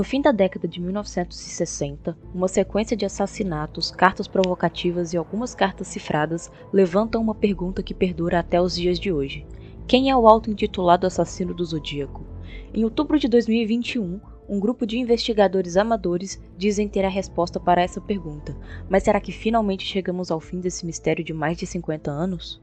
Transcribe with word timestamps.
No 0.00 0.04
fim 0.04 0.22
da 0.22 0.32
década 0.32 0.66
de 0.66 0.80
1960, 0.80 2.16
uma 2.34 2.48
sequência 2.48 2.96
de 2.96 3.04
assassinatos, 3.04 3.90
cartas 3.90 4.26
provocativas 4.26 5.12
e 5.12 5.18
algumas 5.18 5.54
cartas 5.54 5.88
cifradas 5.88 6.50
levantam 6.72 7.20
uma 7.20 7.34
pergunta 7.34 7.82
que 7.82 7.92
perdura 7.92 8.38
até 8.38 8.58
os 8.58 8.74
dias 8.74 8.98
de 8.98 9.12
hoje. 9.12 9.46
Quem 9.86 10.08
é 10.08 10.16
o 10.16 10.26
auto-intitulado 10.26 11.06
assassino 11.06 11.52
do 11.52 11.62
Zodíaco? 11.66 12.24
Em 12.72 12.82
outubro 12.82 13.18
de 13.18 13.28
2021, 13.28 14.18
um 14.48 14.58
grupo 14.58 14.86
de 14.86 14.98
investigadores 14.98 15.76
amadores 15.76 16.40
dizem 16.56 16.88
ter 16.88 17.04
a 17.04 17.10
resposta 17.10 17.60
para 17.60 17.82
essa 17.82 18.00
pergunta, 18.00 18.56
mas 18.88 19.02
será 19.02 19.20
que 19.20 19.32
finalmente 19.32 19.84
chegamos 19.84 20.30
ao 20.30 20.40
fim 20.40 20.60
desse 20.60 20.86
mistério 20.86 21.22
de 21.22 21.34
mais 21.34 21.58
de 21.58 21.66
50 21.66 22.10
anos? 22.10 22.58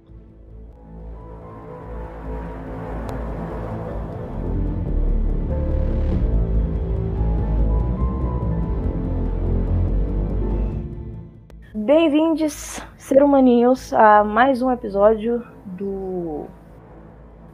Bem-vindos, 11.87 12.83
ser 12.97 13.23
humaninhos, 13.23 13.93
a 13.93 14.21
mais 14.21 14.61
um 14.61 14.69
episódio 14.69 15.41
do. 15.65 16.45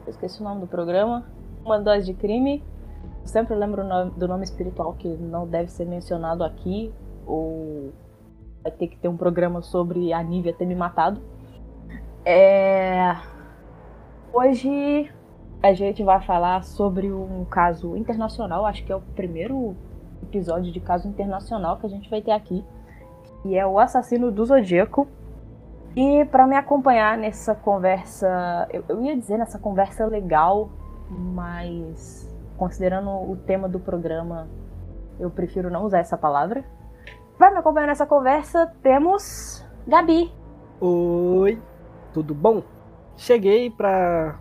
Eu 0.04 0.10
esqueci 0.10 0.40
o 0.40 0.44
nome 0.44 0.62
do 0.62 0.66
programa. 0.66 1.24
Uma 1.64 1.78
dose 1.78 2.06
de 2.06 2.14
crime. 2.14 2.60
Eu 3.20 3.28
sempre 3.28 3.54
lembro 3.54 3.84
do 4.16 4.26
nome 4.26 4.42
espiritual 4.42 4.92
que 4.94 5.06
não 5.06 5.46
deve 5.46 5.70
ser 5.70 5.84
mencionado 5.84 6.42
aqui, 6.42 6.92
ou 7.24 7.92
vai 8.60 8.72
ter 8.72 8.88
que 8.88 8.96
ter 8.96 9.06
um 9.06 9.16
programa 9.16 9.62
sobre 9.62 10.12
a 10.12 10.20
Nívia 10.20 10.52
ter 10.52 10.66
me 10.66 10.74
matado. 10.74 11.22
É... 12.24 13.16
Hoje 14.32 15.12
a 15.62 15.72
gente 15.74 16.02
vai 16.02 16.20
falar 16.22 16.64
sobre 16.64 17.12
um 17.12 17.44
caso 17.44 17.96
internacional, 17.96 18.66
acho 18.66 18.84
que 18.84 18.90
é 18.90 18.96
o 18.96 19.00
primeiro 19.00 19.76
episódio 20.24 20.72
de 20.72 20.80
caso 20.80 21.06
internacional 21.06 21.76
que 21.76 21.86
a 21.86 21.88
gente 21.88 22.10
vai 22.10 22.20
ter 22.20 22.32
aqui 22.32 22.64
e 23.44 23.56
é 23.56 23.66
o 23.66 23.78
assassino 23.78 24.30
do 24.30 24.44
Zodíaco. 24.44 25.06
E 25.96 26.24
para 26.24 26.46
me 26.46 26.56
acompanhar 26.56 27.16
nessa 27.16 27.54
conversa, 27.54 28.66
eu, 28.72 28.84
eu, 28.88 29.02
ia 29.02 29.16
dizer 29.16 29.38
nessa 29.38 29.58
conversa 29.58 30.06
legal, 30.06 30.70
mas 31.08 32.28
considerando 32.56 33.10
o 33.10 33.36
tema 33.46 33.68
do 33.68 33.78
programa, 33.78 34.48
eu 35.20 35.30
prefiro 35.30 35.70
não 35.70 35.84
usar 35.84 35.98
essa 35.98 36.16
palavra. 36.16 36.64
Para 37.38 37.52
me 37.52 37.58
acompanhar 37.58 37.86
nessa 37.86 38.06
conversa, 38.06 38.72
temos 38.82 39.64
Gabi. 39.86 40.32
Oi, 40.80 41.60
tudo 42.12 42.34
bom? 42.34 42.62
Cheguei 43.16 43.70
para 43.70 44.38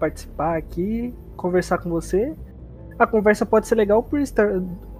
participar 0.00 0.56
aqui, 0.56 1.14
conversar 1.36 1.78
com 1.78 1.90
você. 1.90 2.34
A 2.98 3.06
conversa 3.06 3.44
pode 3.44 3.68
ser 3.68 3.74
legal 3.74 4.02
por 4.02 4.18
estar 4.20 4.48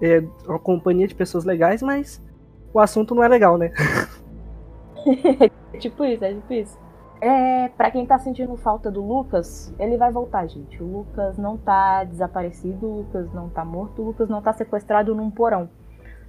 é, 0.01 0.23
uma 0.47 0.59
companhia 0.59 1.07
de 1.07 1.15
pessoas 1.15 1.43
legais, 1.43 1.81
mas 1.81 2.21
o 2.75 2.79
assunto 2.81 3.15
não 3.15 3.23
é 3.23 3.27
legal, 3.29 3.57
né? 3.57 3.71
é 5.73 5.77
tipo 5.77 6.03
isso, 6.03 6.25
é 6.25 6.33
tipo 6.33 6.53
isso. 6.53 6.77
É, 7.21 7.69
pra 7.69 7.89
quem 7.89 8.05
tá 8.05 8.19
sentindo 8.19 8.57
falta 8.57 8.91
do 8.91 9.01
Lucas, 9.01 9.73
ele 9.79 9.95
vai 9.95 10.11
voltar, 10.11 10.45
gente. 10.47 10.83
O 10.83 10.85
Lucas 10.85 11.37
não 11.37 11.55
tá 11.55 12.03
desaparecido, 12.03 12.85
o 12.85 12.97
Lucas 12.97 13.33
não 13.33 13.47
tá 13.47 13.63
morto, 13.63 14.01
o 14.01 14.05
Lucas 14.07 14.27
não 14.27 14.41
tá 14.41 14.51
sequestrado 14.51 15.15
num 15.15 15.31
porão. 15.31 15.69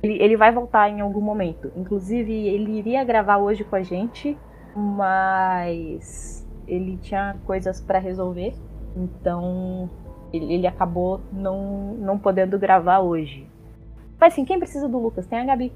Ele, 0.00 0.22
ele 0.22 0.36
vai 0.36 0.53
voltar 0.53 0.88
em 0.88 1.00
algum 1.00 1.20
momento. 1.20 1.72
Inclusive, 1.75 2.33
ele 2.33 2.78
iria 2.78 3.03
gravar 3.03 3.38
hoje 3.38 3.65
com 3.65 3.75
a 3.75 3.82
gente, 3.82 4.38
mas 4.76 6.47
ele 6.69 6.97
tinha 6.99 7.37
coisas 7.44 7.81
para 7.81 7.99
resolver, 7.99 8.54
então 8.94 9.91
ele, 10.32 10.54
ele 10.54 10.66
acabou 10.66 11.20
não, 11.32 11.94
não 11.94 12.16
podendo 12.16 12.56
gravar 12.56 13.00
hoje. 13.00 13.49
Mas 14.20 14.32
assim, 14.32 14.44
quem 14.44 14.60
precisa 14.60 14.88
do 14.88 14.99
Lucas? 14.99 15.26
Tem 15.26 15.41
a 15.41 15.44
Gabi. 15.44 15.72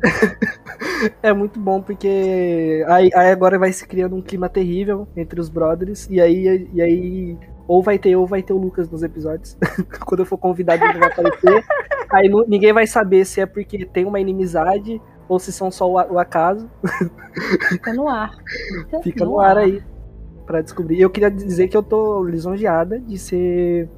é 1.22 1.32
muito 1.32 1.58
bom 1.58 1.82
porque 1.82 2.84
aí, 2.88 3.10
aí, 3.14 3.30
agora 3.30 3.58
vai 3.58 3.72
se 3.72 3.86
criando 3.86 4.14
um 4.14 4.22
clima 4.22 4.48
terrível 4.48 5.08
entre 5.16 5.40
os 5.40 5.48
brothers 5.48 6.06
e 6.10 6.20
aí, 6.20 6.68
e 6.72 6.82
aí 6.82 7.38
ou 7.66 7.82
vai 7.82 7.98
ter 7.98 8.16
ou 8.16 8.26
vai 8.26 8.42
ter 8.42 8.52
o 8.52 8.58
Lucas 8.58 8.90
nos 8.90 9.02
episódios. 9.02 9.56
Quando 10.06 10.20
eu 10.20 10.26
for 10.26 10.38
convidado 10.38 10.84
ele 10.84 10.98
vai 10.98 11.10
aparecer. 11.10 11.64
aí 12.10 12.30
ninguém 12.46 12.72
vai 12.72 12.86
saber 12.86 13.24
se 13.24 13.40
é 13.40 13.46
porque 13.46 13.84
tem 13.84 14.04
uma 14.04 14.20
inimizade 14.20 15.00
ou 15.28 15.38
se 15.38 15.52
são 15.52 15.70
só 15.70 15.86
o, 15.88 15.94
o 15.94 16.18
acaso. 16.18 16.70
Fica 17.68 17.92
no 17.92 18.08
ar. 18.08 18.36
Fica, 18.84 19.02
Fica 19.02 19.24
no, 19.24 19.32
no 19.32 19.40
ar, 19.40 19.58
ar 19.58 19.58
aí 19.58 19.82
para 20.46 20.62
descobrir. 20.62 20.98
Eu 20.98 21.10
queria 21.10 21.30
dizer 21.30 21.68
que 21.68 21.76
eu 21.76 21.82
tô 21.82 22.24
lisonjeada 22.24 22.98
de 22.98 23.18
ser 23.18 23.90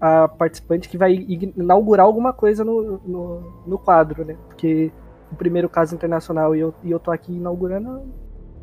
a 0.00 0.26
participante 0.26 0.88
que 0.88 0.98
vai 0.98 1.14
inaugurar 1.14 2.04
alguma 2.04 2.32
coisa 2.32 2.64
no, 2.64 3.00
no, 3.06 3.62
no 3.64 3.78
quadro, 3.78 4.24
né? 4.24 4.36
Porque 4.48 4.92
o 5.30 5.36
primeiro 5.36 5.68
caso 5.68 5.94
internacional 5.94 6.54
e 6.54 6.60
eu, 6.60 6.74
e 6.82 6.90
eu 6.90 7.00
tô 7.00 7.10
aqui 7.10 7.32
inaugurando, 7.32 8.02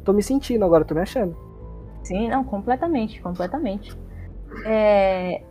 tô 0.04 0.14
me 0.14 0.24
sentindo 0.24 0.66
agora, 0.66 0.86
tô 0.86 0.94
me 0.94 1.02
achando. 1.02 1.36
Sim, 2.04 2.30
não, 2.30 2.44
completamente, 2.44 3.22
completamente. 3.22 3.96
É, 4.66 5.44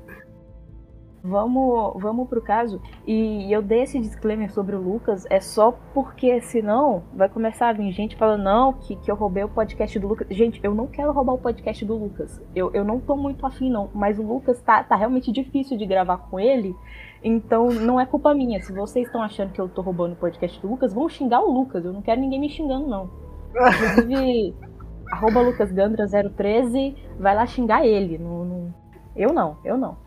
vamos, 1.23 2.01
vamos 2.01 2.29
pro 2.29 2.41
caso. 2.41 2.81
E 3.07 3.53
eu 3.53 3.63
dei 3.63 3.83
esse 3.83 3.99
disclaimer 4.01 4.51
sobre 4.53 4.75
o 4.75 4.81
Lucas, 4.81 5.27
é 5.31 5.41
só 5.41 5.73
porque 5.95 6.41
senão 6.41 7.05
vai 7.15 7.29
começar 7.29 7.69
a 7.69 7.73
vir 7.73 7.93
gente 7.93 8.17
falando, 8.17 8.43
não, 8.43 8.73
que, 8.73 8.97
que 8.97 9.11
eu 9.11 9.15
roubei 9.15 9.45
o 9.45 9.49
podcast 9.49 9.99
do 9.99 10.09
Lucas. 10.09 10.27
Gente, 10.31 10.61
eu 10.63 10.75
não 10.75 10.87
quero 10.87 11.13
roubar 11.13 11.35
o 11.35 11.39
podcast 11.39 11.85
do 11.85 11.97
Lucas. 11.97 12.41
Eu, 12.55 12.71
eu 12.73 12.85
não 12.85 13.01
tô 13.01 13.17
muito 13.17 13.47
afim, 13.47 13.71
não. 13.71 13.91
Mas 13.95 14.19
o 14.19 14.23
Lucas 14.23 14.61
tá, 14.63 14.83
tá 14.83 14.97
realmente 14.97 15.31
difícil 15.31 15.77
de 15.77 15.87
gravar 15.87 16.19
com 16.19 16.39
ele. 16.39 16.75
Então 17.23 17.69
não 17.69 18.01
é 18.01 18.07
culpa 18.07 18.35
minha. 18.35 18.63
Se 18.63 18.73
vocês 18.73 19.07
estão 19.07 19.23
achando 19.23 19.53
que 19.53 19.61
eu 19.61 19.69
tô 19.69 19.83
roubando 19.83 20.13
o 20.13 20.17
podcast 20.17 20.61
do 20.61 20.69
Lucas, 20.69 20.93
vão 20.93 21.09
xingar 21.09 21.41
o 21.41 21.51
Lucas. 21.51 21.85
Eu 21.85 21.93
não 21.93 22.03
quero 22.03 22.21
ninguém 22.21 22.41
me 22.41 22.49
xingando, 22.49 22.89
não. 22.89 23.11
Inclusive, 23.51 24.55
arroba 25.13 25.41
lucasgandra013, 25.41 26.97
vai 27.19 27.35
lá 27.35 27.47
xingar 27.47 27.85
ele. 27.85 28.19
Não, 28.19 28.45
não... 28.45 28.75
Eu 29.15 29.33
não, 29.33 29.59
eu 29.65 29.77
não. 29.77 29.99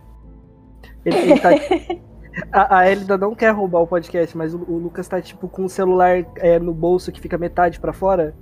Ele, 1.05 1.17
ele 1.17 1.39
tá... 1.39 1.49
a, 2.51 2.79
a 2.79 2.91
Elida 2.91 3.17
não 3.17 3.35
quer 3.35 3.51
roubar 3.51 3.81
o 3.81 3.87
podcast, 3.87 4.35
mas 4.35 4.53
o, 4.53 4.59
o 4.59 4.77
Lucas 4.77 5.07
tá 5.07 5.21
tipo 5.21 5.47
com 5.47 5.65
o 5.65 5.69
celular 5.69 6.25
é, 6.37 6.57
no 6.57 6.73
bolso 6.73 7.11
que 7.11 7.21
fica 7.21 7.37
metade 7.37 7.79
para 7.79 7.93
fora. 7.93 8.33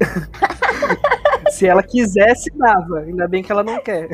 Se 1.50 1.66
ela 1.66 1.82
quisesse, 1.82 2.50
dava. 2.56 3.00
Ainda 3.00 3.28
bem 3.28 3.42
que 3.42 3.52
ela 3.52 3.62
não 3.62 3.80
quer. 3.82 4.08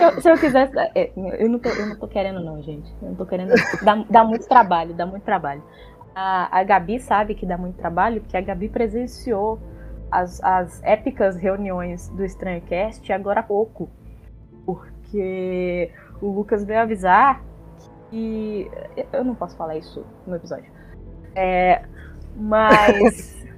Eu, 0.00 0.20
se 0.20 0.30
eu 0.30 0.38
quisesse. 0.38 0.72
É, 0.94 1.10
eu 1.16 1.48
não, 1.48 1.58
tô, 1.58 1.68
eu 1.68 1.86
não 1.86 1.96
tô 1.96 2.08
querendo, 2.08 2.40
não, 2.40 2.62
gente. 2.62 2.92
Eu 3.02 3.08
não 3.08 3.14
tô 3.14 3.26
querendo. 3.26 3.52
Dá, 3.82 4.04
dá 4.08 4.24
muito 4.24 4.46
trabalho, 4.48 4.94
dá 4.94 5.06
muito 5.06 5.24
trabalho. 5.24 5.62
A, 6.14 6.58
a 6.58 6.64
Gabi 6.64 7.00
sabe 7.00 7.34
que 7.34 7.46
dá 7.46 7.56
muito 7.56 7.76
trabalho, 7.76 8.20
porque 8.20 8.36
a 8.36 8.40
Gabi 8.40 8.68
presenciou 8.68 9.58
as, 10.10 10.42
as 10.42 10.82
épicas 10.82 11.36
reuniões 11.36 12.08
do 12.08 12.24
Estranho 12.24 12.60
Cast 12.62 13.12
agora 13.12 13.40
há 13.40 13.42
pouco. 13.42 13.88
Porque 14.64 15.90
o 16.20 16.28
Lucas 16.30 16.64
veio 16.64 16.80
avisar 16.80 17.42
que. 18.10 18.70
Eu 19.12 19.24
não 19.24 19.34
posso 19.34 19.56
falar 19.56 19.76
isso 19.76 20.04
no 20.26 20.36
episódio. 20.36 20.70
É, 21.34 21.82
mas. 22.36 23.36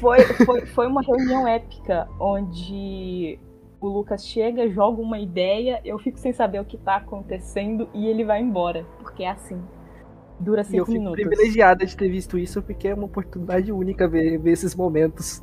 Foi, 0.00 0.18
foi, 0.46 0.64
foi 0.64 0.86
uma 0.86 1.02
reunião 1.02 1.46
épica 1.46 2.08
onde 2.18 3.38
o 3.86 3.88
Lucas 3.88 4.26
chega, 4.26 4.68
joga 4.68 5.00
uma 5.00 5.18
ideia, 5.18 5.80
eu 5.84 5.98
fico 5.98 6.18
sem 6.18 6.32
saber 6.32 6.60
o 6.60 6.64
que 6.64 6.78
tá 6.78 6.96
acontecendo 6.96 7.88
e 7.92 8.06
ele 8.06 8.24
vai 8.24 8.40
embora. 8.40 8.86
Porque 8.98 9.24
é 9.24 9.30
assim. 9.30 9.60
Dura 10.38 10.64
cinco 10.64 10.90
minutos. 10.90 11.18
Eu 11.18 11.24
fico 11.24 11.30
privilegiada 11.30 11.86
de 11.86 11.96
ter 11.96 12.08
visto 12.08 12.38
isso 12.38 12.62
porque 12.62 12.88
é 12.88 12.94
uma 12.94 13.04
oportunidade 13.04 13.70
única 13.70 14.08
ver, 14.08 14.38
ver 14.38 14.52
esses 14.52 14.74
momentos. 14.74 15.40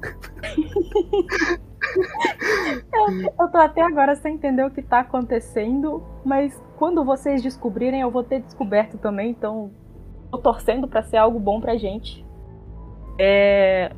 eu, 2.94 3.22
eu 3.40 3.48
tô 3.50 3.58
até 3.58 3.81
agora 3.81 4.16
sem 4.16 4.36
entender 4.36 4.66
o 4.66 4.72
que 4.72 4.81
tá 4.81 5.00
acontecendo, 5.00 6.04
mas 6.25 6.62
quando 6.78 7.04
vocês 7.06 7.42
descobrirem, 7.42 8.02
eu 8.02 8.12
vou 8.12 8.24
ter 8.24 8.42
descoberto 8.42 8.98
também, 8.98 9.31
então 9.31 9.72
tô 10.31 10.38
torcendo 10.38 10.88
para 10.88 11.02
ser 11.02 11.18
algo 11.18 11.40
bom 11.40 11.60
pra 11.60 11.78
gente. 11.78 12.25
É... 13.18 13.92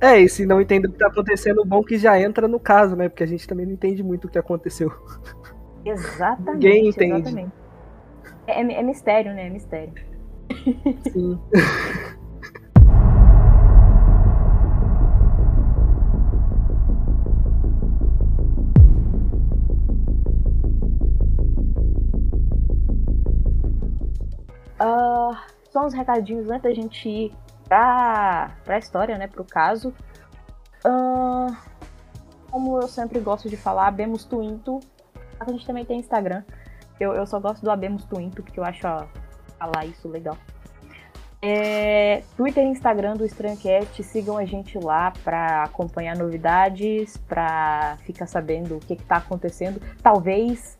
É, 0.00 0.20
e 0.20 0.28
se 0.28 0.46
não 0.46 0.60
entende 0.60 0.86
o 0.86 0.92
que 0.92 0.98
tá 0.98 1.08
acontecendo, 1.08 1.64
bom 1.64 1.82
que 1.82 1.98
já 1.98 2.20
entra 2.20 2.46
no 2.46 2.60
caso, 2.60 2.94
né? 2.94 3.08
Porque 3.08 3.24
a 3.24 3.26
gente 3.26 3.48
também 3.48 3.66
não 3.66 3.72
entende 3.72 4.02
muito 4.02 4.26
o 4.26 4.30
que 4.30 4.38
aconteceu. 4.38 4.92
Exatamente. 5.84 6.52
Ninguém 6.52 6.88
entende. 6.88 7.20
Exatamente. 7.20 7.52
É, 8.46 8.62
é, 8.62 8.72
é 8.80 8.82
mistério, 8.82 9.34
né? 9.34 9.46
É 9.46 9.50
mistério. 9.50 9.92
Sim. 11.12 11.38
Uh, 24.80 25.36
só 25.70 25.86
uns 25.86 25.92
recadinhos 25.92 26.48
antes 26.48 26.62
da 26.62 26.72
gente 26.72 27.08
ir 27.08 27.32
pra, 27.68 28.50
pra 28.64 28.78
história, 28.78 29.18
né? 29.18 29.26
Pro 29.26 29.44
caso. 29.44 29.94
Uh, 30.84 31.54
como 32.50 32.80
eu 32.80 32.88
sempre 32.88 33.20
gosto 33.20 33.48
de 33.48 33.56
falar, 33.56 33.88
Abemos 33.88 34.24
Twinto. 34.24 34.80
A 35.38 35.50
gente 35.50 35.66
também 35.66 35.84
tem 35.84 35.98
Instagram. 35.98 36.42
Eu, 36.98 37.12
eu 37.12 37.26
só 37.26 37.38
gosto 37.38 37.62
do 37.62 37.70
Abemos 37.70 38.04
Twinto, 38.04 38.42
porque 38.42 38.58
eu 38.58 38.64
acho 38.64 38.86
a, 38.86 39.06
falar 39.58 39.84
isso 39.84 40.08
legal. 40.08 40.36
É, 41.40 42.24
Twitter 42.36 42.64
e 42.64 42.68
Instagram 42.68 43.14
do 43.14 43.24
Estranhocast, 43.24 44.02
sigam 44.02 44.36
a 44.36 44.44
gente 44.44 44.76
lá 44.76 45.12
para 45.22 45.62
acompanhar 45.62 46.16
novidades, 46.16 47.16
para 47.16 47.96
ficar 47.98 48.26
sabendo 48.26 48.76
o 48.76 48.80
que 48.80 48.94
está 48.94 49.18
acontecendo. 49.18 49.80
Talvez, 50.02 50.76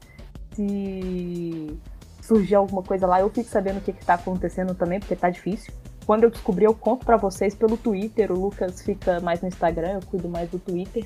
se 0.52 1.78
surgir 2.20 2.56
alguma 2.56 2.82
coisa 2.82 3.06
lá, 3.06 3.20
eu 3.20 3.30
fique 3.30 3.48
sabendo 3.48 3.78
o 3.78 3.80
que 3.80 3.92
está 3.92 4.14
acontecendo 4.14 4.74
também, 4.74 4.98
porque 4.98 5.14
tá 5.14 5.30
difícil. 5.30 5.72
Quando 6.08 6.24
eu 6.24 6.30
descobrir, 6.30 6.64
eu 6.64 6.74
conto 6.74 7.04
para 7.04 7.18
vocês 7.18 7.54
pelo 7.54 7.76
Twitter. 7.76 8.32
O 8.32 8.40
Lucas 8.40 8.80
fica 8.80 9.20
mais 9.20 9.42
no 9.42 9.48
Instagram, 9.48 9.90
eu 9.92 10.00
cuido 10.00 10.26
mais 10.26 10.48
do 10.48 10.58
Twitter. 10.58 11.04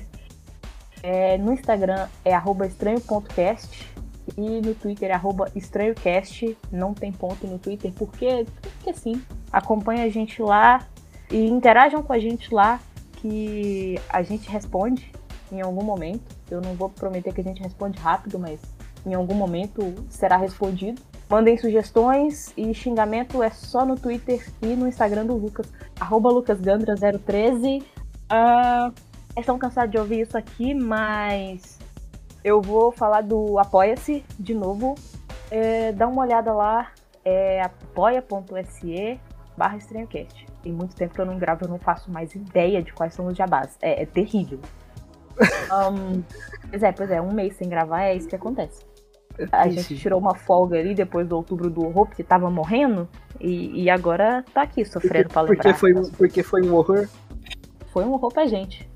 É, 1.03 1.37
no 1.37 1.51
Instagram 1.51 2.07
é 2.23 2.33
estranho.cast 2.65 3.91
e 4.37 4.61
no 4.61 4.73
Twitter 4.73 5.11
é 5.11 5.19
estranhocast. 5.57 6.57
Não 6.71 6.93
tem 6.93 7.11
ponto 7.11 7.45
no 7.45 7.59
Twitter, 7.59 7.91
porque, 7.97 8.45
porque 8.61 8.93
sim. 8.93 9.21
Acompanhe 9.51 10.03
a 10.03 10.09
gente 10.09 10.41
lá 10.41 10.87
e 11.29 11.49
interajam 11.49 12.01
com 12.01 12.13
a 12.13 12.19
gente 12.19 12.53
lá 12.53 12.79
que 13.17 13.99
a 14.07 14.23
gente 14.23 14.49
responde 14.49 15.11
em 15.51 15.59
algum 15.59 15.83
momento. 15.83 16.33
Eu 16.49 16.61
não 16.61 16.75
vou 16.75 16.87
prometer 16.87 17.33
que 17.33 17.41
a 17.41 17.43
gente 17.43 17.61
responde 17.61 17.99
rápido, 17.99 18.39
mas 18.39 18.57
em 19.05 19.13
algum 19.13 19.35
momento 19.35 19.81
será 20.09 20.37
respondido. 20.37 21.01
Mandem 21.33 21.57
sugestões 21.57 22.53
e 22.55 22.71
xingamento 22.75 23.41
é 23.41 23.49
só 23.49 23.83
no 23.83 23.95
Twitter 23.95 24.47
e 24.61 24.67
no 24.75 24.87
Instagram 24.87 25.25
do 25.25 25.35
Lucas, 25.35 25.65
arroba 25.99 26.29
lucasgandra013. 26.29 27.81
Uh, 27.81 28.93
estão 29.35 29.57
cansados 29.57 29.89
de 29.89 29.97
ouvir 29.97 30.21
isso 30.21 30.37
aqui, 30.37 30.75
mas 30.75 31.79
eu 32.43 32.61
vou 32.61 32.91
falar 32.91 33.21
do 33.21 33.57
Apoia-se 33.57 34.23
de 34.37 34.53
novo. 34.53 34.93
É, 35.49 35.91
dá 35.91 36.07
uma 36.07 36.21
olhada 36.21 36.53
lá, 36.53 36.91
é 37.25 37.63
apoia.se 37.63 39.19
barra 39.57 39.77
estranhocast. 39.77 40.45
Tem 40.61 40.71
muito 40.71 40.95
tempo 40.95 41.15
que 41.15 41.19
eu 41.19 41.25
não 41.25 41.39
gravo, 41.39 41.65
eu 41.65 41.69
não 41.69 41.79
faço 41.79 42.11
mais 42.11 42.35
ideia 42.35 42.83
de 42.83 42.93
quais 42.93 43.15
são 43.15 43.25
os 43.25 43.35
jabás. 43.35 43.75
É, 43.81 44.03
é 44.03 44.05
terrível. 44.05 44.59
um, 45.89 46.21
pois 46.69 46.83
é, 46.83 46.91
pois 46.91 47.09
é, 47.09 47.19
um 47.19 47.33
mês 47.33 47.55
sem 47.55 47.67
gravar 47.67 48.03
é 48.03 48.13
isso 48.13 48.27
que 48.27 48.35
acontece. 48.35 48.92
A 49.51 49.67
gente 49.67 49.97
tirou 49.97 50.19
uma 50.19 50.35
folga 50.35 50.77
ali 50.77 50.93
depois 50.93 51.27
do 51.27 51.35
outubro 51.35 51.69
do 51.69 51.85
horror, 51.85 52.05
porque 52.05 52.23
tava 52.23 52.49
morrendo, 52.51 53.07
e, 53.39 53.83
e 53.83 53.89
agora 53.89 54.43
tá 54.53 54.61
aqui 54.61 54.85
sofrendo 54.85 55.29
porque, 55.29 55.33
pra 55.33 55.41
lembrar. 55.41 55.63
Porque 55.63 55.73
foi, 55.73 56.11
porque 56.17 56.43
foi 56.43 56.61
um 56.61 56.75
horror? 56.75 57.07
Foi 57.87 58.05
um 58.05 58.13
horror 58.13 58.31
pra 58.31 58.45
gente. 58.45 58.87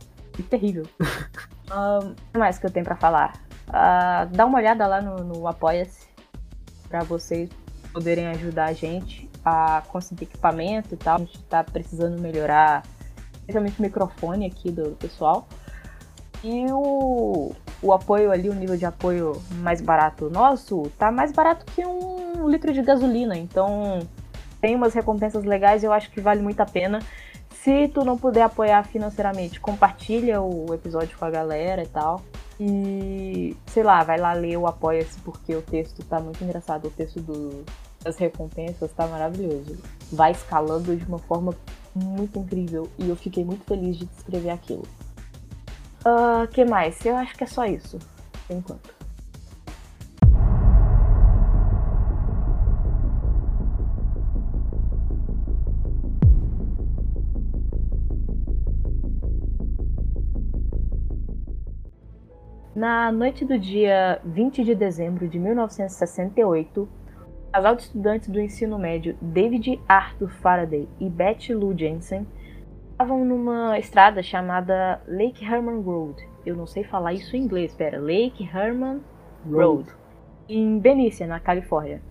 Terrível. 0.49 0.85
um, 1.71 2.09
o 2.09 2.15
que 2.31 2.37
mais 2.37 2.59
que 2.59 2.65
eu 2.65 2.71
tenho 2.71 2.85
pra 2.85 2.95
falar? 2.95 3.33
Uh, 3.67 4.29
dá 4.31 4.45
uma 4.45 4.59
olhada 4.59 4.85
lá 4.87 5.01
no, 5.01 5.17
no 5.23 5.47
Apoia-se 5.47 6.07
pra 6.87 7.03
vocês 7.03 7.49
poderem 7.91 8.27
ajudar 8.27 8.65
a 8.65 8.73
gente 8.73 9.29
a 9.43 9.81
conseguir 9.87 10.25
equipamento 10.25 10.93
e 10.93 10.97
tal. 10.97 11.15
A 11.15 11.19
gente 11.19 11.43
tá 11.43 11.63
precisando 11.63 12.21
melhorar, 12.21 12.83
especialmente 13.39 13.79
o 13.79 13.81
microfone 13.81 14.45
aqui 14.45 14.71
do 14.71 14.91
pessoal. 14.91 15.47
E 16.43 16.65
o, 16.71 17.51
o 17.81 17.93
apoio 17.93 18.31
ali, 18.31 18.49
o 18.49 18.53
nível 18.53 18.77
de 18.77 18.85
apoio 18.85 19.41
mais 19.61 19.81
barato 19.81 20.29
nosso, 20.29 20.91
tá 20.97 21.11
mais 21.11 21.31
barato 21.31 21.65
que 21.73 21.85
um 21.85 22.47
litro 22.49 22.73
de 22.73 22.81
gasolina. 22.81 23.37
Então 23.37 23.99
tem 24.59 24.75
umas 24.75 24.93
recompensas 24.93 25.43
legais 25.43 25.83
e 25.83 25.85
eu 25.85 25.93
acho 25.93 26.09
que 26.11 26.21
vale 26.21 26.41
muito 26.41 26.59
a 26.59 26.65
pena. 26.65 26.99
Se 27.49 27.87
tu 27.89 28.03
não 28.05 28.17
puder 28.17 28.43
apoiar 28.43 28.83
financeiramente, 28.83 29.59
compartilha 29.59 30.41
o 30.41 30.73
episódio 30.73 31.17
com 31.17 31.25
a 31.25 31.29
galera 31.29 31.83
e 31.83 31.87
tal. 31.87 32.21
E, 32.59 33.55
sei 33.67 33.83
lá, 33.83 34.03
vai 34.03 34.17
lá 34.17 34.33
ler 34.33 34.57
o 34.57 34.65
Apoia-se 34.65 35.19
porque 35.19 35.55
o 35.55 35.61
texto 35.61 36.03
tá 36.05 36.19
muito 36.19 36.43
engraçado. 36.43 36.87
O 36.87 36.91
texto 36.91 37.19
do, 37.19 37.63
das 38.03 38.17
recompensas 38.17 38.91
tá 38.93 39.05
maravilhoso. 39.05 39.77
Vai 40.11 40.31
escalando 40.31 40.95
de 40.95 41.05
uma 41.05 41.19
forma 41.19 41.53
muito 41.93 42.39
incrível 42.39 42.89
e 42.97 43.09
eu 43.09 43.15
fiquei 43.15 43.43
muito 43.43 43.63
feliz 43.65 43.97
de 43.97 44.05
descrever 44.05 44.51
aquilo. 44.51 44.83
Uh, 46.05 46.47
que 46.49 46.63
mais? 46.63 47.05
Eu 47.05 47.15
acho 47.17 47.35
que 47.35 47.43
é 47.43 47.47
só 47.47 47.65
isso, 47.65 47.99
por 48.47 48.55
enquanto. 48.55 48.97
Na 62.77 63.11
noite 63.11 63.43
do 63.43 63.57
dia 63.57 64.21
20 64.23 64.63
de 64.63 64.75
dezembro 64.75 65.27
de 65.27 65.39
1968, 65.39 66.81
o 66.81 67.51
casal 67.51 67.75
de 67.75 67.81
estudantes 67.81 68.29
do 68.29 68.39
ensino 68.39 68.77
médio 68.77 69.17
David 69.19 69.81
Arthur 69.87 70.29
Faraday 70.29 70.87
e 70.99 71.09
Betty 71.09 71.55
Lou 71.55 71.75
Jensen 71.75 72.27
estavam 72.97 73.23
numa 73.23 73.77
estrada 73.77 74.23
chamada 74.23 74.99
Lake 75.07 75.45
Herman 75.45 75.81
Road. 75.81 76.27
Eu 76.43 76.55
não 76.55 76.65
sei 76.65 76.83
falar 76.83 77.13
isso 77.13 77.35
em 77.35 77.43
inglês, 77.43 77.69
espera. 77.69 77.99
Lake 77.99 78.43
Herman 78.43 79.01
Road, 79.45 79.83
Road 79.85 79.95
em 80.49 80.79
Benícia, 80.79 81.27
na 81.27 81.39
Califórnia. 81.39 82.01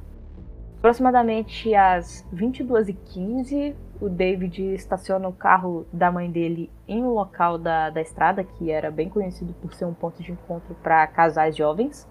Aproximadamente 0.79 1.75
às 1.75 2.25
22h15, 2.33 3.75
o 4.01 4.09
David 4.09 4.75
estaciona 4.75 5.27
o 5.27 5.33
carro 5.33 5.85
da 5.93 6.13
mãe 6.13 6.31
dele 6.31 6.71
em 6.87 7.03
um 7.03 7.11
local 7.11 7.59
da, 7.59 7.91
da 7.91 8.01
estrada, 8.01 8.45
que 8.45 8.71
era 8.71 8.89
bem 8.89 9.09
conhecido 9.09 9.53
por 9.55 9.75
ser 9.75 9.87
um 9.87 9.95
ponto 9.95 10.23
de 10.23 10.31
encontro 10.31 10.77
para 10.85 11.05
casais 11.09 11.57
jovens. 11.57 12.09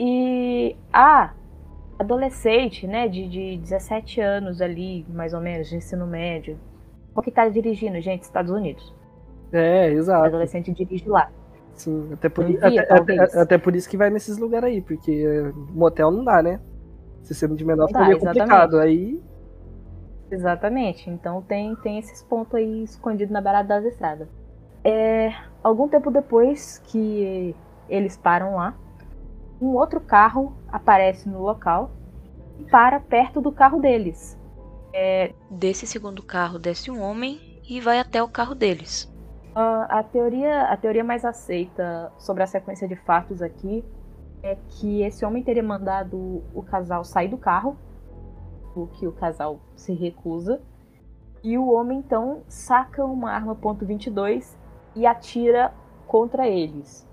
E 0.00 0.74
a 0.90 1.34
adolescente, 1.98 2.86
né, 2.86 3.06
de, 3.06 3.28
de 3.28 3.58
17 3.58 4.18
anos 4.18 4.62
ali, 4.62 5.04
mais 5.10 5.34
ou 5.34 5.42
menos, 5.42 5.68
de 5.68 5.76
ensino 5.76 6.06
médio, 6.06 6.58
que 7.22 7.30
tá 7.30 7.48
dirigindo, 7.48 8.00
gente, 8.00 8.22
Estados 8.22 8.50
Unidos. 8.50 8.94
É, 9.52 9.90
exato. 9.90 10.22
O 10.22 10.26
adolescente 10.26 10.72
dirige 10.72 11.08
lá. 11.08 11.30
Sim, 11.74 12.12
até 12.12 12.28
por, 12.28 12.44
até, 12.44 12.78
até, 12.92 13.40
até, 13.40 13.58
por 13.58 13.74
isso 13.76 13.88
que 13.88 13.96
vai 13.96 14.10
nesses 14.10 14.36
lugares 14.36 14.68
aí, 14.68 14.82
porque 14.82 15.24
motel 15.70 16.10
não 16.10 16.24
dá, 16.24 16.42
né? 16.42 16.60
Se 17.22 17.34
sendo 17.34 17.54
de 17.54 17.64
menor 17.64 17.86
fica 17.86 18.18
complicado. 18.18 18.78
Aí. 18.78 19.22
Exatamente. 20.30 21.08
Então 21.08 21.42
tem, 21.42 21.74
tem 21.76 21.98
esses 21.98 22.22
pontos 22.22 22.54
aí 22.54 22.82
escondidos 22.82 23.32
na 23.32 23.40
beirada 23.40 23.68
das 23.68 23.84
estradas. 23.84 24.28
É, 24.84 25.32
algum 25.62 25.88
tempo 25.88 26.10
depois 26.10 26.78
que 26.86 27.54
eles 27.88 28.16
param 28.16 28.56
lá, 28.56 28.74
um 29.60 29.74
outro 29.74 30.00
carro 30.00 30.56
aparece 30.70 31.28
no 31.28 31.42
local 31.42 31.90
e 32.58 32.64
para 32.64 33.00
perto 33.00 33.40
do 33.40 33.52
carro 33.52 33.80
deles. 33.80 34.37
É, 35.00 35.32
desse 35.48 35.86
segundo 35.86 36.24
carro 36.24 36.58
desce 36.58 36.90
um 36.90 37.00
homem 37.00 37.60
e 37.70 37.80
vai 37.80 38.00
até 38.00 38.20
o 38.20 38.26
carro 38.26 38.52
deles. 38.52 39.04
Uh, 39.54 39.86
a, 39.88 40.02
teoria, 40.02 40.62
a 40.62 40.76
teoria 40.76 41.04
mais 41.04 41.24
aceita 41.24 42.12
sobre 42.18 42.42
a 42.42 42.48
sequência 42.48 42.88
de 42.88 42.96
fatos 42.96 43.40
aqui 43.40 43.84
é 44.42 44.56
que 44.66 45.02
esse 45.02 45.24
homem 45.24 45.44
teria 45.44 45.62
mandado 45.62 46.42
o 46.52 46.64
casal 46.64 47.04
sair 47.04 47.28
do 47.28 47.38
carro, 47.38 47.78
o 48.74 48.88
que 48.88 49.06
o 49.06 49.12
casal 49.12 49.60
se 49.76 49.94
recusa, 49.94 50.60
e 51.44 51.56
o 51.56 51.70
homem 51.70 52.00
então 52.00 52.42
saca 52.48 53.04
uma 53.04 53.30
arma 53.30 53.54
.22 53.54 54.56
e 54.96 55.06
atira 55.06 55.72
contra 56.08 56.48
eles. 56.48 57.06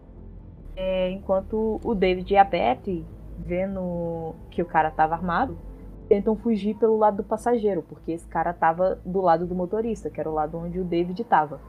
É, 0.76 1.12
enquanto 1.12 1.80
o 1.84 1.94
David 1.94 2.34
e 2.34 2.38
a 2.38 2.44
Betty, 2.44 3.06
vendo 3.38 4.34
que 4.50 4.64
o 4.64 4.66
cara 4.66 4.90
estava 4.90 5.14
armado, 5.14 5.56
tentam 6.08 6.36
fugir 6.36 6.76
pelo 6.76 6.98
lado 6.98 7.18
do 7.18 7.24
passageiro, 7.24 7.84
porque 7.84 8.12
esse 8.12 8.28
cara 8.28 8.52
estava 8.52 9.00
do 9.06 9.22
lado 9.22 9.46
do 9.46 9.56
motorista, 9.56 10.10
que 10.10 10.20
era 10.20 10.30
o 10.30 10.34
lado 10.34 10.58
onde 10.58 10.80
o 10.80 10.84
David 10.84 11.22
estava. 11.22 11.60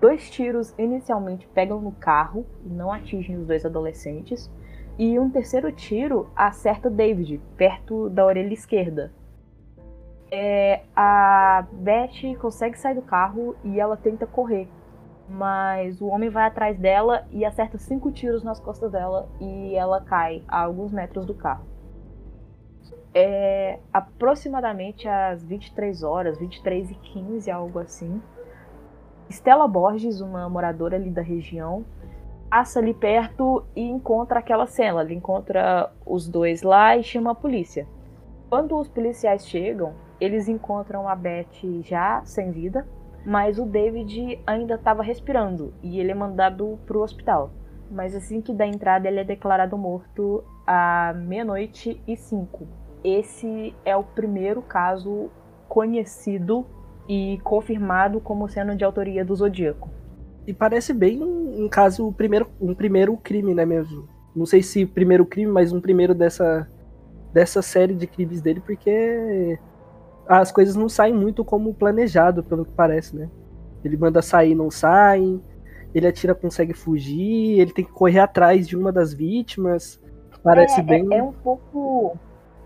Dois 0.00 0.30
tiros 0.30 0.74
inicialmente 0.78 1.48
pegam 1.48 1.80
no 1.80 1.92
carro 1.92 2.46
e 2.64 2.68
não 2.68 2.92
atingem 2.92 3.36
os 3.36 3.46
dois 3.46 3.64
adolescentes, 3.66 4.50
e 4.98 5.18
um 5.18 5.30
terceiro 5.30 5.70
tiro 5.72 6.30
acerta 6.34 6.90
David, 6.90 7.40
perto 7.56 8.08
da 8.10 8.24
orelha 8.24 8.52
esquerda. 8.52 9.12
É, 10.30 10.82
a 10.94 11.66
Beth 11.72 12.36
consegue 12.38 12.78
sair 12.78 12.94
do 12.94 13.02
carro 13.02 13.56
e 13.64 13.80
ela 13.80 13.96
tenta 13.96 14.26
correr, 14.26 14.68
mas 15.28 16.00
o 16.00 16.06
homem 16.06 16.28
vai 16.28 16.46
atrás 16.46 16.78
dela 16.78 17.26
e 17.30 17.44
acerta 17.44 17.78
cinco 17.78 18.10
tiros 18.10 18.42
nas 18.42 18.60
costas 18.60 18.92
dela 18.92 19.28
e 19.40 19.74
ela 19.74 20.00
cai 20.00 20.42
a 20.46 20.62
alguns 20.62 20.92
metros 20.92 21.24
do 21.24 21.34
carro. 21.34 21.77
É, 23.14 23.78
aproximadamente 23.92 25.08
às 25.08 25.42
23 25.42 26.02
horas, 26.02 26.38
23 26.38 26.90
e 26.90 26.94
15, 26.94 27.50
algo 27.50 27.78
assim. 27.78 28.20
Stella 29.30 29.68
Borges, 29.68 30.20
uma 30.20 30.48
moradora 30.48 30.96
ali 30.96 31.10
da 31.10 31.22
região, 31.22 31.84
passa 32.50 32.78
ali 32.78 32.94
perto 32.94 33.64
e 33.76 33.82
encontra 33.82 34.38
aquela 34.38 34.66
cena. 34.66 35.02
Ele 35.02 35.14
encontra 35.14 35.92
os 36.06 36.28
dois 36.28 36.62
lá 36.62 36.96
e 36.96 37.02
chama 37.02 37.32
a 37.32 37.34
polícia. 37.34 37.86
Quando 38.48 38.76
os 38.76 38.88
policiais 38.88 39.46
chegam, 39.46 39.94
eles 40.20 40.48
encontram 40.48 41.06
a 41.08 41.14
Beth 41.14 41.82
já 41.82 42.22
sem 42.24 42.50
vida, 42.50 42.86
mas 43.24 43.58
o 43.58 43.66
David 43.66 44.40
ainda 44.46 44.74
estava 44.74 45.02
respirando 45.02 45.74
e 45.82 46.00
ele 46.00 46.10
é 46.10 46.14
mandado 46.14 46.78
para 46.86 46.96
o 46.96 47.02
hospital. 47.02 47.50
Mas 47.90 48.14
assim 48.14 48.40
que 48.40 48.54
dá 48.54 48.66
entrada, 48.66 49.08
ele 49.08 49.20
é 49.20 49.24
declarado 49.24 49.76
morto 49.76 50.42
à 50.66 51.12
meia-noite 51.14 52.02
e 52.06 52.16
cinco 52.16 52.66
esse 53.02 53.74
é 53.84 53.96
o 53.96 54.02
primeiro 54.02 54.62
caso 54.62 55.30
conhecido 55.68 56.66
e 57.08 57.38
confirmado 57.42 58.20
como 58.20 58.48
sendo 58.48 58.74
de 58.74 58.84
autoria 58.84 59.24
do 59.24 59.34
Zodíaco. 59.34 59.88
E 60.46 60.52
parece 60.52 60.92
bem 60.92 61.22
um, 61.22 61.64
um 61.64 61.68
caso, 61.68 62.06
um 62.06 62.12
primeiro, 62.12 62.48
um 62.60 62.74
primeiro 62.74 63.16
crime, 63.16 63.54
né 63.54 63.66
mesmo? 63.66 64.08
Não 64.34 64.46
sei 64.46 64.62
se 64.62 64.86
primeiro 64.86 65.26
crime, 65.26 65.50
mas 65.50 65.72
um 65.72 65.80
primeiro 65.80 66.14
dessa, 66.14 66.68
dessa 67.32 67.60
série 67.60 67.94
de 67.94 68.06
crimes 68.06 68.40
dele, 68.40 68.60
porque 68.60 69.58
as 70.28 70.52
coisas 70.52 70.76
não 70.76 70.88
saem 70.88 71.14
muito 71.14 71.44
como 71.44 71.74
planejado, 71.74 72.42
pelo 72.42 72.64
que 72.64 72.72
parece, 72.72 73.16
né? 73.16 73.28
Ele 73.84 73.96
manda 73.96 74.20
sair, 74.20 74.54
não 74.54 74.70
saem. 74.70 75.40
Ele 75.94 76.06
atira, 76.06 76.34
consegue 76.34 76.74
fugir. 76.74 77.60
Ele 77.60 77.72
tem 77.72 77.84
que 77.84 77.92
correr 77.92 78.20
atrás 78.20 78.68
de 78.68 78.76
uma 78.76 78.92
das 78.92 79.14
vítimas. 79.14 80.00
Parece 80.42 80.80
é, 80.80 80.82
bem. 80.82 81.06
É, 81.12 81.18
é 81.18 81.22
um 81.22 81.32
pouco, 81.32 82.18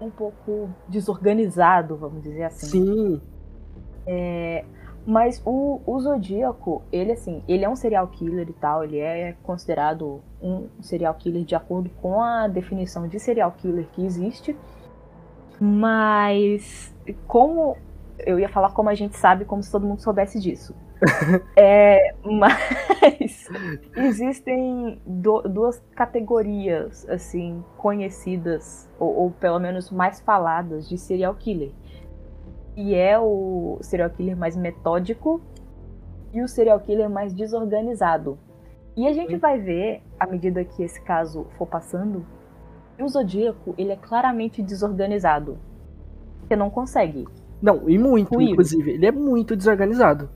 um 0.03 0.11
pouco 0.11 0.69
desorganizado, 0.89 1.97
vamos 1.97 2.23
dizer 2.23 2.45
assim. 2.45 2.67
Sim. 2.67 3.21
É, 4.07 4.65
mas 5.07 5.43
o, 5.45 5.81
o 5.85 6.01
Zodíaco, 6.01 6.83
ele 6.93 7.13
assim, 7.13 7.43
ele 7.49 7.65
é 7.65 7.69
um 7.69 7.77
serial 7.77 8.07
killer 8.09 8.49
e 8.49 8.53
tal, 8.53 8.85
ele 8.85 8.99
é 8.99 9.35
considerado 9.43 10.21
um 10.41 10.69
serial 10.81 11.15
killer 11.15 11.45
de 11.45 11.55
acordo 11.55 11.91
com 12.01 12.23
a 12.23 12.47
definição 12.47 13.09
de 13.09 13.19
serial 13.19 13.53
killer 13.53 13.87
que 13.93 14.05
existe. 14.05 14.57
Mas 15.61 16.95
como 17.27 17.77
eu 18.19 18.39
ia 18.39 18.49
falar 18.49 18.71
como 18.71 18.89
a 18.89 18.95
gente 18.95 19.17
sabe, 19.17 19.45
como 19.45 19.63
se 19.63 19.71
todo 19.71 19.87
mundo 19.87 20.01
soubesse 20.01 20.39
disso. 20.41 20.75
é, 21.57 22.15
mas 22.25 23.49
existem 23.97 25.01
do, 25.05 25.43
duas 25.43 25.83
categorias 25.97 27.09
assim 27.09 27.63
conhecidas 27.77 28.89
ou, 28.99 29.15
ou, 29.15 29.31
pelo 29.31 29.59
menos 29.59 29.91
mais 29.91 30.21
faladas 30.21 30.89
de 30.89 30.97
serial 30.97 31.35
killer. 31.35 31.73
E 32.77 32.95
é 32.95 33.19
o 33.19 33.79
serial 33.83 34.11
killer 34.11 34.37
mais 34.37 34.57
metódico 34.57 35.41
e 36.33 36.41
o 36.41 36.49
serial 36.49 36.81
killer 36.81 37.11
mais 37.11 37.33
desorganizado. 37.33 38.39
E 38.97 39.07
a 39.07 39.13
gente 39.13 39.37
vai 39.37 39.59
ver, 39.59 40.03
à 40.21 40.27
medida 40.27 40.65
que 40.65 40.83
esse 40.83 41.01
caso 41.03 41.47
for 41.57 41.67
passando, 41.67 42.25
e 42.99 43.03
o 43.03 43.09
Zodíaco, 43.09 43.75
ele 43.79 43.91
é 43.91 43.97
claramente 43.97 44.63
desorganizado. 44.63 45.59
Você 46.43 46.55
não 46.55 46.69
consegue. 46.69 47.27
Não, 47.61 47.89
e 47.89 47.99
muito, 47.99 48.35
Ruído. 48.35 48.53
inclusive. 48.53 48.91
Ele 48.93 49.07
é 49.07 49.13
muito 49.13 49.57
desorganizado. 49.57 50.29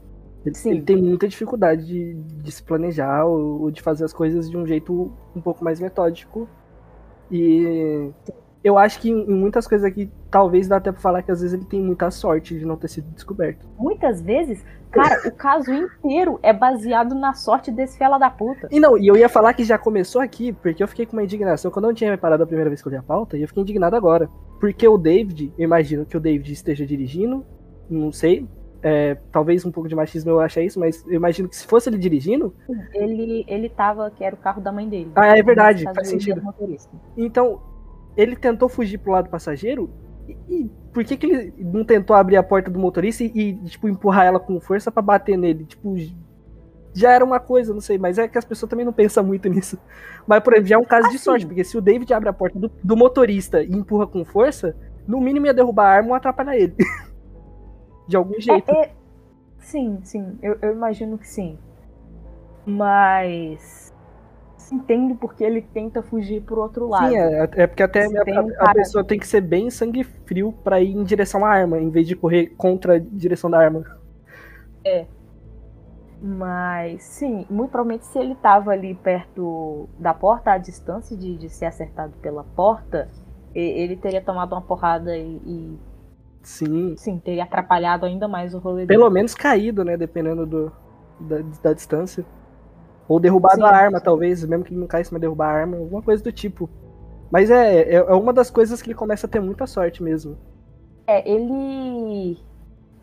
Ele, 0.46 0.56
ele 0.66 0.82
tem 0.82 0.96
muita 0.96 1.26
dificuldade 1.26 1.84
de, 1.84 2.14
de 2.14 2.52
se 2.52 2.62
planejar 2.62 3.24
ou, 3.24 3.62
ou, 3.62 3.70
de 3.70 3.82
fazer 3.82 4.04
as 4.04 4.12
coisas 4.12 4.48
de 4.48 4.56
um 4.56 4.64
jeito 4.64 5.12
um 5.34 5.40
pouco 5.40 5.64
mais 5.64 5.80
metódico. 5.80 6.48
E 7.30 8.12
eu 8.62 8.78
acho 8.78 9.00
que 9.00 9.10
em 9.10 9.26
muitas 9.26 9.66
coisas 9.66 9.84
aqui, 9.84 10.10
talvez 10.30 10.68
dá 10.68 10.76
até 10.76 10.92
pra 10.92 11.00
falar 11.00 11.22
que 11.22 11.30
às 11.30 11.40
vezes 11.40 11.54
ele 11.54 11.64
tem 11.64 11.80
muita 11.80 12.10
sorte 12.10 12.58
de 12.58 12.64
não 12.64 12.76
ter 12.76 12.88
sido 12.88 13.08
descoberto. 13.10 13.66
Muitas 13.78 14.20
vezes, 14.20 14.64
cara, 14.90 15.28
o 15.28 15.32
caso 15.32 15.72
inteiro 15.72 16.38
é 16.42 16.52
baseado 16.52 17.14
na 17.14 17.32
sorte 17.34 17.70
desse 17.70 17.98
fela 17.98 18.18
da 18.18 18.30
puta. 18.30 18.68
E 18.70 18.78
não, 18.78 18.96
e 18.96 19.06
eu 19.06 19.16
ia 19.16 19.28
falar 19.28 19.52
que 19.54 19.64
já 19.64 19.78
começou 19.78 20.20
aqui, 20.20 20.52
porque 20.52 20.82
eu 20.82 20.88
fiquei 20.88 21.06
com 21.06 21.12
uma 21.14 21.24
indignação 21.24 21.70
quando 21.70 21.84
eu 21.84 21.88
não 21.88 21.94
tinha 21.94 22.10
reparado 22.10 22.42
a 22.42 22.46
primeira 22.46 22.70
vez 22.70 22.80
que 22.80 22.88
eu 22.88 22.90
li 22.90 22.96
a 22.96 23.02
pauta, 23.02 23.36
e 23.36 23.42
eu 23.42 23.48
fiquei 23.48 23.62
indignado 23.62 23.96
agora. 23.96 24.28
Porque 24.60 24.86
o 24.86 24.96
David, 24.96 25.52
eu 25.58 25.64
imagino 25.64 26.06
que 26.06 26.16
o 26.16 26.20
David 26.20 26.52
esteja 26.52 26.86
dirigindo, 26.86 27.44
não 27.88 28.10
sei, 28.10 28.48
é, 28.82 29.16
talvez 29.32 29.64
um 29.64 29.70
pouco 29.70 29.88
de 29.88 29.94
machismo 29.94 30.30
eu 30.30 30.40
ache 30.40 30.64
isso, 30.64 30.78
mas 30.78 31.04
eu 31.06 31.14
imagino 31.14 31.48
que 31.48 31.56
se 31.56 31.66
fosse 31.66 31.88
ele 31.88 31.98
dirigindo. 31.98 32.54
Ele, 32.92 33.44
ele 33.48 33.68
tava, 33.68 34.10
que 34.10 34.22
era 34.22 34.34
o 34.34 34.38
carro 34.38 34.60
da 34.60 34.72
mãe 34.72 34.88
dele. 34.88 35.10
Ah, 35.14 35.36
é 35.36 35.42
verdade, 35.42 35.84
faz 35.84 36.08
sentido. 36.08 36.42
Então, 37.16 37.60
ele 38.16 38.36
tentou 38.36 38.68
fugir 38.68 38.98
pro 38.98 39.12
lado 39.12 39.28
passageiro 39.28 39.90
e, 40.28 40.36
e 40.48 40.70
por 40.92 41.04
que, 41.04 41.16
que 41.16 41.26
ele 41.26 41.54
não 41.58 41.84
tentou 41.84 42.16
abrir 42.16 42.36
a 42.36 42.42
porta 42.42 42.70
do 42.70 42.78
motorista 42.78 43.22
e, 43.22 43.30
e 43.34 43.54
tipo, 43.64 43.88
empurrar 43.88 44.26
ela 44.26 44.40
com 44.40 44.58
força 44.60 44.90
para 44.90 45.02
bater 45.02 45.36
nele? 45.36 45.64
Tipo, 45.64 45.94
já 46.94 47.12
era 47.12 47.22
uma 47.24 47.38
coisa, 47.38 47.74
não 47.74 47.80
sei, 47.80 47.98
mas 47.98 48.16
é 48.16 48.26
que 48.26 48.38
as 48.38 48.44
pessoas 48.44 48.70
também 48.70 48.86
não 48.86 48.92
pensam 48.92 49.22
muito 49.22 49.46
nisso. 49.50 49.78
Mas, 50.26 50.40
por 50.40 50.54
exemplo, 50.54 50.68
já 50.68 50.76
é 50.76 50.78
um 50.78 50.84
caso 50.84 51.06
assim. 51.06 51.16
de 51.16 51.22
sorte, 51.22 51.46
porque 51.46 51.62
se 51.62 51.76
o 51.76 51.80
David 51.80 52.12
abre 52.14 52.28
a 52.28 52.32
porta 52.32 52.58
do, 52.58 52.72
do, 52.82 52.96
motorista 52.96 53.62
e 53.62 53.70
empurra 53.70 54.06
com 54.06 54.24
força, 54.24 54.74
no 55.06 55.20
mínimo 55.20 55.46
ia 55.46 55.54
derrubar 55.54 55.86
a 55.86 55.96
arma 55.96 56.08
ou 56.08 56.14
atrapalhar 56.14 56.56
ele. 56.56 56.74
de 58.06 58.16
algum 58.16 58.40
jeito. 58.40 58.70
É, 58.70 58.84
é... 58.84 58.90
Sim, 59.58 60.00
sim, 60.02 60.38
eu, 60.42 60.58
eu 60.62 60.72
imagino 60.72 61.18
que 61.18 61.26
sim. 61.26 61.58
Mas 62.64 63.94
entendo 64.72 65.14
porque 65.14 65.44
ele 65.44 65.62
tenta 65.62 66.02
fugir 66.02 66.42
pro 66.42 66.60
outro 66.60 66.88
lado. 66.88 67.08
Sim, 67.08 67.16
é, 67.16 67.48
é 67.52 67.66
porque 67.66 67.82
até 67.82 68.04
a, 68.04 68.64
a, 68.64 68.70
a, 68.70 68.74
pessoa 68.74 69.04
tem 69.04 69.18
que 69.18 69.26
ser 69.26 69.40
bem 69.40 69.70
sangue 69.70 70.04
frio 70.04 70.52
para 70.52 70.80
ir 70.80 70.92
em 70.96 71.04
direção 71.04 71.44
à 71.44 71.50
arma, 71.50 71.78
em 71.78 71.90
vez 71.90 72.06
de 72.06 72.16
correr 72.16 72.48
contra 72.56 72.94
a 72.94 72.98
direção 72.98 73.50
da 73.50 73.58
arma. 73.58 73.84
É. 74.84 75.06
Mas, 76.20 77.02
sim, 77.02 77.46
muito 77.50 77.70
provavelmente 77.70 78.06
se 78.06 78.18
ele 78.18 78.34
tava 78.36 78.70
ali 78.70 78.94
perto 78.94 79.88
da 79.98 80.14
porta, 80.14 80.52
à 80.52 80.58
distância 80.58 81.16
de, 81.16 81.36
de 81.36 81.48
ser 81.48 81.66
acertado 81.66 82.14
pela 82.22 82.42
porta, 82.42 83.08
ele 83.54 83.96
teria 83.96 84.20
tomado 84.20 84.52
uma 84.52 84.62
porrada 84.62 85.16
e, 85.16 85.40
e. 85.44 85.78
Sim. 86.46 86.94
Sim, 86.96 87.18
teria 87.18 87.42
atrapalhado 87.42 88.06
ainda 88.06 88.28
mais 88.28 88.54
o 88.54 88.58
rolê 88.58 88.86
Pelo 88.86 89.02
dele. 89.02 89.14
menos 89.14 89.34
caído, 89.34 89.84
né? 89.84 89.96
Dependendo 89.96 90.46
do, 90.46 90.72
da, 91.18 91.38
da 91.60 91.72
distância. 91.72 92.24
Ou 93.08 93.18
derrubado 93.18 93.56
sim, 93.56 93.64
a 93.64 93.68
arma, 93.68 93.98
sim. 93.98 94.04
talvez, 94.04 94.44
mesmo 94.44 94.64
que 94.64 94.72
ele 94.72 94.78
não 94.78 94.86
caísse, 94.86 95.12
mas 95.12 95.20
derrubar 95.20 95.48
a 95.48 95.58
arma, 95.58 95.76
alguma 95.76 96.00
coisa 96.00 96.22
do 96.22 96.30
tipo. 96.30 96.70
Mas 97.32 97.50
é, 97.50 97.82
é, 97.82 97.94
é, 97.96 98.12
uma 98.12 98.32
das 98.32 98.48
coisas 98.48 98.80
que 98.80 98.86
ele 98.86 98.94
começa 98.94 99.26
a 99.26 99.28
ter 99.30 99.40
muita 99.40 99.66
sorte 99.66 100.00
mesmo. 100.04 100.38
É, 101.04 101.28
ele. 101.28 102.38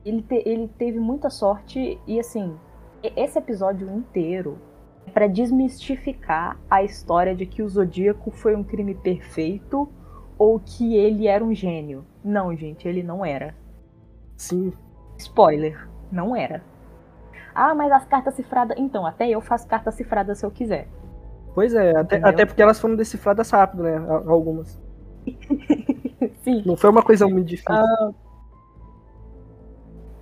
Ele, 0.05 0.21
te, 0.21 0.41
ele 0.45 0.69
teve 0.77 0.97
muita 0.97 1.29
sorte 1.29 1.99
e 2.07 2.19
assim, 2.21 2.55
esse 3.03 3.37
episódio 3.37 3.89
inteiro 3.89 4.57
é 5.05 5.11
para 5.11 5.27
desmistificar 5.27 6.57
a 6.69 6.81
história 6.81 7.35
de 7.35 7.45
que 7.45 7.61
o 7.61 7.67
Zodíaco 7.67 8.31
foi 8.31 8.55
um 8.55 8.63
crime 8.63 8.95
perfeito 8.95 9.89
ou 10.37 10.61
que 10.61 10.95
ele 10.95 11.27
era 11.27 11.43
um 11.43 11.53
gênio. 11.53 12.05
Não, 12.23 12.55
gente, 12.55 12.87
ele 12.87 13.03
não 13.03 13.25
era. 13.25 13.55
Sim. 14.37 14.73
Spoiler, 15.17 15.87
não 16.11 16.35
era. 16.35 16.63
Ah, 17.53 17.75
mas 17.75 17.91
as 17.91 18.05
cartas 18.05 18.33
cifradas. 18.35 18.77
Então, 18.79 19.05
até 19.05 19.29
eu 19.29 19.41
faço 19.41 19.67
cartas 19.67 19.95
cifradas 19.95 20.39
se 20.39 20.45
eu 20.45 20.51
quiser. 20.51 20.87
Pois 21.53 21.73
é, 21.73 21.95
até, 21.95 22.17
até 22.17 22.45
porque 22.45 22.61
elas 22.61 22.79
foram 22.79 22.95
decifradas 22.95 23.49
rápido, 23.51 23.83
né? 23.83 23.95
Algumas. 24.25 24.81
Sim. 26.43 26.63
Não 26.65 26.75
foi 26.75 26.89
uma 26.89 27.03
coisa 27.03 27.27
muito 27.27 27.47
difícil. 27.47 27.75
Uh, 27.75 28.15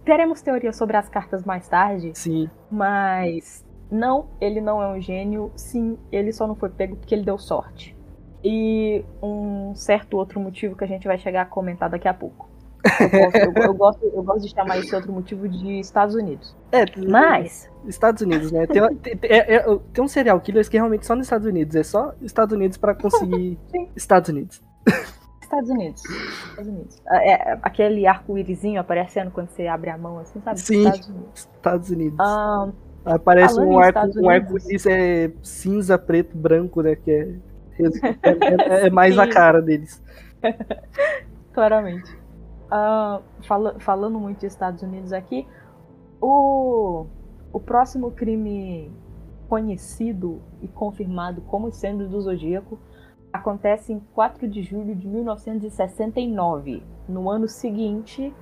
teremos 0.04 0.42
teoria 0.42 0.74
sobre 0.74 0.98
as 0.98 1.08
cartas 1.08 1.44
mais 1.46 1.68
tarde. 1.68 2.12
Sim. 2.16 2.50
Mas 2.70 3.66
não, 3.90 4.28
ele 4.42 4.60
não 4.60 4.82
é 4.82 4.88
um 4.88 5.00
gênio. 5.00 5.52
Sim, 5.56 5.98
ele 6.12 6.34
só 6.34 6.46
não 6.46 6.56
foi 6.56 6.70
pego 6.70 6.98
porque 6.98 7.16
ele 7.16 7.24
deu 7.24 7.38
sorte. 7.38 7.96
E 8.44 9.06
um 9.22 9.74
certo 9.76 10.18
outro 10.18 10.40
motivo 10.40 10.76
que 10.76 10.84
a 10.84 10.88
gente 10.88 11.08
vai 11.08 11.18
chegar 11.18 11.44
a 11.44 11.46
comentar 11.46 11.90
daqui 11.90 12.08
a 12.08 12.14
pouco. 12.14 12.50
Eu 13.00 13.10
gosto, 13.10 13.38
eu, 13.38 13.64
eu, 13.64 13.74
gosto, 13.74 14.06
eu 14.06 14.24
gosto 14.24 14.42
de 14.42 14.50
chamar 14.50 14.80
esse 14.80 14.96
outro 14.96 15.14
motivo 15.14 15.48
de 15.48 15.80
Estados 15.80 16.16
Unidos. 16.16 16.56
É, 16.72 16.84
mas. 17.08 17.70
Estados 17.86 18.22
Unidos, 18.24 18.52
né? 18.52 18.66
Tem, 18.66 18.82
tem, 18.98 19.20
é, 19.24 19.56
é, 19.56 19.80
tem 19.94 20.04
um 20.04 20.08
serial 20.08 20.40
killers 20.42 20.68
que 20.68 20.78
realmente 20.78 21.06
só 21.06 21.16
nos 21.16 21.28
Estados 21.28 21.46
Unidos. 21.46 21.76
É 21.76 21.84
só 21.84 22.14
Estados 22.22 22.56
Unidos 22.56 22.78
para 22.78 22.96
conseguir. 22.96 23.60
Estados 23.96 24.30
Unidos. 24.30 24.64
Estados 25.42 25.70
Unidos. 25.70 26.04
Estados 26.04 26.68
Unidos. 26.68 27.02
É, 27.12 27.34
é 27.34 27.60
aquele 27.62 28.08
arco-írisinho 28.08 28.82
aparecendo 28.82 29.30
quando 29.30 29.50
você 29.50 29.68
abre 29.68 29.92
a 29.92 29.98
mão, 29.98 30.18
assim, 30.18 30.42
sabe? 30.42 30.60
Sim, 30.60 30.80
Estados 30.80 31.08
Unidos. 31.08 31.30
Estados 31.36 31.90
Unidos. 31.92 32.20
Um, 32.20 32.72
Aparece 33.04 33.60
um 33.60 33.80
arco, 33.80 34.00
um 34.20 34.30
arco-íris 34.30 34.86
é 34.86 35.32
cinza, 35.42 35.98
preto, 35.98 36.38
branco, 36.38 36.82
né? 36.82 36.96
Que 36.96 37.12
é, 37.12 37.36
é, 37.80 38.88
é 38.88 38.90
mais 38.90 39.18
a 39.18 39.28
cara 39.28 39.62
deles. 39.62 40.02
Claramente. 41.54 42.14
Uh, 42.72 43.22
fala, 43.44 43.80
falando 43.80 44.20
muito 44.20 44.40
de 44.40 44.46
Estados 44.46 44.82
Unidos 44.82 45.12
aqui, 45.12 45.46
o, 46.22 47.06
o 47.52 47.60
próximo 47.60 48.12
crime 48.12 48.92
conhecido 49.50 50.42
e 50.62 50.68
confirmado 50.68 51.42
como 51.42 51.72
sendo 51.72 52.08
do 52.08 52.22
Zodíaco 52.22 52.80
acontece 53.34 53.92
em 53.92 54.00
4 54.14 54.48
de 54.48 54.62
julho 54.62 54.96
de 54.96 55.08
1969, 55.08 56.84
no 57.08 57.30
ano 57.30 57.48
seguinte 57.48 58.34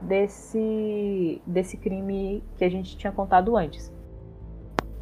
desse, 0.00 1.40
desse 1.46 1.76
crime 1.76 2.42
que 2.56 2.64
a 2.64 2.68
gente 2.68 2.96
tinha 2.96 3.12
contado 3.12 3.56
antes. 3.56 3.92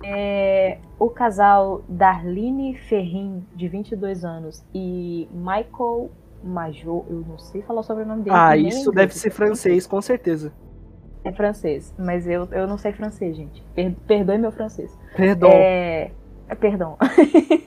É, 0.08 0.78
o 1.00 1.10
casal 1.10 1.82
Darlene 1.88 2.76
Ferrin, 2.76 3.44
de 3.54 3.66
22 3.66 4.24
anos, 4.24 4.64
e 4.72 5.28
Michael 5.32 6.10
Major, 6.44 7.04
eu 7.10 7.24
não 7.26 7.38
sei 7.38 7.62
falar 7.62 7.82
sobre 7.82 8.04
o 8.04 8.06
nome 8.06 8.22
dele. 8.22 8.36
Ah, 8.36 8.56
isso 8.56 8.92
deve 8.92 9.12
ser 9.14 9.30
francês, 9.30 9.84
com 9.84 10.00
certeza. 10.00 10.52
É 11.24 11.32
francês, 11.32 11.92
mas 11.98 12.28
eu, 12.28 12.46
eu 12.52 12.68
não 12.68 12.78
sei 12.78 12.92
francês, 12.92 13.36
gente. 13.36 13.60
Per, 13.74 13.92
perdoe 14.06 14.38
meu 14.38 14.52
francês. 14.52 14.96
Perdão. 15.16 15.50
É, 15.52 16.12
é 16.48 16.54
perdão. 16.54 16.96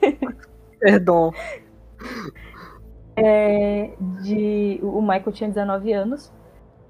perdão. 0.80 1.30
é, 3.14 3.90
de. 4.22 4.80
O 4.82 5.02
Michael 5.02 5.32
tinha 5.32 5.48
19 5.48 5.92
anos. 5.92 6.32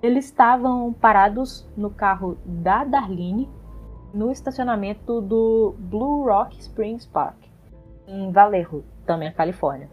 Eles 0.01 0.27
estavam 0.27 0.93
parados 0.93 1.69
no 1.77 1.91
carro 1.91 2.39
da 2.47 2.85
Darlene 2.85 3.49
no 4.13 4.31
estacionamento 4.31 5.21
do 5.21 5.75
Blue 5.79 6.25
Rock 6.25 6.59
Springs 6.59 7.07
Park, 7.07 7.37
em 8.07 8.31
Vallejo, 8.33 8.85
também 9.07 9.29
na 9.29 9.35
Califórnia. 9.35 9.89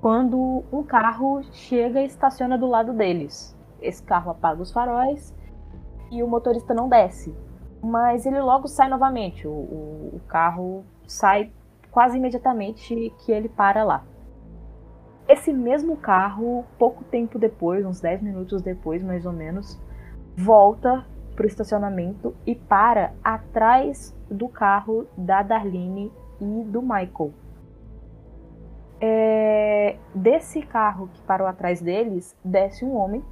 Quando 0.00 0.64
um 0.72 0.82
carro 0.82 1.42
chega 1.52 2.00
e 2.00 2.06
estaciona 2.06 2.56
do 2.56 2.66
lado 2.66 2.92
deles. 2.92 3.56
Esse 3.80 4.02
carro 4.02 4.30
apaga 4.30 4.62
os 4.62 4.72
faróis 4.72 5.34
e 6.10 6.22
o 6.22 6.28
motorista 6.28 6.74
não 6.74 6.88
desce. 6.88 7.34
Mas 7.82 8.26
ele 8.26 8.40
logo 8.40 8.66
sai 8.66 8.88
novamente. 8.88 9.46
O, 9.46 9.50
o, 9.50 10.10
o 10.14 10.20
carro 10.26 10.84
sai 11.06 11.50
quase 11.90 12.16
imediatamente 12.18 13.12
que 13.18 13.32
ele 13.32 13.48
para 13.48 13.84
lá. 13.84 14.04
Esse 15.28 15.52
mesmo 15.52 15.96
carro, 15.96 16.64
pouco 16.78 17.04
tempo 17.04 17.38
depois, 17.38 17.84
uns 17.86 18.00
10 18.00 18.22
minutos 18.22 18.62
depois 18.62 19.02
mais 19.02 19.24
ou 19.24 19.32
menos, 19.32 19.78
volta 20.36 21.06
para 21.40 21.46
o 21.46 21.48
estacionamento 21.48 22.36
e 22.46 22.54
para 22.54 23.14
atrás 23.24 24.14
do 24.30 24.46
carro 24.46 25.06
da 25.16 25.42
Darlene 25.42 26.12
e 26.38 26.64
do 26.64 26.82
Michael. 26.82 27.32
É, 29.00 29.96
desse 30.14 30.60
carro 30.60 31.08
que 31.08 31.22
parou 31.22 31.46
atrás 31.46 31.80
deles, 31.80 32.36
desce 32.44 32.84
um 32.84 32.94
homem. 32.94 33.24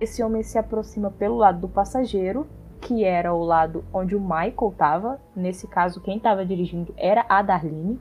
Esse 0.00 0.22
homem 0.22 0.42
se 0.42 0.56
aproxima 0.56 1.10
pelo 1.10 1.36
lado 1.36 1.60
do 1.60 1.68
passageiro, 1.68 2.46
que 2.80 3.04
era 3.04 3.34
o 3.34 3.44
lado 3.44 3.84
onde 3.92 4.16
o 4.16 4.20
Michael 4.20 4.70
estava. 4.72 5.20
Nesse 5.36 5.66
caso, 5.66 6.00
quem 6.00 6.16
estava 6.16 6.42
dirigindo 6.42 6.94
era 6.96 7.26
a 7.28 7.42
Darlene. 7.42 8.00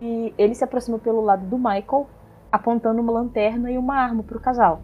E 0.00 0.32
ele 0.38 0.54
se 0.54 0.64
aproxima 0.64 0.98
pelo 0.98 1.20
lado 1.20 1.44
do 1.44 1.58
Michael, 1.58 2.06
apontando 2.50 3.02
uma 3.02 3.12
lanterna 3.12 3.70
e 3.70 3.76
uma 3.76 3.96
arma 3.96 4.22
para 4.22 4.38
o 4.38 4.40
casal. 4.40 4.80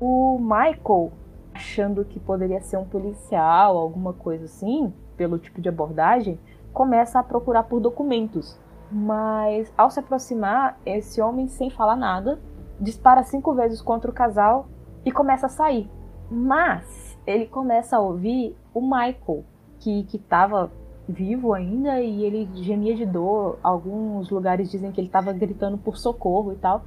O 0.00 0.40
Michael, 0.40 1.12
achando 1.54 2.04
que 2.04 2.18
poderia 2.18 2.60
ser 2.60 2.76
um 2.76 2.84
policial, 2.84 3.76
alguma 3.76 4.12
coisa 4.12 4.46
assim, 4.46 4.92
pelo 5.16 5.38
tipo 5.38 5.60
de 5.60 5.68
abordagem, 5.68 6.38
começa 6.72 7.18
a 7.18 7.22
procurar 7.22 7.64
por 7.64 7.80
documentos. 7.80 8.58
Mas 8.90 9.72
ao 9.76 9.90
se 9.90 10.00
aproximar, 10.00 10.78
esse 10.84 11.20
homem, 11.20 11.48
sem 11.48 11.70
falar 11.70 11.96
nada, 11.96 12.38
dispara 12.80 13.22
cinco 13.22 13.54
vezes 13.54 13.80
contra 13.80 14.10
o 14.10 14.14
casal 14.14 14.66
e 15.04 15.12
começa 15.12 15.46
a 15.46 15.50
sair. 15.50 15.90
Mas 16.30 17.18
ele 17.26 17.46
começa 17.46 17.96
a 17.96 18.00
ouvir 18.00 18.56
o 18.74 18.80
Michael, 18.80 19.44
que 19.78 20.06
estava 20.12 20.70
vivo 21.08 21.52
ainda 21.52 22.00
e 22.00 22.24
ele 22.24 22.48
gemia 22.54 22.94
de 22.94 23.04
dor. 23.06 23.58
Alguns 23.62 24.30
lugares 24.30 24.70
dizem 24.70 24.92
que 24.92 25.00
ele 25.00 25.08
estava 25.08 25.32
gritando 25.32 25.76
por 25.78 25.96
socorro 25.96 26.52
e 26.52 26.56
tal. 26.56 26.84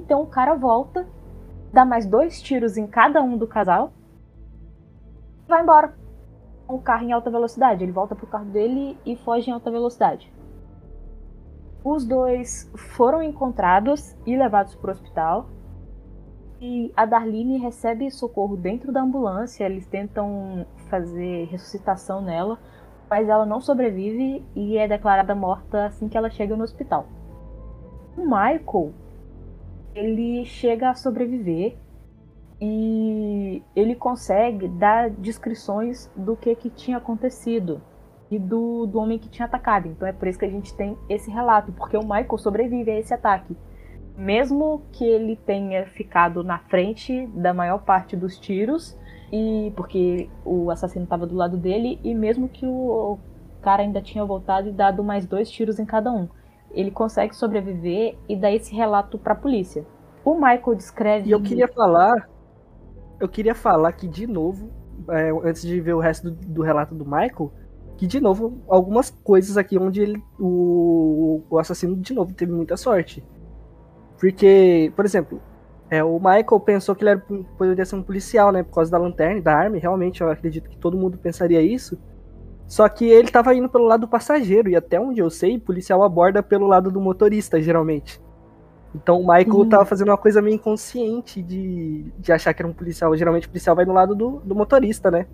Então 0.00 0.22
o 0.22 0.26
cara 0.26 0.54
volta, 0.54 1.06
dá 1.72 1.84
mais 1.84 2.06
dois 2.06 2.40
tiros 2.40 2.76
em 2.76 2.86
cada 2.86 3.22
um 3.22 3.36
do 3.36 3.46
casal 3.46 3.92
e 5.46 5.48
vai 5.48 5.62
embora. 5.62 5.94
Com 6.66 6.76
o 6.76 6.82
carro 6.82 7.04
em 7.04 7.12
alta 7.12 7.30
velocidade. 7.30 7.82
Ele 7.82 7.92
volta 7.92 8.14
pro 8.14 8.26
carro 8.26 8.44
dele 8.46 8.96
e 9.04 9.16
foge 9.16 9.50
em 9.50 9.52
alta 9.52 9.70
velocidade. 9.70 10.32
Os 11.84 12.04
dois 12.04 12.70
foram 12.96 13.22
encontrados 13.22 14.16
e 14.24 14.36
levados 14.36 14.74
para 14.74 14.88
o 14.88 14.92
hospital. 14.92 15.46
E 16.60 16.92
a 16.96 17.04
Darlene 17.04 17.58
recebe 17.58 18.08
socorro 18.10 18.56
dentro 18.56 18.92
da 18.92 19.02
ambulância. 19.02 19.64
Eles 19.64 19.86
tentam 19.86 20.64
fazer 20.88 21.46
ressuscitação 21.46 22.22
nela, 22.22 22.58
mas 23.10 23.28
ela 23.28 23.44
não 23.44 23.60
sobrevive 23.60 24.44
e 24.54 24.78
é 24.78 24.86
declarada 24.86 25.34
morta 25.34 25.86
assim 25.86 26.08
que 26.08 26.16
ela 26.16 26.30
chega 26.30 26.56
no 26.56 26.62
hospital. 26.62 27.06
O 28.16 28.22
Michael, 28.22 28.92
ele 29.94 30.44
chega 30.44 30.90
a 30.90 30.94
sobreviver 30.94 31.76
e 32.60 33.62
ele 33.74 33.94
consegue 33.94 34.68
dar 34.68 35.10
descrições 35.10 36.10
do 36.16 36.36
que, 36.36 36.54
que 36.54 36.70
tinha 36.70 36.98
acontecido 36.98 37.82
e 38.30 38.38
do, 38.38 38.86
do 38.86 38.98
homem 38.98 39.18
que 39.18 39.28
tinha 39.28 39.46
atacado. 39.46 39.88
Então 39.88 40.06
é 40.06 40.12
por 40.12 40.28
isso 40.28 40.38
que 40.38 40.44
a 40.44 40.50
gente 40.50 40.74
tem 40.74 40.96
esse 41.08 41.30
relato, 41.30 41.72
porque 41.72 41.96
o 41.96 42.02
Michael 42.02 42.38
sobrevive 42.38 42.90
a 42.90 42.98
esse 42.98 43.12
ataque. 43.12 43.56
Mesmo 44.16 44.82
que 44.92 45.04
ele 45.04 45.36
tenha 45.36 45.86
ficado 45.86 46.44
na 46.44 46.58
frente 46.58 47.26
da 47.28 47.52
maior 47.52 47.78
parte 47.78 48.16
dos 48.16 48.38
tiros, 48.38 48.96
e 49.32 49.72
porque 49.74 50.28
o 50.44 50.70
assassino 50.70 51.04
estava 51.04 51.26
do 51.26 51.34
lado 51.34 51.56
dele 51.56 51.98
e 52.04 52.14
mesmo 52.14 52.48
que 52.48 52.66
o 52.66 53.18
cara 53.62 53.82
ainda 53.82 54.02
tinha 54.02 54.24
voltado 54.24 54.68
e 54.68 54.72
dado 54.72 55.02
mais 55.02 55.24
dois 55.24 55.50
tiros 55.50 55.78
em 55.78 55.86
cada 55.86 56.12
um, 56.12 56.28
ele 56.74 56.90
consegue 56.90 57.34
sobreviver 57.34 58.16
e 58.28 58.36
dá 58.36 58.50
esse 58.50 58.74
relato 58.74 59.18
para 59.18 59.32
a 59.32 59.36
polícia. 59.36 59.84
O 60.24 60.34
Michael 60.34 60.74
descreve. 60.76 61.28
E 61.28 61.32
eu 61.32 61.42
queria 61.42 61.68
falar, 61.68 62.28
eu 63.20 63.28
queria 63.28 63.54
falar 63.54 63.92
que 63.92 64.06
de 64.06 64.26
novo, 64.26 64.70
é, 65.08 65.30
antes 65.44 65.62
de 65.62 65.80
ver 65.80 65.94
o 65.94 66.00
resto 66.00 66.30
do, 66.30 66.36
do, 66.46 66.62
relato 66.62 66.94
do 66.94 67.04
Michael, 67.04 67.52
que 67.96 68.06
de 68.06 68.20
novo 68.20 68.62
algumas 68.68 69.10
coisas 69.10 69.56
aqui 69.56 69.78
onde 69.78 70.00
ele, 70.00 70.22
o, 70.38 71.42
o 71.50 71.58
assassino 71.58 71.96
de 71.96 72.14
novo 72.14 72.32
teve 72.34 72.52
muita 72.52 72.76
sorte. 72.76 73.24
Porque, 74.18 74.92
por 74.94 75.04
exemplo, 75.04 75.40
é, 75.90 76.02
o 76.02 76.14
Michael 76.14 76.60
pensou 76.60 76.94
que 76.94 77.02
ele 77.02 77.10
era, 77.10 77.22
poderia 77.58 77.84
ser 77.84 77.96
um 77.96 78.02
policial, 78.02 78.52
né? 78.52 78.62
Por 78.62 78.74
causa 78.74 78.90
da 78.90 78.96
lanterna 78.96 79.38
e 79.38 79.42
da 79.42 79.54
arma. 79.54 79.76
Realmente, 79.76 80.20
eu 80.20 80.30
acredito 80.30 80.70
que 80.70 80.78
todo 80.78 80.96
mundo 80.96 81.18
pensaria 81.18 81.60
isso. 81.60 81.98
Só 82.72 82.88
que 82.88 83.04
ele 83.04 83.28
estava 83.28 83.54
indo 83.54 83.68
pelo 83.68 83.84
lado 83.84 84.00
do 84.00 84.08
passageiro. 84.08 84.70
E 84.70 84.74
até 84.74 84.98
onde 84.98 85.20
eu 85.20 85.28
sei, 85.28 85.58
policial 85.58 86.02
aborda 86.02 86.42
pelo 86.42 86.66
lado 86.66 86.90
do 86.90 87.02
motorista, 87.02 87.60
geralmente. 87.60 88.18
Então 88.94 89.20
o 89.20 89.26
Michael 89.26 89.60
hum. 89.60 89.68
tava 89.68 89.84
fazendo 89.84 90.08
uma 90.08 90.16
coisa 90.16 90.40
meio 90.40 90.54
inconsciente 90.54 91.42
de, 91.42 92.10
de 92.18 92.32
achar 92.32 92.54
que 92.54 92.62
era 92.62 92.70
um 92.70 92.72
policial. 92.72 93.14
Geralmente 93.14 93.46
o 93.46 93.50
policial 93.50 93.76
vai 93.76 93.84
no 93.84 93.92
lado 93.92 94.14
do, 94.14 94.40
do 94.42 94.54
motorista, 94.54 95.10
né? 95.10 95.26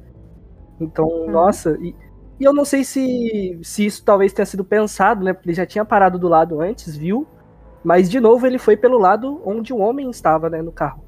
Então, 0.81 1.07
hum. 1.07 1.31
nossa. 1.31 1.79
E, 1.81 1.94
e 2.40 2.44
eu 2.44 2.53
não 2.53 2.64
sei 2.64 2.83
se, 2.83 3.57
se 3.62 3.87
isso 3.87 4.05
talvez 4.05 4.33
tenha 4.33 4.44
sido 4.44 4.64
pensado, 4.64 5.24
né? 5.24 5.33
Porque 5.33 5.51
ele 5.51 5.57
já 5.57 5.64
tinha 5.64 5.85
parado 5.85 6.18
do 6.18 6.27
lado 6.27 6.61
antes, 6.61 6.96
viu? 6.96 7.24
Mas, 7.85 8.11
de 8.11 8.18
novo, 8.18 8.48
ele 8.48 8.59
foi 8.59 8.77
pelo 8.77 8.98
lado 8.98 9.40
onde 9.44 9.72
o 9.72 9.79
homem 9.79 10.11
estava, 10.11 10.51
né, 10.51 10.61
no 10.61 10.72
carro. 10.72 11.05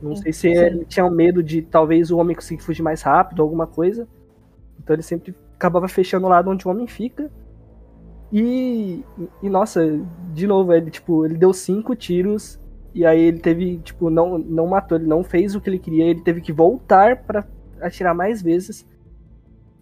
Não 0.00 0.14
sei 0.14 0.32
se 0.32 0.46
ele 0.46 0.84
tinha 0.84 1.10
medo 1.10 1.42
de 1.42 1.60
talvez 1.60 2.12
o 2.12 2.18
homem 2.18 2.36
conseguir 2.36 2.62
fugir 2.62 2.84
mais 2.84 3.02
rápido, 3.02 3.42
alguma 3.42 3.66
coisa. 3.66 4.06
Então 4.90 4.96
ele 4.96 5.02
sempre 5.04 5.32
acabava 5.54 5.86
fechando 5.86 6.26
o 6.26 6.28
lado 6.28 6.50
onde 6.50 6.66
o 6.66 6.70
homem 6.70 6.88
fica. 6.88 7.30
E, 8.32 9.04
e 9.40 9.48
nossa, 9.48 10.00
de 10.32 10.48
novo, 10.48 10.72
ele 10.72 10.90
tipo, 10.90 11.24
ele 11.24 11.36
deu 11.36 11.52
cinco 11.52 11.94
tiros 11.94 12.58
e 12.92 13.06
aí 13.06 13.20
ele 13.20 13.38
teve, 13.38 13.78
tipo, 13.78 14.10
não, 14.10 14.36
não 14.36 14.66
matou, 14.66 14.98
ele 14.98 15.06
não 15.06 15.22
fez 15.22 15.54
o 15.54 15.60
que 15.60 15.70
ele 15.70 15.78
queria, 15.78 16.06
ele 16.06 16.22
teve 16.22 16.40
que 16.40 16.52
voltar 16.52 17.22
para 17.22 17.46
atirar 17.80 18.16
mais 18.16 18.42
vezes. 18.42 18.84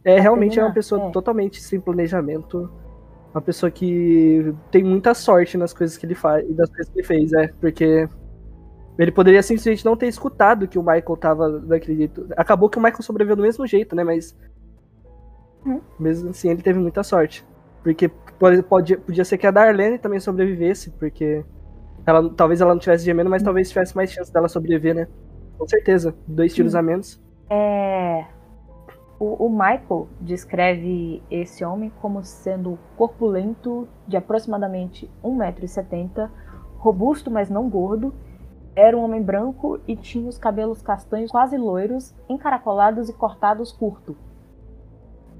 É, 0.04 0.20
realmente 0.20 0.60
é 0.60 0.62
uma 0.62 0.74
pessoa 0.74 1.08
é. 1.08 1.10
totalmente 1.10 1.62
sem 1.62 1.80
planejamento. 1.80 2.70
Uma 3.32 3.40
pessoa 3.40 3.70
que 3.70 4.54
tem 4.70 4.84
muita 4.84 5.14
sorte 5.14 5.56
nas 5.56 5.72
coisas 5.72 5.96
que 5.96 6.04
ele 6.04 6.14
faz 6.14 6.46
e 6.46 6.52
das 6.52 6.68
coisas 6.68 6.92
que 6.92 6.98
ele 6.98 7.06
fez, 7.06 7.32
é. 7.32 7.48
Porque 7.58 8.06
ele 8.98 9.12
poderia 9.12 9.42
simplesmente 9.42 9.86
não 9.86 9.96
ter 9.96 10.08
escutado 10.08 10.68
que 10.68 10.78
o 10.78 10.82
Michael 10.82 11.16
tava 11.18 11.60
daquele 11.60 11.96
jeito. 11.96 12.26
Acabou 12.36 12.68
que 12.68 12.76
o 12.76 12.82
Michael 12.82 13.02
sobreviveu 13.02 13.36
do 13.36 13.42
mesmo 13.42 13.66
jeito, 13.66 13.96
né? 13.96 14.04
Mas. 14.04 14.36
Mesmo 15.98 16.30
assim, 16.30 16.50
ele 16.50 16.62
teve 16.62 16.78
muita 16.78 17.02
sorte. 17.02 17.44
Porque 17.82 18.08
pode, 18.08 18.96
podia 18.96 19.24
ser 19.24 19.38
que 19.38 19.46
a 19.46 19.50
Darlene 19.50 19.98
também 19.98 20.20
sobrevivesse, 20.20 20.90
porque. 20.90 21.44
Ela, 22.06 22.30
talvez 22.30 22.60
ela 22.60 22.72
não 22.72 22.80
tivesse 22.80 23.04
gemendo, 23.04 23.28
mas 23.28 23.42
talvez 23.42 23.68
tivesse 23.68 23.94
mais 23.94 24.10
chance 24.10 24.32
dela 24.32 24.48
sobreviver, 24.48 24.94
né? 24.94 25.08
Com 25.58 25.66
certeza. 25.66 26.14
Dois 26.26 26.54
tiros 26.54 26.74
hum. 26.74 26.78
a 26.78 26.82
menos. 26.82 27.20
É. 27.50 28.24
O, 29.18 29.46
o, 29.46 29.50
Michael 29.50 30.08
descreve 30.20 31.22
esse 31.28 31.64
homem 31.64 31.92
como 32.00 32.22
sendo 32.22 32.78
corpulento, 32.96 33.88
de 34.06 34.16
aproximadamente 34.16 35.10
1,70m, 35.24 36.30
robusto, 36.76 37.30
mas 37.30 37.50
não 37.50 37.68
gordo. 37.68 38.14
Era 38.76 38.96
um 38.96 39.02
homem 39.02 39.20
branco 39.20 39.80
e 39.88 39.96
tinha 39.96 40.28
os 40.28 40.38
cabelos 40.38 40.80
castanhos 40.80 41.32
quase 41.32 41.58
loiros, 41.58 42.14
encaracolados 42.28 43.08
e 43.08 43.12
cortados 43.12 43.72
curto. 43.72 44.16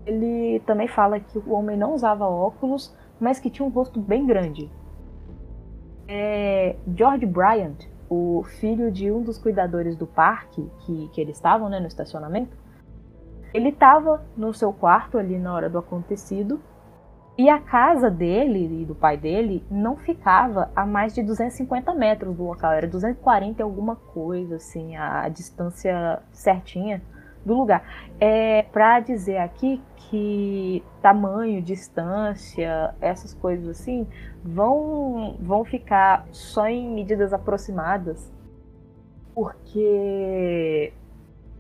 Ele 0.08 0.60
também 0.60 0.88
fala 0.88 1.20
que 1.20 1.38
o 1.38 1.52
homem 1.52 1.76
não 1.76 1.92
usava 1.92 2.26
óculos, 2.26 2.96
mas 3.20 3.38
que 3.38 3.50
tinha 3.50 3.66
um 3.66 3.70
rosto 3.70 4.00
bem 4.00 4.26
grande. 4.26 4.70
É, 6.08 6.76
George 6.96 7.26
Bryant, 7.26 7.76
o 8.08 8.42
filho 8.58 8.90
de 8.90 9.12
um 9.12 9.22
dos 9.22 9.36
cuidadores 9.36 9.94
do 9.96 10.06
parque 10.06 10.66
que, 10.80 11.08
que 11.08 11.20
eles 11.20 11.36
estavam 11.36 11.68
né, 11.68 11.78
no 11.78 11.86
estacionamento, 11.86 12.56
ele 13.52 13.68
estava 13.68 14.24
no 14.34 14.54
seu 14.54 14.72
quarto 14.72 15.18
ali 15.18 15.38
na 15.38 15.54
hora 15.54 15.68
do 15.68 15.76
acontecido 15.76 16.58
e 17.36 17.48
a 17.48 17.60
casa 17.60 18.10
dele 18.10 18.82
e 18.82 18.84
do 18.84 18.94
pai 18.94 19.16
dele 19.16 19.64
não 19.70 19.96
ficava 19.96 20.70
a 20.74 20.84
mais 20.84 21.14
de 21.14 21.22
250 21.22 21.94
metros 21.94 22.34
do 22.34 22.44
local, 22.44 22.72
era 22.72 22.86
240 22.86 23.60
e 23.60 23.62
alguma 23.62 23.94
coisa, 23.94 24.56
assim, 24.56 24.96
a, 24.96 25.22
a 25.22 25.28
distância 25.28 26.20
certinha 26.32 27.02
do 27.44 27.54
lugar. 27.54 27.84
É 28.18 28.62
para 28.64 29.00
dizer 29.00 29.38
aqui 29.38 29.80
que 30.10 30.82
tamanho, 31.02 31.60
distância, 31.62 32.94
essas 33.00 33.34
coisas 33.34 33.68
assim, 33.68 34.06
vão, 34.42 35.36
vão 35.40 35.64
ficar 35.64 36.26
só 36.32 36.66
em 36.66 36.90
medidas 36.94 37.32
aproximadas, 37.32 38.32
porque 39.34 40.92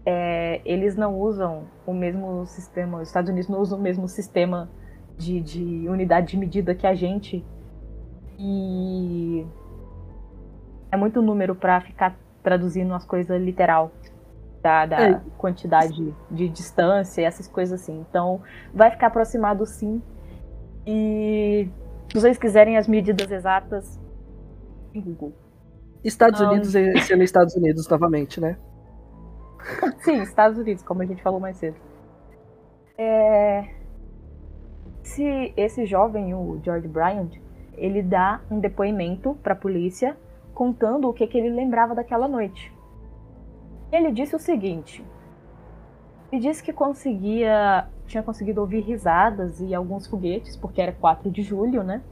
é, 0.04 0.60
eles 0.64 0.96
não 0.96 1.18
usam 1.18 1.64
o 1.86 1.92
mesmo 1.92 2.46
sistema, 2.46 3.00
os 3.00 3.08
Estados 3.08 3.30
Unidos 3.30 3.48
não 3.48 3.60
usam 3.60 3.78
o 3.78 3.82
mesmo 3.82 4.08
sistema 4.08 4.68
de, 5.16 5.40
de 5.40 5.88
unidade 5.88 6.28
de 6.28 6.38
medida 6.38 6.74
que 6.74 6.86
a 6.86 6.94
gente. 6.94 7.44
E 8.38 9.44
é 10.90 10.96
muito 10.96 11.20
número 11.20 11.54
para 11.54 11.80
ficar 11.80 12.16
traduzindo 12.42 12.94
as 12.94 13.04
coisas 13.04 13.40
literal 13.42 13.92
da, 14.62 14.86
da 14.86 15.00
é. 15.00 15.20
quantidade 15.36 16.14
de 16.30 16.48
distância 16.48 17.20
e 17.20 17.24
essas 17.24 17.48
coisas 17.48 17.80
assim. 17.80 18.04
Então, 18.08 18.42
vai 18.74 18.90
ficar 18.90 19.08
aproximado 19.08 19.64
sim. 19.66 20.02
E 20.86 21.68
se 22.08 22.20
vocês 22.20 22.38
quiserem 22.38 22.76
as 22.76 22.88
medidas 22.88 23.30
exatas, 23.30 23.98
em 24.94 25.00
Google. 25.00 25.32
Estados 26.02 26.40
um... 26.40 26.48
Unidos 26.48 26.72
sendo 27.06 27.22
Estados 27.22 27.54
Unidos 27.54 27.88
novamente, 27.88 28.40
né? 28.40 28.56
sim, 30.00 30.22
Estados 30.22 30.58
Unidos, 30.58 30.82
como 30.82 31.02
a 31.02 31.06
gente 31.06 31.22
falou 31.22 31.40
mais 31.40 31.56
cedo. 31.56 31.76
É... 32.96 33.68
Esse, 35.04 35.52
esse 35.56 35.86
jovem, 35.86 36.34
o 36.34 36.60
George 36.62 36.86
Bryant, 36.86 37.30
ele 37.76 38.02
dá 38.02 38.40
um 38.50 38.60
depoimento 38.60 39.34
para 39.42 39.54
a 39.54 39.56
polícia 39.56 40.16
contando 40.52 41.08
o 41.08 41.14
que, 41.14 41.26
que 41.26 41.38
ele 41.38 41.50
lembrava 41.50 41.94
daquela 41.94 42.28
noite. 42.28 42.72
Ele 43.90 44.12
disse 44.12 44.36
o 44.36 44.38
seguinte: 44.38 45.04
ele 46.30 46.42
disse 46.42 46.62
que 46.62 46.72
conseguia, 46.72 47.88
tinha 48.06 48.22
conseguido 48.22 48.60
ouvir 48.60 48.80
risadas 48.80 49.60
e 49.60 49.74
alguns 49.74 50.06
foguetes, 50.06 50.56
porque 50.56 50.80
era 50.80 50.92
4 50.92 51.30
de 51.30 51.42
julho, 51.42 51.82
né? 51.82 52.02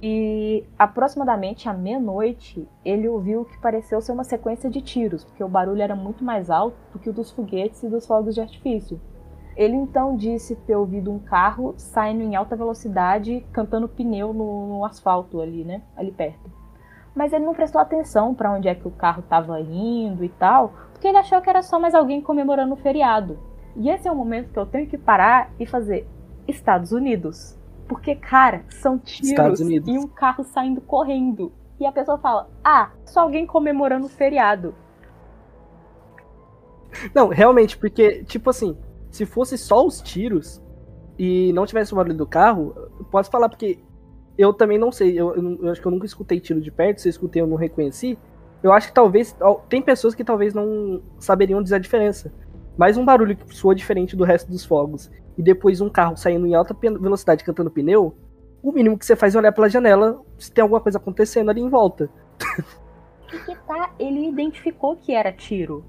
E 0.00 0.64
aproximadamente 0.78 1.68
à 1.68 1.72
meia-noite, 1.72 2.68
ele 2.84 3.08
ouviu 3.08 3.40
o 3.40 3.44
que 3.44 3.58
pareceu 3.58 4.00
ser 4.00 4.12
uma 4.12 4.22
sequência 4.22 4.70
de 4.70 4.80
tiros, 4.80 5.24
porque 5.24 5.42
o 5.42 5.48
barulho 5.48 5.82
era 5.82 5.96
muito 5.96 6.22
mais 6.22 6.48
alto 6.48 6.76
do 6.92 7.00
que 7.00 7.10
o 7.10 7.12
dos 7.12 7.32
foguetes 7.32 7.82
e 7.82 7.88
dos 7.88 8.06
fogos 8.06 8.36
de 8.36 8.40
artifício. 8.40 9.00
Ele 9.56 9.74
então 9.74 10.16
disse 10.16 10.54
ter 10.54 10.76
ouvido 10.76 11.10
um 11.10 11.18
carro 11.18 11.74
saindo 11.76 12.22
em 12.22 12.36
alta 12.36 12.54
velocidade, 12.54 13.44
cantando 13.52 13.88
pneu 13.88 14.32
no, 14.32 14.68
no 14.68 14.84
asfalto 14.84 15.40
ali, 15.40 15.64
né? 15.64 15.82
Ali 15.96 16.12
perto 16.12 16.57
mas 17.18 17.32
ele 17.32 17.44
não 17.44 17.52
prestou 17.52 17.80
atenção 17.80 18.32
para 18.32 18.52
onde 18.52 18.68
é 18.68 18.76
que 18.76 18.86
o 18.86 18.92
carro 18.92 19.18
estava 19.18 19.60
indo 19.60 20.24
e 20.24 20.28
tal, 20.28 20.72
porque 20.92 21.08
ele 21.08 21.18
achou 21.18 21.42
que 21.42 21.50
era 21.50 21.62
só 21.62 21.76
mais 21.76 21.92
alguém 21.92 22.20
comemorando 22.20 22.74
o 22.74 22.76
feriado. 22.76 23.36
E 23.74 23.90
esse 23.90 24.06
é 24.06 24.12
o 24.12 24.14
momento 24.14 24.52
que 24.52 24.58
eu 24.58 24.64
tenho 24.64 24.86
que 24.86 24.96
parar 24.96 25.50
e 25.58 25.66
fazer 25.66 26.06
Estados 26.46 26.92
Unidos. 26.92 27.58
Porque, 27.88 28.14
cara, 28.14 28.64
são 28.68 28.96
tiros 28.96 29.58
e 29.60 29.98
um 29.98 30.06
carro 30.06 30.44
saindo 30.44 30.80
correndo. 30.80 31.50
E 31.80 31.86
a 31.86 31.90
pessoa 31.90 32.18
fala: 32.18 32.48
Ah, 32.62 32.92
só 33.04 33.22
alguém 33.22 33.46
comemorando 33.46 34.06
o 34.06 34.10
feriado. 34.10 34.72
Não, 37.12 37.26
realmente, 37.28 37.76
porque, 37.76 38.22
tipo 38.24 38.48
assim, 38.48 38.78
se 39.10 39.26
fosse 39.26 39.58
só 39.58 39.84
os 39.84 40.00
tiros 40.00 40.62
e 41.18 41.52
não 41.52 41.66
tivesse 41.66 41.92
o 41.92 41.96
barulho 41.96 42.16
do 42.16 42.26
carro, 42.26 42.74
posso 43.10 43.28
falar, 43.28 43.48
porque 43.48 43.80
eu 44.38 44.52
também 44.52 44.78
não 44.78 44.92
sei. 44.92 45.18
Eu, 45.18 45.34
eu, 45.34 45.58
eu, 45.64 45.70
acho 45.70 45.80
que 45.80 45.86
eu 45.86 45.90
nunca 45.90 46.06
escutei 46.06 46.38
tiro 46.38 46.60
de 46.60 46.70
perto. 46.70 47.00
Se 47.00 47.08
eu 47.08 47.10
escutei, 47.10 47.42
eu 47.42 47.46
não 47.46 47.56
reconheci. 47.56 48.16
Eu 48.62 48.72
acho 48.72 48.88
que 48.88 48.94
talvez. 48.94 49.36
Tem 49.68 49.82
pessoas 49.82 50.14
que 50.14 50.22
talvez 50.22 50.54
não 50.54 51.02
saberiam 51.18 51.62
dizer 51.62 51.74
a 51.74 51.80
diferença. 51.80 52.32
Mas 52.76 52.96
um 52.96 53.04
barulho 53.04 53.36
que 53.36 53.54
soa 53.54 53.74
diferente 53.74 54.14
do 54.14 54.22
resto 54.22 54.48
dos 54.48 54.64
fogos 54.64 55.10
e 55.36 55.42
depois 55.42 55.80
um 55.80 55.90
carro 55.90 56.16
saindo 56.16 56.46
em 56.46 56.54
alta 56.54 56.74
velocidade 56.74 57.42
cantando 57.42 57.70
pneu, 57.70 58.14
o 58.62 58.70
mínimo 58.70 58.96
que 58.96 59.04
você 59.04 59.16
faz 59.16 59.34
é 59.34 59.38
olhar 59.38 59.52
pela 59.52 59.68
janela 59.68 60.20
se 60.38 60.50
tem 60.52 60.62
alguma 60.62 60.80
coisa 60.80 60.98
acontecendo 60.98 61.50
ali 61.50 61.60
em 61.60 61.68
volta. 61.68 62.08
que 63.28 63.56
tá, 63.66 63.92
ele 63.98 64.28
identificou 64.28 64.96
que 64.96 65.12
era 65.12 65.32
tiro. 65.32 65.84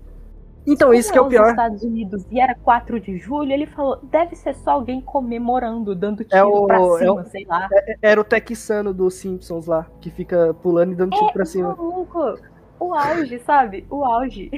Então, 0.72 0.94
isso 0.94 1.12
que 1.12 1.18
é 1.18 1.22
o 1.22 1.28
pior. 1.28 1.50
Estados 1.50 1.84
Unidos 1.84 2.26
e 2.30 2.40
era 2.40 2.54
4 2.54 3.00
de 3.00 3.18
julho, 3.18 3.52
ele 3.52 3.66
falou, 3.66 4.00
deve 4.04 4.36
ser 4.36 4.54
só 4.54 4.72
alguém 4.72 5.02
comemorando, 5.02 5.96
dando 5.96 6.22
é 6.22 6.26
tiro 6.26 6.38
é 6.38 6.44
o, 6.44 6.66
pra 6.68 6.78
cima, 6.78 7.06
é 7.06 7.12
o, 7.12 7.24
sei 7.26 7.46
lá. 7.46 7.68
É, 7.74 7.98
era 8.02 8.22
o 8.22 8.24
texano 8.24 8.94
dos 8.94 9.16
Simpsons 9.16 9.66
lá, 9.66 9.88
que 10.00 10.12
fica 10.12 10.54
pulando 10.62 10.92
e 10.92 10.96
dando 10.96 11.12
tiro 11.12 11.30
é, 11.30 11.34
pra 11.34 11.46
cima. 11.46 11.76
Maluco. 11.76 12.40
O 12.80 12.94
auge, 12.94 13.40
sabe? 13.40 13.86
O 13.90 14.06
auge. 14.06 14.50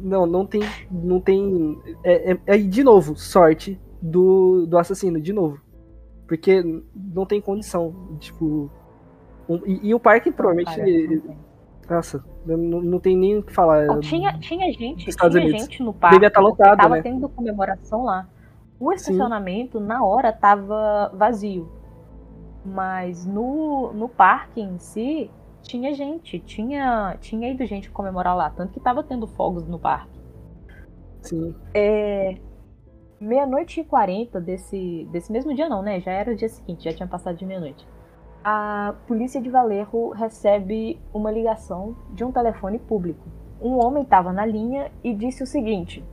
Não, 0.00 0.26
não 0.26 0.46
tem. 0.46 0.62
Não 0.90 1.20
tem. 1.20 1.80
É, 2.04 2.32
é, 2.32 2.38
é, 2.46 2.58
de 2.58 2.82
novo, 2.82 3.16
sorte 3.16 3.80
do, 4.00 4.66
do 4.66 4.78
assassino, 4.78 5.20
de 5.20 5.32
novo. 5.32 5.60
Porque 6.26 6.62
não 6.94 7.26
tem 7.26 7.40
condição. 7.40 8.16
Tipo. 8.18 8.70
Um, 9.48 9.60
e, 9.66 9.88
e, 9.88 9.94
o 9.94 10.00
parque 10.00 10.30
provavelmente. 10.30 11.22
Nossa, 11.88 12.22
não, 12.44 12.56
não 12.82 13.00
tem 13.00 13.16
nem 13.16 13.38
o 13.38 13.42
que 13.42 13.52
falar. 13.52 13.98
tinha, 14.00 14.38
tinha 14.38 14.70
gente, 14.72 15.06
tinha 15.06 15.30
Unidos. 15.30 15.62
gente 15.62 15.82
no 15.82 15.94
parque. 15.94 16.16
Devia 16.16 16.28
estar 16.28 16.40
tá 16.40 16.46
lotado, 16.46 16.76
tava 16.76 16.96
né? 16.96 17.02
tendo 17.02 17.28
comemoração 17.28 18.04
lá. 18.04 18.28
O 18.78 18.92
estacionamento, 18.92 19.78
Sim. 19.78 19.86
na 19.86 20.04
hora, 20.04 20.32
tava 20.32 21.10
vazio. 21.14 21.72
Mas 22.64 23.24
no, 23.24 23.92
no 23.94 24.08
parque 24.08 24.60
em 24.60 24.78
si, 24.78 25.30
tinha 25.62 25.94
gente. 25.94 26.38
Tinha, 26.40 27.16
tinha 27.20 27.50
ido 27.50 27.64
gente 27.64 27.90
comemorar 27.90 28.36
lá. 28.36 28.50
Tanto 28.50 28.74
que 28.74 28.80
tava 28.80 29.02
tendo 29.02 29.26
fogos 29.26 29.66
no 29.66 29.78
parque. 29.78 30.20
Sim. 31.22 31.54
É, 31.72 32.36
meia-noite 33.18 33.80
e 33.80 33.84
quarenta 33.84 34.38
desse, 34.38 35.08
desse 35.10 35.32
mesmo 35.32 35.54
dia 35.54 35.68
não, 35.68 35.82
né? 35.82 36.00
Já 36.00 36.12
era 36.12 36.32
o 36.32 36.36
dia 36.36 36.48
seguinte, 36.48 36.84
já 36.84 36.92
tinha 36.92 37.08
passado 37.08 37.36
de 37.36 37.46
meia-noite 37.46 37.86
a 38.44 38.94
polícia 39.06 39.40
de 39.40 39.50
Valerro 39.50 40.10
recebe 40.10 41.00
uma 41.12 41.30
ligação 41.30 41.96
de 42.12 42.24
um 42.24 42.32
telefone 42.32 42.78
público. 42.78 43.26
Um 43.60 43.84
homem 43.84 44.02
estava 44.02 44.32
na 44.32 44.46
linha 44.46 44.90
e 45.02 45.12
disse 45.12 45.42
o 45.42 45.46
seguinte: 45.46 46.04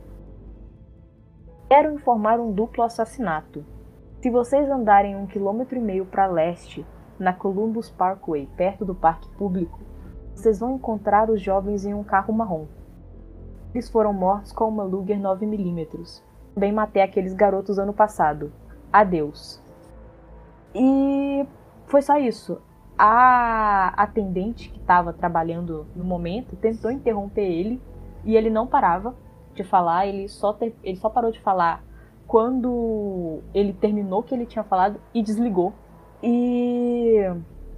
Quero 1.68 1.92
informar 1.92 2.40
um 2.40 2.52
duplo 2.52 2.82
assassinato. 2.82 3.64
Se 4.20 4.30
vocês 4.30 4.68
andarem 4.68 5.14
um 5.14 5.26
quilômetro 5.26 5.78
e 5.78 5.80
meio 5.80 6.04
para 6.04 6.26
leste, 6.26 6.84
na 7.18 7.32
Columbus 7.32 7.90
Parkway, 7.90 8.48
perto 8.56 8.84
do 8.84 8.94
parque 8.94 9.28
público, 9.30 9.78
vocês 10.34 10.58
vão 10.58 10.74
encontrar 10.74 11.30
os 11.30 11.40
jovens 11.40 11.84
em 11.84 11.94
um 11.94 12.04
carro 12.04 12.32
marrom. 12.34 12.66
Eles 13.72 13.88
foram 13.88 14.12
mortos 14.12 14.52
com 14.52 14.68
uma 14.68 14.84
Luger 14.84 15.18
9mm. 15.20 16.22
Também 16.54 16.72
matei 16.72 17.02
aqueles 17.02 17.34
garotos 17.34 17.78
ano 17.78 17.92
passado. 17.92 18.52
Adeus. 18.92 19.62
E 20.74 21.46
foi 21.86 22.02
só 22.02 22.16
isso. 22.18 22.60
A 22.98 23.92
atendente 23.96 24.70
que 24.70 24.78
estava 24.78 25.12
trabalhando 25.12 25.86
no 25.94 26.04
momento 26.04 26.56
tentou 26.56 26.90
interromper 26.90 27.42
ele 27.42 27.80
e 28.24 28.36
ele 28.36 28.48
não 28.48 28.66
parava 28.66 29.14
de 29.54 29.62
falar, 29.62 30.06
ele 30.06 30.28
só, 30.28 30.56
ele 30.82 30.96
só 30.96 31.08
parou 31.10 31.30
de 31.30 31.40
falar 31.40 31.84
quando 32.26 33.40
ele 33.54 33.72
terminou 33.72 34.20
o 34.20 34.22
que 34.22 34.34
ele 34.34 34.46
tinha 34.46 34.64
falado 34.64 35.00
e 35.14 35.22
desligou. 35.22 35.72
E 36.22 37.20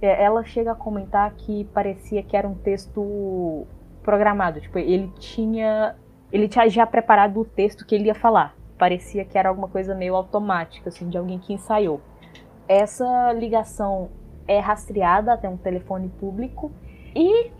é, 0.01 0.23
ela 0.23 0.43
chega 0.43 0.71
a 0.71 0.75
comentar 0.75 1.31
que 1.35 1.65
parecia 1.65 2.23
que 2.23 2.35
era 2.35 2.47
um 2.47 2.55
texto 2.55 3.65
programado, 4.01 4.59
tipo, 4.61 4.79
ele 4.79 5.11
tinha 5.19 5.95
ele 6.31 6.47
tinha 6.47 6.69
já 6.69 6.85
preparado 6.85 7.39
o 7.39 7.45
texto 7.45 7.85
que 7.85 7.95
ele 7.95 8.05
ia 8.05 8.15
falar. 8.15 8.55
Parecia 8.77 9.25
que 9.25 9.37
era 9.37 9.49
alguma 9.49 9.67
coisa 9.67 9.95
meio 9.95 10.15
automática, 10.15 10.89
assim, 10.89 11.09
de 11.09 11.17
alguém 11.17 11.39
que 11.39 11.53
ensaiou. 11.53 11.99
Essa 12.69 13.33
ligação 13.33 14.11
é 14.47 14.59
rastreada 14.59 15.33
até 15.33 15.49
um 15.49 15.57
telefone 15.57 16.07
público 16.19 16.71
e 17.15 17.51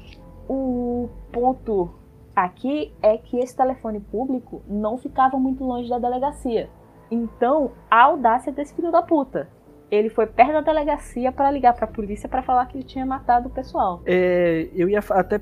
o 0.48 1.10
ponto 1.32 1.90
aqui 2.36 2.94
é 3.02 3.18
que 3.18 3.40
esse 3.40 3.58
telefone 3.58 4.00
público 4.00 4.62
não 4.68 5.00
ficava 5.00 5.38
muito 5.40 5.64
longe 5.64 5.90
da 5.90 5.98
delegacia. 5.98 6.70
Então, 7.10 7.72
a 7.90 8.04
audácia 8.04 8.52
desse 8.52 8.74
filho 8.76 8.92
da 8.92 9.02
puta. 9.02 9.50
Ele 9.90 10.10
foi 10.10 10.28
perto 10.28 10.54
da 10.54 10.62
delegacia 10.62 11.32
para 11.32 11.50
ligar 11.50 11.74
para 11.74 11.86
a 11.86 11.88
polícia 11.88 12.30
para 12.30 12.44
falar 12.44 12.68
que 12.68 12.78
ele 12.78 12.84
tinha 12.84 13.04
matado 13.04 13.48
o 13.48 13.52
pessoal. 13.52 14.04
É, 14.06 14.70
eu 14.76 14.88
ia 14.88 15.00
até 15.10 15.42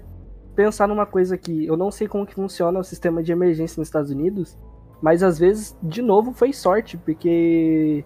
pensar 0.56 0.88
numa 0.88 1.06
coisa 1.06 1.36
aqui. 1.36 1.66
Eu 1.66 1.76
não 1.76 1.92
sei 1.92 2.08
como 2.08 2.26
que 2.26 2.34
funciona 2.34 2.80
o 2.80 2.84
sistema 2.84 3.22
de 3.22 3.34
emergência 3.34 3.78
nos 3.82 3.90
Estados 3.90 4.12
Unidos, 4.12 4.58
mas 5.02 5.22
às 5.22 5.38
vezes, 5.38 5.78
de 5.84 6.02
novo, 6.02 6.32
foi 6.32 6.54
sorte, 6.54 6.98
porque 6.98 8.06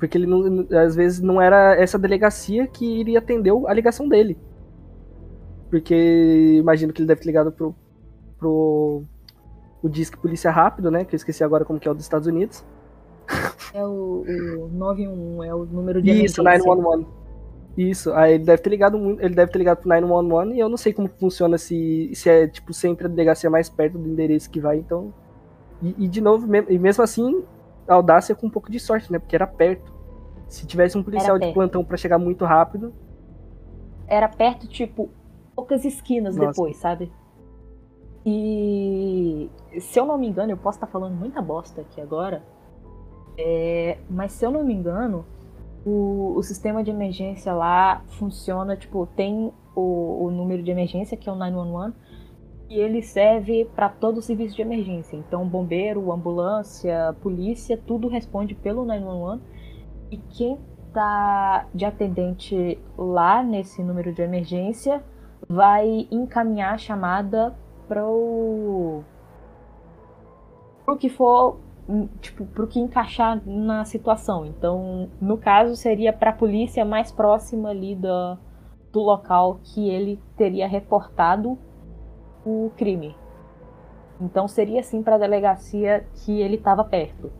porque 0.00 0.16
ele 0.16 0.26
não, 0.26 0.66
às 0.78 0.96
vezes 0.96 1.20
não 1.20 1.40
era 1.40 1.76
essa 1.76 1.98
delegacia 1.98 2.66
que 2.66 3.00
iria 3.00 3.18
atender 3.18 3.52
a 3.66 3.74
ligação 3.74 4.08
dele. 4.08 4.36
Porque 5.68 6.56
imagino 6.58 6.92
que 6.92 7.00
ele 7.00 7.06
deve 7.06 7.20
ter 7.20 7.26
ligado 7.26 7.52
pro, 7.52 7.74
pro 8.38 9.02
o 9.82 9.88
Disque 9.88 10.16
Polícia 10.16 10.50
Rápido, 10.50 10.90
né? 10.90 11.04
Que 11.04 11.14
eu 11.14 11.18
esqueci 11.18 11.44
agora 11.44 11.66
como 11.66 11.78
que 11.78 11.86
é 11.86 11.90
o 11.90 11.94
dos 11.94 12.02
Estados 12.02 12.26
Unidos. 12.26 12.64
É 13.72 13.86
o, 13.86 14.24
o 14.26 14.68
911, 14.72 15.48
é 15.48 15.54
o 15.54 15.64
número 15.64 16.02
de 16.02 16.24
Isso, 16.24 16.42
911. 16.42 17.06
Isso, 17.78 18.12
aí 18.14 18.34
ele 18.34 18.44
deve 18.44 18.60
ter 18.60 18.70
ligado 18.70 18.98
ele 19.20 19.32
deve 19.32 19.52
ter 19.52 19.58
ligado 19.58 19.78
pro 19.78 19.88
911 19.88 20.56
e 20.56 20.58
eu 20.58 20.68
não 20.68 20.76
sei 20.76 20.92
como 20.92 21.08
funciona 21.08 21.56
se, 21.56 22.10
se 22.12 22.28
é 22.28 22.48
tipo 22.48 22.74
sempre 22.74 23.06
a 23.06 23.08
delegacia 23.08 23.48
mais 23.48 23.68
perto 23.68 23.96
do 23.96 24.08
endereço 24.08 24.50
que 24.50 24.58
vai, 24.58 24.78
então 24.78 25.14
E, 25.80 25.94
e 25.98 26.08
de 26.08 26.20
novo, 26.20 26.48
e 26.68 26.78
mesmo 26.80 27.04
assim, 27.04 27.44
audácia 27.94 28.34
com 28.34 28.46
um 28.46 28.50
pouco 28.50 28.70
de 28.70 28.78
sorte, 28.78 29.10
né? 29.10 29.18
Porque 29.18 29.34
era 29.34 29.46
perto. 29.46 29.92
Se 30.48 30.66
tivesse 30.66 30.98
um 30.98 31.02
policial 31.02 31.38
de 31.38 31.52
plantão 31.52 31.84
para 31.84 31.96
chegar 31.96 32.18
muito 32.18 32.44
rápido. 32.44 32.92
Era 34.06 34.28
perto, 34.28 34.66
tipo, 34.66 35.08
poucas 35.54 35.84
esquinas 35.84 36.34
Nossa. 36.34 36.50
depois, 36.50 36.76
sabe? 36.76 37.12
E 38.24 39.48
se 39.78 39.98
eu 39.98 40.04
não 40.04 40.18
me 40.18 40.26
engano, 40.26 40.50
eu 40.52 40.56
posso 40.56 40.76
estar 40.76 40.86
falando 40.86 41.14
muita 41.14 41.40
bosta 41.40 41.80
aqui 41.80 42.00
agora, 42.00 42.42
é, 43.38 43.98
mas 44.10 44.32
se 44.32 44.44
eu 44.44 44.50
não 44.50 44.64
me 44.64 44.74
engano, 44.74 45.24
o, 45.84 46.34
o, 46.36 46.42
sistema 46.42 46.84
de 46.84 46.90
emergência 46.90 47.52
lá 47.54 48.02
funciona, 48.18 48.76
tipo, 48.76 49.06
tem 49.16 49.52
o, 49.74 50.24
o 50.24 50.30
número 50.30 50.62
de 50.62 50.70
emergência, 50.70 51.16
que 51.16 51.28
é 51.28 51.32
o 51.32 51.36
911, 51.36 51.94
e 52.70 52.78
ele 52.78 53.02
serve 53.02 53.64
para 53.74 53.88
todo 53.88 54.18
o 54.18 54.22
serviço 54.22 54.54
de 54.54 54.62
emergência. 54.62 55.16
Então, 55.16 55.46
bombeiro, 55.46 56.12
ambulância, 56.12 57.16
polícia, 57.20 57.76
tudo 57.76 58.06
responde 58.06 58.54
pelo 58.54 58.84
911. 58.84 59.42
E 60.12 60.16
quem 60.16 60.56
tá 60.92 61.66
de 61.74 61.84
atendente 61.84 62.78
lá 62.96 63.42
nesse 63.42 63.82
número 63.82 64.12
de 64.12 64.22
emergência 64.22 65.02
vai 65.48 66.06
encaminhar 66.12 66.74
a 66.74 66.78
chamada 66.78 67.56
pro 67.88 69.02
pro 70.84 70.96
que 70.96 71.08
for 71.08 71.58
tipo 72.20 72.46
pro 72.46 72.68
que 72.68 72.78
encaixar 72.78 73.42
na 73.44 73.84
situação. 73.84 74.46
Então, 74.46 75.10
no 75.20 75.36
caso 75.36 75.74
seria 75.74 76.12
para 76.12 76.30
a 76.30 76.34
polícia 76.34 76.84
mais 76.84 77.10
próxima 77.10 77.70
ali 77.70 77.96
do, 77.96 78.38
do 78.92 79.00
local 79.00 79.58
que 79.62 79.88
ele 79.88 80.20
teria 80.36 80.68
reportado 80.68 81.58
o 82.44 82.70
crime. 82.76 83.16
Então 84.20 84.46
seria 84.46 84.80
assim 84.80 85.02
para 85.02 85.16
a 85.16 85.18
delegacia 85.18 86.06
que 86.14 86.40
ele 86.40 86.56
estava 86.56 86.84
perto. 86.84 87.32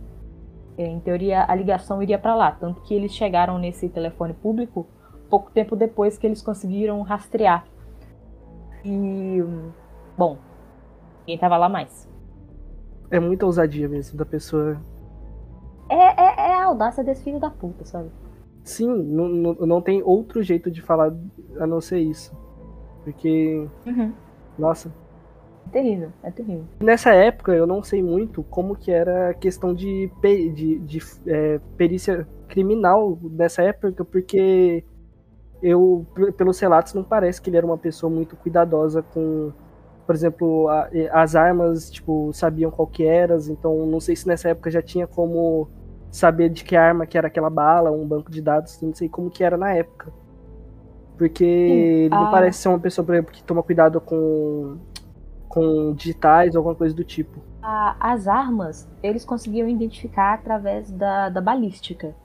É, 0.78 0.86
em 0.86 1.00
teoria, 1.00 1.44
a 1.46 1.54
ligação 1.54 2.02
iria 2.02 2.18
para 2.18 2.34
lá, 2.34 2.52
tanto 2.52 2.80
que 2.82 2.94
eles 2.94 3.12
chegaram 3.12 3.58
nesse 3.58 3.88
telefone 3.88 4.32
público 4.32 4.86
pouco 5.30 5.50
tempo 5.52 5.76
depois 5.76 6.18
que 6.18 6.26
eles 6.26 6.42
conseguiram 6.42 7.00
rastrear. 7.02 7.64
E 8.84 9.42
bom, 10.18 10.36
ninguém 11.20 11.36
estava 11.36 11.56
lá 11.56 11.68
mais. 11.68 12.08
É 13.10 13.20
muita 13.20 13.46
ousadia 13.46 13.88
mesmo 13.88 14.18
da 14.18 14.26
pessoa. 14.26 14.80
É, 15.88 15.94
é, 15.94 16.50
é 16.50 16.54
a 16.54 16.66
audácia 16.66 17.04
desse 17.04 17.22
filho 17.22 17.38
da 17.38 17.50
puta, 17.50 17.84
sabe? 17.84 18.10
Sim, 18.64 18.88
não, 18.88 19.28
não, 19.28 19.54
não 19.54 19.82
tem 19.82 20.02
outro 20.02 20.42
jeito 20.42 20.70
de 20.70 20.82
falar 20.82 21.12
a 21.58 21.66
não 21.66 21.80
ser 21.80 22.00
isso. 22.00 22.36
Porque. 23.04 23.66
Uhum. 23.86 24.12
Nossa. 24.60 24.92
É 25.66 25.70
terrível, 25.70 26.12
é 26.22 26.30
terrível. 26.30 26.64
Nessa 26.80 27.12
época 27.12 27.52
eu 27.52 27.66
não 27.66 27.82
sei 27.82 28.02
muito 28.02 28.42
como 28.44 28.76
que 28.76 28.90
era 28.90 29.30
a 29.30 29.34
questão 29.34 29.74
de, 29.74 30.10
de, 30.22 30.78
de 30.78 30.98
é, 31.26 31.60
perícia 31.76 32.26
criminal 32.48 33.18
nessa 33.22 33.62
época, 33.62 34.04
porque 34.04 34.84
eu, 35.62 36.06
pelos 36.36 36.58
relatos, 36.58 36.94
não 36.94 37.04
parece 37.04 37.40
que 37.40 37.50
ele 37.50 37.56
era 37.56 37.66
uma 37.66 37.78
pessoa 37.78 38.10
muito 38.10 38.36
cuidadosa 38.36 39.02
com, 39.02 39.52
por 40.06 40.14
exemplo, 40.14 40.68
a, 40.68 40.88
as 41.12 41.36
armas, 41.36 41.90
tipo, 41.90 42.32
sabiam 42.32 42.70
qual 42.70 42.88
que 42.88 43.04
eram, 43.04 43.38
então 43.48 43.86
não 43.86 44.00
sei 44.00 44.16
se 44.16 44.26
nessa 44.26 44.48
época 44.48 44.70
já 44.70 44.82
tinha 44.82 45.06
como 45.06 45.68
saber 46.10 46.48
de 46.48 46.64
que 46.64 46.74
arma 46.74 47.06
que 47.06 47.16
era 47.16 47.28
aquela 47.28 47.50
bala, 47.50 47.90
um 47.90 48.06
banco 48.06 48.30
de 48.30 48.42
dados, 48.42 48.80
não 48.82 48.94
sei 48.94 49.08
como 49.08 49.30
que 49.30 49.44
era 49.44 49.56
na 49.56 49.72
época. 49.72 50.12
Porque 51.20 51.44
Sim, 51.44 51.72
ele 52.04 52.08
não 52.08 52.28
a... 52.28 52.30
parece 52.30 52.60
ser 52.60 52.70
uma 52.70 52.78
pessoa, 52.78 53.04
por 53.04 53.14
exemplo, 53.14 53.30
que 53.30 53.42
toma 53.42 53.62
cuidado 53.62 54.00
com, 54.00 54.78
com 55.50 55.92
digitais 55.92 56.54
ou 56.54 56.60
alguma 56.60 56.74
coisa 56.74 56.96
do 56.96 57.04
tipo. 57.04 57.42
as 57.62 58.26
armas, 58.26 58.88
eles 59.02 59.22
conseguiam 59.22 59.68
identificar 59.68 60.32
através 60.32 60.90
da, 60.90 61.28
da 61.28 61.42
balística. 61.42 62.16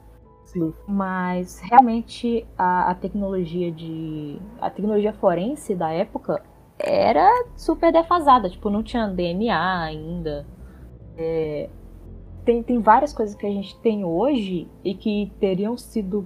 Sim. 0.46 0.74
Mas 0.88 1.60
realmente 1.60 2.48
a, 2.58 2.92
a 2.92 2.96
tecnologia 2.96 3.70
de. 3.70 4.40
A 4.62 4.70
tecnologia 4.70 5.12
forense 5.12 5.76
da 5.76 5.92
época 5.92 6.42
era 6.80 7.30
super 7.58 7.92
defasada. 7.92 8.50
Tipo, 8.50 8.70
não 8.70 8.82
tinha 8.82 9.10
DNA 9.10 9.82
ainda. 9.84 10.48
É, 11.18 11.70
tem, 12.46 12.64
tem 12.64 12.80
várias 12.80 13.12
coisas 13.12 13.36
que 13.36 13.46
a 13.46 13.52
gente 13.52 13.78
tem 13.80 14.06
hoje 14.06 14.70
e 14.86 14.96
que 14.96 15.34
teriam 15.38 15.78
sido. 15.78 16.26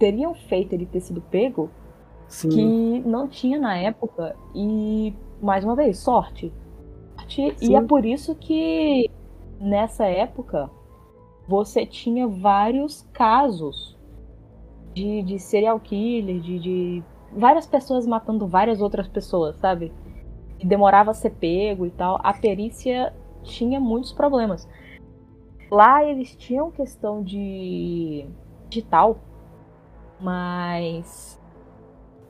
teriam 0.00 0.34
feito 0.34 0.72
ele 0.72 0.84
ter 0.84 0.98
sido 0.98 1.20
pego 1.20 1.70
Sim. 2.28 2.48
que 2.50 3.08
não 3.08 3.26
tinha 3.26 3.58
na 3.58 3.76
época. 3.76 4.36
E, 4.54 5.14
mais 5.42 5.64
uma 5.64 5.74
vez, 5.74 5.98
sorte. 5.98 6.52
sorte 7.16 7.56
e 7.60 7.74
é 7.74 7.82
por 7.82 8.04
isso 8.04 8.34
que 8.34 9.10
nessa 9.58 10.06
época 10.06 10.70
você 11.48 11.86
tinha 11.86 12.28
vários 12.28 13.02
casos 13.12 13.98
de, 14.94 15.22
de 15.22 15.38
serial 15.38 15.80
killer, 15.80 16.40
de, 16.40 16.58
de 16.58 17.04
várias 17.32 17.66
pessoas 17.66 18.06
matando 18.06 18.46
várias 18.46 18.80
outras 18.80 19.08
pessoas, 19.08 19.56
sabe? 19.56 19.92
E 20.58 20.66
demorava 20.66 21.10
a 21.10 21.14
ser 21.14 21.30
pego 21.30 21.86
e 21.86 21.90
tal. 21.90 22.20
A 22.22 22.34
perícia 22.34 23.14
tinha 23.42 23.80
muitos 23.80 24.12
problemas. 24.12 24.68
Lá 25.70 26.04
eles 26.04 26.34
tinham 26.36 26.70
questão 26.70 27.22
de 27.22 28.26
digital, 28.68 29.18
mas 30.20 31.37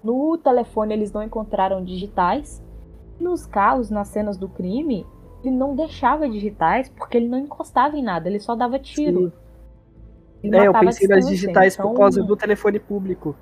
no 0.02 0.38
telefone 0.38 0.94
eles 0.94 1.12
não 1.12 1.22
encontraram 1.22 1.84
digitais. 1.84 2.62
Nos 3.18 3.46
carros, 3.46 3.90
nas 3.90 4.08
cenas 4.08 4.36
do 4.36 4.48
crime, 4.48 5.04
ele 5.42 5.56
não 5.56 5.74
deixava 5.74 6.28
digitais 6.28 6.88
porque 6.88 7.16
ele 7.16 7.28
não 7.28 7.38
encostava 7.38 7.96
em 7.96 8.02
nada, 8.02 8.28
ele 8.28 8.38
só 8.38 8.54
dava 8.54 8.78
tiro. 8.78 9.32
É, 10.42 10.66
eu 10.68 10.72
pensei 10.72 11.08
nas 11.08 11.26
digitais 11.26 11.74
então, 11.74 11.90
por 11.90 11.98
causa 11.98 12.22
do 12.22 12.36
telefone 12.36 12.78
público. 12.78 13.34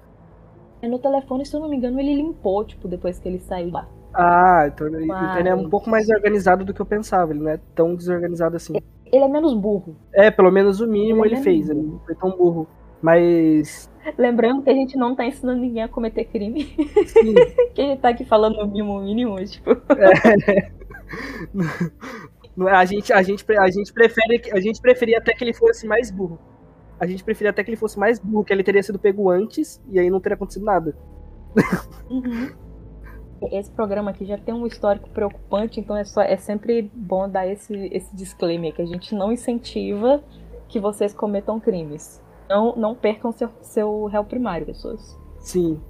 É, 0.80 0.88
no 0.88 0.98
telefone, 0.98 1.44
se 1.44 1.54
eu 1.54 1.60
não 1.60 1.68
me 1.68 1.76
engano, 1.76 2.00
ele 2.00 2.14
limpou, 2.14 2.64
tipo, 2.64 2.88
depois 2.88 3.18
que 3.18 3.28
ele 3.28 3.38
saiu 3.38 3.70
lá. 3.70 3.86
Ah, 4.14 4.64
então, 4.66 4.90
Mas... 4.90 5.02
então 5.04 5.38
ele 5.38 5.48
é 5.48 5.54
um 5.54 5.68
pouco 5.68 5.90
mais 5.90 6.08
organizado 6.08 6.64
do 6.64 6.72
que 6.72 6.80
eu 6.80 6.86
pensava, 6.86 7.32
ele 7.32 7.40
não 7.40 7.50
é 7.50 7.60
tão 7.74 7.94
desorganizado 7.94 8.56
assim. 8.56 8.74
Ele 9.04 9.24
é 9.24 9.28
menos 9.28 9.52
burro. 9.52 9.94
É, 10.12 10.30
pelo 10.30 10.50
menos 10.50 10.80
o 10.80 10.86
mínimo 10.86 11.24
ele, 11.24 11.34
ele 11.34 11.40
é 11.40 11.44
fez, 11.44 11.66
burro. 11.66 11.78
ele 11.78 11.88
não 11.88 11.98
foi 12.00 12.14
tão 12.14 12.30
burro. 12.30 12.66
Mas 13.02 13.90
Lembrando 14.16 14.62
que 14.62 14.70
a 14.70 14.74
gente 14.74 14.96
não 14.96 15.16
tá 15.16 15.24
ensinando 15.24 15.60
ninguém 15.60 15.82
a 15.82 15.88
cometer 15.88 16.24
crime. 16.24 16.64
Sim. 17.06 17.34
que 17.74 17.80
a 17.80 17.84
gente 17.84 18.00
tá 18.00 18.10
aqui 18.10 18.24
falando 18.24 18.56
no 18.56 18.66
mínimo 18.66 19.00
mínimo, 19.00 19.44
tipo. 19.44 19.70
É. 19.70 20.70
A 22.58 22.86
gente, 22.86 23.12
a, 23.12 23.22
gente, 23.22 23.44
a, 23.52 23.70
gente 23.70 23.92
prefere, 23.92 24.40
a 24.50 24.58
gente 24.58 24.80
preferia 24.80 25.18
até 25.18 25.34
que 25.34 25.44
ele 25.44 25.52
fosse 25.52 25.86
mais 25.86 26.10
burro. 26.10 26.38
A 26.98 27.06
gente 27.06 27.22
preferia 27.22 27.50
até 27.50 27.62
que 27.62 27.68
ele 27.68 27.76
fosse 27.76 27.98
mais 27.98 28.18
burro, 28.18 28.44
que 28.44 28.50
ele 28.50 28.62
teria 28.62 28.82
sido 28.82 28.98
pego 28.98 29.28
antes 29.28 29.78
e 29.90 29.98
aí 29.98 30.08
não 30.08 30.20
teria 30.20 30.36
acontecido 30.36 30.64
nada. 30.64 30.96
Uhum. 32.08 32.50
Esse 33.52 33.70
programa 33.70 34.10
aqui 34.10 34.24
já 34.24 34.38
tem 34.38 34.54
um 34.54 34.66
histórico 34.66 35.10
preocupante, 35.10 35.78
então 35.80 35.94
é, 35.94 36.04
só, 36.04 36.22
é 36.22 36.38
sempre 36.38 36.90
bom 36.94 37.28
dar 37.28 37.46
esse, 37.46 37.74
esse 37.92 38.16
disclaimer 38.16 38.72
que 38.72 38.80
a 38.80 38.86
gente 38.86 39.14
não 39.14 39.30
incentiva 39.30 40.24
que 40.66 40.80
vocês 40.80 41.12
cometam 41.12 41.60
crimes. 41.60 42.22
Não, 42.48 42.76
não 42.76 42.94
percam 42.94 43.32
seu, 43.32 43.50
seu 43.62 44.04
réu 44.06 44.24
primário, 44.24 44.66
pessoas. 44.66 45.18
Sim. 45.40 45.80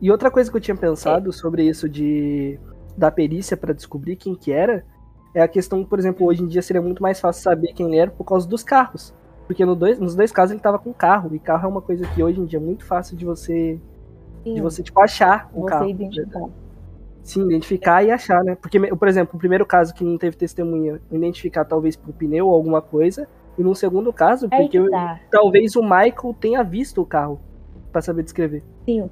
E 0.00 0.10
outra 0.10 0.30
coisa 0.30 0.50
que 0.50 0.56
eu 0.56 0.60
tinha 0.60 0.76
pensado 0.76 1.30
é. 1.30 1.32
sobre 1.32 1.64
isso 1.64 1.88
de 1.88 2.58
da 2.96 3.10
perícia 3.10 3.56
para 3.56 3.72
descobrir 3.72 4.16
quem 4.16 4.34
que 4.34 4.52
era 4.52 4.84
é 5.34 5.40
a 5.40 5.48
questão, 5.48 5.84
por 5.84 5.98
exemplo, 5.98 6.26
hoje 6.26 6.42
em 6.42 6.46
dia 6.46 6.60
seria 6.60 6.82
muito 6.82 7.02
mais 7.02 7.20
fácil 7.20 7.42
saber 7.42 7.72
quem 7.72 7.86
ele 7.86 7.98
era 7.98 8.10
por 8.10 8.24
causa 8.24 8.48
dos 8.48 8.62
carros. 8.62 9.14
Porque 9.46 9.64
no 9.64 9.74
dois, 9.74 9.98
nos 9.98 10.14
dois 10.14 10.30
casos 10.30 10.52
ele 10.52 10.60
tava 10.60 10.78
com 10.78 10.92
carro, 10.92 11.34
e 11.34 11.38
carro 11.38 11.66
é 11.66 11.68
uma 11.68 11.82
coisa 11.82 12.06
que 12.06 12.22
hoje 12.22 12.40
em 12.40 12.44
dia 12.44 12.58
é 12.58 12.62
muito 12.62 12.84
fácil 12.84 13.16
de 13.16 13.24
você 13.24 13.80
Sim. 14.44 14.54
de 14.54 14.60
você 14.60 14.82
tipo 14.82 15.00
achar 15.00 15.50
o 15.52 15.62
você 15.62 15.70
carro. 15.70 15.88
Identificar. 15.88 16.48
Sim, 17.22 17.44
identificar 17.44 18.02
e 18.02 18.10
achar, 18.10 18.42
né? 18.42 18.54
Porque, 18.54 18.78
por 18.78 19.08
exemplo, 19.08 19.36
o 19.36 19.38
primeiro 19.38 19.66
caso 19.66 19.94
que 19.94 20.02
não 20.02 20.16
teve 20.16 20.36
testemunha, 20.36 21.00
identificar 21.12 21.64
talvez 21.64 21.94
por 21.94 22.14
pneu 22.14 22.46
ou 22.46 22.54
alguma 22.54 22.80
coisa, 22.80 23.28
e 23.60 23.62
no 23.62 23.74
segundo 23.74 24.10
caso, 24.10 24.48
é 24.50 24.56
porque 24.56 24.80
tá. 24.88 25.20
talvez 25.30 25.76
o 25.76 25.82
Michael 25.82 26.34
tenha 26.40 26.62
visto 26.62 27.02
o 27.02 27.04
carro 27.04 27.38
para 27.92 28.00
saber 28.00 28.22
descrever. 28.22 28.64
Sim. 28.86 29.10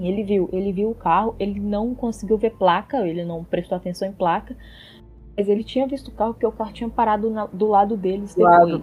Ele 0.00 0.24
viu, 0.24 0.48
ele 0.52 0.72
viu 0.72 0.90
o 0.90 0.96
carro, 0.96 1.36
ele 1.38 1.60
não 1.60 1.94
conseguiu 1.94 2.36
ver 2.36 2.50
placa, 2.56 3.06
ele 3.06 3.24
não 3.24 3.44
prestou 3.44 3.76
atenção 3.76 4.08
em 4.08 4.12
placa, 4.12 4.56
mas 5.36 5.48
ele 5.48 5.62
tinha 5.62 5.86
visto 5.86 6.08
o 6.08 6.10
carro 6.10 6.34
porque 6.34 6.46
o 6.46 6.50
carro 6.50 6.72
tinha 6.72 6.90
parado 6.90 7.30
na, 7.30 7.46
do 7.46 7.68
lado 7.68 7.96
deles 7.96 8.34
depois. 8.34 8.58
Lado. 8.58 8.82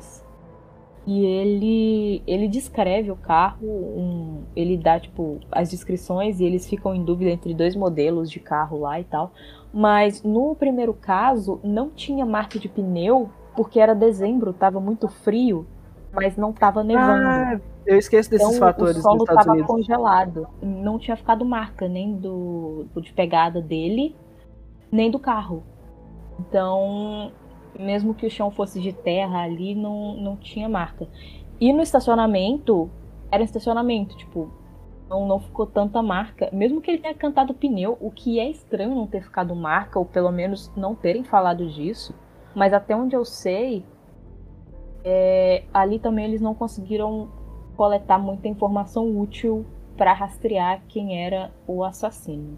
E 1.05 1.25
ele 1.25 2.23
ele 2.25 2.47
descreve 2.47 3.11
o 3.11 3.17
carro, 3.17 3.67
um, 3.67 4.43
ele 4.55 4.77
dá 4.77 4.97
tipo 4.97 5.41
as 5.51 5.69
descrições 5.69 6.39
e 6.39 6.45
eles 6.45 6.69
ficam 6.69 6.95
em 6.95 7.03
dúvida 7.03 7.31
entre 7.31 7.53
dois 7.53 7.75
modelos 7.75 8.31
de 8.31 8.39
carro 8.39 8.79
lá 8.79 8.97
e 8.97 9.03
tal. 9.03 9.33
Mas 9.73 10.23
no 10.23 10.55
primeiro 10.55 10.93
caso 10.93 11.59
não 11.63 11.89
tinha 11.89 12.25
marca 12.25 12.57
de 12.57 12.69
pneu 12.69 13.29
porque 13.55 13.79
era 13.79 13.93
dezembro, 13.93 14.53
tava 14.53 14.79
muito 14.79 15.07
frio, 15.07 15.65
mas 16.13 16.35
não 16.35 16.51
tava 16.51 16.83
nevando. 16.83 17.27
Ah, 17.27 17.59
eu 17.85 17.97
esqueço 17.97 18.29
desses 18.29 18.47
então, 18.47 18.59
fatores. 18.59 18.97
O 18.97 19.01
solo 19.01 19.23
estava 19.23 19.63
congelado. 19.63 20.47
Não 20.61 20.97
tinha 20.97 21.15
ficado 21.15 21.45
marca 21.45 21.87
nem 21.87 22.15
do, 22.15 22.85
do 22.93 23.01
de 23.01 23.13
pegada 23.13 23.61
dele, 23.61 24.15
nem 24.91 25.09
do 25.11 25.19
carro. 25.19 25.63
Então, 26.39 27.31
Mesmo 27.79 28.13
que 28.13 28.25
o 28.25 28.31
chão 28.31 28.49
fosse 28.49 28.79
de 28.79 28.93
terra 28.93 29.41
ali, 29.41 29.75
não, 29.75 30.15
não 30.15 30.37
tinha 30.37 30.69
marca. 30.69 31.07
E 31.59 31.73
no 31.73 31.81
estacionamento, 31.81 32.89
era 33.29 33.41
um 33.41 33.45
estacionamento, 33.45 34.15
tipo, 34.15 34.49
não, 35.09 35.27
não 35.27 35.39
ficou 35.39 35.65
tanta 35.65 36.01
marca. 36.01 36.49
Mesmo 36.53 36.79
que 36.79 36.91
ele 36.91 37.01
tenha 37.01 37.13
cantado 37.13 37.53
pneu, 37.53 37.97
o 37.99 38.09
que 38.09 38.39
é 38.39 38.49
estranho 38.49 38.95
não 38.95 39.07
ter 39.07 39.23
ficado 39.23 39.53
marca, 39.55 39.99
ou 39.99 40.05
pelo 40.05 40.31
menos 40.31 40.71
não 40.75 40.95
terem 40.95 41.23
falado 41.23 41.67
disso. 41.67 42.13
Mas 42.55 42.73
até 42.73 42.95
onde 42.95 43.15
eu 43.15 43.25
sei, 43.25 43.85
é, 45.03 45.63
ali 45.73 45.99
também 45.99 46.25
eles 46.25 46.41
não 46.41 46.55
conseguiram 46.55 47.29
coletar 47.75 48.17
muita 48.17 48.47
informação 48.47 49.19
útil 49.19 49.65
para 49.97 50.13
rastrear 50.13 50.81
quem 50.87 51.23
era 51.23 51.51
o 51.67 51.83
assassino. 51.83 52.57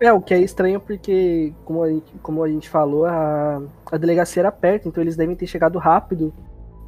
É, 0.00 0.12
o 0.12 0.20
que 0.20 0.34
é 0.34 0.38
estranho 0.38 0.80
porque, 0.80 1.52
como 1.64 1.82
a 1.82 1.88
gente, 1.88 2.18
como 2.18 2.42
a 2.42 2.48
gente 2.48 2.68
falou, 2.68 3.06
a, 3.06 3.62
a 3.90 3.96
delegacia 3.96 4.40
era 4.40 4.50
perto, 4.50 4.88
então 4.88 5.02
eles 5.02 5.16
devem 5.16 5.36
ter 5.36 5.46
chegado 5.46 5.78
rápido 5.78 6.32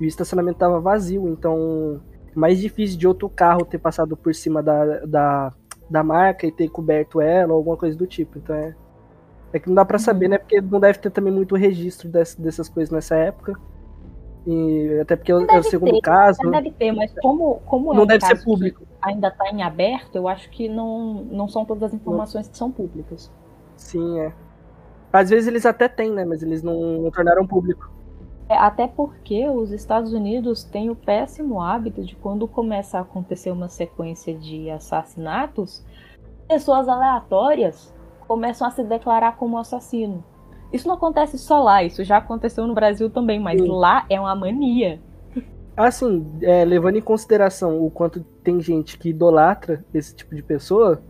e 0.01 0.05
o 0.05 0.09
estacionamento 0.09 0.57
estava 0.57 0.81
vazio, 0.81 1.29
então 1.29 2.01
mais 2.35 2.59
difícil 2.59 2.99
de 2.99 3.07
outro 3.07 3.29
carro 3.31 3.65
ter 3.65 3.79
passado 3.79 4.17
por 4.17 4.35
cima 4.35 4.63
da, 4.63 5.01
da, 5.07 5.53
da 5.89 6.03
marca 6.03 6.47
e 6.47 6.53
ter 6.53 6.69
coberto 6.69 7.21
ela 7.21 7.53
ou 7.53 7.59
alguma 7.59 7.77
coisa 7.77 7.97
do 7.97 8.07
tipo. 8.07 8.39
Então 8.39 8.55
é, 8.55 8.75
é 9.57 9.61
que 9.61 9.69
não 9.69 9.75
dá 9.75 9.85
para 9.85 9.99
saber, 9.99 10.27
uhum. 10.27 10.33
né? 10.33 10.39
Porque 10.39 10.61
não 10.61 10.81
deve 10.81 10.99
ter 10.99 11.11
também 11.11 11.33
muito 11.33 11.55
registro 11.57 12.09
desse, 12.09 12.41
dessas 12.41 12.69
coisas 12.69 12.93
nessa 12.93 13.17
época. 13.17 13.59
E, 14.47 15.01
até 15.01 15.17
porque 15.17 15.33
é 15.33 15.35
o 15.35 15.63
segundo 15.65 15.95
ter, 15.95 16.01
caso. 16.03 16.39
Não 16.43 16.53
deve 16.53 16.71
ter, 16.71 16.93
mas 16.93 17.13
como, 17.21 17.61
como 17.67 17.93
é 17.93 17.97
não 17.97 18.05
um 18.05 18.07
deve 18.07 18.25
ser 18.25 18.45
público. 18.45 18.87
ainda 19.03 19.29
está 19.29 19.51
em 19.51 19.63
aberto, 19.63 20.15
eu 20.15 20.29
acho 20.29 20.49
que 20.51 20.69
não, 20.69 21.25
não 21.25 21.49
são 21.49 21.65
todas 21.65 21.83
as 21.83 21.95
informações 21.95 22.49
que 22.49 22.57
são 22.57 22.71
públicas. 22.71 23.31
Sim, 23.77 24.21
é. 24.21 24.33
Às 25.13 25.31
vezes 25.31 25.49
eles 25.49 25.67
até 25.67 25.89
têm, 25.89 26.13
né? 26.13 26.25
Mas 26.25 26.43
eles 26.43 26.63
não, 26.63 27.03
não 27.03 27.11
tornaram 27.11 27.47
público. 27.47 27.91
É, 28.49 28.57
até 28.57 28.87
porque 28.87 29.49
os 29.49 29.73
Estados 29.73 30.13
Unidos 30.13 30.63
têm 30.63 30.91
o 30.91 30.95
péssimo 30.95 31.61
hábito 31.61 32.05
de 32.05 32.15
quando 32.15 32.47
começa 32.47 32.99
a 32.99 33.01
acontecer 33.01 33.51
uma 33.51 33.69
sequência 33.69 34.33
de 34.33 34.71
assassinatos, 34.71 35.85
pessoas 36.47 36.89
aleatórias 36.89 37.93
começam 38.27 38.67
a 38.67 38.71
se 38.71 38.83
declarar 38.83 39.37
como 39.37 39.59
assassino. 39.59 40.25
Isso 40.73 40.89
não 40.89 40.97
acontece 40.97 41.39
só 41.39 41.63
lá, 41.63 41.83
isso 41.83 42.03
já 42.05 42.19
aconteceu 42.19 42.67
no 42.67 42.75
Brasil 42.75 43.09
também, 43.09 43.39
mas 43.39 43.61
Sim. 43.61 43.69
lá 43.69 44.05
é 44.11 44.21
uma 44.21 44.35
mania. 44.35 45.01
Assim, 45.77 46.27
é, 46.43 46.65
levando 46.65 46.97
em 46.97 47.03
consideração 47.03 47.85
o 47.85 47.91
quanto 47.91 48.21
tem 48.43 48.61
gente 48.61 48.99
que 48.99 49.11
idolatra 49.11 49.85
esse 49.93 50.15
tipo 50.15 50.35
de 50.35 50.43
pessoa, 50.43 51.03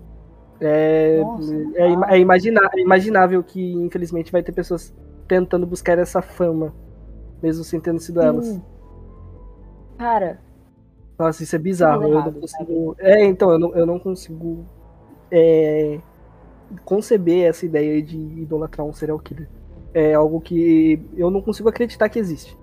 é, 0.61 1.21
Nossa, 1.21 1.55
é, 1.75 2.17
é, 2.17 2.19
imaginável, 2.19 2.71
é 2.75 2.81
imaginável 2.81 3.43
que 3.43 3.73
infelizmente 3.75 4.33
vai 4.33 4.43
ter 4.43 4.53
pessoas 4.53 4.95
tentando 5.29 5.67
buscar 5.67 5.99
essa 5.99 6.21
fama, 6.21 6.75
mesmo 7.43 7.63
sem 7.65 7.81
ter 7.81 7.99
sido 8.01 8.21
Sim. 8.21 8.27
elas. 8.27 8.61
Cara. 9.99 10.41
Nossa, 11.19 11.43
isso 11.43 11.57
é 11.57 11.59
bizarro. 11.59 12.07
Errado, 12.07 12.29
eu 12.29 12.33
não 12.33 12.41
consigo. 12.41 12.97
É, 12.99 13.25
então, 13.25 13.51
eu 13.51 13.59
não, 13.59 13.75
eu 13.75 13.87
não 13.87 13.99
consigo 13.99 14.67
é, 15.31 15.99
conceber 16.85 17.49
essa 17.49 17.65
ideia 17.65 18.03
de 18.03 18.17
idolatrar 18.17 18.87
um 18.87 18.93
serial 18.93 19.19
killer. 19.19 19.49
É 19.95 20.15
algo 20.15 20.41
que 20.41 21.03
eu 21.17 21.31
não 21.31 21.41
consigo 21.41 21.69
acreditar 21.69 22.09
que 22.09 22.19
existe. 22.19 22.57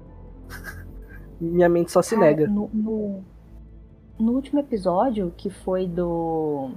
Minha 1.40 1.68
mente 1.68 1.92
só 1.92 2.02
se 2.02 2.16
nega. 2.16 2.48
No, 2.48 2.70
no, 2.74 3.24
no, 4.20 4.32
último 4.34 4.60
episódio, 4.60 5.34
que 5.36 5.50
foi 5.50 5.88
do. 5.88 6.72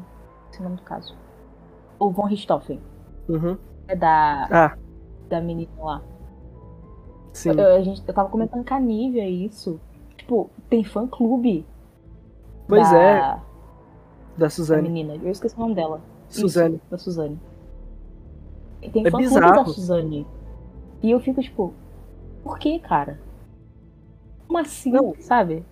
Esse 0.50 0.58
é 0.58 0.60
o 0.60 0.64
nome 0.64 0.76
do 0.76 0.82
caso. 0.82 1.16
O 1.98 2.10
Von 2.10 2.24
Richthofen. 2.24 2.80
Uhum. 3.28 3.56
É 3.88 3.96
da. 3.96 4.48
Ah. 4.50 4.78
Da 5.28 5.40
menina 5.40 5.70
lá. 5.78 6.02
Sim. 7.32 7.50
Eu, 7.50 7.74
a 7.76 7.82
gente, 7.82 8.02
eu 8.06 8.14
tava 8.14 8.30
comentando 8.30 8.66
com 8.66 8.74
a 8.74 8.80
Nívia 8.80 9.28
isso. 9.28 9.78
Tipo, 10.16 10.50
tem 10.70 10.82
fã 10.82 11.06
clube. 11.06 11.66
Pois 12.66 12.90
da, 12.90 13.02
é. 13.02 13.40
Da 14.38 14.48
Suzane. 14.48 14.82
Da 14.82 14.88
menina. 14.88 15.14
Eu 15.22 15.30
esqueci 15.30 15.54
o 15.54 15.60
nome 15.60 15.74
dela. 15.74 16.00
Suzane. 16.40 16.76
Isso, 16.76 16.90
da 16.90 16.98
Suzane. 16.98 17.40
Tem 18.92 19.06
é 19.06 19.10
fã 19.10 19.18
bizarro. 19.18 19.64
da 19.64 19.64
Suzane. 19.66 20.26
E 21.02 21.10
eu 21.10 21.20
fico 21.20 21.42
tipo, 21.42 21.74
por 22.42 22.58
que, 22.58 22.78
cara? 22.78 23.20
Como 24.46 24.58
assim, 24.58 24.92
não, 24.92 25.14
sabe? 25.18 25.64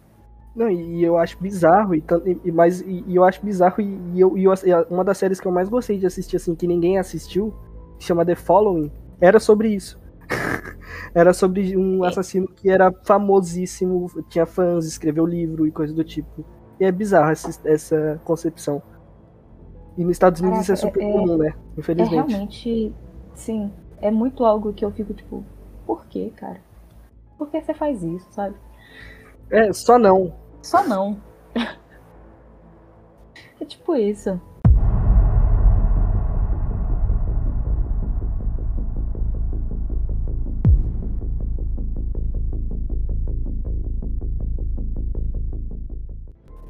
Não, 0.54 0.70
e 0.70 1.02
eu 1.02 1.18
acho 1.18 1.36
bizarro, 1.40 1.94
e, 1.94 2.04
e, 2.44 2.52
mas, 2.52 2.80
e, 2.80 3.04
e 3.06 3.16
eu 3.16 3.24
acho 3.24 3.44
bizarro, 3.44 3.80
e, 3.80 3.98
e 4.14 4.20
eu, 4.20 4.38
e 4.38 4.44
eu, 4.44 4.52
uma 4.88 5.02
das 5.02 5.18
séries 5.18 5.40
que 5.40 5.46
eu 5.46 5.52
mais 5.52 5.68
gostei 5.68 5.98
de 5.98 6.06
assistir, 6.06 6.36
assim, 6.36 6.54
que 6.54 6.66
ninguém 6.66 6.98
assistiu, 6.98 7.52
chama 7.98 8.24
The 8.24 8.36
Following, 8.36 8.90
era 9.20 9.40
sobre 9.40 9.68
isso. 9.68 10.00
era 11.14 11.32
sobre 11.32 11.76
um 11.76 12.04
assassino 12.04 12.46
que 12.48 12.70
era 12.70 12.92
famosíssimo, 13.04 14.08
tinha 14.28 14.46
fãs, 14.46 14.86
escreveu 14.86 15.26
livro 15.26 15.66
e 15.66 15.72
coisa 15.72 15.92
do 15.92 16.04
tipo. 16.04 16.44
E 16.78 16.84
é 16.84 16.92
bizarro 16.92 17.30
essa, 17.30 17.60
essa 17.68 18.20
concepção. 18.24 18.82
E 19.96 20.02
nos 20.02 20.12
Estados 20.12 20.40
Unidos 20.40 20.66
Caraca, 20.66 20.74
isso 20.74 20.86
é 20.86 20.88
super 20.88 21.02
é, 21.02 21.12
comum, 21.12 21.36
né? 21.36 21.54
Infelizmente. 21.78 22.14
É 22.14 22.26
realmente, 22.26 22.92
sim. 23.34 23.72
É 24.00 24.10
muito 24.10 24.44
algo 24.44 24.72
que 24.72 24.84
eu 24.84 24.90
fico 24.90 25.14
tipo, 25.14 25.44
por 25.86 26.04
que, 26.06 26.30
cara? 26.30 26.60
Por 27.38 27.48
que 27.48 27.60
você 27.60 27.72
faz 27.72 28.02
isso, 28.02 28.26
sabe? 28.30 28.56
É, 29.50 29.72
só 29.72 29.98
não. 29.98 30.32
Só 30.60 30.82
não. 30.82 31.16
é 33.60 33.64
tipo 33.64 33.94
isso. 33.94 34.40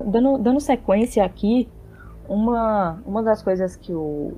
Dando, 0.07 0.39
dando 0.39 0.61
sequência 0.61 1.25
aqui, 1.25 1.69
uma, 2.29 3.03
uma 3.07 3.23
das 3.23 3.43
coisas 3.43 3.77
que 3.77 3.93
o, 3.93 4.33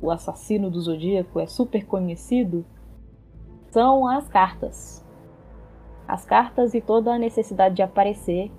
o 0.00 0.10
assassino 0.10 0.70
do 0.70 0.80
Zodíaco 0.80 1.40
é 1.40 1.46
super 1.46 1.84
conhecido 1.86 2.64
são 3.70 4.06
as 4.06 4.28
cartas. 4.28 5.04
As 6.06 6.24
cartas 6.24 6.74
e 6.74 6.80
toda 6.80 7.12
a 7.12 7.18
necessidade 7.18 7.74
de 7.74 7.82
aparecer 7.82 8.50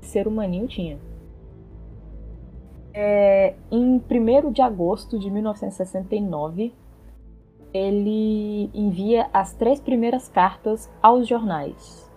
que 0.00 0.06
ser 0.06 0.26
humaninho 0.26 0.66
tinha. 0.66 0.98
É, 2.94 3.54
em 3.70 4.00
1 4.00 4.52
de 4.52 4.62
agosto 4.62 5.18
de 5.18 5.30
1969, 5.30 6.72
ele 7.74 8.70
envia 8.72 9.28
as 9.32 9.52
três 9.52 9.78
primeiras 9.80 10.28
cartas 10.28 10.90
aos 11.02 11.28
jornais. 11.28 12.10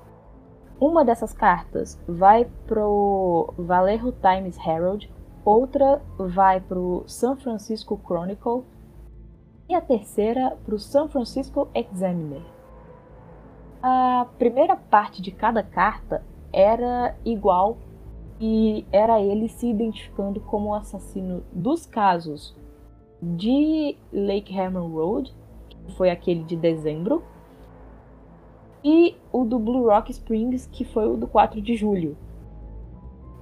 Uma 0.79 1.03
dessas 1.03 1.33
cartas 1.33 1.99
vai 2.07 2.47
pro 2.65 3.53
Vallejo 3.57 4.13
Times 4.13 4.57
Herald, 4.65 5.11
outra 5.43 6.01
vai 6.17 6.59
para 6.59 6.79
o 6.79 7.03
San 7.07 7.35
Francisco 7.35 7.99
Chronicle 8.05 8.63
e 9.67 9.75
a 9.75 9.81
terceira 9.81 10.57
para 10.65 10.75
o 10.75 10.79
San 10.79 11.07
Francisco 11.07 11.67
Examiner. 11.73 12.41
A 13.81 14.27
primeira 14.37 14.75
parte 14.75 15.21
de 15.21 15.31
cada 15.31 15.63
carta 15.63 16.23
era 16.51 17.15
igual 17.23 17.77
e 18.39 18.85
era 18.91 19.21
ele 19.21 19.47
se 19.47 19.69
identificando 19.69 20.39
como 20.39 20.69
o 20.69 20.73
assassino 20.73 21.43
dos 21.51 21.85
casos 21.85 22.55
de 23.21 23.97
Lake 24.11 24.55
Herman 24.55 24.89
Road, 24.89 25.35
que 25.69 25.95
foi 25.95 26.09
aquele 26.09 26.43
de 26.43 26.55
dezembro, 26.55 27.23
e 28.83 29.17
o 29.31 29.43
do 29.43 29.59
Blue 29.59 29.89
Rock 29.89 30.11
Springs, 30.11 30.67
que 30.67 30.85
foi 30.85 31.07
o 31.07 31.17
do 31.17 31.27
4 31.27 31.61
de 31.61 31.75
julho, 31.75 32.17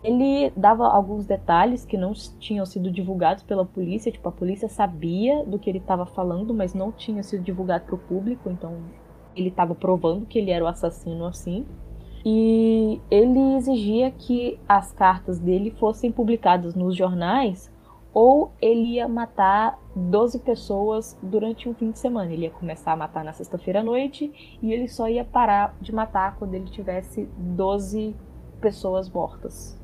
ele 0.03 0.51
dava 0.55 0.87
alguns 0.87 1.25
detalhes 1.25 1.85
que 1.85 1.97
não 1.97 2.13
tinham 2.39 2.65
sido 2.65 2.91
divulgados 2.91 3.43
pela 3.43 3.65
polícia, 3.65 4.11
tipo, 4.11 4.27
a 4.29 4.31
polícia 4.31 4.69
sabia 4.69 5.43
do 5.45 5.57
que 5.57 5.69
ele 5.69 5.79
estava 5.79 6.05
falando, 6.05 6.53
mas 6.53 6.73
não 6.73 6.91
tinha 6.91 7.23
sido 7.23 7.43
divulgado 7.43 7.85
para 7.85 7.95
o 7.95 7.99
público, 7.99 8.49
então 8.49 8.77
ele 9.35 9.49
estava 9.49 9.75
provando 9.75 10.25
que 10.25 10.39
ele 10.39 10.51
era 10.51 10.63
o 10.63 10.67
assassino 10.67 11.25
assim. 11.25 11.65
E 12.25 12.99
ele 13.09 13.55
exigia 13.55 14.11
que 14.11 14.59
as 14.67 14.91
cartas 14.91 15.39
dele 15.39 15.71
fossem 15.71 16.11
publicadas 16.11 16.75
nos 16.75 16.95
jornais 16.95 17.71
ou 18.13 18.51
ele 18.59 18.95
ia 18.95 19.07
matar 19.07 19.79
12 19.95 20.39
pessoas 20.39 21.17
durante 21.21 21.69
um 21.69 21.75
fim 21.75 21.91
de 21.91 21.99
semana. 21.99 22.33
Ele 22.33 22.45
ia 22.45 22.49
começar 22.49 22.93
a 22.93 22.95
matar 22.95 23.23
na 23.23 23.31
sexta-feira 23.31 23.81
à 23.81 23.83
noite 23.83 24.57
e 24.61 24.73
ele 24.73 24.87
só 24.87 25.07
ia 25.07 25.23
parar 25.23 25.75
de 25.79 25.93
matar 25.93 26.35
quando 26.37 26.55
ele 26.55 26.65
tivesse 26.65 27.29
12 27.37 28.15
pessoas 28.59 29.07
mortas. 29.07 29.76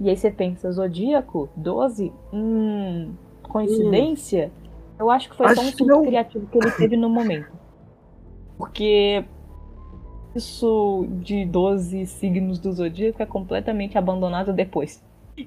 E 0.00 0.08
aí 0.08 0.16
você 0.16 0.30
pensa, 0.30 0.72
Zodíaco, 0.72 1.48
12? 1.54 2.10
Hum, 2.32 3.12
coincidência? 3.42 4.50
Hum. 4.64 4.70
Eu 4.98 5.10
acho 5.10 5.28
que 5.28 5.36
foi 5.36 5.46
acho 5.46 5.56
só 5.56 5.62
um 5.62 5.72
surto 5.72 6.02
criativo 6.06 6.46
que 6.46 6.58
ele 6.58 6.70
teve 6.72 6.96
no 6.96 7.08
momento. 7.08 7.52
Porque 8.56 9.24
isso 10.34 11.06
de 11.20 11.44
12 11.44 12.06
signos 12.06 12.58
do 12.58 12.72
Zodíaco 12.72 13.22
é 13.22 13.26
completamente 13.26 13.98
abandonado 13.98 14.52
depois. 14.52 15.04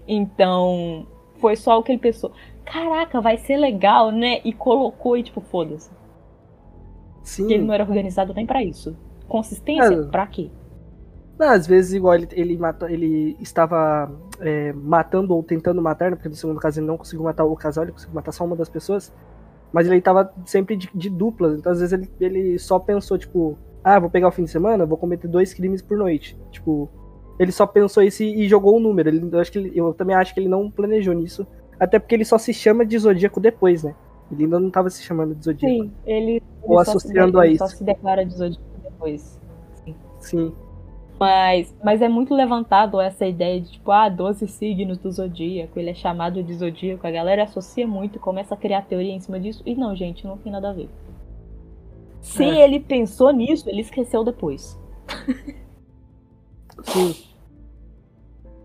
Então, 0.07 1.07
foi 1.37 1.55
só 1.55 1.79
o 1.79 1.83
que 1.83 1.91
ele 1.91 1.99
pensou. 1.99 2.31
Caraca, 2.63 3.21
vai 3.21 3.37
ser 3.37 3.57
legal, 3.57 4.11
né? 4.11 4.39
E 4.43 4.53
colocou 4.53 5.17
e 5.17 5.23
tipo, 5.23 5.41
foda-se. 5.41 5.91
Sim. 7.23 7.47
Que 7.47 7.53
ele 7.53 7.63
não 7.63 7.73
era 7.73 7.83
organizado 7.83 8.33
nem 8.33 8.45
pra 8.45 8.63
isso. 8.63 8.95
Consistência? 9.27 9.93
É. 9.93 10.03
Pra 10.03 10.27
quê? 10.27 10.49
Não, 11.37 11.49
às 11.49 11.65
vezes, 11.65 11.93
igual 11.93 12.13
ele, 12.15 12.27
ele, 12.31 12.57
mata, 12.57 12.91
ele 12.91 13.35
estava 13.39 14.11
é, 14.39 14.71
matando 14.73 15.33
ou 15.35 15.41
tentando 15.43 15.81
matar, 15.81 16.09
né, 16.11 16.15
porque 16.15 16.29
no 16.29 16.35
segundo 16.35 16.59
caso 16.59 16.79
ele 16.79 16.87
não 16.87 16.97
conseguiu 16.97 17.23
matar 17.23 17.43
o 17.43 17.55
casal, 17.55 17.83
ele 17.85 17.91
conseguiu 17.91 18.13
matar 18.15 18.31
só 18.31 18.45
uma 18.45 18.55
das 18.55 18.69
pessoas. 18.69 19.11
Mas 19.71 19.87
ele 19.87 19.97
estava 19.97 20.31
sempre 20.45 20.75
de, 20.75 20.89
de 20.93 21.09
duplas, 21.09 21.57
então 21.57 21.71
às 21.71 21.79
vezes 21.79 21.93
ele, 21.93 22.09
ele 22.19 22.59
só 22.59 22.77
pensou, 22.77 23.17
tipo, 23.17 23.57
ah, 23.83 23.99
vou 23.99 24.09
pegar 24.09 24.27
o 24.27 24.31
fim 24.31 24.43
de 24.43 24.51
semana, 24.51 24.85
vou 24.85 24.97
cometer 24.97 25.27
dois 25.27 25.53
crimes 25.53 25.81
por 25.81 25.97
noite. 25.97 26.37
Tipo, 26.51 26.87
ele 27.39 27.51
só 27.51 27.65
pensou 27.65 28.03
isso 28.03 28.21
e, 28.21 28.43
e 28.43 28.47
jogou 28.47 28.77
o 28.77 28.79
número. 28.79 29.09
Ele, 29.09 29.27
eu, 29.31 29.39
acho 29.39 29.51
que 29.51 29.57
ele- 29.57 29.71
eu 29.73 29.91
também 29.95 30.15
acho 30.15 30.33
que 30.33 30.39
ele 30.39 30.47
não 30.47 30.69
planejou 30.69 31.15
nisso. 31.15 31.47
Até 31.79 31.97
porque 31.97 32.13
ele 32.13 32.23
só 32.23 32.37
se 32.37 32.53
chama 32.53 32.85
de 32.85 32.97
Zodíaco 32.99 33.39
depois, 33.39 33.83
né? 33.83 33.95
Ele 34.31 34.43
ainda 34.43 34.59
não 34.59 34.67
estava 34.67 34.89
se 34.91 35.01
chamando 35.01 35.33
de 35.33 35.43
Zodíaco. 35.43 35.75
Sim, 35.75 35.91
ele, 36.05 36.41
Ou 36.61 36.77
só 36.77 36.83
se 36.83 36.89
associando 36.91 37.31
de- 37.31 37.39
a 37.39 37.47
ele 37.47 37.57
só 37.57 37.65
isso. 37.65 37.77
se 37.77 37.83
declara 37.83 38.23
de 38.23 38.33
zodíaco 38.37 38.63
depois. 38.83 39.39
Sim. 40.19 40.53
Mas, 41.23 41.73
mas 41.83 42.01
é 42.01 42.09
muito 42.09 42.33
levantado 42.35 42.99
essa 42.99 43.25
ideia 43.25 43.61
de, 43.61 43.71
tipo, 43.71 43.91
ah, 43.91 44.09
12 44.09 44.45
signos 44.47 44.97
do 44.97 45.09
zodíaco, 45.09 45.79
ele 45.79 45.89
é 45.91 45.93
chamado 45.93 46.43
de 46.43 46.53
zodíaco. 46.53 47.07
A 47.07 47.11
galera 47.11 47.43
associa 47.43 47.87
muito 47.87 48.17
e 48.17 48.19
começa 48.19 48.53
a 48.53 48.57
criar 48.57 48.81
teoria 48.83 49.13
em 49.13 49.19
cima 49.19 49.39
disso. 49.39 49.63
E 49.65 49.73
não, 49.75 49.95
gente, 49.95 50.27
não 50.27 50.37
tem 50.37 50.51
nada 50.51 50.69
a 50.69 50.73
ver. 50.73 50.89
Se 52.21 52.43
É. 52.43 52.63
ele 52.63 52.79
pensou 52.79 53.31
nisso, 53.31 53.69
ele 53.69 53.81
esqueceu 53.81 54.23
depois. 54.23 54.77
Sim. 56.83 57.15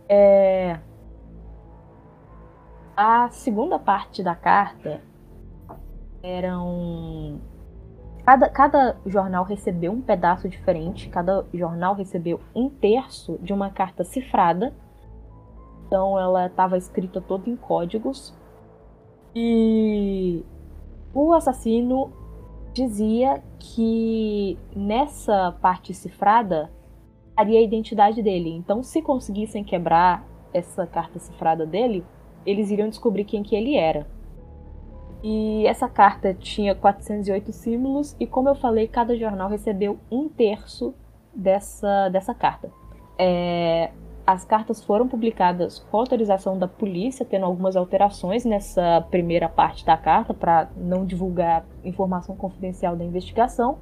É... 0.09 0.79
A 2.97 3.29
segunda 3.31 3.79
parte 3.79 4.23
da 4.23 4.35
carta 4.35 5.01
eram. 6.23 7.41
Cada, 8.29 8.47
cada 8.51 8.97
jornal 9.07 9.43
recebeu 9.43 9.91
um 9.91 10.03
pedaço 10.03 10.51
diferente, 10.51 11.09
cada 11.09 11.47
jornal 11.55 11.95
recebeu 11.95 12.39
um 12.55 12.68
terço 12.68 13.39
de 13.41 13.55
uma 13.55 13.70
carta 13.70 14.05
cifrada. 14.05 14.74
Então 15.87 16.20
ela 16.20 16.45
estava 16.45 16.76
escrita 16.76 17.22
toda 17.22 17.49
em 17.49 17.57
códigos. 17.57 18.37
E 19.35 20.45
o 21.14 21.33
assassino 21.33 22.12
dizia 22.74 23.43
que 23.59 24.59
nessa 24.76 25.57
parte 25.62 25.95
cifrada 25.95 26.70
estaria 27.31 27.59
a 27.59 27.62
identidade 27.62 28.22
dele. 28.22 28.51
Então, 28.51 28.83
se 28.83 29.01
conseguissem 29.01 29.64
quebrar 29.64 30.22
essa 30.53 30.87
carta 30.87 31.18
cifrada 31.18 31.64
dele, 31.64 32.05
eles 32.45 32.70
iriam 32.70 32.91
descobrir 32.91 33.24
quem 33.24 33.43
que 33.43 33.57
ele 33.57 33.74
era. 33.74 34.07
E 35.23 35.66
essa 35.66 35.89
carta 35.89 36.33
tinha 36.33 36.75
408 36.75 37.53
símbolos 37.53 38.16
e, 38.21 38.27
como 38.27 38.49
eu 38.49 38.55
falei, 38.55 38.87
cada 38.87 39.16
jornal 39.16 39.49
recebeu 39.49 39.99
um 40.11 40.29
terço 40.29 40.95
dessa, 41.35 42.09
dessa 42.09 42.33
carta. 42.33 42.71
É, 43.19 43.91
as 44.25 44.45
cartas 44.45 44.85
foram 44.85 45.09
publicadas 45.09 45.79
com 45.79 45.97
autorização 45.97 46.59
da 46.59 46.69
polícia, 46.69 47.25
tendo 47.25 47.47
algumas 47.47 47.77
alterações 47.77 48.45
nessa 48.45 49.01
primeira 49.11 49.49
parte 49.49 49.85
da 49.85 49.97
carta 49.97 50.35
para 50.35 50.69
não 50.77 51.05
divulgar 51.05 51.64
informação 51.83 52.37
confidencial 52.37 52.95
da 52.95 53.05
investigação. 53.05 53.79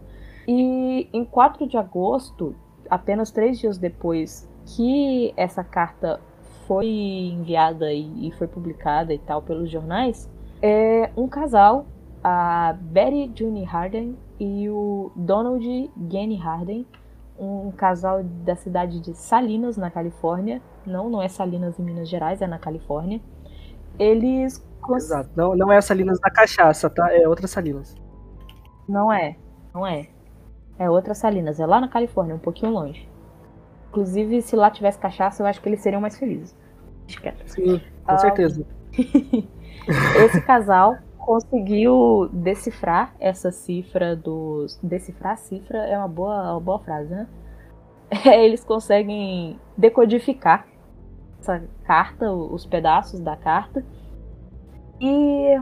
E 0.47 1.09
em 1.13 1.25
4 1.25 1.67
de 1.67 1.77
agosto, 1.77 2.55
apenas 2.89 3.31
três 3.31 3.59
dias 3.59 3.77
depois 3.77 4.49
que 4.65 5.35
essa 5.37 5.65
carta 5.65 6.21
foi 6.67 6.89
enviada 6.89 7.93
e, 7.93 8.33
foi 8.39 8.47
publicada 8.47 9.13
e 9.13 9.19
tal 9.19 9.43
pelos 9.43 9.71
jornais, 9.71 10.31
é 10.63 11.11
um 11.17 11.29
casal, 11.29 11.87
a 12.23 12.75
Betty 12.81 13.31
June 13.35 13.65
Harden 13.65 14.17
e 14.41 14.69
o 14.71 15.13
Donald 15.17 15.65
Genny 16.11 16.37
Harden, 16.37 16.87
um 17.39 17.71
casal 17.73 18.23
da 18.23 18.57
cidade 18.57 19.01
de 19.01 19.15
Salinas, 19.15 19.77
na 19.77 19.91
Califórnia. 19.91 20.63
Não, 20.85 21.11
não 21.11 21.23
é 21.23 21.29
Salinas 21.29 21.79
em 21.79 21.83
Minas 21.83 22.09
Gerais, 22.09 22.41
é 22.43 22.47
na 22.47 22.59
Califórnia. 22.59 23.21
Eles 23.99 24.65
Exato. 24.95 25.31
Não, 25.37 25.57
não 25.57 25.71
é 25.73 25.77
a 25.79 25.83
Salinas 25.83 26.19
da 26.21 26.31
cachaça, 26.31 26.89
tá? 26.91 27.13
É 27.13 27.29
outra 27.29 27.47
Salinas. 27.49 27.95
Não 28.89 29.13
é, 29.13 29.37
não 29.75 29.87
é. 29.87 30.09
É 30.79 30.91
outra 30.91 31.15
Salinas, 31.15 31.61
é 31.61 31.67
lá 31.67 31.81
na 31.81 31.89
Califórnia, 31.89 32.35
um 32.37 32.39
pouquinho 32.41 32.73
longe. 32.73 33.09
Inclusive, 33.91 34.43
se 34.43 34.57
lá 34.57 34.71
tivesse 34.71 34.99
cachaça, 34.99 35.43
eu 35.43 35.47
acho 35.47 35.61
que 35.63 35.69
eles 35.69 35.81
seriam 35.81 36.01
mais 36.01 36.19
felizes. 36.19 36.57
Sim, 37.47 37.81
com 38.07 38.15
Ah, 38.15 38.19
certeza. 38.19 38.67
Esse 40.25 40.41
casal 40.41 40.99
conseguiu 41.19 42.29
decifrar 42.33 43.15
essa 43.19 43.51
cifra 43.51 44.15
dos. 44.15 44.79
Decifrar 44.83 45.35
a 45.35 45.37
cifra 45.37 45.79
é 45.79 45.97
uma 45.99 46.09
boa, 46.09 46.53
uma 46.53 46.61
boa 46.61 46.79
frase, 46.79 47.11
né? 47.11 47.27
Eles 48.25 48.65
conseguem 48.65 49.59
decodificar 49.77 50.67
essa 51.41 51.63
carta, 51.85 52.33
os 52.33 52.65
pedaços 52.65 53.21
da 53.21 53.37
carta. 53.37 53.85
E 55.01 55.61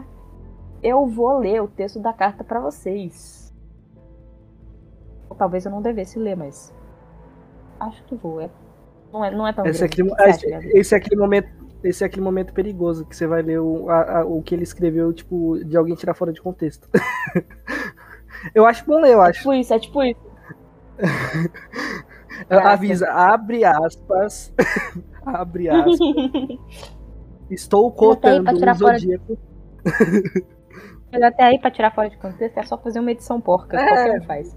eu 0.83 1.07
vou 1.07 1.39
ler 1.39 1.63
o 1.63 1.69
texto 1.69 1.99
da 1.99 2.13
carta 2.13 2.45
para 2.45 2.61
vocês. 2.61 3.53
Ou 5.29 5.37
talvez 5.37 5.65
eu 5.65 5.71
não 5.73 5.83
devesse 5.83 6.19
ler, 6.19 6.37
mas. 6.37 6.75
Acho 7.81 8.05
que 8.05 8.15
vou. 8.15 8.41
É... 8.41 8.51
Não, 9.13 9.25
é, 9.25 9.31
não 9.31 9.47
é 9.47 9.53
tão 9.53 9.65
Esse 9.67 9.85
é, 9.85 9.89
grande. 9.89 10.03
aquele, 10.03 10.13
O 10.13 10.17
que 10.17 10.23
você 10.23 10.53
acha, 10.55 10.67
esse, 10.67 10.79
esse 10.79 10.95
é 10.95 10.99
aquele 10.99 11.17
momento. 11.21 11.64
Esse 11.85 12.03
é 12.03 12.07
aquele 12.07 12.23
momento 12.23 12.53
perigoso 12.55 13.05
que 13.05 13.15
você 13.15 13.27
vai 13.27 13.43
ler 13.43 13.61
o, 13.61 13.89
a- 13.91 14.21
a- 14.21 14.25
o 14.25 14.43
que 14.43 14.55
ele 14.55 14.63
escreveu, 14.65 15.13
tipo, 15.13 15.63
de 15.65 15.77
alguém 15.77 15.95
tirar 15.95 16.15
fora 16.15 16.33
de 16.33 16.41
contexto. 16.41 16.89
eu 18.55 18.65
acho 18.67 18.85
bom 18.87 18.99
ler, 19.01 19.13
eu 19.13 19.23
É 19.23 19.29
acho. 19.29 19.41
tipo 19.41 19.53
isso, 19.53 19.75
é 19.75 19.79
tipo 19.79 20.03
isso. 20.03 20.21
Avisa, 22.49 23.09
abre 23.11 23.65
aspas. 23.65 24.53
abre 25.25 25.69
aspas. 25.69 25.99
Estou 27.51 27.93
contando 27.93 28.51
o 28.51 28.55
de- 28.55 28.75
zodíaco. 28.79 29.39
Mas 31.13 31.23
até 31.23 31.45
aí, 31.45 31.59
pra 31.61 31.71
tirar 31.71 31.95
fora 31.95 32.11
de 32.11 32.17
contexto, 32.19 32.59
é 32.59 32.63
só 32.65 32.77
fazer 32.79 32.99
uma 32.99 33.13
edição 33.13 33.41
porca. 33.41 33.79
É. 33.79 33.87
Qualquer 33.87 34.21
um 34.21 34.25
faz. 34.25 34.57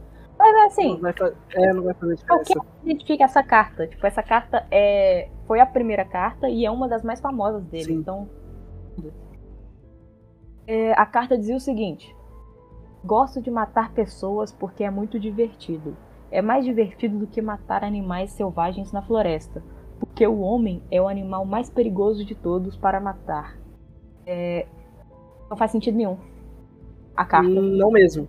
Mas 0.52 0.54
Não 0.54 0.66
assim, 0.68 1.02
vai, 1.02 1.14
fa- 1.14 1.34
é, 1.54 1.74
não 1.74 1.84
vai 1.84 1.94
fazer 1.94 2.16
diferença. 2.16 2.54
qualquer 2.54 2.72
identifica 2.84 3.24
essa 3.24 3.44
carta. 3.44 3.88
Tipo, 3.88 4.06
essa 4.08 4.24
carta 4.24 4.66
é... 4.72 5.30
foi 5.46 5.60
a 5.60 5.66
primeira 5.66 6.06
carta 6.06 6.50
e 6.50 6.66
é 6.66 6.72
uma 6.72 6.88
das 6.88 7.04
mais 7.04 7.20
famosas 7.20 7.64
dele. 7.66 7.84
Sim. 7.86 7.94
Então. 7.96 8.30
É, 10.66 10.92
a 10.94 11.06
carta 11.06 11.38
dizia 11.38 11.56
o 11.56 11.60
seguinte: 11.60 12.16
Gosto 13.04 13.42
de 13.42 13.50
matar 13.50 13.92
pessoas 13.94 14.52
porque 14.52 14.84
é 14.84 14.90
muito 14.90 15.20
divertido. 15.20 15.96
É 16.30 16.42
mais 16.42 16.66
divertido 16.66 17.18
do 17.20 17.28
que 17.28 17.42
matar 17.42 17.84
animais 17.84 18.32
selvagens 18.32 18.92
na 18.92 19.02
floresta. 19.02 19.64
Porque 20.00 20.28
o 20.28 20.40
homem 20.42 20.84
é 20.92 21.02
o 21.02 21.08
animal 21.08 21.46
mais 21.46 21.70
perigoso 21.70 22.24
de 22.26 22.36
todos 22.36 22.76
para 22.76 23.00
matar. 23.00 23.58
É, 24.26 24.68
Não 25.50 25.56
faz 25.58 25.72
sentido 25.72 25.96
nenhum. 25.96 26.18
A 27.16 27.24
carta. 27.26 27.50
Não 27.50 27.90
mesmo. 27.92 28.28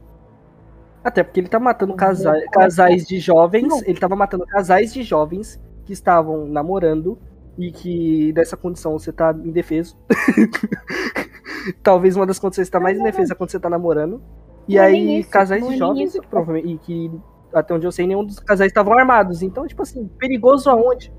Até 1.03 1.23
porque 1.23 1.41
ele 1.41 1.49
tá 1.49 1.59
matando 1.61 1.93
Vou 1.93 1.97
casa- 1.97 2.35
casais 2.53 3.07
de 3.07 3.19
jovens. 3.19 3.69
Não. 3.69 3.81
Ele 3.85 3.99
tava 3.99 4.17
matando 4.17 4.45
casais 4.47 4.93
de 4.93 5.03
jovens 5.03 5.61
que 5.85 5.93
estavam 5.93 6.47
namorando 6.47 7.19
e 7.57 7.73
que 7.73 8.33
dessa 8.33 8.57
condição 8.57 8.99
você 8.99 9.13
tá 9.13 9.33
indefeso. 9.33 9.97
Talvez 11.83 12.17
uma 12.17 12.27
das 12.27 12.39
condições 12.39 12.67
que 12.69 12.73
você 12.73 12.73
tá 12.73 12.81
mais 12.81 12.99
indefesa 12.99 13.33
é 13.33 13.37
quando 13.37 13.51
você 13.51 13.61
tá 13.61 13.69
namorando. 13.71 14.21
E 14.67 14.77
Não 14.77 14.83
é 14.83 14.87
aí, 14.87 15.21
isso, 15.21 15.31
casais 15.31 15.61
é 15.63 15.65
de 15.65 15.71
nem 15.71 15.79
jovens, 15.79 16.17
provavelmente, 16.31 16.69
e 16.75 16.79
que 16.79 17.11
até 17.53 17.75
onde 17.75 17.87
eu 17.87 17.93
sei, 17.93 18.07
nenhum 18.07 18.25
dos 18.25 18.39
casais 18.39 18.71
estavam 18.71 18.93
armados. 18.93 19.43
Então, 19.43 19.67
tipo 19.67 19.83
assim, 19.83 20.07
perigoso 20.19 20.69
aonde? 20.69 21.13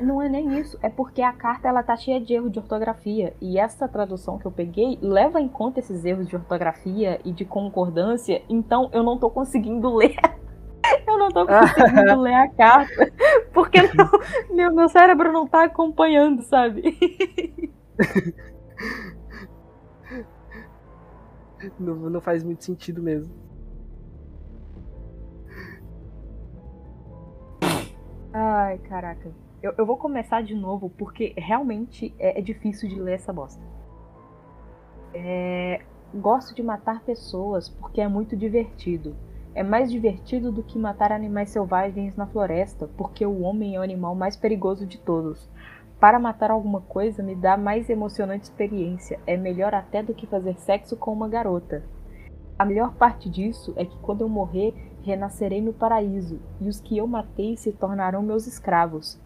Não 0.00 0.20
é 0.20 0.28
nem 0.28 0.58
isso, 0.58 0.78
é 0.82 0.88
porque 0.88 1.20
a 1.22 1.32
carta 1.32 1.68
ela 1.68 1.82
tá 1.82 1.96
cheia 1.96 2.20
de 2.20 2.32
erro 2.34 2.50
de 2.50 2.58
ortografia 2.58 3.34
e 3.40 3.58
essa 3.58 3.86
tradução 3.86 4.38
que 4.38 4.46
eu 4.46 4.50
peguei 4.50 4.98
leva 5.00 5.40
em 5.40 5.48
conta 5.48 5.78
esses 5.78 6.04
erros 6.04 6.26
de 6.26 6.34
ortografia 6.36 7.20
e 7.24 7.30
de 7.32 7.44
concordância, 7.44 8.42
então 8.48 8.88
eu 8.92 9.02
não 9.02 9.18
tô 9.18 9.30
conseguindo 9.30 9.94
ler. 9.94 10.16
Eu 11.06 11.18
não 11.18 11.30
tô 11.30 11.46
conseguindo 11.46 12.20
ler 12.20 12.34
a 12.34 12.48
carta, 12.48 13.10
porque 13.54 13.80
não- 13.94 14.10
meu, 14.54 14.74
meu 14.74 14.88
cérebro 14.88 15.32
não 15.32 15.46
tá 15.46 15.64
acompanhando, 15.64 16.42
sabe? 16.42 16.82
Não, 21.78 21.94
não 22.10 22.20
faz 22.20 22.42
muito 22.44 22.64
sentido 22.64 23.02
mesmo. 23.02 23.32
Ai, 28.32 28.78
caraca. 28.78 29.30
Eu, 29.64 29.72
eu 29.78 29.86
vou 29.86 29.96
começar 29.96 30.42
de 30.42 30.54
novo 30.54 30.90
porque 30.90 31.32
realmente 31.38 32.14
é, 32.18 32.38
é 32.38 32.42
difícil 32.42 32.86
de 32.86 33.00
ler 33.00 33.14
essa 33.14 33.32
bosta. 33.32 33.62
É, 35.14 35.80
gosto 36.12 36.54
de 36.54 36.62
matar 36.62 37.00
pessoas 37.00 37.70
porque 37.70 38.02
é 38.02 38.06
muito 38.06 38.36
divertido. 38.36 39.16
É 39.54 39.62
mais 39.62 39.90
divertido 39.90 40.52
do 40.52 40.62
que 40.62 40.78
matar 40.78 41.12
animais 41.12 41.48
selvagens 41.48 42.14
na 42.14 42.26
floresta, 42.26 42.90
porque 42.98 43.24
o 43.24 43.40
homem 43.40 43.74
é 43.74 43.78
o 43.78 43.82
animal 43.82 44.14
mais 44.14 44.36
perigoso 44.36 44.84
de 44.84 44.98
todos. 44.98 45.48
Para 45.98 46.18
matar 46.18 46.50
alguma 46.50 46.82
coisa 46.82 47.22
me 47.22 47.34
dá 47.34 47.56
mais 47.56 47.88
emocionante 47.88 48.44
experiência. 48.44 49.18
É 49.26 49.34
melhor 49.34 49.74
até 49.74 50.02
do 50.02 50.12
que 50.12 50.26
fazer 50.26 50.58
sexo 50.58 50.94
com 50.94 51.10
uma 51.10 51.26
garota. 51.26 51.82
A 52.58 52.66
melhor 52.66 52.92
parte 52.96 53.30
disso 53.30 53.72
é 53.76 53.86
que 53.86 53.96
quando 54.00 54.20
eu 54.20 54.28
morrer, 54.28 54.74
renascerei 55.02 55.62
no 55.62 55.72
paraíso, 55.72 56.38
e 56.60 56.68
os 56.68 56.80
que 56.80 56.98
eu 56.98 57.06
matei 57.06 57.56
se 57.56 57.72
tornarão 57.72 58.22
meus 58.22 58.46
escravos. 58.46 59.23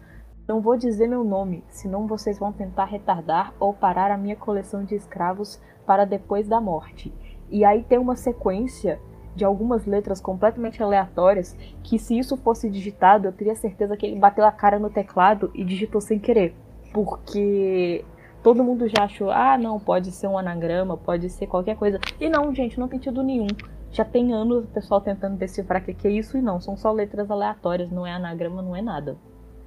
Não 0.49 0.61
vou 0.61 0.75
dizer 0.75 1.07
meu 1.07 1.23
nome, 1.23 1.63
senão 1.69 2.07
vocês 2.07 2.39
vão 2.39 2.51
tentar 2.51 2.85
retardar 2.85 3.53
ou 3.59 3.71
parar 3.71 4.09
a 4.09 4.17
minha 4.17 4.35
coleção 4.35 4.83
de 4.83 4.95
escravos 4.95 5.61
para 5.85 6.05
depois 6.05 6.47
da 6.47 6.59
morte. 6.59 7.13
E 7.51 7.63
aí 7.63 7.83
tem 7.83 7.99
uma 7.99 8.15
sequência 8.15 8.99
de 9.35 9.45
algumas 9.45 9.85
letras 9.85 10.19
completamente 10.19 10.81
aleatórias 10.81 11.55
que 11.83 11.99
se 11.99 12.17
isso 12.17 12.35
fosse 12.35 12.67
digitado, 12.67 13.27
eu 13.27 13.31
teria 13.31 13.53
certeza 13.53 13.95
que 13.95 14.07
ele 14.07 14.17
bateu 14.19 14.43
a 14.43 14.51
cara 14.51 14.79
no 14.79 14.89
teclado 14.89 15.51
e 15.53 15.63
digitou 15.63 16.01
sem 16.01 16.17
querer. 16.17 16.55
Porque 16.91 18.03
todo 18.41 18.63
mundo 18.63 18.87
já 18.87 19.03
achou, 19.03 19.29
ah, 19.29 19.55
não, 19.55 19.79
pode 19.79 20.11
ser 20.11 20.25
um 20.25 20.35
anagrama, 20.35 20.97
pode 20.97 21.29
ser 21.29 21.45
qualquer 21.45 21.77
coisa. 21.77 21.99
E 22.19 22.27
não, 22.27 22.55
gente, 22.55 22.79
não 22.79 22.87
tem 22.87 22.97
sentido 22.97 23.21
nenhum. 23.21 23.45
Já 23.91 24.03
tem 24.03 24.33
anos 24.33 24.63
o 24.63 24.67
pessoal 24.67 24.99
tentando 24.99 25.37
decifrar 25.37 25.79
o 25.79 25.85
que, 25.85 26.07
é 26.07 26.11
isso 26.11 26.39
e 26.39 26.41
não, 26.41 26.59
são 26.59 26.75
só 26.75 26.91
letras 26.91 27.29
aleatórias, 27.29 27.91
não 27.91 28.07
é 28.07 28.13
anagrama, 28.13 28.63
não 28.63 28.75
é 28.75 28.81
nada. 28.81 29.15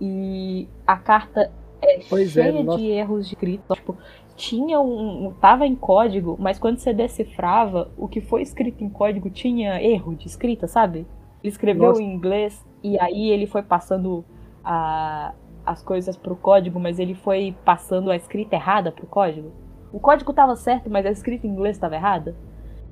E 0.04 0.68
a 0.84 0.96
carta 0.96 1.48
é 1.80 2.00
pois 2.10 2.36
é, 2.36 2.42
cheia 2.42 2.58
é, 2.58 2.76
de 2.76 2.86
erros 2.88 3.28
de 3.28 3.34
escrita. 3.34 3.74
Tipo, 3.74 3.96
tinha 4.34 4.80
um. 4.80 5.32
Tava 5.40 5.64
em 5.64 5.76
código, 5.76 6.36
mas 6.40 6.58
quando 6.58 6.78
você 6.78 6.92
decifrava, 6.92 7.88
o 7.96 8.08
que 8.08 8.20
foi 8.20 8.42
escrito 8.42 8.82
em 8.82 8.88
código 8.88 9.30
tinha 9.30 9.80
erro 9.80 10.16
de 10.16 10.26
escrita, 10.26 10.66
sabe? 10.66 11.06
Ele 11.40 11.52
escreveu 11.52 11.90
nossa. 11.90 12.02
em 12.02 12.12
inglês 12.12 12.66
e 12.82 12.98
aí 12.98 13.30
ele 13.30 13.46
foi 13.46 13.62
passando 13.62 14.24
a, 14.64 15.32
as 15.64 15.84
coisas 15.84 16.16
pro 16.16 16.34
código, 16.34 16.80
mas 16.80 16.98
ele 16.98 17.14
foi 17.14 17.54
passando 17.64 18.10
a 18.10 18.16
escrita 18.16 18.56
errada 18.56 18.90
pro 18.90 19.06
código. 19.06 19.52
O 19.92 20.00
código 20.00 20.32
tava 20.32 20.56
certo, 20.56 20.90
mas 20.90 21.06
a 21.06 21.10
escrita 21.12 21.46
em 21.46 21.50
inglês 21.50 21.76
estava 21.76 21.94
errada. 21.94 22.34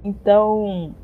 Então, 0.04 0.94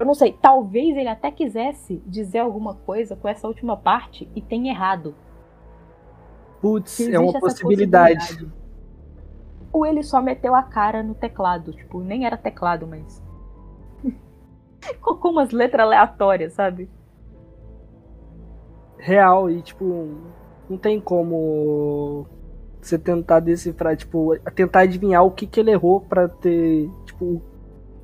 eu 0.00 0.06
não 0.06 0.14
sei, 0.14 0.32
talvez 0.32 0.96
ele 0.96 1.10
até 1.10 1.30
quisesse 1.30 2.02
dizer 2.06 2.38
alguma 2.38 2.74
coisa 2.74 3.14
com 3.14 3.28
essa 3.28 3.46
última 3.46 3.76
parte 3.76 4.26
e 4.34 4.40
tenha 4.40 4.72
errado. 4.72 5.14
Putz, 6.58 7.00
é 7.00 7.18
uma 7.18 7.38
possibilidade. 7.38 8.18
possibilidade. 8.18 8.60
Ou 9.70 9.84
ele 9.84 10.02
só 10.02 10.22
meteu 10.22 10.54
a 10.54 10.62
cara 10.62 11.02
no 11.02 11.14
teclado, 11.14 11.72
tipo, 11.74 12.00
nem 12.00 12.24
era 12.24 12.38
teclado, 12.38 12.86
mas. 12.86 13.22
Colocou 15.02 15.32
umas 15.32 15.50
letras 15.50 15.84
aleatórias, 15.84 16.54
sabe? 16.54 16.88
Real, 18.96 19.50
e 19.50 19.60
tipo, 19.60 20.08
não 20.68 20.78
tem 20.78 20.98
como 20.98 22.26
você 22.80 22.98
tentar 22.98 23.40
decifrar, 23.40 23.94
tipo, 23.98 24.34
tentar 24.54 24.80
adivinhar 24.80 25.22
o 25.24 25.30
que, 25.30 25.46
que 25.46 25.60
ele 25.60 25.72
errou 25.72 26.00
para 26.00 26.26
ter, 26.26 26.90
tipo, 27.04 27.42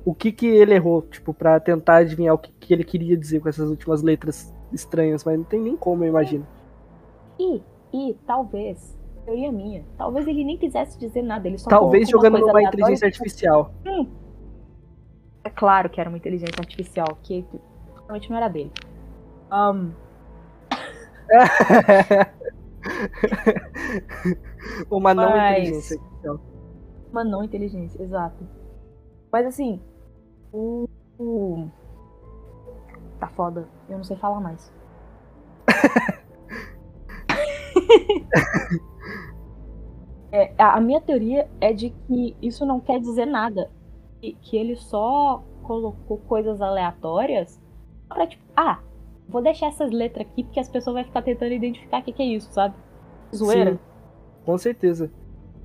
o 0.07 0.15
que 0.15 0.31
que 0.31 0.47
ele 0.47 0.73
errou, 0.73 1.01
tipo, 1.01 1.33
para 1.33 1.59
tentar 1.59 1.97
adivinhar 1.97 2.33
o 2.33 2.37
que, 2.37 2.49
que 2.49 2.73
ele 2.73 2.85
queria 2.85 3.17
dizer 3.17 3.41
com 3.41 3.49
essas 3.49 3.69
últimas 3.69 4.01
letras 4.01 4.55
estranhas, 4.71 5.25
mas 5.25 5.37
não 5.37 5.43
tem 5.43 5.59
nem 5.59 5.75
como, 5.75 6.05
eu 6.05 6.07
imagino. 6.07 6.47
E, 7.37 7.61
e 7.93 8.13
talvez, 8.25 8.97
teoria 9.25 9.51
minha, 9.51 9.83
talvez 9.97 10.25
ele 10.25 10.45
nem 10.45 10.57
quisesse 10.57 10.97
dizer 10.97 11.23
nada, 11.23 11.45
ele 11.45 11.57
só 11.57 11.69
Talvez 11.69 12.07
jogando 12.07 12.37
numa 12.37 12.63
inteligência 12.63 13.05
artificial. 13.05 13.73
Hum. 13.85 14.07
É 15.43 15.49
claro 15.49 15.89
que 15.89 15.99
era 15.99 16.09
uma 16.09 16.17
inteligência 16.17 16.55
artificial, 16.57 17.17
que 17.21 17.45
realmente 18.03 18.29
não 18.29 18.37
era 18.37 18.47
dele. 18.47 18.71
Um... 19.51 19.91
uma 24.89 25.13
não 25.13 25.31
Mas... 25.31 25.63
inteligência 25.63 25.97
artificial. 25.97 26.39
Uma 27.11 27.25
não 27.25 27.43
inteligência, 27.43 28.01
exato. 28.01 28.47
Mas 29.29 29.45
assim, 29.45 29.81
o, 30.51 30.87
o... 31.19 31.67
Tá 33.19 33.27
foda. 33.27 33.67
Eu 33.89 33.97
não 33.97 34.03
sei 34.03 34.17
falar 34.17 34.39
mais. 34.39 34.71
é, 40.31 40.53
a 40.57 40.79
minha 40.79 41.01
teoria 41.01 41.49
é 41.59 41.73
de 41.73 41.89
que 41.89 42.35
isso 42.41 42.65
não 42.65 42.79
quer 42.79 42.99
dizer 42.99 43.25
nada. 43.25 43.69
Que, 44.21 44.33
que 44.41 44.57
ele 44.57 44.75
só 44.75 45.43
colocou 45.63 46.17
coisas 46.19 46.61
aleatórias 46.61 47.61
pra 48.07 48.25
tipo, 48.25 48.43
ah, 48.55 48.79
vou 49.27 49.41
deixar 49.41 49.67
essas 49.67 49.91
letras 49.91 50.27
aqui 50.27 50.43
porque 50.43 50.59
as 50.59 50.69
pessoas 50.69 50.95
vão 50.95 51.03
ficar 51.03 51.21
tentando 51.21 51.51
identificar 51.51 51.99
o 51.99 52.03
que, 52.03 52.13
que 52.13 52.23
é 52.23 52.25
isso, 52.25 52.51
sabe? 52.51 52.75
Zoeira. 53.35 53.73
Sim, 53.73 53.79
com 54.45 54.57
certeza. 54.57 55.11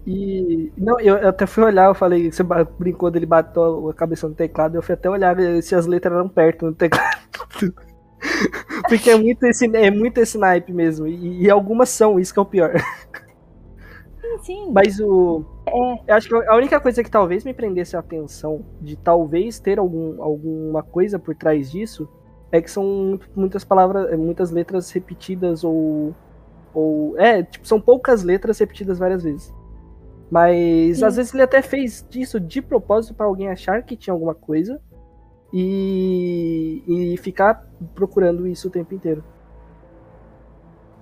E. 0.07 0.72
Não, 0.76 0.98
eu, 0.98 1.28
até 1.28 1.46
fui 1.46 1.62
olhar, 1.62 1.86
eu 1.86 1.94
falei, 1.94 2.30
você 2.30 2.42
brincou 2.78 3.11
dele 3.11 3.26
bateu 3.26 3.88
a 3.88 3.94
cabeça 3.94 4.28
no 4.28 4.34
teclado, 4.34 4.74
eu 4.76 4.82
fui 4.82 4.94
até 4.94 5.09
olhar 5.09 5.36
se 5.62 5.74
as 5.74 5.86
letras 5.86 6.14
eram 6.14 6.28
perto 6.28 6.66
no 6.66 6.74
teclado. 6.74 7.22
Porque 8.88 9.11
é 9.11 9.16
muito 9.16 9.44
esse, 9.46 9.66
é 9.76 9.90
muito 9.90 10.18
esse 10.18 10.38
naipe 10.38 10.72
mesmo. 10.72 11.07
E, 11.07 11.42
e, 11.42 11.50
algumas 11.50 11.88
são, 11.88 12.18
isso 12.18 12.32
que 12.32 12.38
é 12.38 12.42
o 12.42 12.46
pior. 12.46 12.72
Sim, 14.20 14.38
sim. 14.42 14.72
Mas 14.72 14.98
o. 15.00 15.44
É. 15.66 16.12
Eu 16.12 16.14
acho 16.16 16.28
que 16.28 16.34
a 16.34 16.57
única 16.57 16.80
coisa 16.80 17.03
que 17.03 17.11
talvez 17.11 17.44
me 17.44 17.55
prendesse 17.55 17.96
a 17.96 18.00
atenção 18.00 18.64
de 18.80 18.96
talvez 18.96 19.59
ter 19.59 19.78
algum, 19.78 20.22
alguma 20.22 20.82
coisa 20.82 21.18
por 21.18 21.34
trás 21.34 21.70
disso 21.70 22.09
é 22.50 22.61
que 22.61 22.70
são 22.70 23.18
muitas 23.34 23.64
palavras, 23.64 24.16
muitas 24.18 24.50
letras 24.50 24.90
repetidas 24.90 25.64
ou. 25.64 26.14
ou 26.74 27.18
é, 27.18 27.42
tipo, 27.42 27.66
são 27.66 27.80
poucas 27.80 28.22
letras 28.22 28.59
repetidas 28.59 28.98
várias 28.98 29.22
vezes. 29.22 29.53
Mas 30.33 31.01
Sim. 31.01 31.05
às 31.05 31.16
vezes 31.16 31.35
ele 31.35 31.43
até 31.43 31.61
fez 31.61 32.09
isso 32.14 32.41
de 32.41 32.62
propósito 32.62 33.12
para 33.12 33.26
alguém 33.26 33.51
achar 33.51 33.83
que 33.83 33.95
tinha 33.95 34.14
alguma 34.14 34.35
coisa 34.35 34.80
e, 35.53 36.83
e 36.89 37.16
ficar 37.18 37.68
procurando 37.95 38.47
isso 38.47 38.68
o 38.68 38.70
tempo 38.70 38.95
inteiro. 38.95 39.22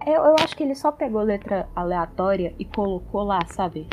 Eu, 0.04 0.14
eu 0.14 0.34
acho 0.40 0.56
que 0.56 0.64
ele 0.64 0.74
só 0.74 0.90
pegou 0.90 1.22
letra 1.22 1.68
aleatória 1.76 2.52
e 2.58 2.64
colocou 2.64 3.22
lá, 3.22 3.38
sabe? 3.46 3.86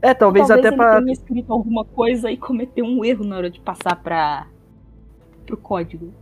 É, 0.00 0.14
talvez, 0.14 0.48
talvez 0.48 0.50
até 0.50 0.68
ele 0.68 0.76
para 0.78 1.02
tenha 1.02 1.12
escrito 1.12 1.52
alguma 1.52 1.84
coisa 1.84 2.30
e 2.30 2.38
cometeu 2.38 2.86
um 2.86 3.04
erro 3.04 3.24
na 3.26 3.36
hora 3.36 3.50
de 3.50 3.60
passar 3.60 4.02
para 4.02 4.46
pro 5.44 5.58
código. 5.58 6.14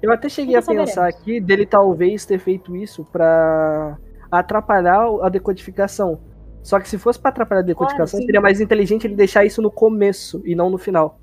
Eu 0.00 0.12
até 0.12 0.28
cheguei 0.28 0.54
a 0.54 0.62
pensar 0.62 1.08
aqui 1.08 1.40
dele 1.40 1.66
talvez 1.66 2.24
ter 2.24 2.38
feito 2.38 2.76
isso 2.76 3.04
para 3.10 3.98
atrapalhar 4.30 5.08
a 5.20 5.28
decodificação. 5.28 6.20
Só 6.64 6.80
que 6.80 6.88
se 6.88 6.96
fosse 6.96 7.18
para 7.18 7.28
atrapalhar 7.28 7.60
a 7.60 7.64
decodificação, 7.64 8.18
seria 8.18 8.40
mais 8.40 8.58
inteligente 8.58 9.06
ele 9.06 9.14
deixar 9.14 9.44
isso 9.44 9.60
no 9.60 9.70
começo 9.70 10.40
e 10.46 10.54
não 10.54 10.70
no 10.70 10.78
final. 10.78 11.20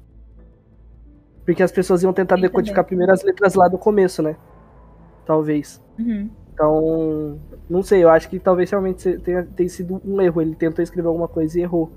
Porque 1.44 1.64
as 1.64 1.72
pessoas 1.72 2.04
iam 2.04 2.14
tentar 2.14 2.36
decodificar 2.36 2.86
primeiro 2.86 3.12
as 3.12 3.24
letras 3.24 3.56
lá 3.56 3.68
do 3.68 3.76
começo, 3.76 4.22
né? 4.22 4.36
Talvez. 5.26 5.82
Uhum. 5.98 6.30
Então, 6.54 7.40
não 7.68 7.82
sei, 7.82 8.04
eu 8.04 8.10
acho 8.10 8.30
que 8.30 8.38
talvez 8.38 8.70
realmente 8.70 9.18
tenha, 9.18 9.44
tenha 9.44 9.68
sido 9.68 10.00
um 10.06 10.22
erro. 10.22 10.44
Ele 10.44 10.54
tentou 10.54 10.84
escrever 10.84 11.08
alguma 11.08 11.28
coisa 11.28 11.58
e 11.58 11.64
errou. 11.64 11.92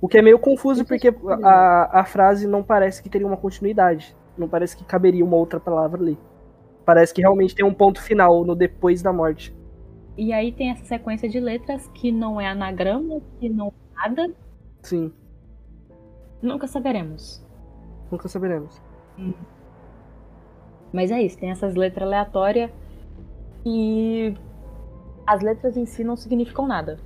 O 0.00 0.08
que 0.08 0.16
é 0.16 0.22
meio 0.22 0.38
confuso 0.38 0.86
porque 0.86 1.14
a, 1.42 2.00
a 2.00 2.04
frase 2.06 2.46
não 2.46 2.62
parece 2.62 3.02
que 3.02 3.10
teria 3.10 3.26
uma 3.26 3.36
continuidade. 3.36 4.16
Não 4.38 4.48
parece 4.48 4.74
que 4.74 4.84
caberia 4.84 5.24
uma 5.24 5.36
outra 5.36 5.60
palavra 5.60 6.00
ali. 6.00 6.18
Parece 6.82 7.12
que 7.12 7.20
realmente 7.20 7.54
tem 7.54 7.64
um 7.64 7.74
ponto 7.74 8.00
final 8.00 8.42
no 8.42 8.54
depois 8.54 9.02
da 9.02 9.12
morte. 9.12 9.54
E 10.16 10.32
aí 10.32 10.50
tem 10.52 10.70
essa 10.70 10.84
sequência 10.84 11.28
de 11.28 11.38
letras 11.38 11.86
que 11.88 12.10
não 12.10 12.40
é 12.40 12.48
anagrama, 12.48 13.20
que 13.38 13.48
não 13.48 13.68
é 13.68 14.08
nada. 14.08 14.34
Sim. 14.82 15.12
Nunca 16.40 16.66
saberemos. 16.66 17.44
Nunca 18.10 18.28
saberemos. 18.28 18.80
Hum. 19.18 19.34
Mas 20.92 21.10
é 21.10 21.20
isso, 21.20 21.38
tem 21.38 21.50
essas 21.50 21.74
letras 21.74 22.06
aleatórias 22.06 22.70
e 23.64 24.34
as 25.26 25.42
letras 25.42 25.76
em 25.76 25.84
si 25.84 26.04
não 26.04 26.16
significam 26.16 26.66
nada. 26.66 26.98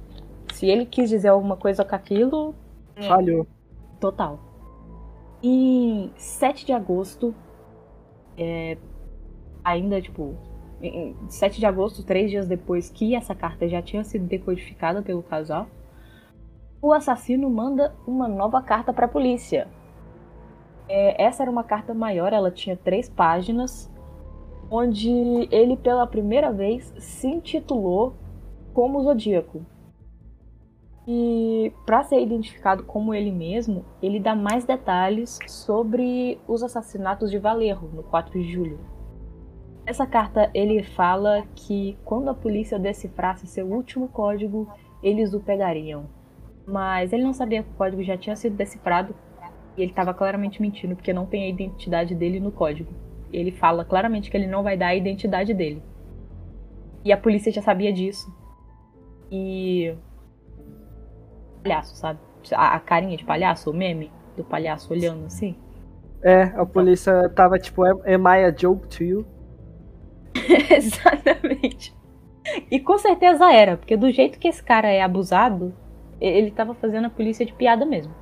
Se 0.52 0.66
ele 0.66 0.84
quis 0.84 1.08
dizer 1.08 1.28
alguma 1.28 1.56
coisa 1.56 1.84
com 1.84 1.94
aquilo. 1.94 2.54
É 2.94 3.08
Falhou. 3.08 3.46
Total. 3.98 4.38
Em 5.42 6.12
7 6.16 6.66
de 6.66 6.72
agosto, 6.72 7.34
é, 8.36 8.76
ainda, 9.64 10.00
tipo, 10.02 10.36
7 11.28 11.60
de 11.60 11.66
agosto, 11.66 12.04
três 12.04 12.30
dias 12.30 12.46
depois 12.46 12.88
que 12.88 13.14
essa 13.14 13.34
carta 13.34 13.68
já 13.68 13.82
tinha 13.82 14.02
sido 14.02 14.26
decodificada 14.26 15.02
pelo 15.02 15.22
casal, 15.22 15.66
o 16.80 16.92
assassino 16.92 17.50
manda 17.50 17.94
uma 18.06 18.26
nova 18.26 18.62
carta 18.62 18.92
para 18.92 19.06
a 19.06 19.08
polícia. 19.08 19.68
É, 20.88 21.22
essa 21.22 21.42
era 21.42 21.50
uma 21.50 21.62
carta 21.62 21.92
maior, 21.92 22.32
ela 22.32 22.50
tinha 22.50 22.76
três 22.76 23.08
páginas, 23.08 23.90
onde 24.70 25.10
ele 25.50 25.76
pela 25.76 26.06
primeira 26.06 26.50
vez 26.50 26.92
se 26.98 27.26
intitulou 27.26 28.14
como 28.72 29.02
Zodíaco. 29.02 29.64
E 31.06 31.72
para 31.84 32.02
ser 32.04 32.20
identificado 32.20 32.84
como 32.84 33.12
ele 33.12 33.32
mesmo, 33.32 33.84
ele 34.02 34.20
dá 34.20 34.34
mais 34.34 34.64
detalhes 34.64 35.38
sobre 35.46 36.40
os 36.46 36.62
assassinatos 36.62 37.30
de 37.30 37.38
Valerro 37.38 37.90
no 37.92 38.02
4 38.02 38.32
de 38.40 38.52
julho. 38.52 38.78
Essa 39.90 40.06
carta 40.06 40.48
ele 40.54 40.84
fala 40.84 41.42
que 41.56 41.98
quando 42.04 42.30
a 42.30 42.34
polícia 42.34 42.78
decifrasse 42.78 43.44
seu 43.48 43.66
último 43.66 44.06
código, 44.06 44.72
eles 45.02 45.34
o 45.34 45.40
pegariam. 45.40 46.06
Mas 46.64 47.12
ele 47.12 47.24
não 47.24 47.32
sabia 47.32 47.64
que 47.64 47.70
o 47.70 47.74
código 47.74 48.00
já 48.04 48.16
tinha 48.16 48.36
sido 48.36 48.54
decifrado. 48.54 49.12
E 49.76 49.82
ele 49.82 49.92
tava 49.92 50.14
claramente 50.14 50.62
mentindo, 50.62 50.94
porque 50.94 51.12
não 51.12 51.26
tem 51.26 51.42
a 51.42 51.48
identidade 51.48 52.14
dele 52.14 52.38
no 52.38 52.52
código. 52.52 52.88
Ele 53.32 53.50
fala 53.50 53.84
claramente 53.84 54.30
que 54.30 54.36
ele 54.36 54.46
não 54.46 54.62
vai 54.62 54.76
dar 54.76 54.86
a 54.86 54.94
identidade 54.94 55.52
dele. 55.52 55.82
E 57.04 57.12
a 57.12 57.16
polícia 57.16 57.50
já 57.50 57.60
sabia 57.60 57.92
disso. 57.92 58.32
E. 59.28 59.92
Palhaço, 61.64 61.96
sabe? 61.96 62.20
A, 62.52 62.76
a 62.76 62.78
carinha 62.78 63.16
de 63.16 63.24
palhaço, 63.24 63.68
o 63.68 63.74
meme 63.74 64.08
do 64.36 64.44
palhaço 64.44 64.92
olhando 64.92 65.26
assim. 65.26 65.56
É, 66.22 66.44
a 66.44 66.64
polícia 66.64 67.28
tava 67.30 67.58
tipo, 67.58 67.82
am 67.84 68.28
I 68.28 68.44
a 68.44 68.54
joke 68.56 68.86
to 68.86 69.02
you? 69.02 69.39
Exatamente. 70.70 71.94
E 72.70 72.80
com 72.80 72.98
certeza 72.98 73.52
era, 73.52 73.76
porque 73.76 73.96
do 73.96 74.10
jeito 74.10 74.38
que 74.38 74.48
esse 74.48 74.62
cara 74.62 74.88
é 74.88 75.02
abusado, 75.02 75.74
ele 76.20 76.50
tava 76.50 76.74
fazendo 76.74 77.06
a 77.06 77.10
polícia 77.10 77.44
de 77.44 77.52
piada 77.52 77.84
mesmo. 77.84 78.14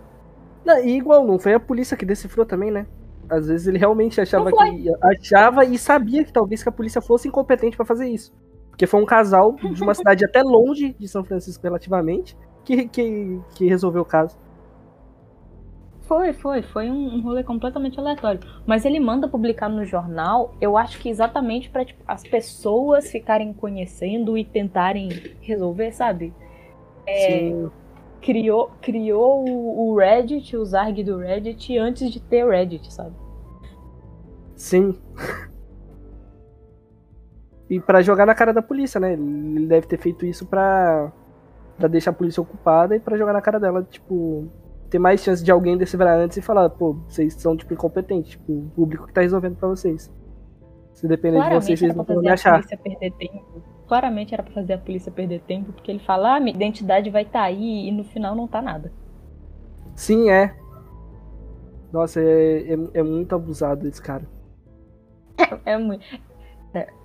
Não, 0.65 0.85
e 0.85 0.97
igual, 0.97 1.27
não 1.27 1.39
foi 1.39 1.55
a 1.55 1.61
polícia 1.61 1.97
que 1.97 2.05
decifrou 2.05 2.45
também, 2.45 2.71
né? 2.71 2.87
Às 3.29 3.49
vezes 3.49 3.67
ele 3.67 3.79
realmente 3.79 4.21
achava 4.21 4.51
que. 4.51 4.91
Achava 5.03 5.65
e 5.65 5.79
sabia 5.79 6.25
que 6.25 6.33
talvez 6.33 6.63
que 6.63 6.69
a 6.69 6.73
polícia 6.73 7.01
fosse 7.01 7.29
incompetente 7.29 7.77
para 7.77 7.87
fazer 7.87 8.09
isso. 8.09 8.33
Porque 8.71 8.87
foi 8.87 9.01
um 9.01 9.07
casal 9.07 9.55
de 9.55 9.83
uma 9.83 9.95
cidade 9.95 10.25
até 10.25 10.43
longe 10.43 10.95
de 10.99 11.09
São 11.09 11.25
Francisco 11.25 11.63
relativamente 11.63 12.37
que, 12.65 12.89
que, 12.89 13.41
que 13.55 13.67
resolveu 13.67 14.03
o 14.03 14.05
caso. 14.05 14.37
Foi, 16.09 16.33
foi. 16.33 16.63
Foi 16.63 16.91
um, 16.91 17.21
rolê 17.21 17.45
completamente 17.45 18.01
aleatório. 18.01 18.41
Mas 18.67 18.87
ele 18.87 18.99
manda 18.99 19.29
publicar 19.29 19.69
no 19.69 19.85
jornal, 19.85 20.55
eu 20.59 20.79
acho 20.79 20.99
que 20.99 21.11
exatamente 21.11 21.69
para 21.69 21.85
tipo, 21.85 22.03
as 22.09 22.25
pessoas 22.25 23.11
ficarem 23.11 23.53
conhecendo 23.53 24.37
e 24.37 24.43
tentarem 24.43 25.11
resolver, 25.43 25.93
sabe? 25.93 26.33
É, 27.07 27.53
criou, 28.23 28.71
criou 28.81 29.45
o, 29.47 29.97
Reddit, 29.97 30.57
o 30.57 30.65
Zarg 30.65 31.05
do 31.05 31.19
Reddit, 31.19 31.77
antes 31.77 32.11
de 32.11 32.21
ter 32.21 32.43
o 32.43 32.51
Reddit, 32.51 32.91
sabe? 32.93 33.15
Sim. 34.57 34.99
E 37.69 37.79
para 37.79 38.01
jogar 38.01 38.25
na 38.25 38.35
cara 38.35 38.55
da 38.55 38.63
polícia, 38.63 38.99
né? 38.99 39.13
Ele 39.13 39.67
deve 39.67 39.87
ter 39.87 39.99
feito 39.99 40.25
isso 40.25 40.47
pra, 40.47 41.13
pra 41.77 41.87
deixar 41.87 42.13
a 42.13 42.15
polícia 42.15 42.43
ocupada 42.43 42.97
e 42.97 43.01
para 43.01 43.19
jogar 43.19 43.35
na 43.35 43.43
cara 43.43 43.61
dela, 43.61 43.83
tipo, 43.83 44.49
ter 44.91 44.99
mais 44.99 45.23
chance 45.23 45.45
de 45.45 45.51
alguém 45.51 45.77
decifrar 45.77 46.19
antes 46.19 46.37
e 46.37 46.43
falar, 46.43 46.69
pô, 46.71 46.95
vocês 47.09 47.35
são, 47.35 47.57
tipo, 47.57 47.75
incompetentes, 47.75 48.31
tipo, 48.31 48.53
o 48.53 48.71
público 48.75 49.07
que 49.07 49.13
tá 49.13 49.21
resolvendo 49.21 49.57
pra 49.57 49.69
vocês. 49.69 50.13
Se 50.95 51.07
depender 51.07 51.43
de 51.43 51.55
vocês, 51.55 51.79
vocês 51.79 51.95
não 51.95 52.05
vão 52.05 52.21
me 52.21 52.29
achar. 52.29 52.65
Claramente 53.87 54.35
era 54.35 54.43
pra 54.43 54.53
fazer 54.53 54.75
a 54.75 54.79
polícia 54.79 55.13
perder 55.13 55.41
tempo, 55.43 55.73
porque 55.73 55.91
ele 55.91 56.01
fala, 56.01 56.37
ah, 56.37 56.41
minha 56.41 56.55
identidade 56.55 57.11
vai 57.11 57.23
estar 57.23 57.41
tá 57.41 57.45
aí, 57.45 57.89
e 57.89 57.93
no 57.93 58.05
final 58.05 58.35
não 58.35 58.47
tá 58.47 58.61
nada. 58.61 58.93
Sim, 59.95 60.31
é. 60.31 60.55
Nossa, 61.93 62.21
é, 62.21 62.75
é, 62.75 62.79
é 62.95 63.03
muito 63.03 63.35
abusado 63.35 63.87
esse 63.87 64.01
cara. 64.01 64.29
É, 65.65 65.73
é 65.73 65.79
muito. 65.79 66.05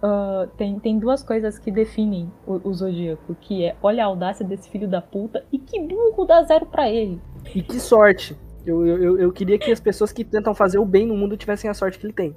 Uh, 0.02 0.48
tem, 0.58 0.80
tem 0.80 1.00
duas 1.00 1.24
coisas 1.24 1.58
que 1.58 1.72
definem 1.72 2.32
o, 2.46 2.70
o 2.70 2.74
Zodíaco, 2.74 3.36
que 3.40 3.66
é 3.66 3.76
olha 3.82 4.04
a 4.04 4.08
audácia 4.08 4.46
desse 4.46 4.70
filho 4.70 4.88
da 4.88 5.02
puta 5.02 5.46
e 5.52 5.58
que 5.58 5.80
burro 5.80 6.26
dá 6.26 6.44
zero 6.44 6.66
para 6.66 6.90
ele. 6.90 7.22
E 7.56 7.62
que 7.62 7.80
sorte. 7.80 8.38
Eu, 8.66 8.86
eu, 8.86 9.20
eu 9.20 9.32
queria 9.32 9.58
que 9.58 9.72
as 9.72 9.80
pessoas 9.80 10.12
que 10.12 10.24
tentam 10.24 10.54
fazer 10.54 10.80
o 10.80 10.86
bem 10.86 11.06
no 11.06 11.16
mundo 11.16 11.36
tivessem 11.36 11.70
a 11.70 11.74
sorte 11.74 12.00
que 12.00 12.06
ele 12.06 12.14
tem. 12.14 12.36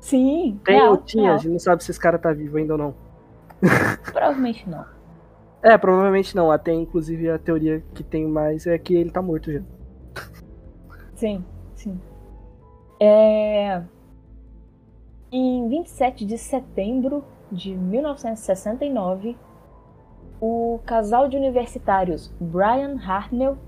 Sim. 0.00 0.60
Tem 0.64 0.76
real, 0.76 0.90
ou 0.90 0.96
tinha? 0.98 1.24
Real. 1.24 1.34
A 1.34 1.38
gente 1.38 1.52
não 1.52 1.58
sabe 1.58 1.82
se 1.82 1.90
esse 1.90 2.00
cara 2.00 2.18
tá 2.18 2.32
vivo 2.32 2.56
ainda 2.56 2.74
ou 2.74 2.78
não. 2.78 2.94
Provavelmente 4.12 4.68
não. 4.68 4.84
É, 5.62 5.78
provavelmente 5.78 6.36
não. 6.36 6.50
Até 6.50 6.72
inclusive 6.72 7.30
a 7.30 7.38
teoria 7.38 7.82
que 7.94 8.02
tem 8.02 8.26
mais 8.26 8.66
é 8.66 8.78
que 8.78 8.94
ele 8.94 9.10
tá 9.10 9.22
morto 9.22 9.50
já. 9.50 9.62
Sim, 11.14 11.44
sim. 11.74 11.98
É. 13.00 13.82
Em 15.36 15.68
27 15.68 16.24
de 16.24 16.38
setembro 16.38 17.24
de 17.50 17.74
1969, 17.74 19.36
o 20.40 20.78
casal 20.86 21.28
de 21.28 21.36
universitários 21.36 22.32
Brian 22.40 22.96
Hartnell 23.04 23.58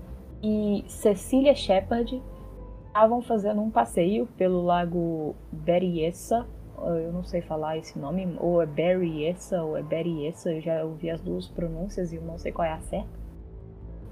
e 0.41 0.85
Cecilia 0.87 1.53
Shepard 1.53 2.23
estavam 2.85 3.21
fazendo 3.21 3.61
um 3.61 3.69
passeio 3.69 4.27
pelo 4.37 4.61
lago 4.61 5.35
Berryessa. 5.51 6.47
Eu 6.77 7.11
não 7.11 7.25
sei 7.25 7.41
falar 7.41 7.77
esse 7.77 7.99
nome, 7.99 8.37
ou 8.39 8.61
é 8.61 8.65
Berryessa 8.65 9.61
ou 9.61 9.75
é 9.75 9.83
Berryessa, 9.83 10.53
eu 10.53 10.61
já 10.61 10.85
ouvi 10.85 11.09
as 11.09 11.19
duas 11.19 11.49
pronúncias 11.49 12.13
e 12.13 12.15
eu 12.15 12.21
não 12.21 12.37
sei 12.37 12.53
qual 12.53 12.65
é 12.65 12.71
a 12.71 12.79
certa. 12.79 13.09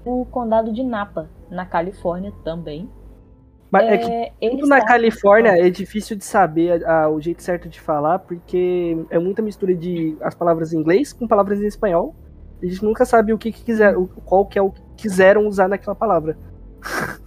O 0.04 0.26
condado 0.26 0.70
de 0.74 0.82
Napa, 0.82 1.30
na 1.48 1.64
Califórnia 1.64 2.34
também. 2.44 2.86
Mas 3.70 3.84
é, 3.84 3.94
é 3.94 3.98
que 3.98 4.50
tudo 4.50 4.66
na 4.66 4.84
Califórnia 4.84 5.58
é 5.58 5.68
difícil 5.68 6.16
de 6.16 6.24
saber 6.24 6.86
a, 6.86 7.08
o 7.08 7.20
jeito 7.20 7.42
certo 7.42 7.68
de 7.68 7.80
falar, 7.80 8.20
porque 8.20 8.96
é 9.10 9.18
muita 9.18 9.42
mistura 9.42 9.74
de 9.74 10.16
as 10.20 10.34
palavras 10.34 10.72
em 10.72 10.78
inglês 10.78 11.12
com 11.12 11.26
palavras 11.26 11.60
em 11.60 11.66
espanhol. 11.66 12.14
A 12.62 12.66
gente 12.66 12.82
nunca 12.82 13.04
sabe 13.04 13.32
o 13.32 13.38
que, 13.38 13.52
que 13.52 13.62
quiser, 13.64 13.94
qual 14.24 14.46
que 14.46 14.58
é 14.58 14.62
o 14.62 14.70
que 14.70 14.82
quiseram 14.96 15.46
usar 15.46 15.68
naquela 15.68 15.94
palavra. 15.94 16.38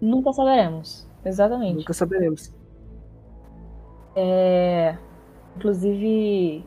Nunca 0.00 0.32
saberemos, 0.32 1.08
exatamente. 1.24 1.78
Nunca 1.78 1.92
saberemos. 1.92 2.54
É, 4.14 4.96
inclusive, 5.56 6.64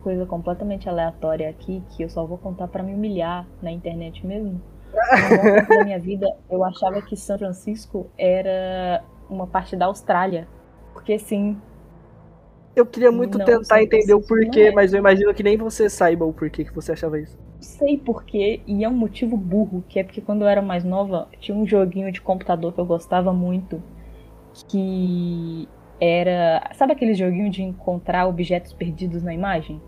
coisa 0.00 0.26
completamente 0.26 0.88
aleatória 0.88 1.48
aqui 1.48 1.82
que 1.90 2.02
eu 2.02 2.08
só 2.08 2.24
vou 2.24 2.38
contar 2.38 2.68
para 2.68 2.82
me 2.82 2.94
humilhar 2.94 3.46
na 3.62 3.72
internet 3.72 4.24
mesmo. 4.26 4.60
No 4.94 5.76
da 5.76 5.84
minha 5.84 5.98
vida, 5.98 6.26
eu 6.50 6.64
achava 6.64 7.00
que 7.02 7.16
São 7.16 7.38
Francisco 7.38 8.10
era 8.16 9.02
uma 9.28 9.46
parte 9.46 9.76
da 9.76 9.86
Austrália. 9.86 10.48
Porque 10.92 11.18
sim, 11.18 11.60
eu 12.74 12.84
queria 12.84 13.12
muito 13.12 13.38
não, 13.38 13.44
tentar 13.44 13.82
entender 13.82 14.14
o 14.14 14.20
porquê, 14.20 14.62
é. 14.62 14.72
mas 14.72 14.92
eu 14.92 14.98
imagino 14.98 15.32
que 15.32 15.42
nem 15.42 15.56
você 15.56 15.88
saiba 15.88 16.24
o 16.24 16.32
porquê 16.32 16.64
que 16.64 16.74
você 16.74 16.92
achava 16.92 17.20
isso. 17.20 17.38
Sei 17.60 17.96
porquê, 17.96 18.60
e 18.66 18.84
é 18.84 18.88
um 18.88 18.94
motivo 18.94 19.36
burro, 19.36 19.84
que 19.88 19.98
é 19.98 20.04
porque 20.04 20.20
quando 20.20 20.42
eu 20.42 20.48
era 20.48 20.60
mais 20.60 20.82
nova, 20.82 21.28
tinha 21.38 21.56
um 21.56 21.66
joguinho 21.66 22.10
de 22.10 22.20
computador 22.20 22.72
que 22.72 22.80
eu 22.80 22.84
gostava 22.84 23.32
muito, 23.32 23.80
que 24.68 25.68
era. 26.00 26.68
Sabe 26.74 26.92
aquele 26.92 27.14
joguinho 27.14 27.48
de 27.48 27.62
encontrar 27.62 28.26
objetos 28.26 28.72
perdidos 28.72 29.22
na 29.22 29.32
imagem? 29.32 29.80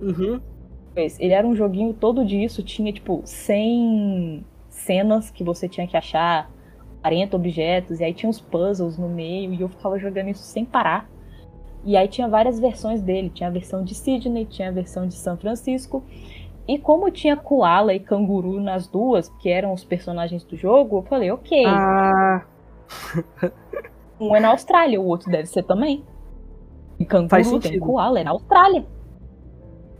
Uhum. 0.00 0.40
Ele 0.94 1.32
era 1.32 1.46
um 1.46 1.54
joguinho 1.54 1.94
todo 1.94 2.24
disso, 2.24 2.62
tinha 2.62 2.92
tipo 2.92 3.22
100 3.24 4.44
cenas 4.68 5.30
que 5.30 5.42
você 5.42 5.68
tinha 5.68 5.86
que 5.86 5.96
achar, 5.96 6.50
40 7.00 7.36
objetos, 7.36 8.00
e 8.00 8.04
aí 8.04 8.12
tinha 8.12 8.28
uns 8.28 8.40
puzzles 8.40 8.98
no 8.98 9.08
meio, 9.08 9.52
e 9.54 9.60
eu 9.60 9.68
ficava 9.68 9.98
jogando 9.98 10.28
isso 10.28 10.42
sem 10.42 10.64
parar. 10.64 11.08
E 11.84 11.96
aí 11.96 12.06
tinha 12.06 12.28
várias 12.28 12.60
versões 12.60 13.02
dele. 13.02 13.28
Tinha 13.28 13.48
a 13.48 13.52
versão 13.52 13.82
de 13.82 13.94
Sydney, 13.94 14.44
tinha 14.44 14.68
a 14.68 14.72
versão 14.72 15.06
de 15.06 15.14
São 15.14 15.36
Francisco. 15.36 16.04
E 16.66 16.78
como 16.78 17.10
tinha 17.10 17.36
koala 17.36 17.92
e 17.92 17.98
canguru 17.98 18.60
nas 18.60 18.86
duas, 18.86 19.28
que 19.40 19.48
eram 19.48 19.72
os 19.72 19.82
personagens 19.82 20.44
do 20.44 20.56
jogo, 20.56 20.98
eu 20.98 21.02
falei, 21.02 21.30
ok. 21.32 21.64
Ah. 21.66 22.44
um 24.20 24.34
é 24.36 24.40
na 24.40 24.50
Austrália, 24.50 25.00
o 25.00 25.04
outro 25.04 25.30
deve 25.30 25.46
ser 25.46 25.64
também. 25.64 26.04
E 27.00 27.04
canguru 27.04 27.58
tem 27.58 27.80
koala, 27.80 28.20
é 28.20 28.24
na 28.24 28.30
Austrália. 28.30 28.86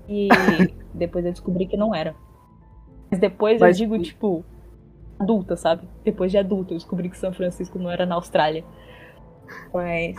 E 0.08 0.28
depois 0.94 1.24
eu 1.24 1.32
descobri 1.32 1.66
que 1.66 1.76
não 1.76 1.94
era. 1.94 2.14
Mas 3.10 3.20
depois 3.20 3.60
Mas... 3.60 3.78
eu 3.78 3.86
digo, 3.86 4.02
tipo, 4.02 4.44
adulta, 5.18 5.56
sabe? 5.56 5.88
Depois 6.04 6.30
de 6.30 6.38
adulta 6.38 6.72
eu 6.72 6.78
descobri 6.78 7.08
que 7.08 7.18
São 7.18 7.32
Francisco 7.32 7.78
não 7.78 7.90
era 7.90 8.06
na 8.06 8.14
Austrália. 8.14 8.64
Mas 9.72 10.16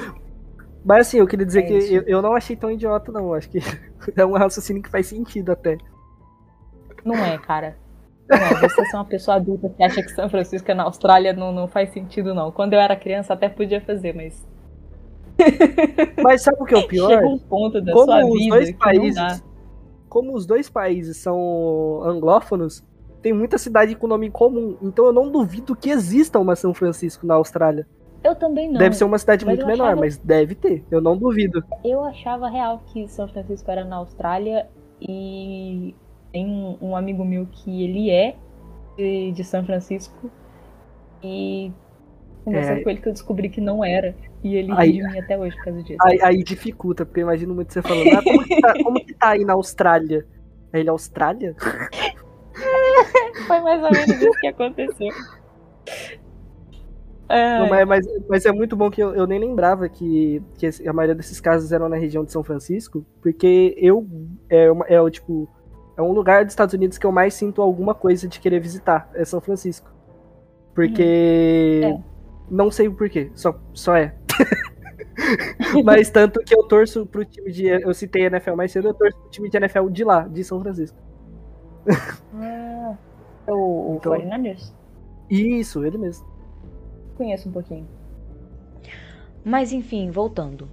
mas 0.86 1.08
assim, 1.08 1.18
eu 1.18 1.28
queria 1.28 1.46
dizer 1.46 1.62
é 1.62 1.64
que 1.64 1.74
eu, 1.94 2.04
eu, 2.04 2.22
não 2.22 2.36
achei 2.36 2.56
tão 2.56 2.70
idiota, 2.70 3.12
não. 3.12 3.34
Acho 3.34 3.50
que 3.50 3.60
é 4.16 4.26
um 4.26 4.34
raciocínio 4.34 4.84
que 4.84 4.90
faz 4.90 5.08
sentido 5.08 5.52
até. 5.52 5.78
Não 7.06 7.16
é, 7.16 7.38
cara. 7.38 7.78
Não 8.30 8.38
é. 8.38 8.68
Você 8.68 8.82
é 8.82 8.98
uma 8.98 9.06
pessoa 9.06 9.38
adulta 9.38 9.70
que 9.70 9.82
acha 9.82 10.02
que 10.02 10.12
São 10.12 10.30
Francisco 10.30 10.70
é 10.70 10.74
na 10.74 10.84
Austrália 10.84 11.34
não, 11.34 11.52
não 11.52 11.68
faz 11.68 11.90
sentido, 11.92 12.34
não. 12.34 12.52
Quando 12.52 12.74
eu 12.74 12.80
era 12.80 12.96
criança 12.96 13.34
até 13.34 13.48
podia 13.48 13.80
fazer, 13.82 14.14
mas. 14.14 14.46
Mas 16.22 16.42
sabe 16.44 16.58
o 16.60 16.66
que 16.66 16.76
é 16.76 16.78
o 16.78 16.88
pior? 16.88 17.10
Chega 17.10 17.28
um 17.28 17.40
ponto 17.40 17.82
da 17.82 17.92
como 17.94 18.06
sua 18.06 18.26
os 18.26 18.40
vida 18.40 18.56
dois 18.56 18.72
países, 18.74 19.44
Como 20.14 20.36
os 20.36 20.46
dois 20.46 20.70
países 20.70 21.18
são 21.18 22.04
anglófonos, 22.04 22.84
tem 23.20 23.34
muita 23.34 23.58
cidade 23.58 23.96
com 23.96 24.06
nome 24.06 24.30
comum. 24.30 24.78
Então 24.80 25.06
eu 25.06 25.12
não 25.12 25.28
duvido 25.32 25.76
que 25.76 25.90
exista 25.90 26.38
uma 26.38 26.56
São 26.56 26.72
Francisco 26.72 27.26
na 27.26 27.34
Austrália. 27.34 27.88
Eu 28.24 28.36
também 28.36 28.72
não. 28.72 28.78
Deve 28.78 28.96
ser 28.96 29.06
uma 29.06 29.18
cidade 29.18 29.44
muito 29.44 29.66
menor, 29.66 29.86
achava... 29.86 30.02
mas 30.02 30.16
deve 30.20 30.54
ter. 30.54 30.86
Eu 30.92 31.02
não 31.02 31.18
duvido. 31.18 31.64
Eu 31.84 32.04
achava 32.04 32.48
real 32.48 32.84
que 32.86 33.08
São 33.08 33.28
Francisco 33.28 33.72
era 33.72 33.84
na 33.84 33.96
Austrália 33.96 34.70
e 35.02 35.96
tem 36.32 36.46
um, 36.46 36.78
um 36.80 36.96
amigo 36.96 37.26
meu 37.26 37.48
que 37.48 37.84
ele 37.84 38.12
é 38.12 38.36
de, 38.96 39.32
de 39.32 39.44
São 39.44 39.66
Francisco 39.66 40.30
e 41.24 41.72
conversando 42.44 42.80
é... 42.80 42.84
com 42.84 42.90
ele 42.90 43.02
que 43.02 43.10
eu 43.10 43.14
descobri 43.14 43.50
que 43.50 43.62
não 43.62 43.84
era. 43.84 44.16
E 44.44 44.56
ele 44.56 44.72
aí, 44.74 44.94
de 44.94 45.04
mim 45.04 45.20
até 45.20 45.38
hoje 45.38 45.56
por 45.56 45.66
causa 45.66 45.84
disso. 45.84 45.98
Aí, 46.02 46.20
aí 46.22 46.44
dificulta, 46.44 47.06
porque 47.06 47.22
eu 47.22 47.24
imagino 47.24 47.56
muito 47.56 47.72
você 47.72 47.82
falando, 47.82 48.10
ah, 48.18 48.24
como, 48.24 48.44
que 48.44 48.62
tá, 48.62 48.74
como 48.84 49.06
que 49.06 49.14
tá 49.14 49.30
aí 49.30 49.46
na 49.46 49.54
Austrália? 49.54 50.26
Aí 50.72 50.82
ele, 50.82 50.90
Austrália? 50.90 51.56
Foi 53.48 53.60
mais 53.62 53.84
ou 53.84 53.92
menos 53.92 54.10
isso 54.10 54.40
que 54.40 54.48
aconteceu. 54.48 55.10
É. 57.30 57.60
Não, 57.60 57.70
mas, 57.70 57.88
mas, 57.88 58.06
mas, 58.30 58.46
é 58.46 58.52
muito 58.52 58.76
bom 58.76 58.92
que 58.92 59.02
eu, 59.02 59.16
eu 59.16 59.26
nem 59.26 59.40
lembrava 59.40 59.88
que, 59.90 60.42
que 60.58 60.68
a 60.88 60.94
maioria 60.94 61.16
desses 61.16 61.40
casos 61.40 61.72
eram 61.72 61.90
na 61.90 61.96
região 61.96 62.24
de 62.24 62.32
São 62.32 62.44
Francisco, 62.44 63.06
porque 63.22 63.74
eu 63.78 64.06
é, 64.50 64.70
uma, 64.70 64.86
é 64.88 65.10
tipo 65.10 65.50
é 65.96 66.02
um 66.02 66.12
lugar 66.12 66.44
dos 66.44 66.52
Estados 66.52 66.74
Unidos 66.74 66.98
que 66.98 67.06
eu 67.06 67.12
mais 67.12 67.34
sinto 67.34 67.62
alguma 67.62 67.94
coisa 67.94 68.28
de 68.28 68.40
querer 68.40 68.60
visitar, 68.60 69.10
é 69.14 69.24
São 69.24 69.40
Francisco. 69.40 69.92
Porque 70.74 71.82
uhum. 71.84 71.90
é. 71.90 72.13
Não 72.50 72.72
sei 72.72 72.88
o 72.88 72.94
porquê, 72.94 73.32
só 73.36 73.60
só 73.74 73.96
é. 73.96 74.16
mas 75.84 76.10
tanto 76.10 76.40
que 76.42 76.56
eu 76.56 76.64
torço 76.64 77.06
pro 77.06 77.24
time 77.24 77.52
de 77.52 77.68
eu 77.68 77.94
citei 77.94 78.26
NFL 78.26 78.56
mais 78.56 78.72
cedo, 78.72 78.90
eu 78.90 78.94
torço 78.94 79.18
pro 79.18 79.30
time 79.30 79.50
de 79.50 79.58
NFL 79.58 79.90
de 79.90 80.04
lá, 80.04 80.28
de 80.28 80.44
São 80.44 80.62
Francisco. 80.62 80.98
Ah, 82.36 82.96
o, 83.48 83.94
o 83.94 83.96
então, 83.98 84.14
49ers? 84.14 84.74
Isso, 85.30 85.84
ele 85.86 85.98
mesmo. 85.98 86.26
Conheço 87.16 87.50
um 87.50 87.52
pouquinho. 87.52 87.88
Mas 89.44 89.72
enfim, 89.72 90.10
voltando. 90.10 90.70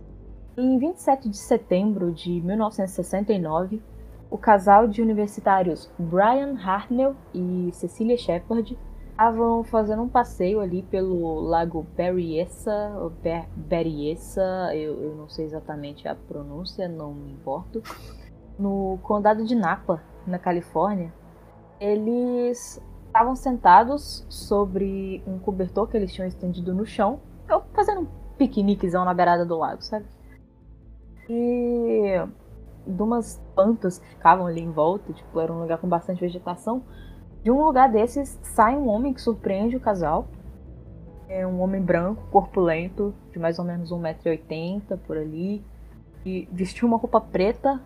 Em 0.57 0.79
27 0.79 1.29
de 1.29 1.37
setembro 1.37 2.13
de 2.13 2.41
1969, 2.41 3.83
o 4.31 4.39
casal 4.39 4.87
de 4.87 5.03
universitários 5.03 5.91
Brian 5.99 6.57
Hartnell 6.57 7.17
e 7.35 7.71
Cecilia 7.73 8.17
Shepard 8.17 8.79
estavam 9.21 9.63
fazendo 9.63 10.01
um 10.01 10.09
passeio 10.09 10.61
ali 10.61 10.83
pelo 10.83 11.41
lago 11.41 11.87
Berryessa, 11.95 12.91
Ber 13.55 13.87
eu, 14.75 15.03
eu 15.03 15.15
não 15.15 15.29
sei 15.29 15.45
exatamente 15.45 16.09
a 16.09 16.15
pronúncia, 16.15 16.89
não 16.89 17.13
me 17.13 17.31
importo, 17.31 17.83
no 18.59 18.99
condado 19.03 19.45
de 19.45 19.55
Napa, 19.55 20.03
na 20.27 20.39
Califórnia. 20.39 21.13
Eles 21.79 22.83
estavam 23.09 23.37
sentados 23.37 24.25
sobre 24.31 25.23
um 25.27 25.39
cobertor 25.39 25.87
que 25.87 25.99
eles 25.99 26.15
tinham 26.15 26.27
estendido 26.27 26.75
no 26.75 26.87
chão, 26.87 27.21
fazendo 27.75 28.01
um 28.01 28.09
piqueniquezão 28.39 29.05
na 29.05 29.13
beirada 29.13 29.45
do 29.45 29.59
lago, 29.59 29.83
sabe? 29.83 30.07
E 31.29 32.15
de 32.87 33.03
umas 33.03 33.39
plantas 33.55 33.99
que 33.99 34.09
ficavam 34.09 34.47
ali 34.47 34.63
em 34.63 34.71
volta, 34.71 35.13
tipo, 35.13 35.39
era 35.39 35.53
um 35.53 35.61
lugar 35.61 35.77
com 35.77 35.87
bastante 35.87 36.23
vegetação. 36.23 36.83
De 37.43 37.51
um 37.51 37.65
lugar 37.65 37.91
desses 37.91 38.39
sai 38.43 38.77
um 38.77 38.89
homem 38.89 39.15
que 39.15 39.21
surpreende 39.21 39.77
o 39.77 39.81
casal. 39.81 40.29
É 41.29 41.47
um 41.47 41.61
homem 41.61 41.81
branco, 41.81 42.23
corpulento, 42.31 43.15
de 43.33 43.39
mais 43.39 43.59
ou 43.59 43.65
menos 43.65 43.91
1,80m 43.91 44.99
por 45.07 45.17
ali. 45.17 45.65
E 46.25 46.47
vestiu 46.53 46.87
uma 46.87 46.99
roupa 46.99 47.21
preta 47.21 47.81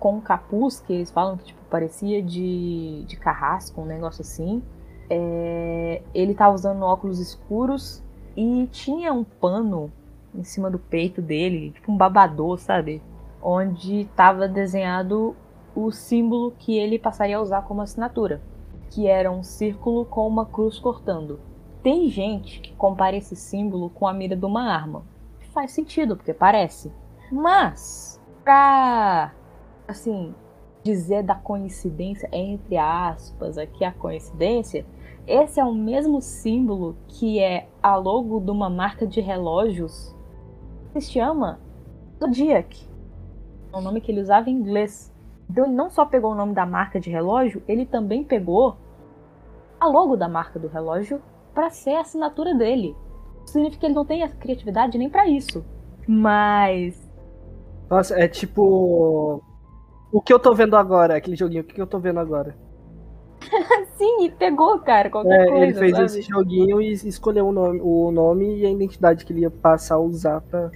com 0.00 0.16
um 0.16 0.20
capuz 0.20 0.80
que 0.80 0.92
eles 0.92 1.10
falam 1.10 1.36
que 1.36 1.44
tipo, 1.44 1.60
parecia 1.70 2.20
de, 2.22 3.04
de 3.06 3.16
carrasco, 3.16 3.80
um 3.80 3.86
negócio 3.86 4.22
assim. 4.22 4.62
É, 5.08 6.02
ele 6.12 6.34
tava 6.34 6.54
usando 6.54 6.82
óculos 6.82 7.20
escuros 7.20 8.02
e 8.36 8.68
tinha 8.72 9.12
um 9.12 9.22
pano 9.22 9.90
em 10.34 10.42
cima 10.42 10.68
do 10.68 10.78
peito 10.78 11.22
dele, 11.22 11.70
tipo 11.70 11.92
um 11.92 11.96
babador, 11.96 12.58
sabe? 12.58 13.00
Onde 13.40 14.00
estava 14.00 14.48
desenhado 14.48 15.36
o 15.74 15.92
símbolo 15.92 16.52
que 16.58 16.76
ele 16.76 16.98
passaria 16.98 17.36
a 17.36 17.40
usar 17.40 17.62
como 17.62 17.82
assinatura, 17.82 18.40
que 18.96 19.06
era 19.06 19.30
um 19.30 19.42
círculo 19.42 20.06
com 20.06 20.26
uma 20.26 20.46
cruz 20.46 20.78
cortando. 20.78 21.38
Tem 21.82 22.08
gente 22.08 22.60
que 22.60 22.72
compara 22.76 23.14
esse 23.14 23.36
símbolo 23.36 23.90
com 23.90 24.06
a 24.06 24.12
mira 24.14 24.34
de 24.34 24.46
uma 24.46 24.72
arma. 24.72 25.04
Faz 25.52 25.72
sentido, 25.72 26.16
porque 26.16 26.32
parece. 26.32 26.90
Mas, 27.30 28.18
pra 28.42 29.34
assim, 29.86 30.34
dizer 30.82 31.22
da 31.22 31.34
coincidência, 31.34 32.26
entre 32.32 32.78
aspas, 32.78 33.58
aqui 33.58 33.84
a 33.84 33.92
coincidência, 33.92 34.86
esse 35.26 35.60
é 35.60 35.64
o 35.64 35.74
mesmo 35.74 36.22
símbolo 36.22 36.96
que 37.06 37.38
é 37.38 37.68
a 37.82 37.96
logo 37.96 38.40
de 38.40 38.50
uma 38.50 38.70
marca 38.70 39.06
de 39.06 39.20
relógios 39.20 40.16
que 40.94 41.02
se 41.02 41.12
chama 41.12 41.60
Zodiac. 42.18 42.88
É 43.70 43.76
o 43.76 43.82
nome 43.82 44.00
que 44.00 44.10
ele 44.10 44.22
usava 44.22 44.48
em 44.48 44.54
inglês. 44.54 45.14
Então 45.50 45.66
ele 45.66 45.74
não 45.74 45.90
só 45.90 46.06
pegou 46.06 46.32
o 46.32 46.34
nome 46.34 46.54
da 46.54 46.64
marca 46.64 46.98
de 46.98 47.10
relógio, 47.10 47.62
ele 47.68 47.84
também 47.84 48.24
pegou 48.24 48.78
a 49.80 49.86
logo 49.86 50.16
da 50.16 50.28
marca 50.28 50.58
do 50.58 50.68
relógio 50.68 51.20
para 51.54 51.70
ser 51.70 51.94
a 51.94 52.00
assinatura 52.00 52.54
dele. 52.54 52.96
Isso 53.44 53.52
significa 53.52 53.80
que 53.80 53.86
ele 53.86 53.94
não 53.94 54.04
tem 54.04 54.22
a 54.22 54.28
criatividade 54.28 54.98
nem 54.98 55.08
para 55.08 55.26
isso. 55.28 55.64
Mas. 56.06 57.08
Nossa, 57.88 58.18
é 58.18 58.26
tipo 58.26 59.42
o 60.12 60.20
que 60.20 60.32
eu 60.32 60.38
tô 60.38 60.54
vendo 60.54 60.76
agora, 60.76 61.16
aquele 61.16 61.36
joguinho, 61.36 61.62
o 61.62 61.64
que 61.64 61.80
eu 61.80 61.86
tô 61.86 61.98
vendo 61.98 62.18
agora? 62.18 62.56
Sim, 63.96 64.24
e 64.24 64.30
pegou, 64.30 64.78
cara, 64.80 65.10
qualquer 65.10 65.42
é, 65.42 65.46
coisa. 65.46 65.64
Ele 65.64 65.74
fez 65.74 65.92
sabe? 65.92 66.04
esse 66.04 66.22
joguinho 66.22 66.80
e 66.80 66.92
escolheu 66.92 67.48
o 67.48 67.52
nome, 67.52 67.80
o 67.82 68.10
nome 68.10 68.58
e 68.58 68.66
a 68.66 68.70
identidade 68.70 69.24
que 69.24 69.32
ele 69.32 69.40
ia 69.40 69.50
passar 69.50 69.96
a 69.96 70.00
usar 70.00 70.40
pra, 70.40 70.70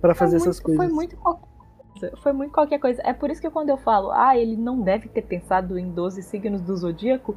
pra 0.00 0.14
fazer 0.14 0.36
muito, 0.36 0.48
essas 0.48 0.60
coisas. 0.60 0.82
Foi 0.82 0.92
muito 0.92 1.16
qualquer 1.16 1.46
coisa. 1.92 2.16
Foi 2.16 2.32
muito 2.32 2.52
qualquer 2.52 2.78
coisa. 2.78 3.02
É 3.04 3.12
por 3.12 3.30
isso 3.30 3.40
que 3.40 3.50
quando 3.50 3.68
eu 3.68 3.76
falo, 3.76 4.10
ah, 4.12 4.36
ele 4.36 4.56
não 4.56 4.80
deve 4.80 5.08
ter 5.08 5.22
pensado 5.22 5.78
em 5.78 5.90
12 5.90 6.22
signos 6.22 6.60
do 6.60 6.76
zodíaco, 6.76 7.36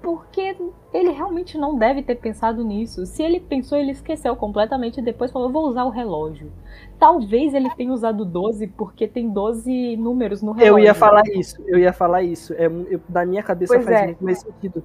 porque 0.00 0.56
ele 0.92 1.10
realmente 1.10 1.58
não 1.58 1.76
deve 1.76 2.02
ter 2.02 2.14
pensado 2.16 2.64
nisso. 2.64 3.04
Se 3.06 3.22
ele 3.22 3.40
pensou, 3.40 3.76
ele 3.76 3.90
esqueceu 3.90 4.34
completamente 4.36 4.98
e 5.00 5.02
depois 5.02 5.30
falou: 5.30 5.50
vou 5.50 5.68
usar 5.68 5.84
o 5.84 5.90
relógio. 5.90 6.52
Talvez 6.98 7.54
ele 7.54 7.68
tenha 7.70 7.92
usado 7.92 8.24
12 8.24 8.68
porque 8.68 9.08
tem 9.08 9.28
12 9.28 9.96
números 9.96 10.42
no 10.42 10.52
relógio. 10.52 10.78
Eu 10.78 10.84
ia 10.84 10.94
falar 10.94 11.22
isso, 11.34 11.62
eu 11.66 11.78
ia 11.78 11.92
falar 11.92 12.22
isso. 12.22 12.54
É, 12.54 12.66
eu, 12.66 13.00
na 13.08 13.24
minha 13.24 13.42
cabeça 13.42 13.74
pois 13.74 13.84
faz 13.84 14.00
é. 14.00 14.06
muito 14.06 14.24
mais 14.24 14.38
sentido. 14.40 14.82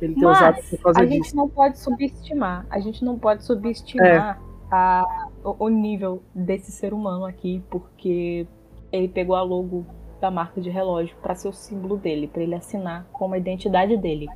Ele 0.00 0.14
ter 0.14 0.24
Mas, 0.24 0.36
usado 0.36 0.56
por 0.70 0.78
causa 0.82 1.00
a 1.00 1.04
disso. 1.04 1.14
gente 1.14 1.36
não 1.36 1.48
pode 1.48 1.78
subestimar. 1.78 2.66
A 2.68 2.80
gente 2.80 3.04
não 3.04 3.18
pode 3.18 3.44
subestimar 3.44 4.06
é. 4.06 4.38
a, 4.70 5.28
o, 5.42 5.64
o 5.64 5.68
nível 5.68 6.22
desse 6.34 6.70
ser 6.70 6.92
humano 6.92 7.24
aqui, 7.24 7.62
porque 7.70 8.46
ele 8.92 9.08
pegou 9.08 9.34
a 9.34 9.42
logo 9.42 9.86
da 10.24 10.30
marca 10.30 10.58
de 10.58 10.70
relógio 10.70 11.14
para 11.20 11.34
ser 11.34 11.48
o 11.48 11.52
símbolo 11.52 11.98
dele, 11.98 12.26
para 12.26 12.42
ele 12.42 12.54
assinar 12.54 13.06
como 13.12 13.34
a 13.34 13.38
identidade 13.38 13.94
dele. 13.98 14.26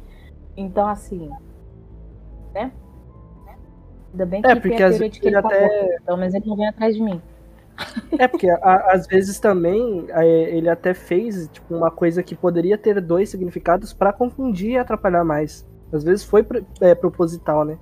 Então, 0.54 0.86
assim, 0.86 1.30
né? 2.52 2.70
Ainda 4.12 4.26
bem 4.26 4.42
que 4.42 4.48
é, 4.48 4.54
porque 4.54 4.76
tem 4.76 4.84
a 4.84 4.88
teoria 4.90 5.08
de 5.08 5.20
que 5.20 5.26
ele, 5.26 5.40
tá 5.40 5.48
até... 5.48 5.98
pelo 6.04 6.18
menos 6.18 6.34
ele 6.34 6.46
não 6.46 6.56
vem 6.56 6.68
atrás 6.68 6.94
de 6.94 7.02
mim. 7.02 7.22
É, 8.18 8.28
porque 8.28 8.50
a, 8.50 8.92
às 8.92 9.06
vezes 9.06 9.38
também 9.38 10.04
é, 10.10 10.26
ele 10.56 10.68
até 10.68 10.92
fez 10.92 11.48
tipo, 11.48 11.74
uma 11.74 11.90
coisa 11.90 12.22
que 12.22 12.34
poderia 12.34 12.76
ter 12.76 13.00
dois 13.00 13.30
significados 13.30 13.94
para 13.94 14.12
confundir 14.12 14.72
e 14.72 14.78
atrapalhar 14.78 15.24
mais. 15.24 15.66
Às 15.90 16.04
vezes 16.04 16.22
foi 16.22 16.44
é, 16.82 16.94
proposital, 16.94 17.64
né? 17.64 17.78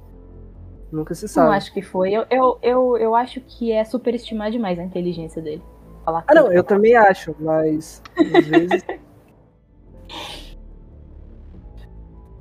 Nunca 0.93 1.13
se 1.13 1.27
sabe. 1.27 1.49
Não 1.49 1.55
acho 1.55 1.73
que 1.73 1.83
foi. 1.83 2.13
Eu, 2.13 2.25
eu, 2.31 2.59
eu, 2.63 2.97
eu 2.99 3.15
acho 3.17 3.41
que 3.41 3.73
é 3.73 3.85
superestimar 3.85 4.53
demais 4.53 4.79
a 4.79 4.85
inteligência 4.85 5.43
dele 5.43 5.63
falar. 6.07 6.25
Ah, 6.27 6.35
não, 6.35 6.53
eu 6.53 6.63
também 6.63 6.95
acho, 6.95 7.35
mas 7.39 8.03
às 8.17 8.47
vezes. 8.47 8.85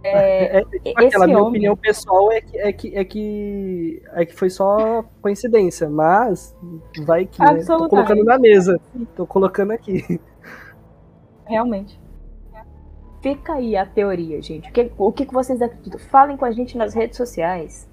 É, 0.07 0.59
é, 0.59 0.59
é 0.59 0.63
tipo 0.63 1.03
aquela 1.03 1.25
minha 1.25 1.39
homem... 1.39 1.49
opinião 1.49 1.75
pessoal 1.75 2.31
é 2.31 2.39
que, 2.39 2.59
é, 2.59 2.71
que, 2.71 2.95
é, 2.95 3.03
que, 3.03 4.03
é 4.13 4.23
que 4.23 4.35
foi 4.35 4.51
só 4.51 5.03
coincidência, 5.19 5.89
mas 5.89 6.55
vai 7.07 7.25
que. 7.25 7.41
Né? 7.41 7.63
Tô 7.65 7.89
colocando 7.89 8.23
na 8.23 8.37
mesa. 8.37 8.79
Tô 9.15 9.25
colocando 9.25 9.71
aqui. 9.71 10.21
Realmente. 11.45 11.99
Fica 13.19 13.53
aí 13.53 13.75
a 13.75 13.83
teoria, 13.83 14.39
gente. 14.43 14.69
O 14.69 14.71
que, 14.71 14.91
o 14.95 15.11
que 15.11 15.25
vocês 15.33 15.59
acreditam? 15.59 15.99
Falem 15.99 16.37
com 16.37 16.45
a 16.45 16.51
gente 16.51 16.77
nas 16.77 16.93
redes 16.93 17.17
sociais. 17.17 17.89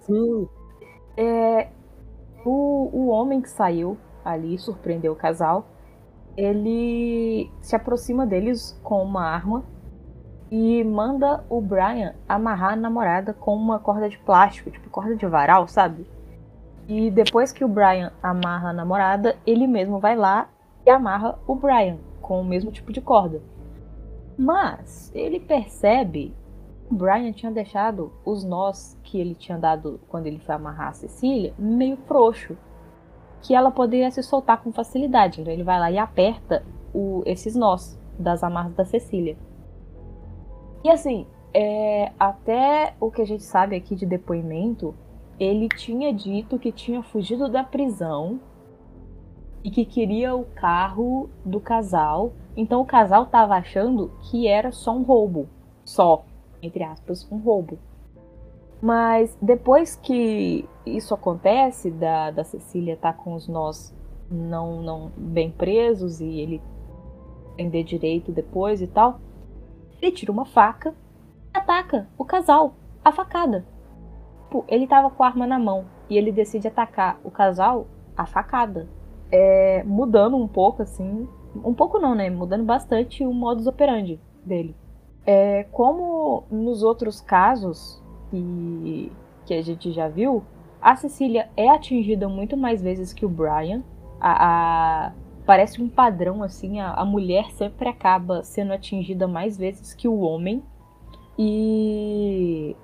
Sim. 0.00 0.46
É, 1.18 1.68
o, 2.44 2.90
o 2.92 3.06
homem 3.06 3.40
que 3.40 3.48
saiu 3.48 3.96
ali 4.26 4.58
surpreendeu 4.58 5.12
o 5.12 5.16
casal, 5.16 5.68
ele 6.36 7.50
se 7.60 7.74
aproxima 7.74 8.26
deles 8.26 8.78
com 8.82 9.02
uma 9.02 9.24
arma 9.24 9.64
e 10.50 10.84
manda 10.84 11.44
o 11.48 11.60
Brian 11.60 12.14
amarrar 12.28 12.72
a 12.72 12.76
namorada 12.76 13.32
com 13.32 13.54
uma 13.54 13.78
corda 13.78 14.08
de 14.08 14.18
plástico, 14.18 14.70
tipo 14.70 14.90
corda 14.90 15.16
de 15.16 15.26
varal, 15.26 15.66
sabe? 15.66 16.06
E 16.88 17.10
depois 17.10 17.52
que 17.52 17.64
o 17.64 17.68
Brian 17.68 18.12
amarra 18.22 18.70
a 18.70 18.72
namorada, 18.72 19.36
ele 19.46 19.66
mesmo 19.66 19.98
vai 19.98 20.16
lá 20.16 20.48
e 20.84 20.90
amarra 20.90 21.38
o 21.46 21.54
Brian 21.54 21.98
com 22.20 22.40
o 22.40 22.44
mesmo 22.44 22.70
tipo 22.70 22.92
de 22.92 23.00
corda. 23.00 23.40
Mas 24.38 25.10
ele 25.14 25.40
percebe 25.40 26.34
que 26.86 26.94
o 26.94 26.96
Brian 26.96 27.32
tinha 27.32 27.50
deixado 27.50 28.12
os 28.24 28.44
nós 28.44 28.96
que 29.02 29.18
ele 29.18 29.34
tinha 29.34 29.58
dado 29.58 29.98
quando 30.08 30.26
ele 30.26 30.38
foi 30.38 30.54
amarrar 30.54 30.88
a 30.88 30.92
Cecília 30.92 31.54
meio 31.58 31.96
frouxo 31.96 32.56
que 33.46 33.54
ela 33.54 33.70
poderia 33.70 34.10
se 34.10 34.22
soltar 34.24 34.60
com 34.60 34.72
facilidade. 34.72 35.40
Então 35.40 35.52
ele 35.52 35.62
vai 35.62 35.78
lá 35.78 35.90
e 35.90 35.98
aperta 35.98 36.64
o, 36.92 37.22
esses 37.24 37.54
nós 37.54 37.96
das 38.18 38.42
amarras 38.42 38.74
da 38.74 38.84
Cecília. 38.84 39.36
E 40.82 40.90
assim, 40.90 41.26
é, 41.54 42.12
até 42.18 42.94
o 42.98 43.08
que 43.08 43.22
a 43.22 43.24
gente 43.24 43.44
sabe 43.44 43.76
aqui 43.76 43.94
de 43.94 44.04
depoimento, 44.04 44.94
ele 45.38 45.68
tinha 45.68 46.12
dito 46.12 46.58
que 46.58 46.72
tinha 46.72 47.02
fugido 47.02 47.48
da 47.48 47.62
prisão 47.62 48.40
e 49.62 49.70
que 49.70 49.84
queria 49.84 50.34
o 50.34 50.44
carro 50.44 51.30
do 51.44 51.60
casal. 51.60 52.32
Então 52.56 52.80
o 52.80 52.86
casal 52.86 53.24
estava 53.24 53.54
achando 53.54 54.10
que 54.22 54.48
era 54.48 54.72
só 54.72 54.92
um 54.92 55.02
roubo, 55.02 55.48
só 55.84 56.24
entre 56.60 56.82
aspas, 56.82 57.30
um 57.30 57.38
roubo. 57.38 57.78
Mas 58.80 59.36
depois 59.40 59.96
que 59.96 60.68
isso 60.84 61.14
acontece, 61.14 61.90
da, 61.90 62.30
da 62.30 62.44
Cecília 62.44 62.94
estar 62.94 63.12
tá 63.12 63.18
com 63.18 63.34
os 63.34 63.48
nós 63.48 63.94
não, 64.30 64.82
não 64.82 65.12
bem 65.16 65.50
presos 65.50 66.20
e 66.20 66.40
ele 66.40 66.62
entender 67.54 67.84
direito 67.84 68.32
depois 68.32 68.82
e 68.82 68.86
tal, 68.86 69.18
ele 70.00 70.12
tira 70.12 70.30
uma 70.30 70.44
faca 70.44 70.94
e 71.54 71.58
ataca 71.58 72.08
o 72.18 72.24
casal, 72.24 72.74
a 73.04 73.10
facada. 73.10 73.64
Pô, 74.50 74.64
ele 74.68 74.86
tava 74.86 75.10
com 75.10 75.22
a 75.22 75.26
arma 75.26 75.46
na 75.46 75.58
mão 75.58 75.86
e 76.08 76.16
ele 76.16 76.30
decide 76.30 76.68
atacar 76.68 77.18
o 77.24 77.30
casal 77.30 77.86
a 78.16 78.26
facada. 78.26 78.88
É, 79.30 79.82
mudando 79.84 80.36
um 80.36 80.46
pouco, 80.46 80.82
assim. 80.82 81.28
Um 81.64 81.74
pouco 81.74 81.98
não, 81.98 82.14
né? 82.14 82.30
Mudando 82.30 82.64
bastante 82.64 83.24
o 83.24 83.32
modus 83.32 83.66
operandi 83.66 84.20
dele. 84.44 84.76
É, 85.24 85.64
como 85.72 86.44
nos 86.50 86.82
outros 86.82 87.20
casos 87.20 88.00
que, 88.30 89.12
que 89.44 89.54
a 89.54 89.62
gente 89.62 89.92
já 89.92 90.08
viu, 90.08 90.42
a 90.80 90.94
Cecília 90.96 91.48
é 91.56 91.68
atingida 91.68 92.28
muito 92.28 92.56
mais 92.56 92.82
vezes 92.82 93.12
que 93.12 93.26
o 93.26 93.28
Brian. 93.28 93.82
A, 94.20 95.08
a 95.08 95.12
parece 95.44 95.80
um 95.80 95.88
padrão, 95.88 96.42
assim, 96.42 96.80
a, 96.80 96.92
a 96.92 97.04
mulher 97.04 97.50
sempre 97.52 97.88
acaba 97.88 98.42
sendo 98.42 98.72
atingida 98.72 99.28
mais 99.28 99.56
vezes 99.56 99.94
que 99.94 100.08
o 100.08 100.18
homem. 100.20 100.62
E 101.38 102.74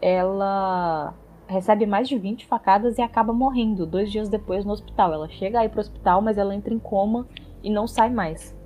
ela 0.00 1.14
recebe 1.46 1.84
mais 1.86 2.08
de 2.08 2.16
20 2.16 2.46
facadas 2.46 2.98
e 2.98 3.02
acaba 3.02 3.32
morrendo 3.32 3.86
dois 3.86 4.10
dias 4.10 4.28
depois 4.28 4.64
no 4.64 4.72
hospital. 4.72 5.12
Ela 5.12 5.28
chega 5.28 5.60
aí 5.60 5.68
pro 5.68 5.80
hospital, 5.80 6.22
mas 6.22 6.38
ela 6.38 6.54
entra 6.54 6.72
em 6.72 6.78
coma 6.78 7.26
e 7.62 7.70
não 7.70 7.86
sai 7.86 8.10
mais. 8.10 8.56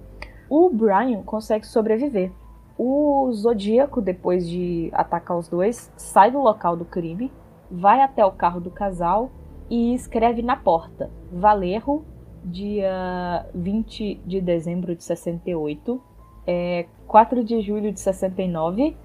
O 0.49 0.70
Brian 0.70 1.22
consegue 1.22 1.66
sobreviver. 1.66 2.33
O 2.77 3.31
Zodíaco, 3.33 4.01
depois 4.01 4.49
de 4.49 4.91
atacar 4.93 5.39
os 5.39 5.49
dois, 5.49 5.93
sai 5.97 6.31
do 6.31 6.41
local 6.41 6.77
do 6.77 6.85
crime, 6.85 7.31
vai 7.70 8.01
até 8.01 8.25
o 8.25 8.33
carro 8.33 8.61
do 8.61 8.70
casal 8.70 9.31
e 9.70 9.95
escreve 9.95 10.43
na 10.43 10.57
porta: 10.57 11.11
Valerro, 11.33 12.05
dia 12.45 13.47
20 13.55 14.20
de 14.27 14.41
dezembro 14.41 14.95
de 14.97 15.05
68, 15.05 16.03
é, 16.47 16.87
4 17.07 17.45
de 17.45 17.61
julho 17.61 17.93
de 17.93 18.01
69, 18.01 18.97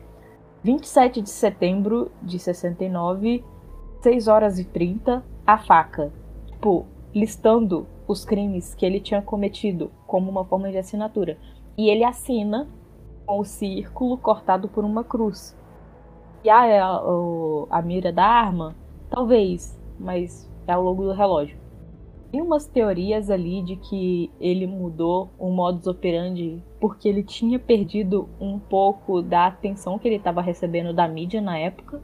27 0.63 1.21
de 1.21 1.29
setembro 1.29 2.11
de 2.23 2.39
69, 2.39 3.43
6 4.01 4.27
horas 4.27 4.57
e 4.57 4.65
30, 4.65 5.23
a 5.45 5.57
faca. 5.59 6.11
Tipo, 6.47 6.85
listando 7.13 7.87
os 8.07 8.25
crimes 8.25 8.73
que 8.73 8.85
ele 8.85 8.99
tinha 8.99 9.21
cometido 9.21 9.91
como 10.07 10.29
uma 10.29 10.43
forma 10.43 10.71
de 10.71 10.77
assinatura. 10.77 11.37
E 11.77 11.89
ele 11.89 12.03
assina 12.03 12.67
com 13.29 13.37
o 13.37 13.45
círculo 13.45 14.17
cortado 14.17 14.67
por 14.67 14.83
uma 14.83 15.03
cruz. 15.03 15.55
E 16.43 16.49
a, 16.49 16.83
a, 16.83 16.99
a 17.69 17.81
mira 17.83 18.11
da 18.11 18.25
arma? 18.25 18.75
Talvez, 19.07 19.79
mas 19.99 20.49
é 20.65 20.75
o 20.75 20.81
logo 20.81 21.03
do 21.03 21.11
relógio. 21.11 21.55
Tem 22.31 22.41
umas 22.41 22.65
teorias 22.65 23.29
ali 23.29 23.61
de 23.61 23.75
que 23.75 24.31
ele 24.39 24.65
mudou 24.65 25.29
o 25.37 25.51
modus 25.51 25.85
operandi 25.85 26.63
porque 26.79 27.07
ele 27.07 27.21
tinha 27.21 27.59
perdido 27.59 28.27
um 28.41 28.57
pouco 28.57 29.21
da 29.21 29.45
atenção 29.45 29.99
que 29.99 30.07
ele 30.07 30.15
estava 30.15 30.41
recebendo 30.41 30.91
da 30.91 31.07
mídia 31.07 31.39
na 31.39 31.55
época. 31.55 32.01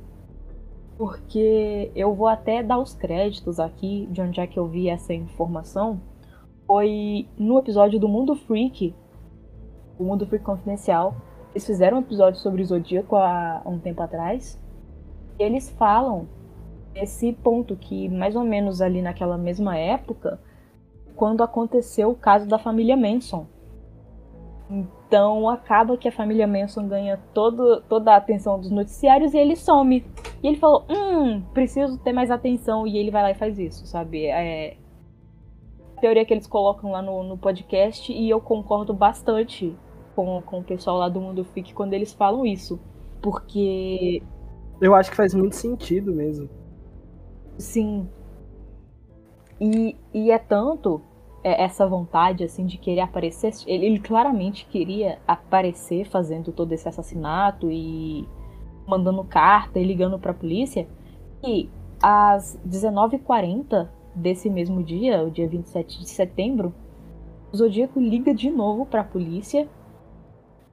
Porque 0.95 1.91
eu 1.95 2.13
vou 2.13 2.27
até 2.27 2.61
dar 2.61 2.77
os 2.77 2.93
créditos 2.93 3.59
aqui 3.59 4.07
de 4.11 4.21
onde 4.21 4.39
é 4.39 4.45
que 4.45 4.59
eu 4.59 4.67
vi 4.67 4.89
essa 4.89 5.11
informação. 5.11 5.99
Foi 6.67 7.27
no 7.35 7.57
episódio 7.57 7.99
do 7.99 8.07
Mundo 8.07 8.35
Freak, 8.35 8.93
o 9.97 10.03
Mundo 10.03 10.25
Freak 10.25 10.43
Confidencial. 10.43 11.15
Eles 11.51 11.65
fizeram 11.65 11.97
um 11.97 12.01
episódio 12.01 12.39
sobre 12.39 12.61
o 12.61 12.65
Zodíaco 12.65 13.15
há 13.15 13.61
um 13.65 13.79
tempo 13.79 14.01
atrás. 14.01 14.59
E 15.39 15.43
eles 15.43 15.69
falam 15.71 16.27
esse 16.93 17.33
ponto 17.33 17.75
que 17.75 18.07
mais 18.09 18.35
ou 18.35 18.43
menos 18.43 18.81
ali 18.81 19.01
naquela 19.01 19.37
mesma 19.37 19.77
época, 19.77 20.39
quando 21.15 21.43
aconteceu 21.43 22.09
o 22.09 22.15
caso 22.15 22.47
da 22.47 22.57
família 22.57 22.95
Manson. 22.95 23.45
Então 24.69 25.47
acaba 25.47 25.97
que 25.97 26.07
a 26.07 26.11
família 26.11 26.47
Manson 26.47 26.87
ganha 26.87 27.19
todo, 27.33 27.81
toda 27.81 28.13
a 28.13 28.17
atenção 28.17 28.59
dos 28.59 28.71
noticiários 28.71 29.33
e 29.33 29.37
ele 29.37 29.55
some. 29.55 30.05
E 30.41 30.47
ele 30.47 30.57
falou: 30.57 30.85
Hum, 30.89 31.41
preciso 31.53 31.97
ter 31.99 32.13
mais 32.13 32.31
atenção. 32.31 32.87
E 32.87 32.97
ele 32.97 33.11
vai 33.11 33.21
lá 33.21 33.31
e 33.31 33.35
faz 33.35 33.59
isso, 33.59 33.85
sabe? 33.85 34.25
É 34.25 34.77
a 35.95 36.01
teoria 36.01 36.25
que 36.25 36.33
eles 36.33 36.47
colocam 36.47 36.91
lá 36.91 37.01
no, 37.01 37.23
no 37.23 37.37
podcast 37.37 38.11
e 38.11 38.29
eu 38.29 38.41
concordo 38.41 38.93
bastante 38.93 39.75
com, 40.15 40.41
com 40.41 40.59
o 40.59 40.63
pessoal 40.63 40.97
lá 40.97 41.09
do 41.09 41.19
Mundo 41.19 41.43
Fic 41.43 41.73
quando 41.73 41.93
eles 41.93 42.13
falam 42.13 42.45
isso. 42.45 42.79
Porque. 43.21 44.23
Eu 44.81 44.95
acho 44.95 45.09
que 45.09 45.17
faz 45.17 45.33
muito 45.33 45.55
sentido 45.55 46.13
mesmo. 46.13 46.49
Sim. 47.57 48.07
E, 49.59 49.95
e 50.13 50.31
é 50.31 50.37
tanto 50.37 51.01
é, 51.43 51.63
essa 51.63 51.87
vontade 51.87 52.43
assim 52.43 52.65
de 52.65 52.77
querer 52.77 53.01
aparecer. 53.01 53.53
Ele, 53.67 53.85
ele, 53.85 53.99
claramente 53.99 54.65
queria 54.65 55.19
aparecer 55.27 56.05
fazendo 56.05 56.51
todo 56.51 56.71
esse 56.73 56.87
assassinato 56.87 57.71
e 57.71 58.27
mandando 58.87 59.23
carta 59.23 59.79
e 59.79 59.83
ligando 59.83 60.19
para 60.19 60.31
a 60.31 60.35
polícia. 60.35 60.87
E 61.43 61.69
às 62.01 62.59
19h40 62.67 63.87
desse 64.15 64.49
mesmo 64.49 64.83
dia, 64.83 65.23
o 65.23 65.29
dia 65.29 65.47
27 65.47 65.99
de 65.99 66.09
setembro, 66.09 66.73
o 67.51 67.57
Zodíaco 67.57 67.99
liga 67.99 68.33
de 68.33 68.49
novo 68.49 68.85
para 68.85 69.01
a 69.01 69.03
polícia. 69.03 69.67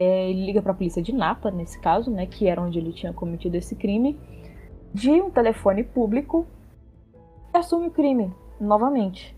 É, 0.03 0.31
ele 0.31 0.47
liga 0.47 0.61
para 0.61 0.73
a 0.73 0.75
polícia 0.75 1.01
de 1.01 1.13
Napa, 1.13 1.49
nesse 1.51 1.79
caso, 1.79 2.11
né, 2.11 2.27
que 2.27 2.49
era 2.49 2.61
onde 2.61 2.77
ele 2.77 2.93
tinha 2.93 3.13
cometido 3.13 3.57
esse 3.57 3.77
crime, 3.77 4.19
de 4.93 5.11
um 5.13 5.31
telefone 5.31 5.85
público 5.85 6.45
assume 7.53 7.87
o 7.87 7.91
crime 7.91 8.35
novamente. 8.61 9.37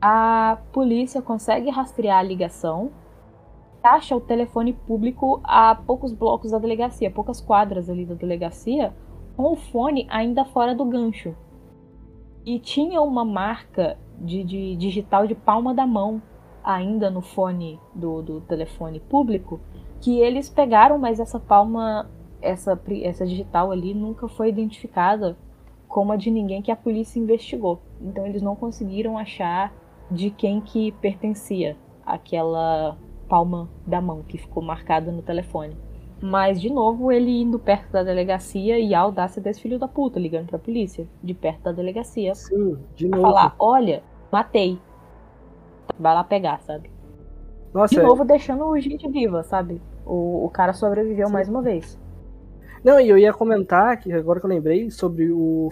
A 0.00 0.58
polícia 0.72 1.20
consegue 1.20 1.68
rastrear 1.68 2.18
a 2.20 2.22
ligação, 2.22 2.92
acha 3.82 4.14
o 4.14 4.20
telefone 4.20 4.72
público 4.72 5.40
a 5.42 5.74
poucos 5.74 6.12
blocos 6.12 6.52
da 6.52 6.58
delegacia, 6.58 7.10
poucas 7.10 7.40
quadras 7.40 7.90
ali 7.90 8.04
da 8.04 8.14
delegacia, 8.14 8.94
com 9.36 9.52
o 9.52 9.56
fone 9.56 10.06
ainda 10.08 10.44
fora 10.44 10.76
do 10.76 10.84
gancho. 10.84 11.34
E 12.44 12.60
tinha 12.60 13.00
uma 13.00 13.24
marca 13.24 13.98
de, 14.20 14.44
de 14.44 14.76
digital 14.76 15.26
de 15.26 15.34
palma 15.34 15.74
da 15.74 15.86
mão 15.86 16.22
ainda 16.66 17.08
no 17.08 17.22
fone 17.22 17.78
do, 17.94 18.20
do 18.20 18.40
telefone 18.40 18.98
público 18.98 19.60
que 20.00 20.18
eles 20.18 20.50
pegaram, 20.50 20.98
mas 20.98 21.20
essa 21.20 21.38
palma, 21.38 22.10
essa, 22.42 22.78
essa 23.02 23.24
digital 23.24 23.70
ali 23.70 23.94
nunca 23.94 24.26
foi 24.26 24.48
identificada 24.48 25.36
como 25.86 26.12
a 26.12 26.16
de 26.16 26.28
ninguém 26.28 26.60
que 26.60 26.72
a 26.72 26.76
polícia 26.76 27.20
investigou. 27.20 27.80
Então 28.00 28.26
eles 28.26 28.42
não 28.42 28.56
conseguiram 28.56 29.16
achar 29.16 29.72
de 30.10 30.28
quem 30.30 30.60
que 30.60 30.90
pertencia 30.92 31.76
aquela 32.04 32.98
palma 33.28 33.68
da 33.86 34.00
mão 34.00 34.22
que 34.22 34.36
ficou 34.36 34.62
marcada 34.62 35.12
no 35.12 35.22
telefone. 35.22 35.76
Mas, 36.20 36.60
de 36.60 36.70
novo, 36.70 37.12
ele 37.12 37.42
indo 37.42 37.58
perto 37.58 37.92
da 37.92 38.02
delegacia 38.02 38.78
e 38.78 38.94
a 38.94 39.00
audácia 39.00 39.40
desse 39.40 39.60
filho 39.60 39.78
da 39.78 39.86
puta, 39.86 40.18
ligando 40.18 40.46
pra 40.46 40.58
polícia, 40.58 41.06
de 41.22 41.34
perto 41.34 41.64
da 41.64 41.72
delegacia. 41.72 42.34
Sim, 42.34 42.78
de 42.94 43.06
novo. 43.08 43.22
falar, 43.22 43.54
olha, 43.58 44.02
matei. 44.32 44.78
Vai 45.98 46.14
lá 46.14 46.24
pegar, 46.24 46.60
sabe? 46.60 46.90
Nossa, 47.72 47.94
de 47.94 48.02
novo, 48.02 48.22
é... 48.22 48.26
deixando 48.26 48.78
gente 48.78 49.08
viva, 49.08 49.42
sabe? 49.42 49.80
O, 50.04 50.44
o 50.46 50.50
cara 50.50 50.72
sobreviveu 50.72 51.26
Sim. 51.26 51.32
mais 51.32 51.48
uma 51.48 51.62
vez. 51.62 51.98
Não, 52.82 53.00
e 53.00 53.08
eu 53.08 53.18
ia 53.18 53.32
comentar, 53.32 53.96
que 53.98 54.12
agora 54.12 54.38
que 54.38 54.46
eu 54.46 54.50
lembrei, 54.50 54.90
sobre 54.90 55.30
o, 55.32 55.70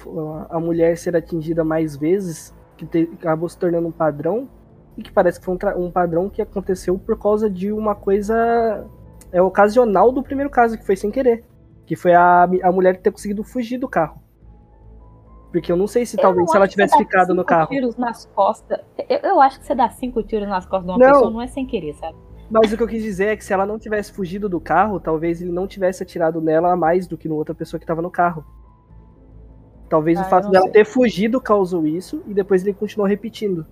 a 0.50 0.58
mulher 0.58 0.96
ser 0.96 1.16
atingida 1.16 1.62
mais 1.62 1.96
vezes, 1.96 2.52
que 2.76 2.84
te, 2.84 3.08
acabou 3.14 3.48
se 3.48 3.56
tornando 3.56 3.86
um 3.86 3.92
padrão, 3.92 4.48
e 4.96 5.02
que 5.02 5.12
parece 5.12 5.38
que 5.38 5.44
foi 5.44 5.54
um, 5.54 5.86
um, 5.86 5.90
padrão 5.90 6.28
que 6.28 6.42
aconteceu 6.42 6.98
por 6.98 7.18
causa 7.18 7.48
de 7.48 7.72
uma 7.72 7.94
coisa 7.94 8.84
é 9.32 9.42
ocasional 9.42 10.12
do 10.12 10.22
primeiro 10.22 10.50
caso, 10.50 10.78
que 10.78 10.86
foi 10.86 10.96
sem 10.96 11.10
querer. 11.10 11.44
Que 11.86 11.96
foi 11.96 12.14
a, 12.14 12.48
a 12.62 12.72
mulher 12.72 12.96
ter 12.96 13.10
conseguido 13.10 13.42
fugir 13.42 13.78
do 13.78 13.88
carro. 13.88 14.23
Porque 15.54 15.70
eu 15.70 15.76
não 15.76 15.86
sei 15.86 16.04
se 16.04 16.16
eu 16.16 16.20
talvez 16.20 16.50
se 16.50 16.56
ela 16.56 16.66
tivesse 16.66 16.96
ficado 16.98 17.32
no 17.32 17.44
carro. 17.44 17.68
tiros 17.68 17.96
nas 17.96 18.26
costas. 18.26 18.80
Eu, 19.08 19.18
eu, 19.18 19.40
acho 19.40 19.60
que 19.60 19.64
você 19.64 19.72
dá 19.72 19.88
cinco 19.88 20.20
tiros 20.20 20.48
nas 20.48 20.66
costas 20.66 20.86
de 20.86 20.90
uma 20.90 20.98
não. 20.98 21.12
pessoa 21.12 21.30
não 21.30 21.40
é 21.40 21.46
sem 21.46 21.64
querer, 21.64 21.94
sabe? 21.94 22.18
Mas 22.50 22.72
o 22.72 22.76
que 22.76 22.82
eu 22.82 22.88
quis 22.88 23.04
dizer 23.04 23.26
é 23.26 23.36
que 23.36 23.44
se 23.44 23.52
ela 23.52 23.64
não 23.64 23.78
tivesse 23.78 24.10
fugido 24.12 24.48
do 24.48 24.58
carro, 24.58 24.98
talvez 24.98 25.40
ele 25.40 25.52
não 25.52 25.68
tivesse 25.68 26.02
atirado 26.02 26.40
nela 26.40 26.74
mais 26.74 27.06
do 27.06 27.16
que 27.16 27.28
no 27.28 27.36
outra 27.36 27.54
pessoa 27.54 27.78
que 27.78 27.84
estava 27.84 28.02
no 28.02 28.10
carro. 28.10 28.44
Talvez 29.88 30.18
ah, 30.18 30.22
o 30.22 30.24
fato 30.24 30.50
dela 30.50 30.64
sei. 30.64 30.72
ter 30.72 30.84
fugido 30.84 31.40
causou 31.40 31.86
isso 31.86 32.20
e 32.26 32.34
depois 32.34 32.62
ele 32.64 32.74
continuou 32.74 33.08
repetindo. 33.08 33.64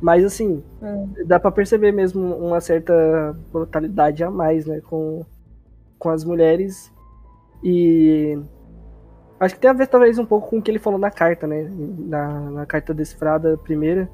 Mas 0.00 0.24
assim, 0.24 0.60
hum. 0.82 1.12
dá 1.24 1.38
para 1.38 1.52
perceber 1.52 1.92
mesmo 1.92 2.34
uma 2.34 2.60
certa 2.60 2.92
brutalidade 3.52 4.24
a 4.24 4.30
mais, 4.30 4.66
né, 4.66 4.80
com, 4.80 5.24
com 6.00 6.08
as 6.08 6.24
mulheres. 6.24 6.92
E 7.62 8.36
acho 9.40 9.54
que 9.54 9.60
tem 9.60 9.70
a 9.70 9.74
ver 9.74 9.88
talvez 9.88 10.18
um 10.18 10.26
pouco 10.26 10.50
com 10.50 10.58
o 10.58 10.62
que 10.62 10.70
ele 10.70 10.78
falou 10.78 10.98
na 10.98 11.10
carta, 11.10 11.46
né, 11.46 11.68
na, 11.98 12.50
na 12.50 12.66
carta 12.66 12.94
decifrada 12.94 13.58
primeira 13.58 14.08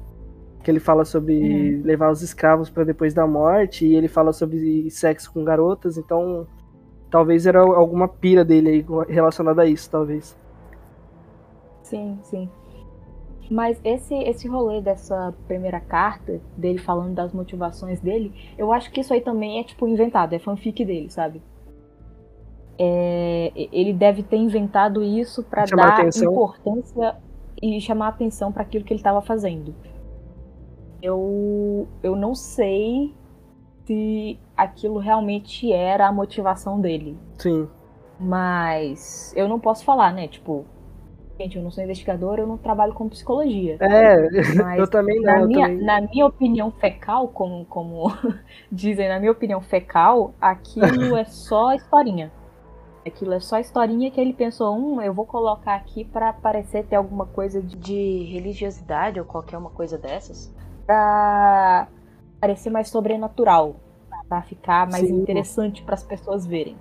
que 0.63 0.71
ele 0.71 0.79
fala 0.79 1.05
sobre 1.05 1.33
uhum. 1.33 1.81
levar 1.85 2.09
os 2.09 2.21
escravos 2.21 2.69
para 2.69 2.83
depois 2.83 3.13
da 3.13 3.27
morte, 3.27 3.85
e 3.85 3.95
ele 3.95 4.07
fala 4.07 4.33
sobre 4.33 4.89
sexo 4.89 5.31
com 5.31 5.43
garotas, 5.43 5.97
então 5.97 6.47
Talvez 7.09 7.45
era 7.45 7.59
alguma 7.59 8.07
pira 8.07 8.43
dele 8.43 8.69
aí 8.69 8.85
relacionada 9.07 9.61
a 9.61 9.65
isso, 9.65 9.89
talvez. 9.89 10.37
Sim, 11.83 12.19
sim. 12.23 12.49
Mas 13.49 13.79
esse, 13.83 14.13
esse 14.13 14.45
rolê 14.45 14.81
dessa 14.81 15.33
primeira 15.47 15.79
carta, 15.79 16.41
dele 16.57 16.77
falando 16.77 17.15
das 17.15 17.31
motivações 17.31 18.01
dele, 18.01 18.33
eu 18.57 18.73
acho 18.73 18.91
que 18.91 18.99
isso 18.99 19.13
aí 19.13 19.21
também 19.21 19.59
é, 19.59 19.63
tipo, 19.63 19.87
inventado, 19.87 20.33
é 20.33 20.39
fanfic 20.39 20.83
dele, 20.83 21.09
sabe? 21.09 21.41
É, 22.79 23.51
ele 23.55 23.91
deve 23.91 24.21
ter 24.21 24.37
inventado 24.37 25.03
isso 25.03 25.43
para 25.43 25.65
dar 25.65 25.99
atenção. 25.99 26.31
importância 26.31 27.15
e 27.61 27.81
chamar 27.81 28.09
atenção 28.09 28.51
para 28.51 28.61
aquilo 28.61 28.85
que 28.85 28.93
ele 28.93 28.99
estava 28.99 29.21
fazendo. 29.21 29.73
Eu, 31.01 31.87
eu 32.03 32.15
não 32.15 32.35
sei 32.35 33.13
se 33.85 34.39
aquilo 34.55 34.99
realmente 34.99 35.71
era 35.71 36.07
a 36.07 36.11
motivação 36.11 36.79
dele. 36.79 37.17
Sim. 37.37 37.67
Mas 38.19 39.33
eu 39.35 39.47
não 39.47 39.59
posso 39.59 39.85
falar, 39.85 40.11
né? 40.11 40.27
Tipo, 40.27 40.65
gente, 41.39 41.57
eu 41.57 41.63
não 41.63 41.71
sou 41.71 41.83
investigador, 41.83 42.39
eu 42.39 42.47
não 42.47 42.57
trabalho 42.57 42.93
com 42.93 43.07
psicologia. 43.07 43.77
É, 43.79 44.27
eu 44.77 44.87
também 44.87 45.21
não. 45.21 45.41
Na, 45.41 45.45
minha, 45.45 45.67
também... 45.67 45.85
na 45.85 46.01
minha 46.01 46.25
opinião 46.25 46.71
fecal, 46.71 47.27
como, 47.29 47.65
como 47.65 48.11
dizem, 48.71 49.07
na 49.07 49.19
minha 49.19 49.31
opinião 49.31 49.61
fecal, 49.61 50.33
aquilo 50.41 51.15
é 51.15 51.25
só 51.25 51.73
historinha. 51.73 52.31
Aquilo 53.07 53.33
é 53.33 53.39
só 53.39 53.57
historinha 53.57 54.11
que 54.11 54.19
ele 54.19 54.33
pensou, 54.33 54.75
hum, 54.75 55.01
eu 55.01 55.13
vou 55.13 55.25
colocar 55.25 55.75
aqui 55.75 56.03
para 56.03 56.33
parecer 56.33 56.85
ter 56.85 56.97
alguma 56.97 57.25
coisa 57.25 57.61
de, 57.61 57.75
de 57.77 58.23
religiosidade 58.25 59.19
ou 59.19 59.25
qualquer 59.25 59.57
uma 59.57 59.69
coisa 59.69 59.97
dessas. 59.97 60.53
Pra 60.85 61.87
parecer 62.39 62.69
mais 62.69 62.89
sobrenatural. 62.89 63.77
Pra 64.27 64.41
ficar 64.41 64.89
mais 64.89 65.07
Sim. 65.07 65.21
interessante 65.21 65.83
para 65.83 65.95
as 65.95 66.03
pessoas 66.03 66.45
verem. 66.45 66.75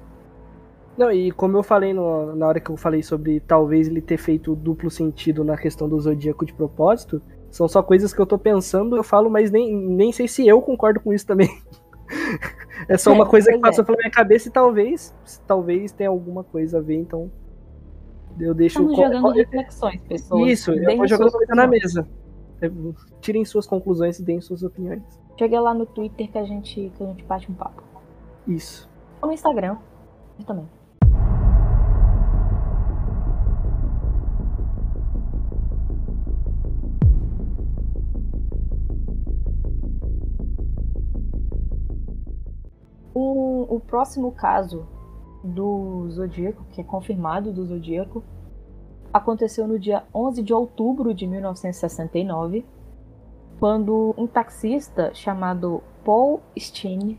Não, 0.97 1.13
e 1.13 1.31
como 1.31 1.57
eu 1.57 1.63
falei 1.63 1.93
no, 1.93 2.35
na 2.35 2.47
hora 2.49 2.59
que 2.59 2.71
eu 2.71 2.77
falei 2.77 3.03
sobre 3.03 3.39
talvez 3.39 3.87
ele 3.87 4.01
ter 4.01 4.17
feito 4.17 4.57
duplo 4.57 4.91
sentido 4.91 5.45
na 5.45 5.57
questão 5.57 5.89
do 5.89 6.01
zodíaco 6.01 6.45
de 6.45 6.55
propósito, 6.55 7.23
são 7.51 7.69
só 7.69 7.83
coisas 7.83 8.13
que 8.13 8.21
eu 8.21 8.27
tô 8.27 8.39
pensando, 8.39 8.97
eu 8.97 9.05
falo, 9.05 9.31
mas 9.31 9.51
nem, 9.51 9.77
nem 9.77 10.11
sei 10.11 10.27
se 10.27 10.47
eu 10.47 10.61
concordo 10.61 11.01
com 11.01 11.13
isso 11.13 11.27
também. 11.27 11.49
é 12.89 12.97
só 12.97 13.13
uma 13.13 13.25
é, 13.25 13.29
coisa 13.29 13.51
que 13.51 13.59
passou 13.59 13.83
é. 13.83 13.87
pela 13.87 13.99
minha 13.99 14.11
cabeça 14.11 14.49
e 14.49 14.51
talvez, 14.51 15.15
talvez 15.47 15.93
tenha 15.93 16.11
alguma 16.11 16.45
coisa 16.45 16.79
a 16.79 16.81
ver, 16.81 16.97
então 16.97 17.31
eu 18.39 18.55
deixo... 18.55 18.81
Estamos 18.81 18.97
jogando 18.97 19.31
reflexões, 19.31 20.01
pessoas. 20.03 20.51
Isso, 20.51 20.73
eu 20.73 20.97
vou 20.97 21.07
jogando 21.07 21.33
coisa 21.33 21.55
na 21.55 21.67
mesa. 21.67 22.09
É, 22.61 22.71
tirem 23.21 23.45
suas 23.45 23.67
conclusões 23.67 24.19
e 24.19 24.23
deem 24.23 24.41
suas 24.41 24.63
opiniões. 24.63 25.03
Chega 25.39 25.61
lá 25.61 25.75
no 25.75 25.85
Twitter 25.85 26.31
que 26.31 26.39
a 26.39 26.45
gente, 26.45 26.93
que 26.97 27.03
a 27.03 27.07
gente 27.07 27.23
bate 27.25 27.51
um 27.51 27.55
papo. 27.55 27.83
Isso. 28.47 28.89
Ou 29.21 29.29
no 29.29 29.35
Instagram. 29.35 29.77
Eu 30.39 30.45
também. 30.45 30.69
O, 43.77 43.81
próximo 43.81 44.33
caso 44.33 44.87
do 45.45 46.09
Zodíaco, 46.09 46.65
que 46.71 46.81
é 46.81 46.85
confirmado 46.85 47.53
do 47.53 47.67
Zodíaco, 47.67 48.25
aconteceu 49.13 49.69
no 49.69 49.79
dia 49.79 50.03
11 50.15 50.43
de 50.43 50.55
outubro 50.55 51.13
de 51.13 51.27
1969, 51.27 52.65
quando 53.61 54.15
um 54.17 54.27
taxista 54.27 55.13
chamado 55.13 55.83
Paul 56.03 56.41
Steen 56.59 57.19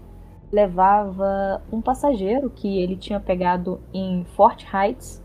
levava 0.52 1.62
um 1.72 1.80
passageiro 1.80 2.50
que 2.50 2.80
ele 2.82 2.98
tinha 2.98 3.20
pegado 3.20 3.80
em 3.94 4.26
Fort 4.36 4.66
Heights 4.74 5.24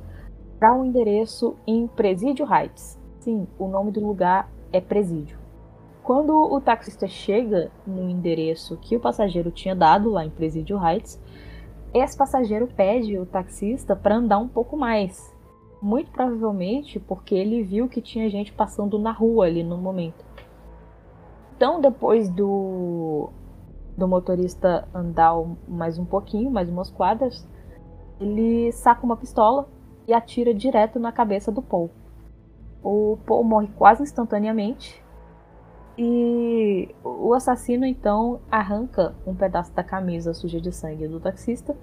para 0.59 0.75
um 0.75 0.85
endereço 0.85 1.57
em 1.67 1.87
Presídio 1.87 2.47
Heights. 2.47 3.01
Sim, 3.21 3.49
o 3.59 3.69
nome 3.69 3.91
do 3.91 4.07
lugar 4.07 4.51
é 4.71 4.83
Presídio. 4.83 5.42
Quando 6.03 6.33
o 6.33 6.61
taxista 6.61 7.07
chega 7.07 7.71
no 7.87 8.11
endereço 8.11 8.77
que 8.77 8.97
o 8.97 9.01
passageiro 9.01 9.53
tinha 9.53 9.75
dado 9.75 10.11
lá 10.11 10.25
em 10.25 10.31
Presídio 10.31 10.77
Heights, 10.85 11.21
esse 11.95 12.17
passageiro 12.17 12.67
pede 12.67 13.17
o 13.19 13.27
taxista 13.27 13.95
para 13.95 14.17
andar 14.17 14.39
um 14.39 14.49
pouco 14.49 14.77
mais. 14.77 15.33
Muito 15.81 16.11
provavelmente 16.11 16.99
porque 16.99 17.37
ele 17.37 17.63
viu 17.63 17.89
que 17.89 18.01
tinha 18.01 18.29
gente 18.29 18.53
passando 18.53 18.99
na 18.99 19.13
rua 19.13 19.47
ali 19.47 19.63
no 19.63 19.79
momento. 19.79 20.25
Então, 21.57 21.81
depois 21.81 22.29
do, 22.29 23.31
do 23.97 24.09
motorista 24.09 24.89
andar 24.93 25.35
mais 25.69 25.99
um 25.99 26.05
pouquinho, 26.05 26.51
mais 26.51 26.69
umas 26.69 26.91
quadras, 26.91 27.49
ele 28.21 28.73
saca 28.73 29.05
uma 29.05 29.17
pistola 29.17 29.69
e 30.09 30.13
atira 30.13 30.53
direto 30.53 30.99
na 30.99 31.13
cabeça 31.13 31.53
do 31.53 31.63
Paul. 31.63 31.91
O 32.83 33.19
Paul 33.25 33.45
morre 33.45 33.69
quase 33.77 34.03
instantaneamente 34.03 35.02
e 35.97 36.95
o 37.05 37.35
assassino 37.35 37.85
então 37.85 38.41
arranca 38.51 39.15
um 39.27 39.35
pedaço 39.35 39.73
da 39.73 39.83
camisa 39.83 40.33
suja 40.33 40.61
de 40.61 40.73
sangue 40.73 41.07
do 41.07 41.21
taxista, 41.21 41.77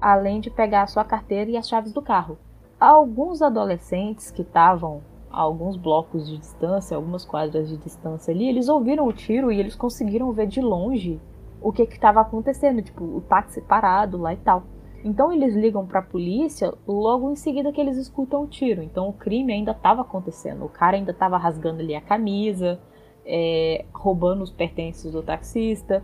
além 0.00 0.40
de 0.40 0.50
pegar 0.50 0.82
a 0.82 0.86
sua 0.86 1.04
carteira 1.04 1.50
e 1.50 1.56
as 1.56 1.68
chaves 1.68 1.92
do 1.92 2.02
carro. 2.02 2.38
Alguns 2.80 3.42
adolescentes 3.42 4.30
que 4.30 4.42
estavam 4.42 5.02
a 5.30 5.40
alguns 5.40 5.76
blocos 5.76 6.28
de 6.28 6.38
distância, 6.38 6.96
algumas 6.96 7.24
quadras 7.24 7.68
de 7.68 7.76
distância 7.76 8.32
ali, 8.34 8.48
eles 8.48 8.68
ouviram 8.68 9.06
o 9.06 9.12
tiro 9.12 9.52
e 9.52 9.58
eles 9.58 9.74
conseguiram 9.74 10.32
ver 10.32 10.46
de 10.46 10.60
longe 10.60 11.20
o 11.60 11.72
que 11.72 11.82
estava 11.82 12.20
acontecendo, 12.20 12.82
tipo, 12.82 13.04
o 13.04 13.20
táxi 13.20 13.60
parado 13.62 14.18
lá 14.18 14.34
e 14.34 14.38
tal. 14.38 14.64
Então 15.04 15.32
eles 15.32 15.54
ligam 15.54 15.86
para 15.86 16.00
a 16.00 16.02
polícia 16.02 16.72
logo 16.86 17.30
em 17.30 17.36
seguida 17.36 17.72
que 17.72 17.80
eles 17.80 17.96
escutam 17.96 18.42
o 18.42 18.46
tiro. 18.46 18.82
Então 18.82 19.08
o 19.08 19.12
crime 19.12 19.52
ainda 19.52 19.72
estava 19.72 20.02
acontecendo. 20.02 20.64
O 20.64 20.68
cara 20.68 20.96
ainda 20.96 21.10
estava 21.10 21.36
rasgando 21.36 21.80
ali 21.80 21.94
a 21.94 22.00
camisa, 22.00 22.80
é, 23.24 23.84
roubando 23.92 24.42
os 24.42 24.50
pertences 24.50 25.12
do 25.12 25.22
taxista. 25.22 26.02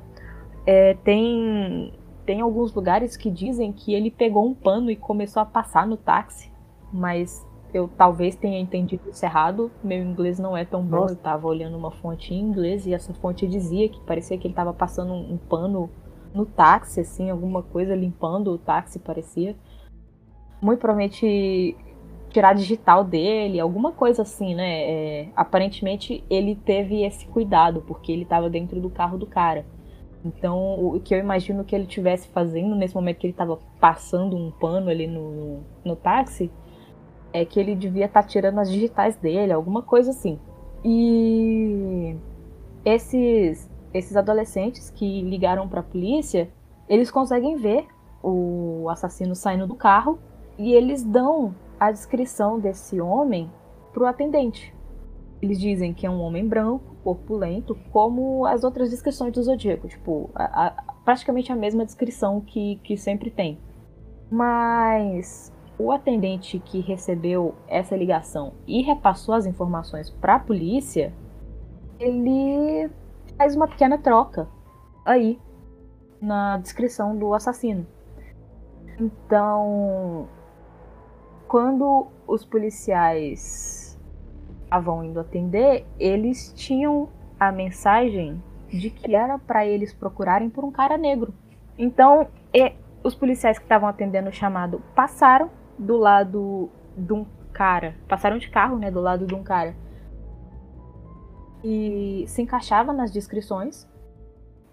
É, 0.67 0.95
tem, 1.05 1.93
tem 2.27 2.41
alguns 2.41 2.75
lugares 2.75 3.17
que 3.17 3.31
dizem 3.31 3.73
que 3.73 3.95
ele 3.95 4.11
pegou 4.11 4.47
um 4.47 4.55
pano 4.55 4.91
e 4.91 4.97
começou 4.97 5.43
a 5.43 5.47
passar 5.47 5.87
no 5.87 5.97
táxi, 5.97 6.53
mas 6.93 7.47
eu 7.73 7.89
talvez 7.89 8.35
tenha 8.35 8.59
entendido 8.59 9.11
isso 9.11 9.25
errado. 9.25 9.71
Meu 9.83 10.03
inglês 10.03 10.39
não 10.39 10.57
é 10.57 10.65
tão 10.65 10.83
bom. 10.83 11.01
Nossa. 11.01 11.15
Eu 11.15 11.19
estava 11.19 11.47
olhando 11.47 11.77
uma 11.77 11.91
fonte 11.91 12.35
em 12.35 12.41
inglês 12.41 12.87
e 12.87 12.95
essa 12.95 13.13
fonte 13.15 13.47
dizia 13.47 13.89
que 13.89 14.01
parecia 14.01 14.39
que 14.39 14.47
ele 14.47 14.53
estava 14.53 14.73
passando 14.73 15.13
um, 15.13 15.35
um 15.35 15.37
pano 15.37 15.91
no 16.35 16.45
táxi, 16.45 17.01
assim, 17.01 17.31
alguma 17.31 17.63
coisa 17.63 17.95
limpando 17.95 18.53
o 18.53 18.59
táxi, 18.59 18.99
parecia. 18.99 19.57
Muito 20.61 20.81
provavelmente 20.81 21.77
tirar 22.31 22.55
digital 22.55 23.05
dele, 23.05 23.61
alguma 23.61 23.93
coisa 23.93 24.23
assim, 24.23 24.55
né? 24.55 24.91
É, 24.91 25.29
aparentemente 25.35 26.25
ele 26.29 26.55
teve 26.55 27.03
esse 27.05 27.27
cuidado, 27.27 27.83
porque 27.87 28.13
ele 28.13 28.23
estava 28.23 28.49
dentro 28.51 28.81
do 28.81 28.91
carro 28.91 29.19
do 29.19 29.27
cara. 29.27 29.67
Então, 30.25 30.75
o 30.85 31.01
que 31.01 31.15
eu 31.15 31.19
imagino 31.19 31.65
que 31.65 31.75
ele 31.75 31.87
tivesse 31.87 32.29
fazendo 32.29 32.75
nesse 32.75 32.95
momento 32.95 33.19
que 33.19 33.27
ele 33.27 33.33
estava 33.33 33.59
passando 33.81 34.37
um 34.37 34.51
pano 34.51 34.91
ali 34.91 35.07
no, 35.07 35.61
no 35.85 35.97
táxi, 35.97 36.51
é 37.33 37.45
que 37.45 37.61
ele 37.61 37.75
devia 37.75 38.07
estar 38.07 38.23
tá 38.23 38.29
tirando 38.29 38.59
as 38.59 38.71
digitais 38.71 39.17
dele, 39.17 39.53
alguma 39.53 39.83
coisa 39.83 40.11
assim. 40.11 40.39
E 40.85 42.17
esses, 42.85 43.71
esses 43.93 44.17
adolescentes 44.17 44.91
que 44.91 45.23
ligaram 45.23 45.69
para 45.69 45.81
a 45.81 45.85
polícia, 45.85 46.49
eles 46.89 47.11
conseguem 47.11 47.57
ver 47.57 47.87
o 48.23 48.89
assassino 48.91 49.35
saindo 49.35 49.67
do 49.67 49.75
carro 49.75 50.19
e 50.59 50.73
eles 50.73 51.05
dão 51.05 51.55
a 51.79 51.91
descrição 51.91 52.59
desse 52.59 53.01
homem 53.01 53.51
para 53.93 54.03
o 54.03 54.07
atendente. 54.07 54.75
Eles 55.41 55.61
dizem 55.61 55.95
que 55.95 56.07
é 56.07 56.11
um 56.11 56.21
homem 56.21 56.47
branco, 56.47 56.97
corpulento, 57.05 57.77
como 57.93 58.45
as 58.45 58.65
outras 58.65 58.91
descrições 58.91 59.33
do 59.33 59.43
Zodíaco, 59.43 59.87
tipo, 59.89 60.31
a, 60.35 60.67
a, 60.67 60.93
praticamente 61.05 61.53
a 61.53 61.57
mesma 61.57 61.85
descrição 61.85 62.41
que, 62.41 62.77
que 62.83 62.97
sempre 62.97 63.31
tem. 63.31 63.59
Mas 64.31 65.53
o 65.79 65.93
atendente 65.93 66.59
que 66.59 66.81
recebeu 66.81 67.55
essa 67.69 67.97
ligação 67.97 68.53
e 68.67 68.83
repassou 68.83 69.35
as 69.35 69.47
informações 69.47 70.11
para 70.11 70.35
a 70.35 70.41
polícia, 70.41 71.15
ele 72.01 72.91
faz 73.37 73.55
uma 73.55 73.69
pequena 73.69 73.97
troca 73.97 74.49
aí 75.05 75.39
na 76.21 76.59
descrição 76.59 77.17
do 77.17 77.33
assassino. 77.33 77.87
Então, 78.99 80.29
quando 81.49 82.09
os 82.27 82.45
policiais 82.45 83.99
estavam 84.65 85.03
indo 85.03 85.19
atender, 85.19 85.87
eles 85.99 86.53
tinham 86.55 87.09
a 87.41 87.51
mensagem 87.51 88.43
de 88.69 88.91
que 88.91 89.17
era 89.17 89.39
para 89.39 89.67
eles 89.67 89.95
procurarem 89.95 90.51
por 90.51 90.63
um 90.63 90.71
cara 90.71 90.99
negro. 90.99 91.33
Então, 91.79 92.29
os 93.03 93.15
policiais 93.15 93.59
que 93.59 93.65
estavam 93.65 93.89
atendendo 93.89 94.29
o 94.29 94.33
chamado 94.33 94.83
passaram 94.95 95.51
do 95.79 95.97
lado 95.97 96.69
de 96.97 97.13
um 97.15 97.25
cara, 97.53 97.97
passaram 98.07 98.37
de 98.37 98.51
carro, 98.51 98.79
né, 98.79 98.91
do 98.91 99.01
lado 99.01 99.27
de 99.27 99.35
um 99.35 99.43
cara 99.43 99.75
e 101.65 102.25
se 102.29 102.43
encaixava 102.43 102.93
nas 102.93 103.11
descrições. 103.11 103.89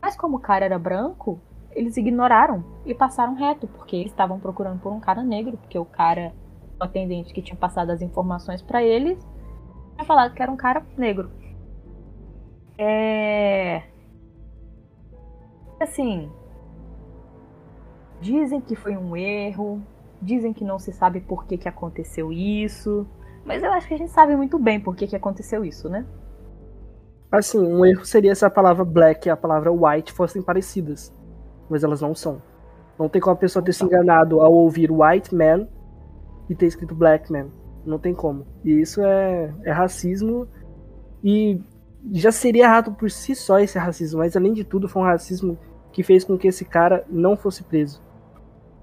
Mas 0.01 0.17
como 0.17 0.37
o 0.37 0.41
cara 0.41 0.65
era 0.65 0.77
branco, 0.77 1.39
eles 1.71 1.95
ignoraram 1.97 2.63
e 2.85 2.93
passaram 2.93 3.33
reto, 3.33 3.65
porque 3.67 3.95
eles 3.95 4.11
estavam 4.11 4.39
procurando 4.39 4.79
por 4.79 4.91
um 4.91 4.99
cara 4.99 5.23
negro, 5.23 5.57
porque 5.57 5.79
o 5.79 5.85
cara, 5.85 6.33
atendente 6.79 7.33
que 7.33 7.41
tinha 7.41 7.55
passado 7.55 7.91
as 7.91 8.01
informações 8.01 8.61
para 8.61 8.83
eles, 8.83 9.17
tinha 9.95 10.05
falado 10.05 10.33
que 10.33 10.41
era 10.41 10.51
um 10.51 10.57
cara 10.57 10.85
negro. 10.97 11.29
É. 12.77 13.83
Assim. 15.79 16.29
Dizem 18.21 18.61
que 18.61 18.75
foi 18.75 18.95
um 18.95 19.15
erro, 19.15 19.81
dizem 20.21 20.53
que 20.53 20.63
não 20.63 20.79
se 20.79 20.91
sabe 20.91 21.19
por 21.19 21.45
que, 21.45 21.57
que 21.57 21.67
aconteceu 21.67 22.31
isso, 22.31 23.05
mas 23.43 23.61
eu 23.61 23.71
acho 23.71 23.87
que 23.87 23.93
a 23.93 23.97
gente 23.97 24.11
sabe 24.11 24.35
muito 24.35 24.57
bem 24.57 24.79
por 24.79 24.95
que, 24.95 25.05
que 25.05 25.15
aconteceu 25.15 25.63
isso, 25.63 25.89
né? 25.89 26.05
Assim, 27.31 27.59
um 27.59 27.85
erro 27.85 28.05
seria 28.05 28.33
se 28.33 28.45
a 28.45 28.49
palavra 28.49 28.85
black 28.85 29.27
e 29.27 29.29
a 29.29 29.37
palavra 29.37 29.71
white 29.71 30.13
fossem 30.13 30.41
parecidas, 30.41 31.13
mas 31.69 31.83
elas 31.83 32.01
não 32.01 32.15
são. 32.15 32.41
Não 32.97 33.09
tem 33.09 33.21
como 33.21 33.33
a 33.33 33.37
pessoa 33.37 33.63
ter 33.63 33.73
se 33.73 33.83
enganado 33.83 34.39
ao 34.39 34.53
ouvir 34.53 34.89
white 34.89 35.35
man 35.35 35.67
e 36.49 36.55
ter 36.55 36.65
escrito 36.65 36.95
black 36.95 37.31
man. 37.31 37.47
Não 37.85 37.99
tem 37.99 38.13
como. 38.13 38.45
E 38.63 38.81
isso 38.81 39.01
é, 39.01 39.53
é 39.63 39.71
racismo 39.71 40.47
e 41.23 41.61
já 42.11 42.31
seria 42.31 42.63
errado 42.65 42.93
por 42.93 43.09
si 43.09 43.35
só 43.35 43.59
esse 43.59 43.77
racismo, 43.77 44.19
mas 44.19 44.35
além 44.35 44.53
de 44.53 44.63
tudo 44.63 44.87
foi 44.87 45.01
um 45.01 45.05
racismo 45.05 45.57
que 45.91 46.03
fez 46.03 46.23
com 46.23 46.37
que 46.37 46.47
esse 46.47 46.65
cara 46.65 47.05
não 47.09 47.35
fosse 47.37 47.63
preso. 47.63 48.01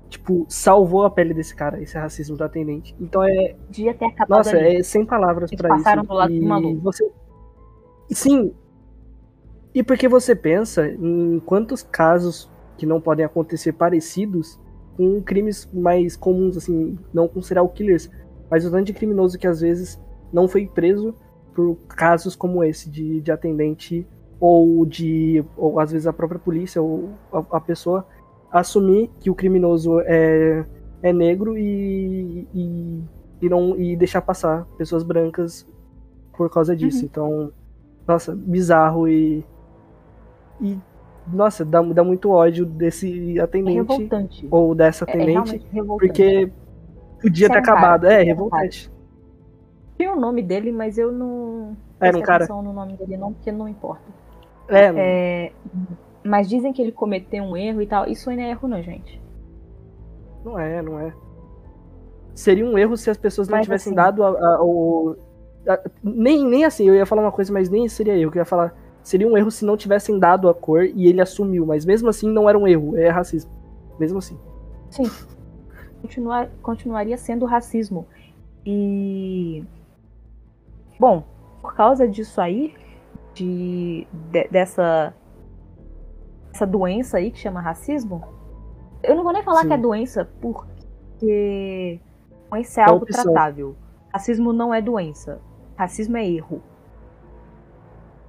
Tipo, 0.08 0.44
salvou 0.48 1.04
a 1.04 1.10
pele 1.10 1.32
desse 1.32 1.54
cara, 1.54 1.80
esse 1.80 1.96
racismo 1.96 2.36
do 2.36 2.44
atendente. 2.44 2.94
Então 3.00 3.22
é. 3.22 3.54
Devia 3.70 3.94
ter 3.94 4.06
acabado. 4.06 4.38
Nossa, 4.38 4.56
ali. 4.56 4.76
é 4.76 4.82
sem 4.82 5.06
palavras 5.06 5.50
para 5.50 5.68
isso. 5.68 5.84
passaram 5.84 6.04
do 6.04 6.12
lado 6.12 6.32
E 6.32 6.40
do 6.40 6.46
maluco. 6.46 6.80
Você... 6.82 7.10
Sim. 8.10 8.54
E 9.74 9.82
porque 9.82 10.08
você 10.08 10.34
pensa 10.34 10.86
em 10.86 11.40
quantos 11.40 11.82
casos 11.82 12.50
que 12.76 12.84
não 12.84 13.00
podem 13.00 13.24
acontecer 13.24 13.72
parecidos 13.72 14.60
com 14.96 15.20
crimes 15.22 15.68
mais 15.72 16.16
comuns, 16.16 16.56
assim, 16.56 16.98
não 17.12 17.26
com 17.28 17.42
serial 17.42 17.68
killers, 17.68 18.10
mas 18.50 18.64
o 18.64 18.70
tanto 18.70 18.86
de 18.86 18.92
criminoso 18.92 19.38
que 19.38 19.46
às 19.46 19.60
vezes 19.60 20.00
não 20.32 20.46
foi 20.48 20.66
preso 20.66 21.14
por 21.54 21.76
casos 21.88 22.34
como 22.34 22.62
esse 22.64 22.90
de, 22.90 23.20
de 23.20 23.30
atendente 23.30 24.06
ou 24.40 24.84
de 24.84 25.44
ou 25.56 25.78
às 25.78 25.92
vezes 25.92 26.06
a 26.06 26.12
própria 26.12 26.40
polícia 26.40 26.82
ou 26.82 27.10
a, 27.32 27.38
a 27.56 27.60
pessoa 27.60 28.06
assumir 28.50 29.10
que 29.20 29.30
o 29.30 29.34
criminoso 29.34 30.00
é, 30.00 30.64
é 31.02 31.12
negro 31.12 31.56
e, 31.56 32.46
e, 32.54 33.02
e 33.40 33.48
não 33.48 33.78
e 33.78 33.96
deixar 33.96 34.20
passar 34.20 34.66
pessoas 34.76 35.02
brancas 35.02 35.66
por 36.36 36.50
causa 36.50 36.74
disso. 36.74 37.00
Uhum. 37.00 37.04
Então, 37.04 37.52
nossa, 38.06 38.34
bizarro 38.34 39.08
e 39.08 39.44
e 40.60 40.78
nossa, 41.26 41.64
dá, 41.64 41.80
dá 41.82 42.02
muito 42.04 42.30
ódio 42.30 42.64
desse 42.66 43.38
É 43.38 43.42
atendente 43.42 43.76
revoltante. 43.78 44.48
ou 44.50 44.74
dessa 44.74 45.04
É, 45.04 45.08
é 45.08 45.10
atendente 45.14 45.32
realmente 45.32 45.66
revoltante. 45.72 46.08
porque 46.12 46.52
podia 47.20 47.46
Esse 47.46 47.52
ter 47.52 47.58
é 47.58 47.62
cara, 47.62 47.78
acabado. 47.78 48.06
É, 48.06 48.08
esse 48.08 48.20
é 48.20 48.22
um 48.22 48.26
revoltante. 48.36 48.90
Tinha 49.98 50.12
o 50.12 50.20
nome 50.20 50.42
dele, 50.42 50.72
mas 50.72 50.98
eu 50.98 51.12
não. 51.12 51.76
Era 52.00 52.16
um 52.18 52.22
cara. 52.22 52.46
no 52.48 52.72
nome 52.72 52.96
dele, 52.96 53.16
não, 53.16 53.32
porque 53.32 53.52
não 53.52 53.68
importa. 53.68 54.02
É, 54.68 54.92
É, 54.96 55.52
mas 56.24 56.48
dizem 56.48 56.72
que 56.72 56.80
ele 56.82 56.92
cometeu 56.92 57.44
um 57.44 57.56
erro 57.56 57.80
e 57.82 57.86
tal. 57.86 58.06
Isso 58.08 58.28
ainda 58.30 58.42
é 58.42 58.50
erro, 58.50 58.66
não, 58.66 58.82
gente. 58.82 59.20
Não 60.44 60.58
é, 60.58 60.82
não 60.82 60.98
é. 60.98 61.12
Seria 62.34 62.64
um 62.64 62.76
erro 62.78 62.96
se 62.96 63.10
as 63.10 63.16
pessoas 63.16 63.46
não 63.48 63.58
Mas, 63.58 63.66
tivessem 63.66 63.90
assim- 63.90 63.94
dado 63.96 64.24
a- 64.24 64.30
a- 64.56 64.62
o. 64.64 65.14
a- 65.68 65.80
nem, 66.02 66.44
nem 66.44 66.64
assim, 66.64 66.88
eu 66.88 66.94
ia 66.94 67.06
falar 67.06 67.22
uma 67.22 67.30
coisa, 67.32 67.52
mas 67.52 67.68
nem 67.68 67.86
seria 67.88 68.16
erro. 68.16 68.32
Eu 68.34 68.38
ia 68.40 68.44
falar. 68.44 68.74
Seria 69.02 69.26
um 69.26 69.36
erro 69.36 69.50
se 69.50 69.64
não 69.64 69.76
tivessem 69.76 70.18
dado 70.18 70.48
a 70.48 70.54
cor 70.54 70.84
e 70.84 71.06
ele 71.06 71.20
assumiu, 71.20 71.66
mas 71.66 71.84
mesmo 71.84 72.08
assim 72.08 72.30
não 72.30 72.48
era 72.48 72.56
um 72.58 72.66
erro, 72.68 72.96
é 72.96 73.08
racismo. 73.08 73.50
Mesmo 73.98 74.18
assim. 74.18 74.38
Sim. 74.90 75.04
Continua, 76.00 76.46
continuaria 76.62 77.16
sendo 77.18 77.44
racismo. 77.46 78.06
E. 78.64 79.64
Bom, 80.98 81.24
por 81.60 81.74
causa 81.74 82.06
disso 82.06 82.40
aí, 82.40 82.74
de, 83.34 84.06
de- 84.30 84.48
dessa. 84.48 85.12
Essa 86.54 86.66
doença 86.66 87.16
aí 87.16 87.30
que 87.30 87.38
chama 87.38 87.60
racismo. 87.60 88.22
Eu 89.02 89.16
não 89.16 89.24
vou 89.24 89.32
nem 89.32 89.42
falar 89.42 89.62
Sim. 89.62 89.68
que 89.68 89.74
é 89.74 89.78
doença, 89.78 90.28
porque. 90.40 92.00
Doença 92.50 92.80
é 92.80 92.84
É 92.84 92.88
algo 92.88 93.04
opção. 93.04 93.24
tratável. 93.24 93.76
Racismo 94.12 94.52
não 94.52 94.72
é 94.74 94.80
doença. 94.82 95.40
Racismo 95.76 96.16
é 96.18 96.28
erro. 96.28 96.62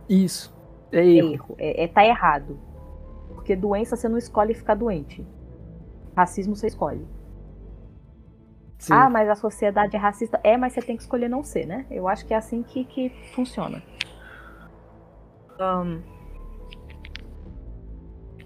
Isso. 0.08 0.53
É 0.94 1.06
É 1.06 1.06
erro. 1.06 1.34
erro. 1.34 1.56
É, 1.58 1.84
é 1.84 1.88
tá 1.88 2.06
errado. 2.06 2.58
Porque 3.34 3.56
doença 3.56 3.96
você 3.96 4.08
não 4.08 4.18
escolhe 4.18 4.54
ficar 4.54 4.76
doente. 4.76 5.26
Racismo 6.16 6.56
você 6.56 6.68
escolhe. 6.68 7.06
Sim. 8.78 8.94
Ah, 8.94 9.10
mas 9.10 9.30
a 9.30 9.36
sociedade 9.36 9.96
é 9.96 10.00
racista. 10.00 10.40
É, 10.44 10.58
mas 10.58 10.74
você 10.74 10.82
tem 10.82 10.96
que 10.96 11.04
escolher 11.04 11.30
não 11.30 11.44
ser, 11.44 11.66
né? 11.66 11.86
Eu 11.90 12.08
acho 12.08 12.26
que 12.26 12.34
é 12.34 12.38
assim 12.38 12.64
que, 12.64 12.86
que 12.86 13.10
funciona. 13.34 13.82
Ahn. 15.60 16.02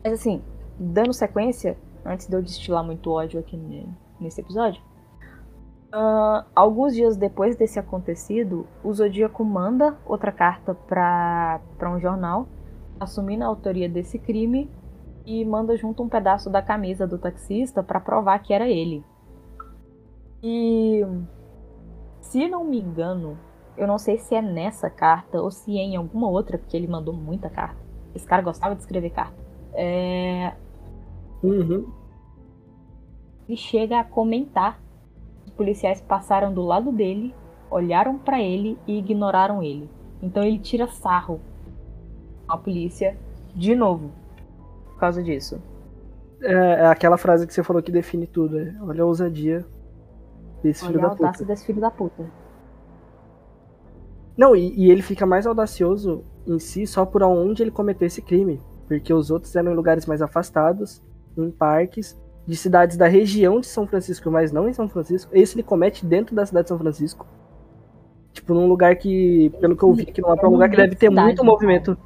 Mas 0.04 0.14
assim, 0.14 0.42
dando 0.80 1.14
sequência, 1.14 1.78
antes 2.06 2.28
de 2.28 2.36
eu 2.36 2.42
destilar 2.42 2.84
muito 2.84 3.10
ódio 3.12 3.40
aqui 3.40 3.58
ne- 3.58 3.90
nesse 4.20 4.42
episódio. 4.42 4.82
Ahn, 5.92 6.46
alguns 6.56 6.94
dias 6.96 7.18
depois 7.18 7.56
desse 7.56 7.80
acontecido, 7.80 8.68
o 8.84 8.94
Zodíaco 8.94 9.44
manda 9.44 9.98
outra 10.06 10.32
carta 10.32 10.74
pra, 10.76 11.62
pra 11.78 11.92
um 11.92 12.00
jornal, 12.00 12.48
assumindo 13.00 13.44
a 13.44 13.48
autoria 13.48 13.88
desse 13.90 14.20
crime 14.20 14.70
e 15.26 15.44
manda 15.46 15.76
junto 15.78 16.04
um 16.04 16.10
pedaço 16.10 16.50
da 16.50 16.62
camisa 16.62 17.06
do 17.08 17.18
taxista 17.18 17.84
pra 17.84 18.00
provar 18.00 18.40
que 18.40 18.54
era 18.54 18.68
ele. 18.68 19.04
E 20.42 21.02
se 22.22 22.48
não 22.48 22.64
me 22.64 22.80
engano, 22.80 23.38
eu 23.78 23.88
não 23.88 23.98
sei 23.98 24.18
se 24.18 24.36
é 24.36 24.42
nessa 24.42 24.90
carta 24.90 25.42
ou 25.42 25.52
se 25.52 25.78
é 25.78 25.82
em 25.82 25.96
alguma 25.96 26.30
outra, 26.30 26.58
porque 26.58 26.76
ele 26.78 26.88
mandou 26.88 27.14
muita 27.14 27.50
carta. 27.50 27.78
Esse 28.16 28.26
cara 28.26 28.42
gostava 28.42 28.76
de 28.76 28.82
escrever 28.82 29.12
carta. 29.12 29.38
É, 29.74 30.54
Uhum. 31.44 31.94
ele 33.48 33.58
chega 33.58 34.00
a 34.00 34.04
comentar. 34.04 34.80
Policiais 35.58 36.00
passaram 36.00 36.54
do 36.54 36.62
lado 36.62 36.92
dele, 36.92 37.34
olharam 37.70 38.18
pra 38.18 38.40
ele 38.40 38.78
e 38.88 39.00
ignoraram 39.00 39.64
ele. 39.64 39.90
Então 40.22 40.44
ele 40.44 40.60
tira 40.60 40.88
sarro 40.88 41.42
a 42.48 42.58
polícia 42.58 43.18
de 43.56 43.76
novo 43.76 44.12
por 44.86 45.00
causa 45.00 45.22
disso. 45.22 45.62
É, 46.42 46.54
é 46.54 46.86
aquela 46.88 47.18
frase 47.18 47.46
que 47.46 47.54
você 47.54 47.64
falou 47.64 47.82
que 47.82 47.92
define 47.92 48.26
tudo. 48.28 48.60
É, 48.60 48.76
olha 48.82 49.04
a 49.04 49.06
ousadia 49.06 49.66
desse 50.64 50.86
filho 50.86 51.00
Olha 51.00 51.08
a 51.08 51.10
da 51.10 51.16
puta. 51.16 51.26
audácia 51.26 51.46
desse 51.46 51.66
filho 51.66 51.82
da 51.82 51.92
puta. 51.92 52.26
Não, 54.36 54.56
e, 54.56 54.74
e 54.76 54.92
ele 54.92 55.02
fica 55.02 55.26
mais 55.26 55.48
audacioso 55.48 56.24
em 56.46 56.60
si 56.60 56.86
só 56.86 57.06
por 57.06 57.24
onde 57.24 57.64
ele 57.64 57.72
cometeu 57.72 58.06
esse 58.06 58.22
crime. 58.22 58.62
Porque 58.88 59.14
os 59.14 59.30
outros 59.30 59.56
eram 59.56 59.72
em 59.72 59.76
lugares 59.76 60.06
mais 60.06 60.22
afastados, 60.22 61.02
em 61.38 61.52
parques, 61.52 62.20
de 62.48 62.56
cidades 62.56 62.98
da 62.98 63.08
região 63.08 63.60
de 63.60 63.68
São 63.68 63.86
Francisco, 63.86 64.32
mas 64.32 64.52
não 64.52 64.70
em 64.70 64.74
São 64.74 64.88
Francisco. 64.90 65.30
Esse 65.36 65.56
ele 65.56 65.64
comete 65.64 66.06
dentro 66.06 66.36
da 66.36 66.46
cidade 66.46 66.66
de 66.66 66.70
São 66.70 66.80
Francisco. 66.80 67.28
Tipo, 68.34 68.54
num 68.54 68.68
lugar 68.68 68.96
que, 68.96 69.52
pelo 69.60 69.76
que 69.76 69.84
eu 69.84 69.94
vi, 69.94 70.06
que 70.06 70.22
não 70.22 70.30
é 70.34 70.48
um 70.48 70.52
lugar 70.52 70.70
que 70.70 70.78
deve 70.78 70.96
ter 70.96 71.10
muito 71.10 71.44
movimento. 71.44 71.98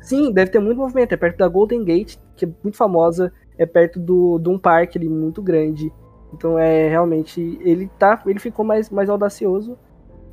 Sim, 0.00 0.32
deve 0.32 0.50
ter 0.50 0.58
muito 0.58 0.78
movimento. 0.78 1.12
É 1.12 1.16
perto 1.16 1.38
da 1.38 1.48
Golden 1.48 1.84
Gate, 1.84 2.16
que 2.36 2.44
é 2.44 2.48
muito 2.62 2.76
famosa. 2.76 3.32
É 3.56 3.66
perto 3.66 4.00
do, 4.00 4.38
de 4.38 4.48
um 4.48 4.58
parque 4.58 4.98
ali 4.98 5.08
muito 5.08 5.42
grande. 5.42 5.92
Então 6.32 6.58
é 6.58 6.88
realmente. 6.88 7.58
Ele 7.62 7.88
tá. 7.98 8.20
Ele 8.26 8.38
ficou 8.40 8.64
mais, 8.64 8.90
mais 8.90 9.08
audacioso. 9.08 9.78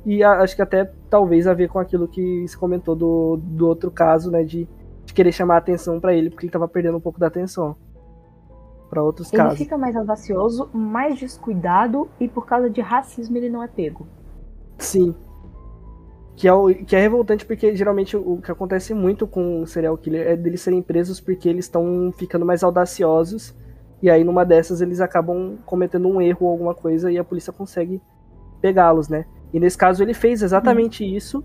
E 0.04 0.22
a- 0.24 0.40
acho 0.40 0.56
que 0.56 0.62
até 0.62 0.90
talvez 1.08 1.46
a 1.46 1.54
ver 1.54 1.68
com 1.68 1.78
aquilo 1.78 2.08
que 2.08 2.46
se 2.48 2.56
comentou 2.56 2.96
do, 2.96 3.36
do 3.36 3.68
outro 3.68 3.90
caso, 3.90 4.30
né? 4.30 4.42
De, 4.42 4.68
de 5.04 5.14
querer 5.14 5.32
chamar 5.32 5.54
a 5.56 5.58
atenção 5.58 6.00
pra 6.00 6.14
ele, 6.14 6.30
porque 6.30 6.46
ele 6.46 6.52
tava 6.52 6.66
perdendo 6.66 6.96
um 6.96 7.00
pouco 7.00 7.20
da 7.20 7.26
atenção. 7.28 7.76
Pra 8.92 9.02
outros 9.02 9.32
Ele 9.32 9.42
casos. 9.42 9.58
fica 9.58 9.78
mais 9.78 9.96
audacioso, 9.96 10.68
mais 10.70 11.18
descuidado 11.18 12.10
e 12.20 12.28
por 12.28 12.44
causa 12.44 12.68
de 12.68 12.82
racismo 12.82 13.38
ele 13.38 13.48
não 13.48 13.62
é 13.62 13.66
pego. 13.66 14.06
Sim. 14.76 15.14
Que 16.36 16.46
é, 16.46 16.52
o, 16.52 16.68
que 16.68 16.94
é 16.94 17.00
revoltante 17.00 17.46
porque 17.46 17.74
geralmente 17.74 18.18
o, 18.18 18.36
que 18.42 18.52
acontece 18.52 18.92
muito 18.92 19.26
com 19.26 19.62
o 19.62 19.66
serial 19.66 19.96
killer 19.96 20.26
é 20.26 20.36
deles 20.36 20.60
serem 20.60 20.82
presos 20.82 21.22
porque 21.22 21.48
eles 21.48 21.64
estão 21.64 22.12
ficando 22.18 22.44
mais 22.44 22.62
audaciosos. 22.62 23.56
E 24.02 24.10
aí 24.10 24.22
numa 24.22 24.44
dessas 24.44 24.82
eles 24.82 25.00
acabam 25.00 25.56
cometendo 25.64 26.06
um 26.06 26.20
erro 26.20 26.44
ou 26.44 26.52
alguma 26.52 26.74
coisa 26.74 27.10
e 27.10 27.16
a 27.16 27.24
polícia 27.24 27.50
consegue 27.50 27.98
pegá-los, 28.60 29.08
né? 29.08 29.24
E 29.54 29.58
nesse 29.58 29.78
caso 29.78 30.02
ele 30.02 30.12
fez 30.12 30.42
exatamente 30.42 31.02
isso. 31.02 31.42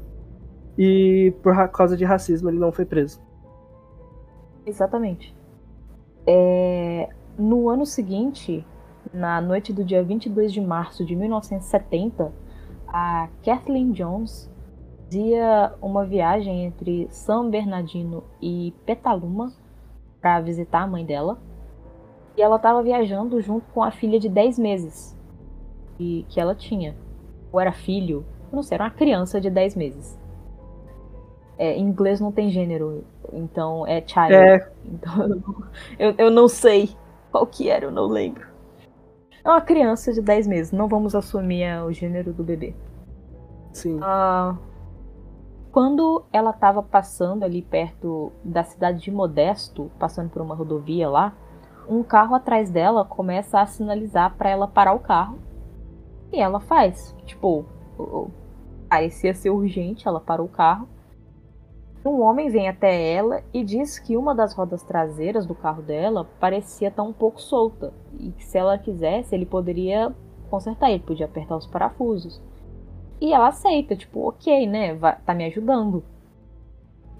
E 0.77 1.33
por 1.41 1.55
causa 1.69 1.95
de 1.95 2.03
racismo 2.03 2.49
ele 2.49 2.59
não 2.59 2.73
foi 2.73 2.83
preso. 2.83 3.21
Exatamente. 4.65 5.33
É, 6.27 7.07
No 7.37 7.69
ano 7.69 7.85
seguinte, 7.85 8.65
na 9.13 9.39
noite 9.39 9.71
do 9.71 9.83
dia 9.83 10.01
22 10.01 10.51
de 10.51 10.59
março 10.59 11.05
de 11.05 11.15
1970, 11.15 12.33
a 12.87 13.29
Kathleen 13.43 13.91
Jones 13.91 14.51
fazia 15.03 15.73
uma 15.79 16.03
viagem 16.03 16.65
entre 16.65 17.07
San 17.11 17.49
Bernardino 17.49 18.23
e 18.41 18.73
Petaluma 18.87 19.53
para 20.19 20.41
visitar 20.41 20.81
a 20.81 20.87
mãe 20.87 21.05
dela. 21.05 21.37
E 22.35 22.41
ela 22.41 22.55
estava 22.55 22.81
viajando 22.81 23.39
junto 23.39 23.65
com 23.71 23.83
a 23.83 23.91
filha 23.91 24.19
de 24.19 24.29
10 24.29 24.57
meses 24.57 25.15
e, 25.99 26.25
que 26.29 26.39
ela 26.39 26.55
tinha. 26.55 26.95
Ou 27.51 27.59
era 27.59 27.71
filho, 27.71 28.25
não 28.51 28.63
sei, 28.63 28.75
era 28.75 28.85
uma 28.85 28.91
criança 28.91 29.39
de 29.39 29.51
10 29.51 29.75
meses. 29.75 30.19
É, 31.55 31.75
em 31.75 31.83
inglês 31.83 32.19
não 32.19 32.31
tem 32.31 32.49
gênero, 32.49 33.03
então 33.31 33.85
é 33.85 34.01
child. 34.05 34.33
É. 34.33 34.71
Então 34.85 35.43
eu, 35.99 36.15
eu 36.17 36.31
não 36.31 36.47
sei 36.47 36.89
qual 37.31 37.45
que 37.45 37.69
era, 37.69 37.85
eu 37.85 37.91
não 37.91 38.07
lembro. 38.07 38.47
É 39.43 39.49
uma 39.49 39.61
criança 39.61 40.11
de 40.11 40.21
10 40.21 40.47
meses, 40.47 40.71
não 40.71 40.87
vamos 40.87 41.15
assumir 41.15 41.81
o 41.83 41.91
gênero 41.91 42.33
do 42.33 42.43
bebê. 42.43 42.75
Sim. 43.71 43.97
Uh, 43.97 44.57
quando 45.71 46.25
ela 46.33 46.49
estava 46.49 46.81
passando 46.81 47.43
ali 47.43 47.61
perto 47.61 48.31
da 48.43 48.63
cidade 48.63 48.99
de 48.99 49.11
Modesto, 49.11 49.91
passando 49.99 50.29
por 50.29 50.41
uma 50.41 50.55
rodovia 50.55 51.07
lá, 51.09 51.33
um 51.87 52.03
carro 52.03 52.35
atrás 52.35 52.69
dela 52.69 53.05
começa 53.05 53.61
a 53.61 53.65
sinalizar 53.65 54.35
para 54.35 54.49
ela 54.49 54.67
parar 54.67 54.93
o 54.93 54.99
carro. 54.99 55.39
E 56.31 56.39
ela 56.39 56.59
faz. 56.59 57.15
Tipo, 57.25 57.65
parecia 58.89 59.33
ser 59.33 59.49
urgente, 59.49 60.07
ela 60.07 60.19
parou 60.19 60.47
o 60.47 60.49
carro. 60.49 60.89
Um 62.05 62.21
homem 62.21 62.49
vem 62.49 62.69
até 62.69 63.11
ela 63.11 63.43
e 63.53 63.63
diz 63.63 63.99
que 63.99 64.15
uma 64.15 64.33
das 64.33 64.53
rodas 64.53 64.83
traseiras 64.83 65.45
do 65.45 65.53
carro 65.53 65.81
dela 65.81 66.25
parecia 66.39 66.87
estar 66.87 67.03
um 67.03 67.11
pouco 67.11 67.41
solta 67.41 67.93
e 68.17 68.31
que 68.31 68.45
se 68.45 68.57
ela 68.57 68.77
quisesse 68.77 69.35
ele 69.35 69.45
poderia 69.45 70.13
consertar, 70.49 70.89
ele 70.89 71.03
podia 71.03 71.25
apertar 71.25 71.57
os 71.57 71.67
parafusos. 71.67 72.41
E 73.19 73.33
ela 73.33 73.47
aceita, 73.47 73.95
tipo, 73.95 74.27
ok, 74.27 74.67
né? 74.67 74.95
Tá 75.25 75.33
me 75.33 75.45
ajudando. 75.45 76.03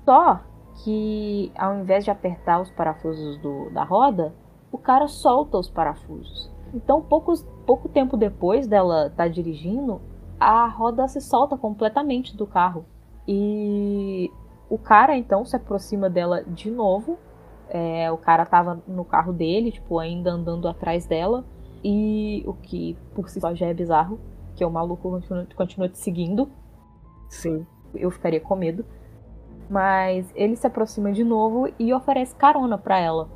Só 0.06 0.40
que 0.84 1.52
ao 1.58 1.76
invés 1.76 2.06
de 2.06 2.12
apertar 2.12 2.62
os 2.62 2.70
parafusos 2.70 3.38
do, 3.40 3.70
da 3.72 3.84
roda, 3.84 4.34
o 4.72 4.78
cara 4.78 5.08
solta 5.08 5.58
os 5.58 5.70
parafusos. 5.70 6.52
Então, 6.74 7.02
poucos, 7.02 7.46
pouco 7.66 7.90
tempo 7.90 8.16
depois 8.16 8.68
dela 8.68 9.08
estar 9.08 9.24
tá 9.24 9.28
dirigindo, 9.28 10.02
a 10.40 10.68
roda 10.68 11.08
se 11.08 11.20
solta 11.20 11.58
completamente 11.58 12.38
do 12.38 12.46
carro. 12.46 12.86
E 13.28 14.32
o 14.70 14.78
cara 14.78 15.16
então 15.16 15.46
se 15.46 15.56
aproxima 15.56 16.10
dela 16.10 16.44
de 16.44 16.70
novo. 16.70 17.18
É, 17.70 18.12
o 18.12 18.18
cara 18.18 18.46
tava 18.46 18.82
no 18.88 19.04
carro 19.04 19.34
dele, 19.34 19.72
tipo, 19.72 20.00
ainda 20.00 20.32
andando 20.32 20.68
atrás 20.68 21.06
dela. 21.06 21.44
E 21.84 22.44
o 22.46 22.54
que 22.54 22.98
por 23.14 23.30
si 23.30 23.40
só 23.40 23.54
já 23.54 23.68
é 23.68 23.74
bizarro 23.74 24.20
que 24.56 24.66
o 24.66 24.70
maluco 24.70 25.10
continua, 25.10 25.48
continua 25.56 25.88
te 25.88 26.00
seguindo. 26.00 26.50
Sim. 27.30 27.66
Eu 27.94 28.10
ficaria 28.10 28.42
com 28.42 28.56
medo. 28.56 28.84
Mas 29.70 30.32
ele 30.36 30.56
se 30.56 30.66
aproxima 30.66 31.12
de 31.12 31.24
novo 31.24 31.70
e 31.78 31.94
oferece 31.94 32.36
carona 32.36 32.78
para 32.78 32.98
ela. 33.00 33.30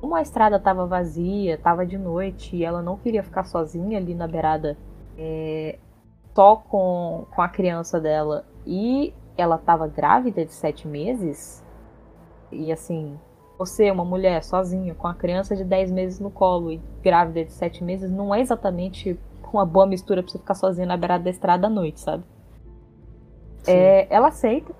Como 0.00 0.14
a 0.14 0.22
estrada 0.22 0.56
estava 0.56 0.86
vazia, 0.86 1.54
estava 1.54 1.86
de 1.86 1.96
noite 1.96 2.56
e 2.56 2.64
ela 2.64 2.82
não 2.82 2.96
queria 2.96 3.22
ficar 3.22 3.44
sozinha 3.44 3.98
ali 3.98 4.14
na 4.14 4.26
beirada, 4.26 4.76
é, 5.16 5.78
só 6.34 6.56
com, 6.56 7.26
com 7.34 7.42
a 7.42 7.48
criança 7.48 8.00
dela 8.00 8.46
e 8.66 9.12
ela 9.40 9.56
estava 9.56 9.86
grávida 9.86 10.44
de 10.44 10.52
sete 10.52 10.86
meses, 10.86 11.64
e 12.52 12.72
assim, 12.72 13.18
você, 13.58 13.90
uma 13.90 14.04
mulher 14.04 14.42
sozinha, 14.42 14.94
com 14.94 15.06
a 15.06 15.14
criança 15.14 15.54
de 15.54 15.64
10 15.64 15.90
meses 15.90 16.18
no 16.18 16.30
colo 16.30 16.72
e 16.72 16.80
grávida 17.02 17.44
de 17.44 17.52
7 17.52 17.84
meses, 17.84 18.10
não 18.10 18.34
é 18.34 18.40
exatamente 18.40 19.18
uma 19.52 19.66
boa 19.66 19.86
mistura 19.86 20.22
pra 20.22 20.32
você 20.32 20.38
ficar 20.38 20.54
sozinha 20.54 20.86
na 20.86 20.96
beirada 20.96 21.24
da 21.24 21.30
estrada 21.30 21.66
à 21.66 21.70
noite, 21.70 22.00
sabe? 22.00 22.24
É, 23.66 24.06
ela 24.14 24.28
aceita 24.28 24.72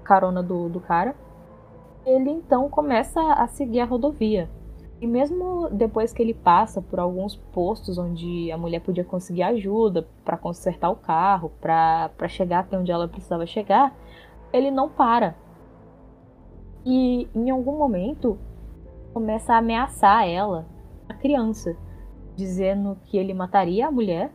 a 0.00 0.04
carona 0.04 0.42
do, 0.42 0.68
do 0.68 0.80
cara. 0.80 1.14
Ele 2.06 2.30
então 2.30 2.68
começa 2.68 3.20
a 3.20 3.46
seguir 3.48 3.80
a 3.80 3.84
rodovia. 3.84 4.48
E 5.02 5.06
mesmo 5.08 5.68
depois 5.68 6.12
que 6.12 6.22
ele 6.22 6.32
passa 6.32 6.80
por 6.80 7.00
alguns 7.00 7.34
postos 7.34 7.98
onde 7.98 8.52
a 8.52 8.56
mulher 8.56 8.78
podia 8.78 9.02
conseguir 9.02 9.42
ajuda 9.42 10.06
para 10.24 10.36
consertar 10.38 10.90
o 10.90 10.94
carro, 10.94 11.50
para 11.60 12.28
chegar 12.28 12.60
até 12.60 12.78
onde 12.78 12.92
ela 12.92 13.08
precisava 13.08 13.44
chegar, 13.44 13.92
ele 14.52 14.70
não 14.70 14.88
para. 14.88 15.34
E 16.86 17.28
em 17.34 17.50
algum 17.50 17.76
momento 17.76 18.38
começa 19.12 19.54
a 19.54 19.58
ameaçar 19.58 20.24
ela, 20.28 20.68
a 21.08 21.14
criança 21.14 21.76
dizendo 22.36 22.96
que 23.06 23.18
ele 23.18 23.34
mataria 23.34 23.88
a 23.88 23.90
mulher 23.90 24.30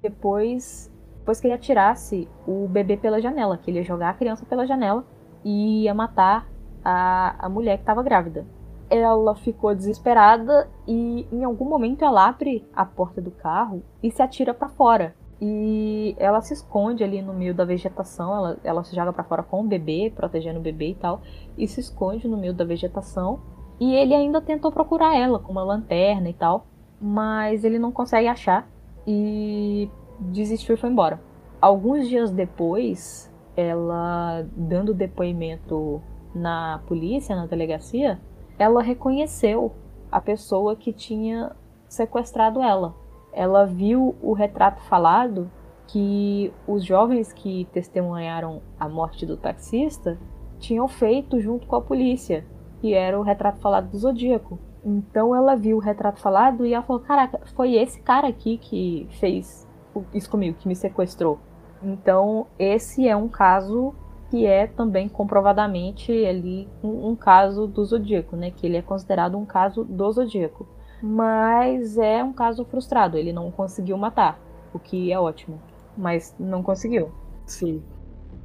depois, 0.00 0.92
depois 1.18 1.40
que 1.40 1.48
ele 1.48 1.54
atirasse 1.54 2.28
o 2.46 2.68
bebê 2.68 2.96
pela 2.96 3.20
janela, 3.20 3.58
que 3.58 3.68
ele 3.68 3.78
ia 3.78 3.84
jogar 3.84 4.10
a 4.10 4.14
criança 4.14 4.46
pela 4.46 4.64
janela 4.64 5.04
e 5.44 5.82
ia 5.82 5.92
matar 5.92 6.48
a, 6.84 7.46
a 7.46 7.48
mulher 7.48 7.78
que 7.78 7.82
estava 7.82 8.00
grávida. 8.00 8.46
Ela 8.94 9.34
ficou 9.34 9.74
desesperada 9.74 10.68
e 10.86 11.26
em 11.32 11.44
algum 11.44 11.64
momento 11.64 12.04
ela 12.04 12.28
abre 12.28 12.68
a 12.74 12.84
porta 12.84 13.22
do 13.22 13.30
carro 13.30 13.82
e 14.02 14.10
se 14.10 14.20
atira 14.20 14.52
para 14.52 14.68
fora. 14.68 15.14
E 15.40 16.14
ela 16.18 16.42
se 16.42 16.52
esconde 16.52 17.02
ali 17.02 17.22
no 17.22 17.32
meio 17.32 17.54
da 17.54 17.64
vegetação, 17.64 18.36
ela, 18.36 18.58
ela 18.62 18.84
se 18.84 18.94
joga 18.94 19.12
para 19.12 19.24
fora 19.24 19.42
com 19.42 19.62
o 19.62 19.66
bebê, 19.66 20.12
protegendo 20.14 20.60
o 20.60 20.62
bebê 20.62 20.90
e 20.90 20.94
tal, 20.94 21.22
e 21.56 21.66
se 21.66 21.80
esconde 21.80 22.28
no 22.28 22.36
meio 22.36 22.52
da 22.52 22.66
vegetação. 22.66 23.40
E 23.80 23.94
ele 23.94 24.14
ainda 24.14 24.42
tentou 24.42 24.70
procurar 24.70 25.16
ela 25.16 25.38
com 25.38 25.50
uma 25.50 25.64
lanterna 25.64 26.28
e 26.28 26.34
tal, 26.34 26.66
mas 27.00 27.64
ele 27.64 27.78
não 27.78 27.90
consegue 27.90 28.28
achar 28.28 28.68
e 29.06 29.90
desistiu 30.20 30.74
e 30.74 30.78
foi 30.78 30.90
embora. 30.90 31.18
Alguns 31.62 32.08
dias 32.08 32.30
depois, 32.30 33.32
ela 33.56 34.46
dando 34.54 34.92
depoimento 34.92 36.02
na 36.34 36.82
polícia, 36.86 37.34
na 37.34 37.46
delegacia, 37.46 38.20
ela 38.62 38.80
reconheceu 38.80 39.72
a 40.10 40.20
pessoa 40.20 40.76
que 40.76 40.92
tinha 40.92 41.50
sequestrado 41.88 42.62
ela. 42.62 42.94
Ela 43.32 43.66
viu 43.66 44.14
o 44.22 44.32
retrato 44.32 44.80
falado 44.82 45.50
que 45.88 46.52
os 46.66 46.84
jovens 46.84 47.32
que 47.32 47.66
testemunharam 47.72 48.62
a 48.78 48.88
morte 48.88 49.26
do 49.26 49.36
taxista 49.36 50.16
tinham 50.58 50.86
feito 50.86 51.40
junto 51.40 51.66
com 51.66 51.74
a 51.74 51.80
polícia, 51.80 52.46
que 52.80 52.94
era 52.94 53.18
o 53.18 53.22
retrato 53.22 53.58
falado 53.58 53.90
do 53.90 53.98
Zodíaco. 53.98 54.58
Então 54.84 55.34
ela 55.34 55.56
viu 55.56 55.76
o 55.76 55.80
retrato 55.80 56.20
falado 56.20 56.64
e 56.64 56.72
ela 56.72 56.84
falou: 56.84 57.02
Caraca, 57.02 57.40
foi 57.56 57.74
esse 57.74 58.00
cara 58.00 58.28
aqui 58.28 58.58
que 58.58 59.08
fez 59.18 59.68
isso 60.14 60.30
comigo, 60.30 60.56
que 60.58 60.68
me 60.68 60.76
sequestrou. 60.76 61.40
Então 61.82 62.46
esse 62.58 63.08
é 63.08 63.16
um 63.16 63.28
caso 63.28 63.92
que 64.32 64.46
é 64.46 64.66
também 64.66 65.10
comprovadamente 65.10 66.10
ali 66.24 66.66
um, 66.82 67.10
um 67.10 67.14
caso 67.14 67.66
do 67.66 67.84
Zodíaco, 67.84 68.34
né? 68.34 68.50
Que 68.50 68.66
ele 68.66 68.78
é 68.78 68.82
considerado 68.82 69.36
um 69.36 69.44
caso 69.44 69.84
do 69.84 70.10
Zodíaco. 70.10 70.66
Mas 71.02 71.98
é 71.98 72.24
um 72.24 72.32
caso 72.32 72.64
frustrado, 72.64 73.18
ele 73.18 73.30
não 73.30 73.50
conseguiu 73.50 73.94
matar, 73.98 74.40
o 74.72 74.78
que 74.78 75.12
é 75.12 75.20
ótimo. 75.20 75.60
Mas 75.98 76.34
não 76.40 76.62
conseguiu. 76.62 77.12
Sim. 77.44 77.82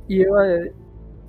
E 0.10 0.18
eu, 0.18 0.36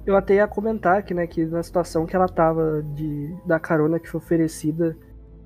eu 0.04 0.16
até 0.16 0.34
ia 0.34 0.48
comentar 0.48 1.04
que, 1.04 1.14
né, 1.14 1.24
que 1.28 1.44
na 1.44 1.62
situação 1.62 2.04
que 2.04 2.16
ela 2.16 2.26
tava 2.26 2.82
de, 2.82 3.32
da 3.46 3.60
carona 3.60 4.00
que 4.00 4.08
foi 4.08 4.18
oferecida, 4.18 4.96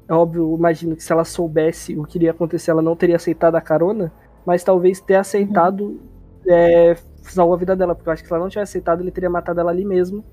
é 0.09 0.15
óbvio, 0.15 0.57
imagino 0.57 0.97
que 0.97 1.05
se 1.05 1.13
ela 1.13 1.25
soubesse 1.25 1.99
o 1.99 2.05
que 2.05 2.17
iria 2.17 2.31
acontecer, 2.31 2.71
ela 2.71 2.81
não 2.81 2.97
teria 2.97 3.17
aceitado 3.17 3.57
a 3.57 3.61
carona, 3.61 4.11
mas 4.47 4.65
talvez 4.65 5.03
ter 5.03 5.17
aceitado 5.17 5.85
uhum. 5.85 6.01
é, 6.49 6.97
salvou 7.23 7.55
a 7.55 7.59
vida 7.59 7.77
dela, 7.77 7.95
porque 7.95 8.09
eu 8.09 8.13
acho 8.13 8.23
que 8.23 8.29
se 8.29 8.35
ela 8.35 8.43
não 8.43 8.51
tivesse 8.51 8.71
aceitado, 8.71 9.01
ele 9.01 9.11
teria 9.11 9.31
matado 9.31 9.61
ela 9.61 9.71
ali 9.71 9.85
mesmo. 9.85 10.25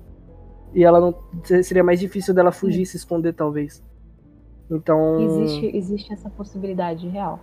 E 0.72 0.84
ela 0.84 1.00
não 1.00 1.14
seria 1.62 1.82
mais 1.82 1.98
difícil 1.98 2.32
dela 2.32 2.52
fugir, 2.52 2.86
se 2.86 2.96
esconder, 2.96 3.34
talvez. 3.34 3.82
Então. 4.70 5.20
Existe, 5.20 5.76
existe 5.76 6.12
essa 6.12 6.30
possibilidade 6.30 7.08
real. 7.08 7.40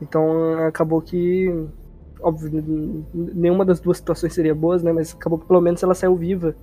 Então 0.00 0.66
acabou 0.66 1.00
que 1.00 1.68
óbvio, 2.22 3.04
nenhuma 3.12 3.64
das 3.64 3.80
duas 3.80 3.98
situações 3.98 4.32
seria 4.32 4.54
boas, 4.54 4.82
né? 4.82 4.92
Mas 4.92 5.14
acabou 5.14 5.38
que 5.38 5.46
pelo 5.46 5.60
menos 5.60 5.82
ela 5.82 5.94
saiu 5.94 6.16
viva 6.16 6.54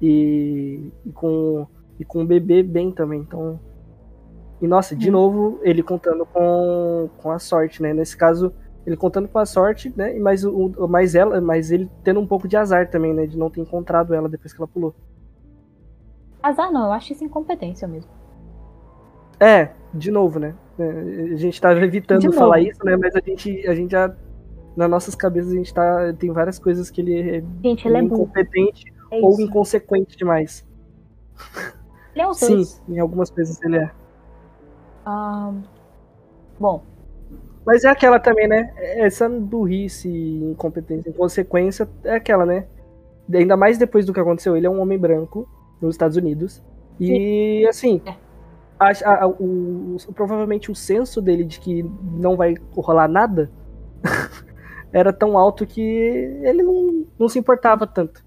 e, 0.00 0.92
e 1.04 1.12
com 1.12 1.66
e 1.98 2.04
com 2.04 2.22
o 2.22 2.26
bebê 2.26 2.62
bem 2.62 2.92
também. 2.92 3.20
Então, 3.20 3.58
e 4.60 4.66
nossa, 4.66 4.94
de 4.94 5.08
hum. 5.08 5.12
novo 5.12 5.60
ele 5.62 5.82
contando 5.82 6.26
com, 6.26 7.08
com 7.16 7.30
a 7.30 7.38
sorte, 7.38 7.82
né? 7.82 7.94
Nesse 7.94 8.16
caso 8.16 8.52
ele 8.86 8.96
contando 8.96 9.26
com 9.26 9.38
a 9.38 9.44
sorte, 9.44 9.92
né? 9.96 10.16
E 10.16 10.20
mais 10.20 10.44
o 10.44 10.86
mais 10.88 11.14
ela, 11.14 11.40
mas 11.40 11.72
ele 11.72 11.90
tendo 12.04 12.20
um 12.20 12.26
pouco 12.26 12.46
de 12.46 12.56
azar 12.56 12.88
também, 12.88 13.12
né? 13.12 13.26
De 13.26 13.36
não 13.36 13.50
ter 13.50 13.60
encontrado 13.60 14.14
ela 14.14 14.28
depois 14.28 14.52
que 14.52 14.60
ela 14.60 14.68
pulou. 14.68 14.94
Azar 16.42 16.70
não, 16.70 16.86
eu 16.86 16.92
acho 16.92 17.12
isso 17.12 17.24
incompetência 17.24 17.88
mesmo. 17.88 18.10
É, 19.40 19.70
de 19.92 20.10
novo, 20.10 20.38
né? 20.38 20.54
É, 20.78 21.32
a 21.32 21.36
gente 21.36 21.60
tava 21.60 21.80
evitando 21.80 22.32
falar 22.32 22.60
isso, 22.60 22.84
né? 22.84 22.96
Mas 22.96 23.16
a 23.16 23.20
gente, 23.20 23.66
a 23.66 23.74
gente 23.74 23.90
já 23.90 24.14
nas 24.76 24.90
nossas 24.90 25.14
cabeças 25.14 25.52
a 25.52 25.56
gente 25.56 25.74
tá. 25.74 26.12
Tem 26.12 26.30
várias 26.30 26.58
coisas 26.58 26.88
que 26.88 27.00
ele 27.00 27.18
é, 27.18 27.44
gente, 27.64 27.88
ele 27.88 27.96
é 27.96 28.02
incompetente 28.02 28.94
é 29.10 29.18
ou 29.20 29.40
inconsequente 29.40 30.16
demais. 30.16 30.64
Ele 32.14 32.22
é 32.22 32.28
os 32.28 32.38
Sim, 32.38 32.54
dois. 32.54 32.82
em 32.88 32.98
algumas 32.98 33.30
coisas 33.30 33.60
ele 33.62 33.78
é. 33.78 33.90
Um, 35.06 35.62
bom. 36.58 36.82
Mas 37.66 37.82
é 37.82 37.88
aquela 37.88 38.20
também, 38.20 38.46
né? 38.46 38.72
Essa 38.78 39.28
burrice, 39.28 40.08
incompetência, 40.08 41.10
inconsequência 41.10 41.88
é 42.04 42.14
aquela, 42.14 42.46
né? 42.46 42.66
Ainda 43.34 43.56
mais 43.56 43.76
depois 43.76 44.06
do 44.06 44.14
que 44.14 44.20
aconteceu, 44.20 44.56
ele 44.56 44.68
é 44.68 44.70
um 44.70 44.80
homem 44.80 44.96
branco 44.96 45.48
nos 45.82 45.96
Estados 45.96 46.16
Unidos. 46.16 46.62
E 47.00 47.62
Sim. 47.62 47.66
assim, 47.66 48.02
é. 48.06 48.14
a, 48.78 49.24
a, 49.24 49.26
o, 49.26 49.96
o, 49.96 50.12
provavelmente 50.14 50.70
o 50.70 50.76
senso 50.76 51.20
dele 51.20 51.42
de 51.42 51.58
que 51.58 51.82
não 52.14 52.36
vai 52.36 52.54
rolar 52.72 53.08
nada 53.08 53.50
era 54.92 55.12
tão 55.12 55.36
alto 55.36 55.66
que 55.66 55.80
ele 55.80 56.62
não, 56.62 57.04
não 57.18 57.28
se 57.28 57.40
importava 57.40 57.84
tanto. 57.84 58.24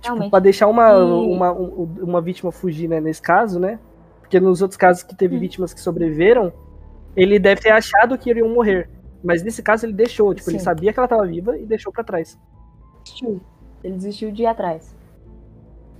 Tipo, 0.00 0.30
pra 0.30 0.38
deixar 0.38 0.66
uma, 0.66 0.92
e... 0.92 1.02
uma, 1.02 1.52
uma 1.52 2.20
vítima 2.22 2.50
fugir, 2.50 2.88
né, 2.88 3.00
nesse 3.00 3.20
caso, 3.20 3.60
né? 3.60 3.78
Porque 4.20 4.40
nos 4.40 4.62
outros 4.62 4.78
casos 4.78 5.02
que 5.02 5.14
teve 5.14 5.36
hum. 5.36 5.40
vítimas 5.40 5.74
que 5.74 5.80
sobreviveram, 5.80 6.52
ele 7.18 7.38
deve 7.38 7.60
ter 7.60 7.70
achado 7.70 8.16
que 8.16 8.30
iriam 8.30 8.48
morrer. 8.48 8.88
Mas 9.22 9.42
nesse 9.42 9.62
caso 9.62 9.84
ele 9.84 9.92
deixou, 9.92 10.32
tipo, 10.32 10.48
Sim. 10.48 10.56
ele 10.56 10.62
sabia 10.62 10.92
que 10.92 10.98
ela 10.98 11.06
estava 11.06 11.26
viva 11.26 11.58
e 11.58 11.66
deixou 11.66 11.92
para 11.92 12.04
trás. 12.04 12.38
Desistiu. 13.02 13.40
Ele 13.82 13.94
desistiu 13.94 14.30
de 14.30 14.42
ir 14.44 14.46
atrás. 14.46 14.94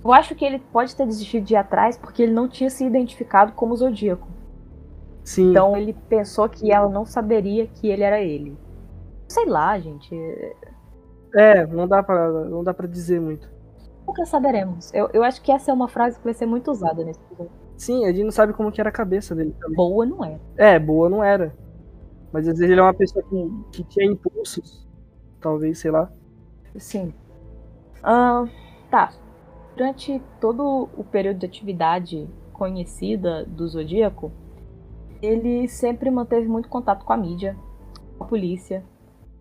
Eu 0.03 0.13
acho 0.13 0.33
que 0.33 0.45
ele 0.45 0.59
pode 0.71 0.95
ter 0.95 1.05
desistido 1.05 1.43
de 1.43 1.53
ir 1.53 1.57
atrás 1.57 1.97
porque 1.97 2.23
ele 2.23 2.31
não 2.31 2.47
tinha 2.47 2.69
se 2.69 2.85
identificado 2.85 3.51
como 3.51 3.75
Zodíaco. 3.75 4.27
Sim. 5.25 5.51
Então 5.51 5.75
ele 5.75 5.93
pensou 6.07 6.47
que 6.47 6.71
ela 6.71 6.87
não 6.87 7.05
saberia 7.05 7.67
que 7.67 7.87
ele 7.89 8.03
era 8.03 8.21
ele. 8.21 8.57
Sei 9.27 9.45
lá, 9.45 9.77
gente. 9.77 10.15
É, 11.35 11.67
não 11.67 11.87
dá 11.87 12.01
pra, 12.01 12.29
não 12.45 12.63
dá 12.63 12.73
pra 12.73 12.87
dizer 12.87 13.19
muito. 13.19 13.51
Nunca 14.07 14.25
saberemos. 14.25 14.91
Eu, 14.93 15.09
eu 15.13 15.21
acho 15.21 15.41
que 15.41 15.51
essa 15.51 15.69
é 15.69 15.73
uma 15.73 15.89
frase 15.89 16.17
que 16.17 16.23
vai 16.23 16.33
ser 16.33 16.45
muito 16.45 16.71
usada 16.71 17.03
nesse 17.03 17.19
episódio. 17.19 17.51
Sim, 17.79 18.03
a 18.05 18.11
gente 18.11 18.25
não 18.25 18.31
sabe 18.31 18.51
como 18.51 18.73
que 18.73 18.81
era 18.81 18.89
a 18.89 18.93
cabeça 18.93 19.33
dele 19.33 19.55
também. 19.57 19.77
Boa 19.77 20.05
não 20.05 20.23
era. 20.23 20.41
É, 20.57 20.77
boa 20.77 21.09
não 21.09 21.23
era. 21.23 21.55
Mas 22.29 22.45
às 22.45 22.59
vezes 22.59 22.69
ele 22.69 22.81
é 22.81 22.83
uma 22.83 22.93
pessoa 22.93 23.23
que, 23.23 23.49
que 23.71 23.83
tinha 23.85 24.05
impulsos. 24.05 24.85
Talvez, 25.39 25.79
sei 25.79 25.89
lá. 25.89 26.11
Sim. 26.75 27.13
Uh, 27.99 28.49
tá. 28.91 29.13
Durante 29.77 30.21
todo 30.41 30.89
o 30.97 31.05
período 31.05 31.39
de 31.39 31.45
atividade 31.45 32.29
conhecida 32.51 33.45
do 33.45 33.65
Zodíaco, 33.65 34.29
ele 35.21 35.69
sempre 35.69 36.11
manteve 36.11 36.49
muito 36.49 36.67
contato 36.67 37.05
com 37.05 37.13
a 37.13 37.17
mídia, 37.17 37.55
com 38.17 38.25
a 38.25 38.27
polícia, 38.27 38.83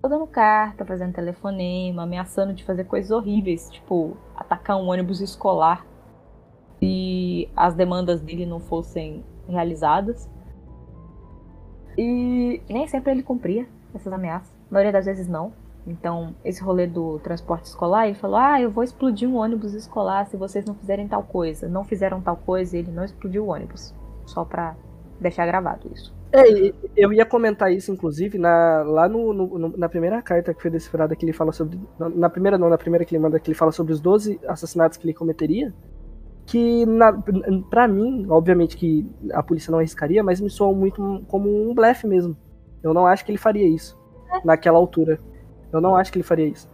dando 0.01 0.29
carta, 0.29 0.85
fazendo 0.85 1.13
telefonema, 1.13 2.05
ameaçando 2.05 2.55
de 2.55 2.63
fazer 2.63 2.85
coisas 2.85 3.11
horríveis, 3.11 3.69
tipo 3.69 4.17
atacar 4.37 4.77
um 4.77 4.87
ônibus 4.87 5.21
escolar 5.21 5.88
se 6.79 7.49
as 7.57 7.75
demandas 7.75 8.21
dele 8.21 8.47
não 8.47 8.61
fossem 8.61 9.25
realizadas. 9.49 10.29
E 11.97 12.63
nem 12.69 12.87
sempre 12.87 13.13
ele 13.13 13.23
cumpria 13.23 13.67
essas 13.95 14.13
ameaças. 14.13 14.53
A 14.71 14.75
maioria 14.75 14.93
das 14.93 15.07
vezes 15.07 15.27
não. 15.27 15.53
Então, 15.87 16.35
esse 16.45 16.63
rolê 16.63 16.87
do 16.87 17.19
transporte 17.21 17.65
escolar, 17.65 18.07
ele 18.07 18.15
falou: 18.15 18.37
Ah, 18.37 18.61
eu 18.61 18.71
vou 18.71 18.85
explodir 18.85 19.29
um 19.29 19.37
ônibus 19.37 19.73
escolar 19.75 20.27
se 20.27 20.37
vocês 20.37 20.65
não 20.65 20.75
fizerem 20.75 21.09
tal 21.09 21.23
coisa. 21.23 21.69
Não 21.69 21.83
fizeram 21.83 22.21
tal 22.21 22.37
coisa 22.37 22.77
e 22.77 22.81
ele 22.81 22.93
não 22.93 23.05
explodiu 23.05 23.45
o 23.45 23.49
ônibus. 23.49 23.95
Só 24.27 24.45
pra 24.45 24.77
deixar 25.19 25.47
gravado 25.47 25.91
isso. 25.93 26.15
É, 26.31 26.43
eu 26.95 27.11
ia 27.11 27.25
comentar 27.25 27.73
isso, 27.73 27.91
inclusive, 27.91 28.37
na, 28.37 28.83
lá 28.83 29.09
no, 29.09 29.33
no, 29.33 29.77
na 29.79 29.89
primeira 29.89 30.21
carta 30.21 30.53
que 30.53 30.61
foi 30.61 30.71
decifrada, 30.71 31.17
que 31.17 31.25
ele 31.25 31.33
fala 31.33 31.53
sobre. 31.53 31.81
Na 31.99 32.29
primeira, 32.29 32.59
não, 32.59 32.69
na 32.69 32.77
primeira 32.77 33.05
que 33.05 33.17
ele 33.17 33.23
manda, 33.23 33.41
que 33.41 33.49
ele 33.49 33.57
fala 33.57 33.73
sobre 33.73 33.95
os 33.95 34.01
12 34.01 34.39
assassinatos 34.47 34.99
que 34.99 35.07
ele 35.07 35.15
cometeria. 35.15 35.73
Que, 36.49 36.87
na, 36.87 37.13
pra 37.69 37.87
mim, 37.87 38.27
obviamente 38.31 38.75
que 38.75 39.07
a 39.35 39.43
polícia 39.43 39.71
não 39.71 39.81
arriscaria, 39.81 40.25
mas 40.25 40.41
me 40.41 40.49
soa 40.49 40.75
muito 40.75 41.23
como 41.29 41.49
um 41.49 41.75
blefe 41.75 42.07
mesmo. 42.07 42.35
Eu 42.83 42.95
não 42.95 43.07
acho 43.07 43.23
que 43.23 43.31
ele 43.31 43.39
faria 43.39 43.69
isso 43.69 44.01
é. 44.33 44.41
naquela 44.43 44.79
altura. 44.79 45.21
Eu 45.71 45.79
não 45.79 45.95
acho 45.95 46.11
que 46.11 46.17
ele 46.17 46.25
faria 46.25 46.47
isso. 46.47 46.67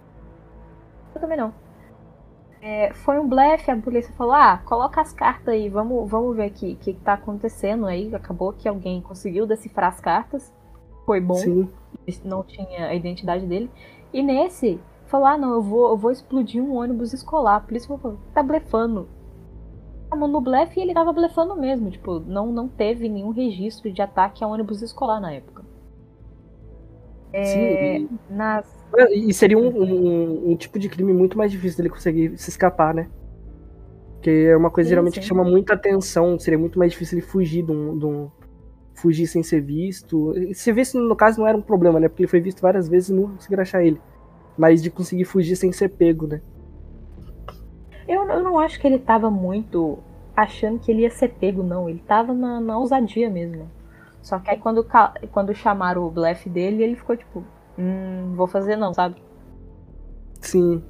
Eu 1.12 1.20
também 1.20 1.36
não. 1.36 1.52
É, 2.62 2.92
foi 2.94 3.18
um 3.18 3.28
blefe, 3.28 3.70
a 3.70 3.76
polícia 3.76 4.14
falou: 4.14 4.32
ah, 4.32 4.62
coloca 4.64 5.00
as 5.00 5.12
cartas 5.12 5.48
aí, 5.48 5.68
vamos, 5.68 6.08
vamos 6.08 6.36
ver 6.36 6.44
aqui 6.44 6.72
o 6.72 6.76
que, 6.76 6.94
que 6.94 7.00
tá 7.00 7.14
acontecendo. 7.14 7.84
Aí 7.84 8.14
acabou 8.14 8.52
que 8.52 8.68
alguém 8.68 9.02
conseguiu 9.02 9.46
decifrar 9.46 9.90
as 9.90 10.00
cartas. 10.00 10.54
Foi 11.04 11.20
bom. 11.20 11.34
Sim. 11.34 11.68
Não 12.24 12.44
tinha 12.44 12.86
a 12.86 12.94
identidade 12.94 13.44
dele. 13.44 13.68
E 14.12 14.22
nesse, 14.22 14.80
falou: 15.06 15.26
ah, 15.26 15.36
não, 15.36 15.54
eu 15.54 15.62
vou, 15.62 15.90
eu 15.90 15.96
vou 15.96 16.10
explodir 16.10 16.62
um 16.62 16.76
ônibus 16.76 17.12
escolar. 17.12 17.56
A 17.56 17.60
polícia 17.60 17.98
falou: 17.98 18.18
tá 18.32 18.42
blefando. 18.42 19.08
No 20.14 20.40
blefe 20.40 20.78
e 20.78 20.82
ele 20.82 20.94
tava 20.94 21.12
blefando 21.12 21.56
mesmo. 21.56 21.90
Tipo, 21.90 22.20
não, 22.20 22.52
não 22.52 22.68
teve 22.68 23.08
nenhum 23.08 23.30
registro 23.30 23.92
de 23.92 24.00
ataque 24.00 24.42
a 24.42 24.46
ônibus 24.46 24.82
escolar 24.82 25.20
na 25.20 25.32
época. 25.32 25.64
É, 27.32 27.44
Sim. 27.44 28.08
Nas 28.30 28.84
e 29.10 29.32
seria 29.34 29.58
um, 29.58 29.68
um, 29.68 30.52
um, 30.52 30.56
tipo 30.56 30.78
de 30.78 30.88
crime 30.88 31.12
muito 31.12 31.36
mais 31.36 31.50
difícil 31.50 31.78
dele 31.78 31.88
conseguir 31.88 32.38
se 32.38 32.50
escapar, 32.50 32.94
né? 32.94 33.08
Porque 34.14 34.30
é 34.30 34.56
uma 34.56 34.70
coisa 34.70 34.86
sim, 34.86 34.90
geralmente 34.90 35.14
sim. 35.14 35.20
que 35.20 35.26
chama 35.26 35.42
muita 35.42 35.74
atenção. 35.74 36.38
Seria 36.38 36.58
muito 36.58 36.78
mais 36.78 36.92
difícil 36.92 37.18
ele 37.18 37.26
fugir 37.26 37.64
de 37.64 37.72
um, 37.72 37.98
de 37.98 38.06
um, 38.06 38.30
fugir 38.94 39.26
sem 39.26 39.42
ser 39.42 39.60
visto. 39.60 40.32
Ser 40.54 40.72
visto, 40.72 40.98
no 40.98 41.16
caso, 41.16 41.40
não 41.40 41.46
era 41.46 41.58
um 41.58 41.62
problema, 41.62 41.98
né? 41.98 42.08
Porque 42.08 42.22
ele 42.22 42.30
foi 42.30 42.40
visto 42.40 42.60
várias 42.60 42.88
vezes 42.88 43.08
e 43.08 43.12
não 43.12 43.28
conseguiram 43.32 43.62
achar 43.62 43.84
ele. 43.84 44.00
Mas 44.56 44.82
de 44.82 44.90
conseguir 44.90 45.24
fugir 45.24 45.56
sem 45.56 45.72
ser 45.72 45.88
pego, 45.88 46.26
né? 46.26 46.40
Eu, 48.06 48.28
eu 48.28 48.42
não 48.42 48.58
acho 48.58 48.78
que 48.80 48.86
ele 48.86 48.98
tava 48.98 49.30
muito 49.30 49.98
achando 50.36 50.78
que 50.78 50.90
ele 50.90 51.02
ia 51.02 51.10
ser 51.10 51.28
pego, 51.28 51.62
não. 51.62 51.88
Ele 51.88 52.02
tava 52.06 52.32
na, 52.32 52.60
na 52.60 52.78
ousadia 52.78 53.30
mesmo. 53.30 53.70
Só 54.22 54.38
que 54.38 54.50
aí 54.50 54.58
quando, 54.58 54.86
quando 55.32 55.54
chamaram 55.54 56.04
o 56.04 56.10
blefe 56.10 56.48
dele, 56.48 56.82
ele 56.82 56.96
ficou 56.96 57.16
tipo, 57.16 57.44
hum, 57.78 58.32
vou 58.34 58.46
fazer 58.46 58.76
não, 58.76 58.92
sabe? 58.92 59.22
Sim. 60.40 60.82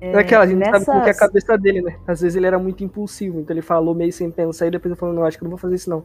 É, 0.00 0.16
Aquela, 0.18 0.44
a 0.44 0.46
gente 0.46 0.58
nessas... 0.58 0.84
sabe 0.84 0.98
como 0.98 1.08
é 1.08 1.10
a 1.10 1.16
cabeça 1.16 1.58
dele, 1.58 1.82
né? 1.82 1.98
Às 2.06 2.20
vezes 2.20 2.36
ele 2.36 2.46
era 2.46 2.58
muito 2.58 2.82
impulsivo, 2.82 3.40
então 3.40 3.54
ele 3.54 3.62
falou 3.62 3.94
meio 3.94 4.12
sem 4.12 4.30
pensar 4.30 4.66
e 4.66 4.70
depois 4.70 4.92
ele 4.92 4.98
falou, 4.98 5.14
não, 5.14 5.24
acho 5.24 5.36
que 5.36 5.44
não 5.44 5.50
vou 5.50 5.58
fazer 5.58 5.74
isso 5.74 5.90
não. 5.90 6.04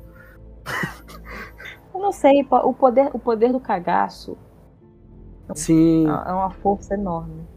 Eu 1.94 2.02
não 2.02 2.12
sei, 2.12 2.46
o 2.52 2.74
poder, 2.74 3.10
o 3.14 3.20
poder 3.20 3.54
do 3.54 3.60
cagaço 3.60 4.38
Sim. 5.54 6.06
é 6.08 6.34
uma 6.34 6.50
força 6.50 6.94
enorme. 6.94 7.55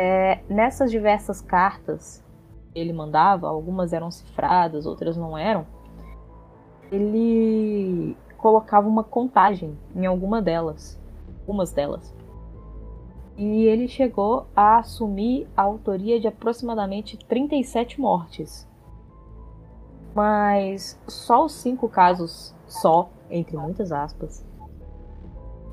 É, 0.00 0.38
nessas 0.48 0.92
diversas 0.92 1.40
cartas 1.40 2.24
que 2.72 2.78
ele 2.78 2.92
mandava, 2.92 3.48
algumas 3.48 3.92
eram 3.92 4.12
cifradas, 4.12 4.86
outras 4.86 5.16
não 5.16 5.36
eram. 5.36 5.66
Ele 6.92 8.16
colocava 8.36 8.86
uma 8.86 9.02
contagem 9.02 9.76
em 9.96 10.06
alguma 10.06 10.40
delas, 10.40 10.96
algumas 11.40 11.72
delas. 11.72 12.14
E 13.36 13.64
ele 13.64 13.88
chegou 13.88 14.46
a 14.54 14.78
assumir 14.78 15.48
a 15.56 15.62
autoria 15.62 16.20
de 16.20 16.28
aproximadamente 16.28 17.16
37 17.16 18.00
mortes. 18.00 18.68
Mas 20.14 20.96
só 21.08 21.44
os 21.44 21.54
cinco 21.54 21.88
casos, 21.88 22.54
só, 22.68 23.10
entre 23.28 23.56
muitas 23.56 23.90
aspas, 23.90 24.46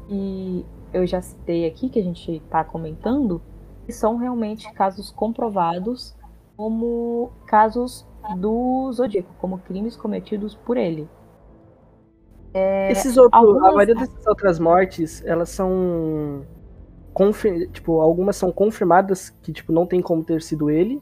e 0.10 0.65
eu 0.91 1.06
já 1.06 1.22
citei 1.22 1.68
aqui 1.68 1.89
que 1.89 1.99
a 1.99 2.03
gente 2.03 2.38
está 2.38 2.64
comentando, 2.64 3.39
são 3.91 4.18
realmente 4.18 4.72
casos 4.74 5.12
comprovados 5.12 6.16
como 6.57 7.32
casos 7.45 8.06
do 8.38 8.91
Zodíaco, 8.91 9.30
como 9.40 9.60
crimes 9.60 9.95
cometidos 9.95 10.56
por 10.56 10.78
ele. 10.78 11.07
É, 12.53 12.91
Esses 12.91 13.18
outros, 13.18 13.34
algumas... 13.34 13.74
A 13.74 13.76
maioria 13.76 13.95
dessas 13.95 14.26
outras 14.26 14.60
mortes, 14.60 15.24
elas 15.26 15.49
são. 15.49 16.45
Confir... 17.14 17.70
Tipo, 17.70 17.99
algumas 17.99 18.38
são 18.38 18.52
confirmadas 18.52 19.30
que 19.30 19.52
tipo, 19.52 19.74
não 19.74 19.86
tem 19.86 20.02
como 20.02 20.24
ter 20.24 20.41
sido 20.41 20.70
ele. 20.70 21.02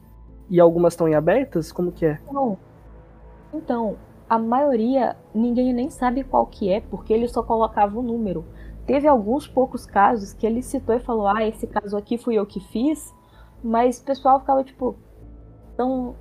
E 0.49 0.59
algumas 0.59 0.93
estão 0.93 1.07
em 1.07 1.15
abertas? 1.15 1.71
Como 1.71 1.91
que 1.91 2.05
é? 2.05 2.19
Não. 2.31 2.57
Então, 3.53 3.97
a 4.27 4.37
maioria 4.39 5.15
ninguém 5.33 5.71
nem 5.73 5.89
sabe 5.89 6.23
qual 6.23 6.45
que 6.47 6.71
é, 6.71 6.81
porque 6.81 7.13
ele 7.13 7.27
só 7.27 7.43
colocava 7.43 7.99
o 7.99 8.01
número. 8.01 8.43
Teve 8.85 9.07
alguns 9.07 9.47
poucos 9.47 9.85
casos 9.85 10.33
que 10.33 10.45
ele 10.45 10.61
citou 10.61 10.95
e 10.95 10.99
falou: 10.99 11.27
Ah, 11.27 11.45
esse 11.47 11.67
caso 11.67 11.95
aqui 11.95 12.17
fui 12.17 12.35
eu 12.35 12.45
que 12.45 12.59
fiz. 12.59 13.13
Mas 13.63 13.99
o 13.99 14.03
pessoal 14.03 14.39
ficava 14.39 14.63
tipo. 14.63 14.95
Tão 15.75 16.15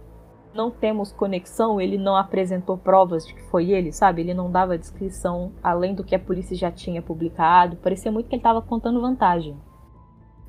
não 0.55 0.71
temos 0.71 1.13
conexão, 1.13 1.81
ele 1.81 1.97
não 1.97 2.17
apresentou 2.17 2.77
provas 2.77 3.27
de 3.27 3.35
que 3.35 3.43
foi 3.45 3.71
ele, 3.71 3.93
sabe? 3.93 4.23
Ele 4.23 4.35
não 4.35 4.51
dava 4.51 4.77
descrição 4.77 5.53
além 5.63 5.95
do 5.95 6.05
que 6.05 6.15
a 6.15 6.19
polícia 6.19 6.57
já 6.57 6.71
tinha 6.71 7.01
publicado. 7.01 7.77
Parecia 7.77 8.13
muito 8.13 8.29
que 8.29 8.35
ele 8.35 8.41
estava 8.41 8.61
contando 8.61 9.01
vantagem. 9.01 9.57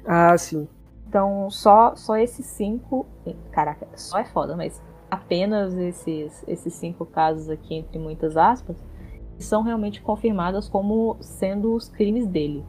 Ah, 0.06 0.38
sim. 0.38 0.68
Então, 1.08 1.50
só, 1.50 1.96
só 1.96 2.18
esses 2.18 2.46
cinco. 2.46 3.06
Caraca, 3.52 3.88
só 3.96 4.18
é 4.18 4.26
foda, 4.26 4.56
mas 4.56 4.82
apenas 5.10 5.74
esses, 5.76 6.44
esses 6.48 6.74
cinco 6.74 7.06
casos 7.06 7.50
aqui, 7.50 7.76
entre 7.76 8.00
muitas 8.00 8.36
aspas, 8.36 8.76
são 9.44 9.62
realmente 9.62 10.02
confirmadas 10.02 10.68
como 10.68 11.18
sendo 11.22 11.76
os 11.76 11.90
crimes 11.90 12.28
dele. 12.28 12.66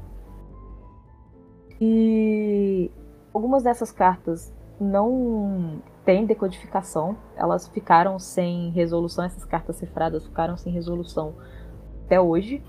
E 1.80 2.90
algumas 3.32 3.62
dessas 3.62 3.90
cartas 3.90 4.52
não 4.80 5.80
tem 6.04 6.26
decodificação, 6.26 7.16
elas 7.36 7.66
ficaram 7.68 8.18
sem 8.18 8.70
resolução, 8.70 9.24
essas 9.24 9.44
cartas 9.44 9.76
cifradas 9.76 10.24
ficaram 10.24 10.56
sem 10.56 10.72
resolução 10.72 11.34
até 12.04 12.20
hoje. 12.20 12.62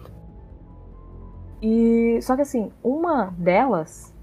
E 1.61 2.19
só 2.21 2.35
que 2.35 2.41
assim, 2.41 2.71
uma 2.83 3.33
delas 3.37 4.13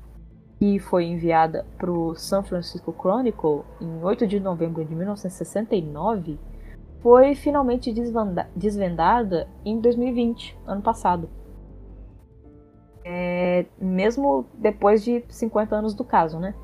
e 0.61 0.79
foi 0.79 1.07
enviada 1.07 1.67
para 1.77 1.91
o 1.91 2.15
San 2.15 2.43
Francisco 2.45 2.95
Chronicle 2.97 3.63
em 3.81 4.03
8 4.03 4.29
de 4.29 4.39
novembro 4.39 4.85
de 4.85 4.95
1969, 4.95 6.39
foi 7.03 7.35
finalmente 7.35 7.93
desvendada 8.55 9.49
em 9.65 9.81
2020, 9.81 10.57
ano 10.67 10.81
passado. 10.81 11.29
É, 13.05 13.67
mesmo 13.81 14.47
depois 14.55 15.03
de 15.03 15.25
50 15.29 15.75
anos 15.75 15.95
do 15.95 16.05
caso, 16.05 16.39
né? 16.39 16.55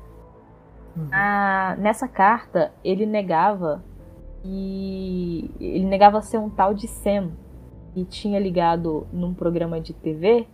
Uhum. 0.95 1.09
Nessa 1.77 2.07
carta, 2.07 2.71
ele 2.83 3.05
negava 3.05 3.83
e 4.43 5.51
ele 5.59 5.85
negava 5.85 6.21
ser 6.21 6.37
um 6.37 6.49
tal 6.49 6.73
de 6.73 6.87
Sam 6.87 7.31
e 7.93 8.05
tinha 8.05 8.39
ligado 8.39 9.05
num 9.11 9.33
programa 9.33 9.81
de 9.81 9.93
TV 9.93 10.47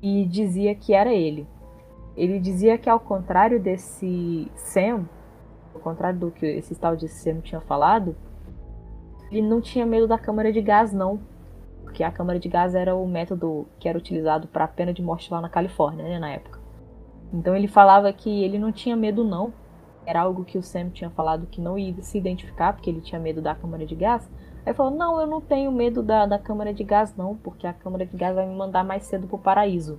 e 0.00 0.24
dizia 0.24 0.74
que 0.74 0.94
era 0.94 1.12
ele. 1.12 1.46
Ele 2.16 2.40
dizia 2.40 2.78
que 2.78 2.88
ao 2.88 2.98
contrário 2.98 3.60
desse 3.60 4.50
Sam, 4.56 5.06
ao 5.74 5.80
contrário 5.80 6.18
do 6.18 6.30
que 6.30 6.46
esse 6.46 6.74
tal 6.74 6.96
de 6.96 7.08
Sam 7.08 7.40
tinha 7.40 7.60
falado, 7.60 8.16
ele 9.30 9.46
não 9.46 9.60
tinha 9.60 9.86
medo 9.86 10.06
da 10.06 10.18
câmara 10.18 10.52
de 10.52 10.60
gás 10.60 10.92
não, 10.92 11.20
porque 11.82 12.02
a 12.02 12.10
câmara 12.10 12.38
de 12.38 12.48
gás 12.48 12.74
era 12.74 12.94
o 12.94 13.06
método 13.06 13.66
que 13.78 13.88
era 13.88 13.98
utilizado 13.98 14.48
para 14.48 14.64
a 14.64 14.68
pena 14.68 14.92
de 14.92 15.02
morte 15.02 15.32
lá 15.32 15.40
na 15.40 15.48
Califórnia, 15.48 16.04
né, 16.04 16.18
na 16.18 16.30
época. 16.30 16.58
Então 17.32 17.54
ele 17.54 17.68
falava 17.68 18.12
que 18.12 18.42
ele 18.42 18.58
não 18.58 18.72
tinha 18.72 18.96
medo 18.96 19.24
não, 19.24 19.52
era 20.08 20.22
algo 20.22 20.42
que 20.42 20.56
o 20.56 20.62
Sam 20.62 20.88
tinha 20.88 21.10
falado 21.10 21.46
que 21.46 21.60
não 21.60 21.78
ia 21.78 21.94
se 22.00 22.16
identificar, 22.16 22.72
porque 22.72 22.88
ele 22.88 23.02
tinha 23.02 23.20
medo 23.20 23.42
da 23.42 23.54
câmara 23.54 23.84
de 23.84 23.94
gás. 23.94 24.26
Aí 24.64 24.72
falou: 24.72 24.90
Não, 24.90 25.20
eu 25.20 25.26
não 25.26 25.38
tenho 25.38 25.70
medo 25.70 26.02
da, 26.02 26.24
da 26.24 26.38
câmara 26.38 26.72
de 26.72 26.82
gás, 26.82 27.14
não, 27.14 27.36
porque 27.36 27.66
a 27.66 27.74
câmara 27.74 28.06
de 28.06 28.16
gás 28.16 28.34
vai 28.34 28.46
me 28.46 28.54
mandar 28.54 28.82
mais 28.82 29.02
cedo 29.02 29.26
pro 29.26 29.38
paraíso. 29.38 29.98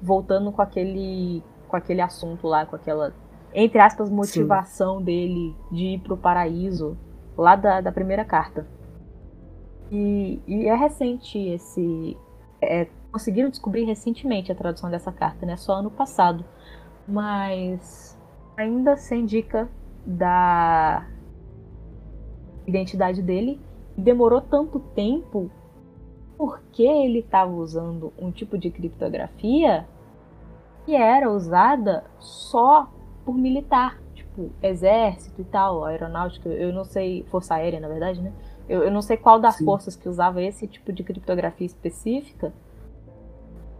Voltando 0.00 0.50
com 0.50 0.62
aquele, 0.62 1.42
com 1.68 1.76
aquele 1.76 2.00
assunto 2.00 2.46
lá, 2.46 2.64
com 2.64 2.74
aquela, 2.74 3.12
entre 3.52 3.78
aspas, 3.78 4.08
motivação 4.08 4.98
Sim. 4.98 5.04
dele 5.04 5.56
de 5.70 5.84
ir 5.84 5.98
pro 6.00 6.16
paraíso, 6.16 6.96
lá 7.36 7.56
da, 7.56 7.80
da 7.80 7.92
primeira 7.92 8.24
carta. 8.24 8.66
E, 9.90 10.40
e 10.46 10.66
é 10.66 10.74
recente 10.74 11.38
esse. 11.38 12.16
É, 12.60 12.86
conseguiram 13.10 13.50
descobrir 13.50 13.84
recentemente 13.84 14.52
a 14.52 14.54
tradução 14.54 14.90
dessa 14.90 15.10
carta, 15.10 15.44
né? 15.44 15.56
Só 15.56 15.74
ano 15.74 15.90
passado. 15.90 16.44
Mas 17.08 18.16
ainda 18.56 18.96
sem 18.96 19.24
dica 19.24 19.68
da 20.06 21.06
identidade 22.66 23.22
dele. 23.22 23.60
Demorou 23.96 24.40
tanto 24.40 24.78
tempo 24.78 25.50
porque 26.38 26.82
ele 26.82 27.18
estava 27.18 27.52
usando 27.52 28.12
um 28.18 28.30
tipo 28.30 28.56
de 28.56 28.70
criptografia 28.70 29.86
que 30.86 30.94
era 30.94 31.30
usada 31.30 32.04
só 32.18 32.90
por 33.24 33.34
militar, 33.34 34.00
tipo 34.40 34.52
exército 34.62 35.40
e 35.40 35.44
tal, 35.44 35.84
aeronáutica, 35.84 36.48
eu 36.48 36.72
não 36.72 36.84
sei, 36.84 37.24
força 37.24 37.54
aérea 37.54 37.80
na 37.80 37.88
verdade, 37.88 38.20
né? 38.22 38.32
Eu, 38.68 38.84
eu 38.84 38.90
não 38.90 39.02
sei 39.02 39.16
qual 39.16 39.38
das 39.38 39.56
Sim. 39.56 39.64
forças 39.64 39.96
que 39.96 40.08
usava 40.08 40.40
esse 40.42 40.66
tipo 40.66 40.92
de 40.92 41.02
criptografia 41.02 41.66
específica, 41.66 42.52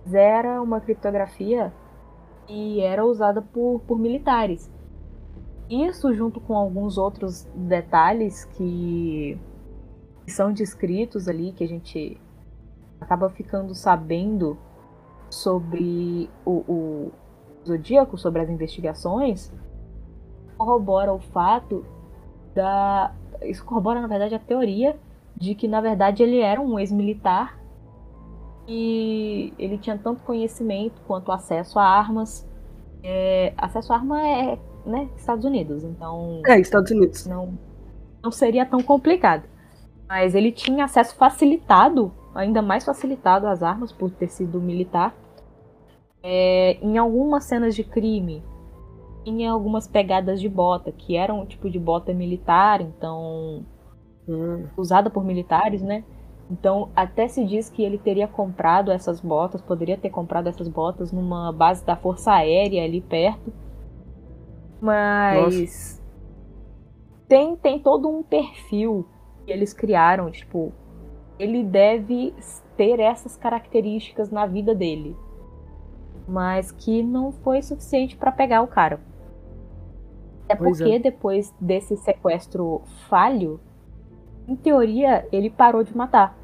mas 0.05 0.15
era 0.15 0.61
uma 0.61 0.81
criptografia 0.81 1.73
e 2.49 2.81
era 2.81 3.05
usada 3.05 3.41
por, 3.41 3.81
por 3.87 3.99
militares. 3.99 4.71
Isso, 5.69 6.13
junto 6.13 6.41
com 6.41 6.57
alguns 6.57 6.99
outros 6.99 7.45
detalhes 7.55 8.45
que, 8.45 9.39
que 10.25 10.33
são 10.33 10.53
descritos 10.53 11.29
ali, 11.29 11.53
que 11.53 11.63
a 11.63 11.69
gente 11.69 12.21
acaba 13.01 13.31
ficando 13.31 13.73
sabendo 13.75 14.59
sobre 15.31 16.29
o, 16.45 16.51
o 16.51 17.13
Zodíaco, 17.65 18.19
sobre 18.19 18.43
as 18.43 18.51
investigações, 18.51 19.53
corrobora 20.61 21.11
o 21.11 21.19
fato 21.19 21.85
da. 22.55 23.15
Isso 23.43 23.65
corrobora, 23.65 24.01
na 24.03 24.07
verdade, 24.07 24.35
a 24.35 24.39
teoria 24.39 24.99
de 25.35 25.55
que, 25.55 25.67
na 25.67 25.81
verdade, 25.81 26.23
ele 26.23 26.41
era 26.41 26.61
um 26.61 26.79
ex-militar 26.79 27.59
e 28.69 29.55
ele 29.59 29.79
tinha 29.79 29.97
tanto 29.97 30.23
conhecimento 30.23 31.01
quanto 31.07 31.33
acesso 31.33 31.79
a 31.79 31.85
armas. 31.85 32.47
É, 33.03 33.55
acesso 33.57 33.91
a 33.95 33.97
arma 33.97 34.21
é, 34.29 34.59
né, 34.85 35.09
Estados 35.17 35.47
Unidos, 35.47 35.83
então. 35.83 36.43
É, 36.47 36.61
Estados 36.61 36.91
Unidos. 36.91 37.27
Não, 37.27 37.59
não 38.23 38.31
seria 38.31 38.67
tão 38.67 38.83
complicado. 38.83 39.45
Mas 40.07 40.35
ele 40.35 40.53
tinha 40.53 40.85
acesso 40.85 41.15
facilitado, 41.17 42.13
ainda 42.35 42.61
mais 42.61 42.85
facilitado 42.85 43.47
às 43.47 43.63
armas 43.63 43.93
por 43.93 44.11
ter 44.11 44.29
sido 44.29 44.61
militar. 44.61 45.15
É, 46.23 46.77
em 46.83 46.99
algumas 46.99 47.45
cenas 47.45 47.75
de 47.75 47.83
crime, 47.83 48.45
tinha 49.25 49.53
algumas 49.53 49.87
pegadas 49.87 50.41
de 50.41 50.49
bota, 50.49 50.93
que 50.93 51.17
eram 51.17 51.41
um 51.41 51.47
tipo 51.47 51.69
de 51.71 51.79
bota 51.79 52.13
militar, 52.13 52.81
então. 52.81 53.65
Hum. 54.29 54.67
usada 54.77 55.11
por 55.11 55.25
militares, 55.25 55.83
né? 55.83 56.05
Então, 56.51 56.91
até 56.95 57.27
se 57.29 57.45
diz 57.45 57.69
que 57.69 57.83
ele 57.83 57.99
teria 57.99 58.29
comprado 58.29 58.91
essas 58.91 59.21
botas, 59.21 59.63
poderia 59.63 59.97
ter 59.97 60.11
comprado 60.11 60.49
essas 60.49 60.69
botas 60.69 61.13
numa 61.13 61.53
base 61.53 61.85
da 61.85 61.97
Força 61.97 62.33
Aérea 62.33 62.85
ali 62.85 63.01
perto. 63.01 63.53
Mas 64.81 66.01
tem, 67.29 67.55
tem 67.55 67.79
todo 67.79 68.09
um 68.09 68.25
perfil 68.25 69.07
que 69.47 69.53
eles 69.53 69.73
criaram, 69.73 70.29
tipo, 70.31 70.73
ele 71.39 71.63
deve 71.63 72.35
ter 72.77 72.99
essas 72.99 73.37
características 73.37 74.31
na 74.31 74.45
vida 74.47 74.75
dele. 74.75 75.17
Mas 76.27 76.73
que 76.73 77.03
não 77.03 77.31
foi 77.31 77.63
suficiente 77.63 78.17
para 78.17 78.33
pegar 78.33 78.63
o 78.63 78.67
cara. 78.67 79.01
Até 80.53 80.57
porque 80.57 80.93
é. 80.93 80.99
depois 80.99 81.55
desse 81.61 81.97
sequestro 81.97 82.83
falho, 83.09 83.61
em 84.49 84.57
teoria, 84.57 85.27
ele 85.31 85.51
parou 85.51 85.85
de 85.85 85.97
matar. 85.97 86.37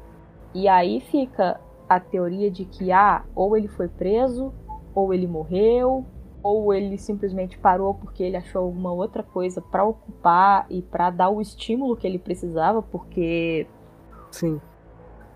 E 0.53 0.67
aí 0.67 1.01
fica 1.01 1.59
a 1.89 1.99
teoria 1.99 2.49
de 2.49 2.65
que 2.65 2.91
ah, 2.91 3.23
ou 3.35 3.55
ele 3.55 3.67
foi 3.67 3.87
preso, 3.87 4.53
ou 4.93 5.13
ele 5.13 5.27
morreu, 5.27 6.05
ou 6.41 6.73
ele 6.73 6.97
simplesmente 6.97 7.57
parou 7.57 7.93
porque 7.93 8.23
ele 8.23 8.37
achou 8.37 8.63
alguma 8.63 8.91
outra 8.91 9.23
coisa 9.23 9.61
para 9.61 9.83
ocupar 9.83 10.65
e 10.69 10.81
para 10.81 11.09
dar 11.09 11.29
o 11.29 11.41
estímulo 11.41 11.95
que 11.95 12.07
ele 12.07 12.19
precisava, 12.19 12.81
porque 12.81 13.67
sim. 14.31 14.59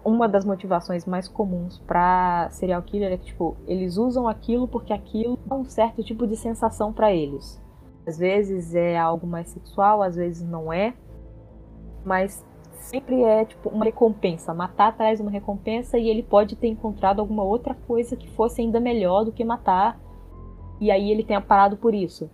Uma 0.04 0.28
das 0.28 0.44
motivações 0.44 1.06
mais 1.06 1.28
comuns 1.28 1.78
para 1.80 2.50
serial 2.50 2.82
killer 2.82 3.12
é 3.12 3.18
que 3.18 3.26
tipo, 3.26 3.56
eles 3.68 3.98
usam 3.98 4.28
aquilo 4.28 4.68
porque 4.68 4.92
aquilo 4.94 5.38
dá 5.46 5.56
um 5.56 5.66
certo 5.66 6.04
tipo 6.04 6.26
de 6.26 6.36
sensação 6.36 6.92
para 6.92 7.14
eles. 7.14 7.62
Às 8.06 8.18
vezes 8.18 8.74
é 8.74 8.98
algo 8.98 9.28
mais 9.28 9.50
sexual, 9.50 10.02
às 10.02 10.16
vezes 10.16 10.48
não 10.48 10.72
é. 10.72 10.94
Mas 12.04 12.44
sempre 12.74 13.22
é 13.24 13.46
tipo 13.46 13.70
uma 13.70 13.86
recompensa. 13.86 14.54
Matar 14.54 14.96
traz 14.96 15.20
uma 15.20 15.32
recompensa 15.32 15.98
e 15.98 16.10
ele 16.10 16.24
pode 16.24 16.56
ter 16.56 16.68
encontrado 16.68 17.20
alguma 17.20 17.44
outra 17.44 17.76
coisa 17.76 18.16
que 18.16 18.30
fosse 18.32 18.62
ainda 18.62 18.80
melhor 18.80 19.24
do 19.24 19.32
que 19.32 19.44
matar. 19.44 20.00
E 20.80 20.90
aí 20.90 21.12
ele 21.12 21.24
tenha 21.24 21.42
parado 21.42 21.78
por 21.78 21.94
isso. 21.94 22.30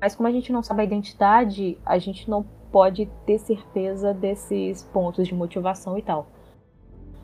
Mas 0.00 0.14
como 0.14 0.28
a 0.28 0.32
gente 0.32 0.52
não 0.52 0.62
sabe 0.62 0.82
a 0.82 0.84
identidade, 0.84 1.78
a 1.84 1.98
gente 1.98 2.28
não 2.28 2.44
pode 2.72 3.06
ter 3.24 3.38
certeza 3.38 4.12
desses 4.12 4.82
pontos 4.82 5.28
de 5.28 5.34
motivação 5.34 5.96
e 5.96 6.02
tal. 6.02 6.26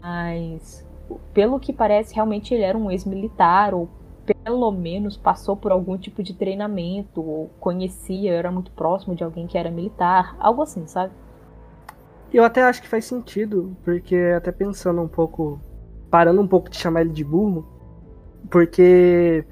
Mas 0.01 0.87
pelo 1.35 1.59
que 1.59 1.73
parece, 1.73 2.15
realmente 2.15 2.55
ele 2.55 2.63
era 2.63 2.79
um 2.79 2.91
ex-militar 2.91 3.75
ou 3.75 3.89
pelo 4.35 4.71
menos 4.71 5.17
passou 5.17 5.57
por 5.57 5.73
algum 5.73 5.97
tipo 5.97 6.23
de 6.23 6.35
treinamento 6.35 7.21
ou 7.21 7.51
conhecia, 7.61 8.33
era 8.33 8.51
muito 8.51 8.71
próximo 8.73 9.15
de 9.15 9.25
alguém 9.25 9.47
que 9.47 9.57
era 9.57 9.71
militar, 9.71 10.37
algo 10.39 10.63
assim, 10.63 10.87
sabe? 10.87 11.13
Eu 12.33 12.45
até 12.45 12.63
acho 12.63 12.81
que 12.81 12.89
faz 12.89 13.05
sentido, 13.05 13.77
porque 13.85 14.17
até 14.37 14.53
pensando 14.53 15.01
um 15.01 15.09
pouco, 15.09 15.61
parando 16.11 16.41
um 16.41 16.47
pouco 16.47 16.71
de 16.71 16.77
chamar 16.77 17.01
ele 17.01 17.11
de 17.11 17.25
burro, 17.25 17.67
porque 18.51 19.45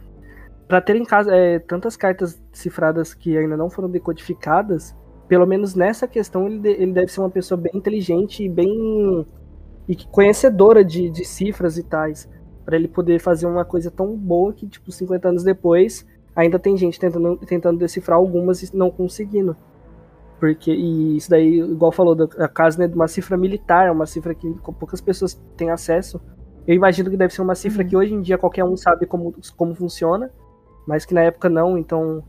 para 0.69 0.81
ter 0.81 0.97
em 0.97 1.05
casa 1.05 1.35
é, 1.35 1.59
tantas 1.59 1.97
cartas 1.97 2.41
cifradas 2.53 3.15
que 3.15 3.37
ainda 3.37 3.57
não 3.57 3.69
foram 3.71 3.91
decodificadas, 3.91 4.95
pelo 5.27 5.47
menos 5.47 5.75
nessa 5.75 6.07
questão 6.07 6.47
ele, 6.47 6.59
de, 6.59 6.71
ele 6.71 6.93
deve 6.93 7.13
ser 7.13 7.21
uma 7.21 7.31
pessoa 7.31 7.59
bem 7.59 7.73
inteligente 7.75 8.45
e 8.45 8.49
bem 8.49 9.27
e 9.89 9.97
conhecedora 9.97 10.85
de, 10.85 11.09
de 11.09 11.25
cifras 11.25 11.79
e 11.79 11.83
tais, 11.83 12.29
para 12.69 12.77
ele 12.77 12.87
poder 12.87 13.19
fazer 13.19 13.47
uma 13.47 13.65
coisa 13.65 13.91
tão 13.91 14.15
boa 14.15 14.53
que 14.53 14.67
tipo 14.67 14.93
50 14.93 15.27
anos 15.27 15.43
depois 15.43 16.07
ainda 16.37 16.59
tem 16.59 16.77
gente 16.77 17.01
tentando, 17.01 17.39
tentando 17.39 17.79
decifrar 17.79 18.19
algumas 18.19 18.63
e 18.63 18.77
não 18.77 18.91
conseguindo. 18.91 19.57
Porque, 20.39 20.71
e 20.71 21.17
isso 21.17 21.31
daí, 21.31 21.61
igual 21.61 21.91
falou, 21.91 22.15
a 22.39 22.47
casa 22.47 22.79
né, 22.81 22.87
de 22.87 22.95
uma 22.95 23.09
cifra 23.09 23.39
militar, 23.39 23.87
é 23.87 23.91
uma 23.91 24.05
cifra 24.05 24.35
que 24.35 24.55
poucas 24.79 25.01
pessoas 25.01 25.33
têm 25.57 25.71
acesso. 25.71 26.21
Eu 26.67 26.75
imagino 26.75 27.09
que 27.09 27.17
deve 27.17 27.33
ser 27.33 27.41
uma 27.41 27.55
cifra 27.55 27.83
uhum. 27.83 27.89
que 27.89 27.97
hoje 27.97 28.13
em 28.13 28.21
dia 28.21 28.37
qualquer 28.37 28.65
um 28.65 28.77
sabe 28.77 29.07
como, 29.07 29.35
como 29.57 29.75
funciona, 29.75 30.31
mas 30.87 31.07
que 31.07 31.15
na 31.15 31.23
época 31.23 31.49
não, 31.49 31.79
então. 31.79 32.23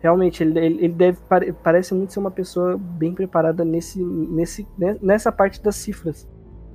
Realmente, 0.00 0.44
ele, 0.44 0.58
ele 0.58 0.88
deve. 0.90 1.18
Parece 1.62 1.94
muito 1.94 2.12
ser 2.12 2.18
uma 2.18 2.30
pessoa 2.30 2.76
bem 2.76 3.14
preparada 3.14 3.64
nesse, 3.64 4.04
nesse, 4.04 4.68
né, 4.76 4.98
nessa 5.00 5.32
parte 5.32 5.62
das 5.62 5.76
cifras. 5.76 6.28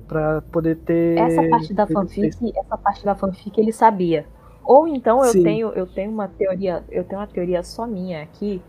Para 0.07 0.41
poder 0.43 0.77
ter. 0.77 1.17
Essa 1.17 1.47
parte 1.49 1.73
da 1.73 1.87
fanfic, 1.87 2.53
essa 2.57 2.77
parte 2.77 3.05
da 3.05 3.15
fanfic 3.15 3.59
ele 3.59 3.71
sabia. 3.71 4.25
Ou 4.63 4.87
então 4.87 5.19
eu 5.19 5.31
Sim. 5.31 5.43
tenho, 5.43 5.67
eu 5.69 5.85
tenho 5.85 6.11
uma 6.11 6.27
teoria, 6.27 6.83
eu 6.89 7.03
tenho 7.03 7.19
uma 7.19 7.27
teoria 7.27 7.63
só 7.63 7.85
minha 7.85 8.23
aqui. 8.23 8.61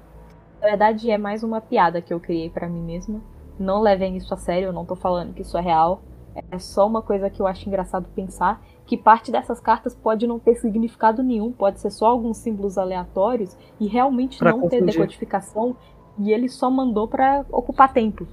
Na 0.60 0.68
verdade 0.68 1.10
é 1.10 1.18
mais 1.18 1.42
uma 1.42 1.60
piada 1.60 2.00
que 2.00 2.12
eu 2.12 2.18
criei 2.18 2.50
pra 2.50 2.68
mim 2.68 2.82
mesma. 2.82 3.20
Não 3.58 3.80
levem 3.80 4.16
isso 4.16 4.34
a 4.34 4.36
sério, 4.36 4.66
eu 4.68 4.72
não 4.72 4.84
tô 4.84 4.96
falando 4.96 5.32
que 5.32 5.42
isso 5.42 5.56
é 5.56 5.60
real. 5.60 6.02
É 6.50 6.58
só 6.58 6.84
uma 6.86 7.00
coisa 7.00 7.30
que 7.30 7.40
eu 7.40 7.46
acho 7.46 7.68
engraçado 7.68 8.08
pensar, 8.12 8.60
que 8.84 8.96
parte 8.96 9.30
dessas 9.30 9.60
cartas 9.60 9.94
pode 9.94 10.26
não 10.26 10.40
ter 10.40 10.56
significado 10.56 11.22
nenhum, 11.22 11.52
pode 11.52 11.78
ser 11.78 11.90
só 11.90 12.06
alguns 12.06 12.38
símbolos 12.38 12.76
aleatórios 12.76 13.56
e 13.78 13.86
realmente 13.86 14.38
Pra 14.38 14.50
não 14.50 14.62
ter 14.62 14.80
confundir. 14.80 14.94
decodificação 14.94 15.76
e 16.18 16.32
ele 16.32 16.48
só 16.48 16.68
mandou 16.68 17.06
pra 17.06 17.44
ocupar 17.52 17.92
tempo. 17.92 18.26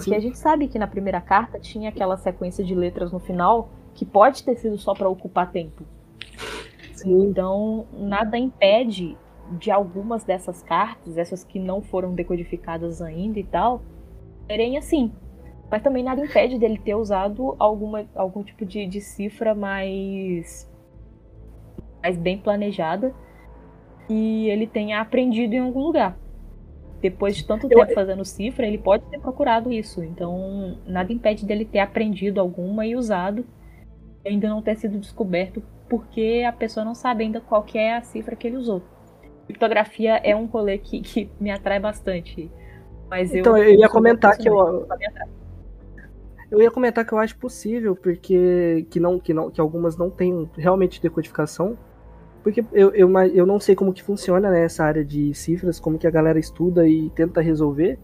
Porque 0.00 0.10
Sim. 0.10 0.16
a 0.16 0.20
gente 0.20 0.38
sabe 0.38 0.66
que 0.66 0.78
na 0.78 0.86
primeira 0.86 1.20
carta 1.20 1.58
tinha 1.58 1.90
aquela 1.90 2.16
sequência 2.16 2.64
de 2.64 2.74
letras 2.74 3.12
no 3.12 3.18
final 3.18 3.70
que 3.94 4.04
pode 4.06 4.42
ter 4.42 4.56
sido 4.56 4.78
só 4.78 4.94
pra 4.94 5.08
ocupar 5.08 5.52
tempo. 5.52 5.84
Sim. 6.94 7.24
Então, 7.24 7.86
nada 7.92 8.38
impede 8.38 9.16
de 9.58 9.70
algumas 9.70 10.24
dessas 10.24 10.62
cartas, 10.62 11.18
essas 11.18 11.44
que 11.44 11.58
não 11.58 11.82
foram 11.82 12.14
decodificadas 12.14 13.02
ainda 13.02 13.38
e 13.38 13.44
tal, 13.44 13.82
serem 14.46 14.78
assim. 14.78 15.12
Mas 15.70 15.82
também 15.82 16.02
nada 16.02 16.24
impede 16.24 16.58
dele 16.58 16.78
ter 16.78 16.94
usado 16.94 17.54
alguma, 17.58 18.06
algum 18.14 18.42
tipo 18.42 18.64
de, 18.64 18.86
de 18.86 19.00
cifra 19.00 19.54
mais, 19.54 20.68
mais 22.02 22.16
bem 22.16 22.38
planejada 22.38 23.14
e 24.08 24.48
ele 24.48 24.66
tenha 24.66 25.00
aprendido 25.00 25.54
em 25.54 25.60
algum 25.60 25.80
lugar. 25.80 26.16
Depois 27.00 27.34
de 27.36 27.46
tanto 27.46 27.66
Eu- 27.70 27.78
tempo 27.78 27.94
fazendo 27.94 28.24
cifra, 28.24 28.66
ele 28.66 28.78
pode 28.78 29.04
ter 29.06 29.18
procurado 29.20 29.72
isso. 29.72 30.02
Então, 30.02 30.78
nada 30.86 31.12
impede 31.12 31.46
dele 31.46 31.64
ter 31.64 31.78
aprendido 31.78 32.40
alguma 32.40 32.86
e 32.86 32.94
usado 32.94 33.44
e 34.24 34.28
ainda 34.28 34.48
não 34.48 34.60
ter 34.60 34.76
sido 34.76 34.98
descoberto 34.98 35.62
porque 35.88 36.44
a 36.46 36.52
pessoa 36.52 36.84
não 36.84 36.94
sabe 36.94 37.24
ainda 37.24 37.40
qual 37.40 37.62
que 37.62 37.76
é 37.78 37.96
a 37.96 38.02
cifra 38.02 38.36
que 38.36 38.46
ele 38.46 38.56
usou. 38.56 38.82
Criptografia 39.46 40.16
é 40.22 40.36
um 40.36 40.46
rolê 40.46 40.78
que, 40.78 41.00
que 41.00 41.28
me 41.40 41.50
atrai 41.50 41.80
bastante. 41.80 42.50
Mas 43.08 43.34
Então, 43.34 43.56
eu, 43.56 43.64
eu 43.64 43.80
ia 43.80 43.88
comentar 43.88 44.36
que 44.38 44.48
eu, 44.48 44.86
eu 46.50 46.62
ia 46.62 46.70
comentar 46.70 47.04
que 47.04 47.12
eu 47.12 47.18
acho 47.18 47.36
possível, 47.36 47.96
porque 47.96 48.86
que 48.90 49.00
não, 49.00 49.18
que 49.18 49.34
não, 49.34 49.50
que 49.50 49.60
algumas 49.60 49.96
não 49.96 50.10
têm 50.10 50.48
realmente 50.56 51.02
decodificação. 51.02 51.76
Porque 52.42 52.64
eu, 52.72 52.90
eu, 52.94 53.10
eu 53.34 53.46
não 53.46 53.60
sei 53.60 53.74
como 53.74 53.92
que 53.92 54.02
funciona 54.02 54.50
né, 54.50 54.64
essa 54.64 54.84
área 54.84 55.04
de 55.04 55.34
cifras, 55.34 55.78
como 55.78 55.98
que 55.98 56.06
a 56.06 56.10
galera 56.10 56.38
estuda 56.38 56.88
e 56.88 57.10
tenta 57.10 57.40
resolver. 57.40 57.98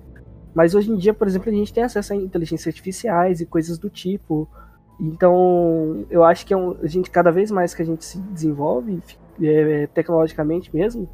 Mas 0.54 0.74
hoje 0.74 0.90
em 0.90 0.96
dia, 0.96 1.14
por 1.14 1.26
exemplo, 1.26 1.50
a 1.50 1.54
gente 1.54 1.72
tem 1.72 1.82
acesso 1.82 2.12
a 2.12 2.16
inteligências 2.16 2.66
artificiais 2.66 3.40
e 3.40 3.46
coisas 3.46 3.78
do 3.78 3.88
tipo. 3.88 4.48
Então, 5.00 6.06
eu 6.10 6.24
acho 6.24 6.46
que 6.46 6.54
é 6.54 6.56
um- 6.56 6.76
a 6.82 6.86
gente, 6.86 7.10
cada 7.10 7.30
vez 7.30 7.50
mais 7.50 7.74
que 7.74 7.82
a 7.82 7.84
gente 7.84 8.04
se 8.04 8.18
desenvolve, 8.18 9.02
é, 9.42 9.86
tecnologicamente 9.88 10.74
mesmo, 10.74 11.08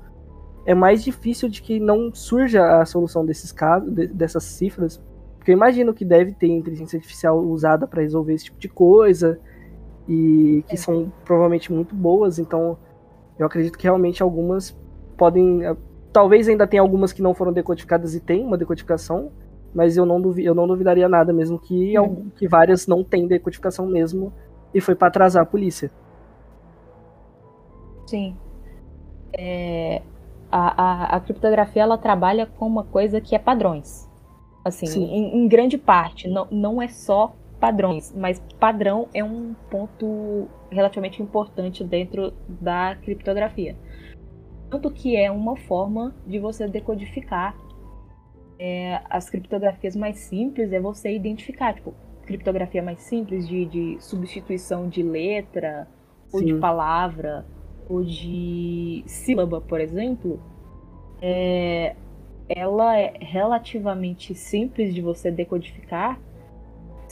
é 0.64 0.74
mais 0.74 1.02
difícil 1.02 1.48
de 1.48 1.60
que 1.60 1.80
não 1.80 2.14
surja 2.14 2.80
a 2.80 2.84
solução 2.86 3.26
desses 3.26 3.50
casos, 3.50 3.92
de- 3.92 4.06
dessas 4.06 4.44
cifras. 4.44 5.00
Porque 5.38 5.50
eu 5.50 5.56
imagino 5.56 5.92
que 5.92 6.04
deve 6.04 6.32
ter 6.32 6.46
inteligência 6.46 6.96
artificial 6.96 7.38
usada 7.40 7.86
para 7.86 8.02
resolver 8.02 8.34
esse 8.34 8.44
tipo 8.44 8.58
de 8.58 8.68
coisa. 8.68 9.38
E 10.08 10.64
que 10.68 10.76
são 10.76 11.12
provavelmente 11.24 11.72
muito 11.72 11.94
boas. 11.94 12.38
Então, 12.38 12.76
eu 13.38 13.46
acredito 13.46 13.78
que 13.78 13.84
realmente 13.84 14.22
algumas 14.22 14.76
podem. 15.16 15.64
eh, 15.64 15.76
Talvez 16.12 16.46
ainda 16.48 16.66
tenha 16.66 16.82
algumas 16.82 17.12
que 17.12 17.22
não 17.22 17.34
foram 17.34 17.52
decodificadas 17.52 18.14
e 18.14 18.20
tem 18.20 18.44
uma 18.44 18.58
decodificação. 18.58 19.32
Mas 19.74 19.96
eu 19.96 20.04
não, 20.04 20.20
duvi, 20.20 20.44
eu 20.44 20.54
não 20.54 20.66
duvidaria 20.68 21.08
nada, 21.08 21.32
mesmo 21.32 21.58
que, 21.58 21.98
Hum. 21.98 22.02
algum- 22.02 22.30
que 22.30 22.46
várias 22.48 22.86
não 22.86 23.02
têm 23.04 23.26
decodificação 23.26 23.86
mesmo. 23.86 24.32
E 24.74 24.80
foi 24.80 24.94
para 24.94 25.08
atrasar 25.08 25.42
a 25.42 25.46
polícia. 25.46 25.90
Sim. 28.06 28.36
É, 29.36 30.02
a, 30.50 31.14
a, 31.14 31.16
a 31.16 31.20
criptografia 31.20 31.82
ela 31.82 31.98
trabalha 31.98 32.46
com 32.46 32.66
uma 32.66 32.84
coisa 32.84 33.20
que 33.20 33.34
é 33.34 33.38
padrões. 33.38 34.08
Assim, 34.64 34.86
Sim. 34.86 35.04
em, 35.04 35.38
em 35.44 35.48
grande 35.48 35.78
parte, 35.78 36.28
não, 36.28 36.46
não 36.50 36.82
é 36.82 36.88
só 36.88 37.34
padrões, 37.62 38.12
mas 38.12 38.42
padrão 38.58 39.08
é 39.14 39.22
um 39.22 39.54
ponto 39.70 40.48
relativamente 40.68 41.22
importante 41.22 41.84
dentro 41.84 42.32
da 42.48 42.96
criptografia. 42.96 43.76
Tanto 44.68 44.90
que 44.90 45.14
é 45.14 45.30
uma 45.30 45.56
forma 45.56 46.12
de 46.26 46.40
você 46.40 46.66
decodificar 46.66 47.56
é, 48.58 49.00
as 49.08 49.30
criptografias 49.30 49.94
mais 49.94 50.16
simples, 50.16 50.72
é 50.72 50.80
você 50.80 51.14
identificar, 51.14 51.72
tipo, 51.72 51.94
criptografia 52.26 52.82
mais 52.82 52.98
simples 52.98 53.46
de, 53.46 53.64
de 53.66 53.96
substituição 54.00 54.88
de 54.88 55.04
letra 55.04 55.86
ou 56.32 56.40
de 56.42 56.54
Sim. 56.54 56.58
palavra 56.58 57.46
ou 57.88 58.02
de 58.02 59.04
sílaba, 59.06 59.60
por 59.60 59.80
exemplo, 59.80 60.40
é, 61.20 61.94
ela 62.48 62.98
é 62.98 63.14
relativamente 63.20 64.34
simples 64.34 64.92
de 64.92 65.00
você 65.00 65.30
decodificar 65.30 66.18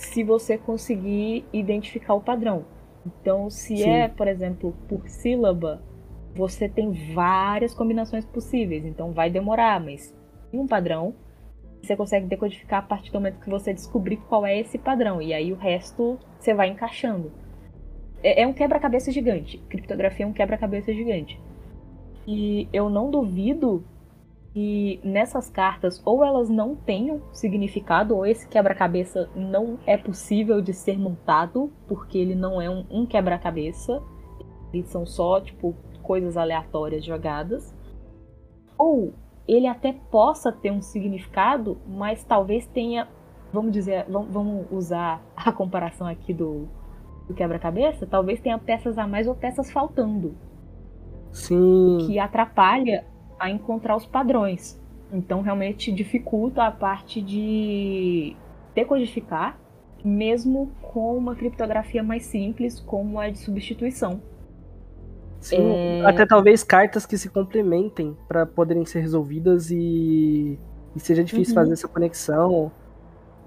se 0.01 0.25
você 0.25 0.57
conseguir 0.57 1.45
identificar 1.53 2.15
o 2.15 2.23
padrão. 2.23 2.65
Então, 3.07 3.51
se 3.51 3.77
Sim. 3.77 3.91
é, 3.91 4.09
por 4.09 4.27
exemplo, 4.27 4.75
por 4.89 5.07
sílaba, 5.07 5.83
você 6.35 6.69
tem 6.69 6.91
várias 7.15 7.75
combinações 7.75 8.25
possíveis. 8.25 8.87
Então, 8.87 9.13
vai 9.13 9.31
demorar, 9.31 9.79
mas 9.79 10.15
tem 10.51 10.59
um 10.59 10.67
padrão. 10.67 11.15
Você 11.83 11.95
consegue 11.95 12.27
decodificar 12.27 12.81
a 12.81 12.87
partir 12.87 13.11
do 13.13 13.15
momento 13.15 13.41
que 13.41 13.51
você 13.51 13.75
descobrir 13.75 14.17
qual 14.17 14.47
é 14.47 14.59
esse 14.59 14.79
padrão. 14.79 15.21
E 15.21 15.35
aí 15.35 15.53
o 15.53 15.57
resto 15.57 16.19
você 16.39 16.55
vai 16.55 16.69
encaixando. 16.69 17.31
É, 18.23 18.43
é 18.43 18.47
um 18.47 18.55
quebra-cabeça 18.55 19.13
gigante. 19.13 19.59
Criptografia 19.69 20.25
é 20.25 20.29
um 20.29 20.33
quebra-cabeça 20.33 20.95
gigante. 20.95 21.39
E 22.27 22.69
eu 22.73 22.89
não 22.89 23.11
duvido 23.11 23.85
que 24.53 25.01
nessas 25.05 25.49
cartas 25.49 26.03
ou 26.05 26.25
elas 26.25 26.49
não 26.49 26.75
tenham 26.75 27.23
significado, 27.33 28.17
ou 28.17 28.27
esse 28.27 28.49
quebra-cabeça 28.49 29.31
não 29.35 29.79
é 29.87 29.97
possível 29.97 30.61
de 30.61 30.73
ser 30.73 30.99
montado, 30.99 31.73
porque 31.87 32.19
ele 32.19 32.35
não 32.35 32.61
é 32.61 32.69
um, 32.69 32.85
um 32.91 33.07
quebra-cabeça. 33.07 34.03
Eles 34.73 34.89
são 34.89 35.07
só, 35.07 35.41
tipo, 35.41 35.75
coisas 36.03 36.37
aleatórias 36.37 37.05
jogadas. 37.05 37.75
Ou 38.77 39.15
ele 39.47 39.67
até 39.67 39.93
possa 39.93 40.51
ter 40.51 40.71
um 40.71 40.83
significado, 40.83 41.79
mas 41.87 42.25
talvez 42.25 42.67
tenha. 42.67 43.09
Vamos 43.53 43.73
dizer, 43.73 44.07
vamos, 44.09 44.67
usar 44.71 45.23
a 45.37 45.53
comparação 45.53 46.07
aqui 46.07 46.33
do, 46.33 46.69
do 47.27 47.35
quebra-cabeça, 47.35 48.07
talvez 48.07 48.41
tenha 48.41 48.59
peças 48.59 48.99
a 48.99 49.07
mais 49.07 49.27
ou 49.27 49.35
peças 49.35 49.71
faltando, 49.71 50.37
Sim. 51.33 51.99
que 52.07 52.19
atrapalha 52.19 53.05
a 53.41 53.51
encontrar 53.51 53.97
os 53.97 54.07
padrões. 54.07 54.79
Então 55.13 55.41
realmente 55.41 55.91
dificulta 55.91 56.63
a 56.65 56.71
parte 56.71 57.21
de 57.21 58.37
decodificar, 58.75 59.59
mesmo 60.05 60.71
com 60.81 61.17
uma 61.17 61.35
criptografia 61.35 62.03
mais 62.03 62.25
simples, 62.25 62.79
como 62.79 63.19
a 63.19 63.29
de 63.31 63.39
substituição. 63.39 64.21
Sim, 65.41 65.57
É. 66.03 66.07
até 66.07 66.27
talvez 66.27 66.63
cartas 66.63 67.07
que 67.07 67.17
se 67.17 67.31
complementem 67.31 68.17
para 68.29 68.45
poderem 68.45 68.85
ser 68.85 69.01
resolvidas 69.01 69.71
e, 69.71 70.59
e 70.95 71.01
seja 71.01 71.25
difícil 71.25 71.55
Uhum. 71.55 71.61
fazer 71.63 71.73
essa 71.73 71.89
conexão. 71.89 72.71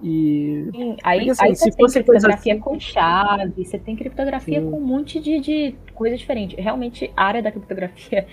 E 0.02 0.68
Sim, 0.76 0.98
aí, 1.04 1.20
Porque, 1.20 1.32
assim, 1.32 1.46
aí 1.46 1.56
se 1.56 1.72
você 1.72 2.00
tem 2.04 2.04
criptografia 2.04 2.54
assim- 2.54 2.62
com 2.62 2.80
chave, 2.80 3.64
você 3.64 3.78
tem 3.80 3.96
criptografia 3.96 4.60
Sim. 4.60 4.70
com 4.72 4.78
um 4.78 4.82
monte 4.86 5.20
de, 5.20 5.40
de 5.40 5.76
coisa 5.94 6.18
diferente. 6.18 6.60
Realmente, 6.60 7.10
a 7.16 7.24
área 7.24 7.42
da 7.44 7.52
criptografia 7.52 8.26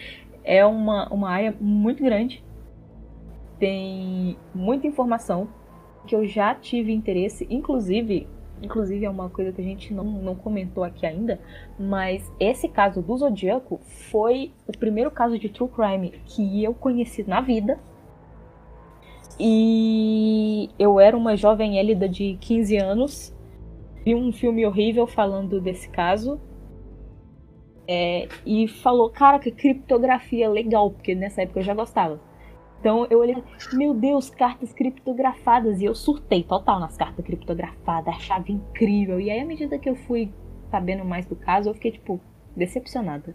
é 0.45 0.65
uma, 0.65 1.09
uma 1.13 1.31
área 1.31 1.55
muito 1.61 2.03
grande. 2.03 2.45
Tem 3.59 4.37
muita 4.55 4.87
informação 4.87 5.49
que 6.07 6.15
eu 6.15 6.27
já 6.27 6.55
tive 6.55 6.93
interesse, 6.93 7.47
inclusive, 7.51 8.27
inclusive 8.63 9.05
é 9.05 9.11
uma 9.11 9.29
coisa 9.29 9.53
que 9.53 9.61
a 9.61 9.65
gente 9.65 9.93
não, 9.93 10.05
não 10.05 10.35
comentou 10.35 10.83
aqui 10.83 11.07
ainda, 11.07 11.41
mas 11.79 12.31
esse 12.39 12.69
caso 12.69 13.03
do 13.03 13.17
Zodíaco 13.17 13.81
foi 13.85 14.53
o 14.67 14.73
primeiro 14.73 15.11
caso 15.11 15.39
de 15.39 15.49
true 15.49 15.69
crime 15.69 16.13
que 16.27 16.65
eu 16.65 16.75
conheci 16.75 17.23
na 17.23 17.41
vida. 17.41 17.79
E 19.39 20.69
eu 20.79 21.01
era 21.01 21.17
uma 21.17 21.37
jovem 21.37 21.79
élida 21.79 22.09
de 22.09 22.37
15 22.41 22.77
anos, 22.77 23.35
vi 24.05 24.15
um 24.15 24.33
filme 24.33 24.67
horrível 24.67 25.07
falando 25.07 25.61
desse 25.61 25.89
caso. 25.89 26.41
É, 27.93 28.29
e 28.47 28.69
falou, 28.69 29.11
cara, 29.11 29.41
que 29.41 29.51
criptografia 29.51 30.49
legal, 30.49 30.93
porque 30.93 31.13
nessa 31.13 31.43
época 31.43 31.59
eu 31.59 31.65
já 31.65 31.75
gostava. 31.75 32.21
Então 32.79 33.05
eu 33.11 33.19
olhei, 33.19 33.43
meu 33.73 33.93
Deus, 33.93 34.31
cartas 34.31 34.73
criptografadas. 34.73 35.81
E 35.81 35.87
eu 35.87 35.95
surtei 35.95 36.45
total 36.45 36.79
nas 36.79 36.97
cartas 36.97 37.25
criptografadas, 37.25 38.15
achava 38.15 38.53
incrível. 38.53 39.21
E 39.21 39.29
aí, 39.29 39.41
à 39.41 39.45
medida 39.45 39.77
que 39.77 39.91
eu 39.91 39.97
fui 39.97 40.33
sabendo 40.71 41.05
mais 41.05 41.27
do 41.27 41.35
caso, 41.35 41.69
eu 41.69 41.75
fiquei, 41.75 41.91
tipo, 41.91 42.21
decepcionada. 42.55 43.35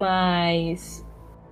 Mas 0.00 1.06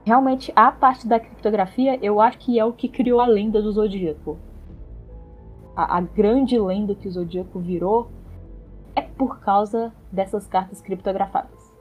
realmente 0.06 0.50
a 0.56 0.72
parte 0.72 1.06
da 1.06 1.20
criptografia 1.20 1.98
eu 2.00 2.18
acho 2.18 2.38
que 2.38 2.58
é 2.58 2.64
o 2.64 2.72
que 2.72 2.88
criou 2.88 3.20
a 3.20 3.26
lenda 3.26 3.60
do 3.60 3.70
Zodíaco. 3.72 4.38
A, 5.76 5.98
a 5.98 6.00
grande 6.00 6.58
lenda 6.58 6.94
que 6.94 7.06
o 7.06 7.10
Zodíaco 7.10 7.60
virou 7.60 8.15
é 8.96 9.02
por 9.02 9.38
causa 9.40 9.92
dessas 10.10 10.46
cartas 10.46 10.80
criptografadas. 10.80 11.72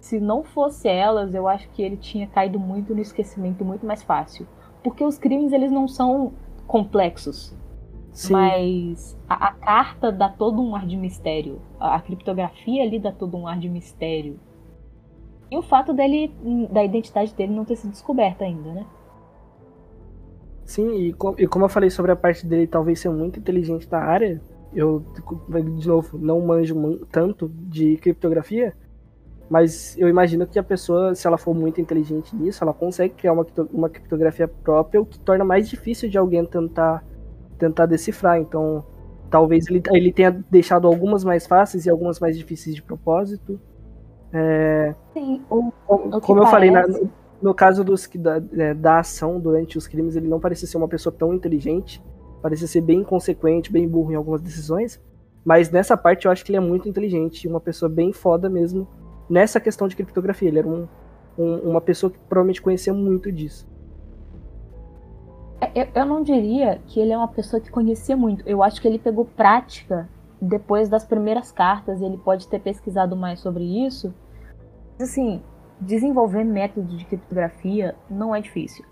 se 0.00 0.20
não 0.20 0.44
fosse 0.44 0.88
elas, 0.88 1.34
eu 1.34 1.48
acho 1.48 1.68
que 1.70 1.82
ele 1.82 1.96
tinha 1.96 2.26
caído 2.28 2.58
muito 2.58 2.94
no 2.94 3.00
esquecimento 3.00 3.64
muito 3.64 3.84
mais 3.84 4.02
fácil. 4.02 4.46
Porque 4.82 5.04
os 5.04 5.18
crimes, 5.18 5.52
eles 5.52 5.72
não 5.72 5.88
são 5.88 6.32
complexos. 6.66 7.54
Sim. 8.12 8.32
Mas 8.32 9.18
a, 9.28 9.48
a, 9.48 9.52
carta 9.52 10.10
dá 10.10 10.28
todo 10.28 10.62
um 10.62 10.74
ar 10.74 10.86
de 10.86 10.96
mistério. 10.96 11.60
A, 11.78 11.96
a, 11.96 12.00
criptografia 12.00 12.82
ali 12.82 12.98
dá 12.98 13.12
todo 13.12 13.36
um 13.36 13.46
ar 13.46 13.58
de 13.58 13.68
mistério. 13.68 14.38
E 15.50 15.58
o 15.58 15.62
fato 15.62 15.92
dele, 15.92 16.32
da 16.70 16.84
identidade 16.84 17.34
dele 17.34 17.52
não 17.52 17.64
ter 17.64 17.76
sido 17.76 17.90
descoberta 17.90 18.44
ainda, 18.44 18.72
né? 18.72 18.86
Sim, 20.64 20.94
e, 20.96 21.12
com, 21.12 21.34
e 21.38 21.46
como 21.46 21.64
eu 21.64 21.68
falei 21.68 21.90
sobre 21.90 22.12
a 22.12 22.16
parte 22.16 22.46
dele 22.46 22.66
talvez 22.66 23.00
ser 23.00 23.08
muito 23.08 23.38
inteligente 23.38 23.88
na 23.90 23.98
área, 23.98 24.40
eu, 24.74 25.02
de 25.78 25.88
novo, 25.88 26.18
não 26.18 26.40
manjo 26.40 27.06
tanto 27.10 27.48
de 27.48 27.96
criptografia, 27.96 28.74
mas 29.48 29.96
eu 29.98 30.08
imagino 30.08 30.46
que 30.46 30.58
a 30.58 30.62
pessoa, 30.62 31.14
se 31.14 31.26
ela 31.26 31.38
for 31.38 31.54
muito 31.54 31.80
inteligente 31.80 32.36
nisso, 32.36 32.62
ela 32.62 32.74
consegue 32.74 33.14
criar 33.14 33.32
uma, 33.32 33.46
uma 33.72 33.88
criptografia 33.88 34.46
própria, 34.46 35.00
o 35.00 35.06
que 35.06 35.18
torna 35.18 35.44
mais 35.44 35.68
difícil 35.68 36.08
de 36.08 36.18
alguém 36.18 36.44
tentar, 36.44 37.02
tentar 37.58 37.86
decifrar. 37.86 38.38
Então, 38.38 38.84
talvez 39.30 39.66
ele, 39.68 39.82
ele 39.90 40.12
tenha 40.12 40.30
deixado 40.50 40.86
algumas 40.86 41.24
mais 41.24 41.46
fáceis 41.46 41.86
e 41.86 41.90
algumas 41.90 42.20
mais 42.20 42.36
difíceis 42.36 42.74
de 42.74 42.82
propósito. 42.82 43.58
É, 44.32 44.94
Sim, 45.14 45.42
o, 45.48 45.72
como, 45.86 46.20
como 46.20 46.40
eu 46.40 46.44
parece... 46.44 46.50
falei, 46.50 46.70
na, 46.70 46.86
no, 46.86 47.10
no 47.40 47.54
caso 47.54 47.82
dos, 47.82 48.06
da, 48.16 48.42
é, 48.52 48.74
da 48.74 48.98
ação 48.98 49.40
durante 49.40 49.78
os 49.78 49.86
crimes, 49.86 50.14
ele 50.14 50.28
não 50.28 50.38
parecia 50.38 50.68
ser 50.68 50.76
uma 50.76 50.88
pessoa 50.88 51.14
tão 51.16 51.32
inteligente, 51.32 52.02
parecia 52.42 52.66
ser 52.66 52.80
bem 52.80 53.00
inconsequente, 53.00 53.72
bem 53.72 53.88
burro 53.88 54.12
em 54.12 54.16
algumas 54.16 54.40
decisões. 54.40 55.00
Mas 55.44 55.70
nessa 55.70 55.96
parte 55.96 56.26
eu 56.26 56.32
acho 56.32 56.44
que 56.44 56.50
ele 56.50 56.58
é 56.58 56.60
muito 56.60 56.88
inteligente, 56.88 57.48
uma 57.48 57.60
pessoa 57.60 57.88
bem 57.88 58.12
foda 58.12 58.48
mesmo 58.48 58.86
nessa 59.28 59.60
questão 59.60 59.88
de 59.88 59.96
criptografia. 59.96 60.48
Ele 60.48 60.58
era 60.58 60.68
um, 60.68 60.86
um, 61.38 61.70
uma 61.70 61.80
pessoa 61.80 62.10
que 62.10 62.18
provavelmente 62.18 62.62
conhecia 62.62 62.92
muito 62.92 63.30
disso. 63.30 63.66
Eu, 65.74 65.88
eu 65.94 66.06
não 66.06 66.22
diria 66.22 66.80
que 66.86 67.00
ele 67.00 67.12
é 67.12 67.16
uma 67.16 67.28
pessoa 67.28 67.60
que 67.60 67.70
conhecia 67.70 68.16
muito. 68.16 68.46
Eu 68.48 68.62
acho 68.62 68.80
que 68.80 68.86
ele 68.86 68.98
pegou 68.98 69.24
prática 69.24 70.08
depois 70.40 70.88
das 70.88 71.04
primeiras 71.04 71.50
cartas. 71.50 72.00
Ele 72.00 72.16
pode 72.16 72.46
ter 72.48 72.60
pesquisado 72.60 73.16
mais 73.16 73.40
sobre 73.40 73.64
isso. 73.86 74.14
Assim, 75.00 75.42
desenvolver 75.80 76.44
método 76.44 76.96
de 76.96 77.04
criptografia 77.04 77.94
não 78.08 78.34
é 78.34 78.40
difícil. 78.40 78.84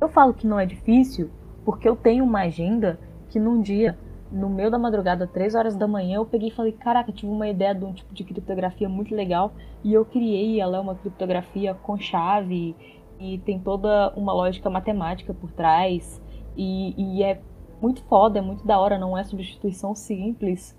Eu 0.00 0.08
falo 0.08 0.34
que 0.34 0.46
não 0.46 0.60
é 0.60 0.66
difícil 0.66 1.30
porque 1.66 1.88
eu 1.88 1.96
tenho 1.96 2.24
uma 2.24 2.42
agenda 2.42 2.98
que 3.28 3.40
num 3.40 3.60
dia 3.60 3.98
no 4.30 4.48
meio 4.48 4.70
da 4.70 4.78
madrugada, 4.78 5.26
3 5.26 5.54
horas 5.54 5.76
da 5.76 5.86
manhã, 5.86 6.16
eu 6.16 6.24
peguei 6.24 6.48
e 6.48 6.52
falei, 6.52 6.72
caraca, 6.72 7.12
tive 7.12 7.30
uma 7.30 7.48
ideia 7.48 7.74
de 7.74 7.84
um 7.84 7.92
tipo 7.92 8.14
de 8.14 8.24
criptografia 8.24 8.88
muito 8.88 9.14
legal 9.14 9.52
e 9.84 9.92
eu 9.92 10.04
criei 10.04 10.60
ela 10.60 10.76
é 10.76 10.80
uma 10.80 10.94
criptografia 10.94 11.74
com 11.74 11.98
chave 11.98 12.74
e 13.18 13.38
tem 13.38 13.58
toda 13.58 14.12
uma 14.16 14.32
lógica 14.32 14.70
matemática 14.70 15.34
por 15.34 15.50
trás 15.52 16.22
e, 16.56 16.94
e 16.96 17.22
é 17.22 17.40
muito 17.82 18.02
foda, 18.04 18.38
é 18.38 18.42
muito 18.42 18.64
da 18.64 18.78
hora, 18.78 18.98
não 18.98 19.18
é 19.18 19.24
substituição 19.24 19.94
simples, 19.94 20.76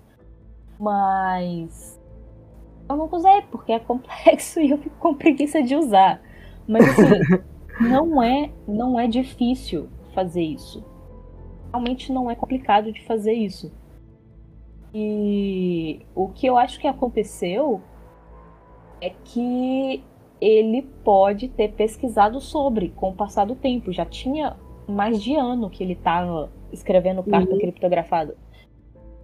mas 0.78 2.00
eu 2.88 2.96
não 2.96 3.08
usei 3.12 3.42
porque 3.50 3.72
é 3.72 3.78
complexo 3.78 4.58
e 4.60 4.70
eu 4.70 4.78
fico 4.78 4.96
com 4.96 5.14
preguiça 5.14 5.62
de 5.62 5.76
usar. 5.76 6.20
Mas 6.66 6.86
assim, 6.88 7.42
não 7.80 8.22
é, 8.22 8.50
não 8.66 8.98
é 8.98 9.06
difícil 9.06 9.88
fazer 10.18 10.42
isso 10.42 10.84
realmente 11.70 12.12
não 12.12 12.30
é 12.30 12.34
complicado 12.34 12.92
de 12.92 13.04
fazer 13.04 13.32
isso. 13.32 13.72
E 14.92 16.06
o 16.14 16.28
que 16.28 16.46
eu 16.46 16.56
acho 16.56 16.80
que 16.80 16.86
aconteceu 16.86 17.80
é 19.00 19.10
que 19.10 20.02
ele 20.40 20.82
pode 21.04 21.48
ter 21.48 21.72
pesquisado 21.72 22.40
sobre 22.40 22.88
com 22.90 23.10
o 23.10 23.14
passar 23.14 23.44
do 23.44 23.54
tempo. 23.54 23.92
Já 23.92 24.06
tinha 24.06 24.56
mais 24.88 25.22
de 25.22 25.34
ano 25.34 25.68
que 25.68 25.82
ele 25.82 25.92
estava 25.92 26.50
escrevendo 26.72 27.22
carta 27.22 27.52
uhum. 27.52 27.58
criptografada. 27.58 28.36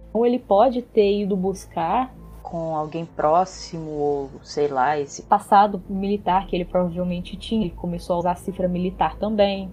Então 0.09 0.25
ele 0.25 0.39
pode 0.39 0.81
ter 0.81 1.21
ido 1.21 1.35
buscar 1.35 2.13
com 2.43 2.75
alguém 2.75 3.05
próximo 3.05 3.89
ou 3.89 4.29
sei 4.43 4.67
lá, 4.67 4.99
esse 4.99 5.23
passado 5.23 5.81
militar 5.89 6.45
que 6.45 6.55
ele 6.55 6.65
provavelmente 6.65 7.35
tinha. 7.35 7.65
Ele 7.65 7.75
começou 7.75 8.17
a 8.17 8.19
usar 8.19 8.31
a 8.33 8.35
cifra 8.35 8.67
militar 8.67 9.17
também 9.17 9.71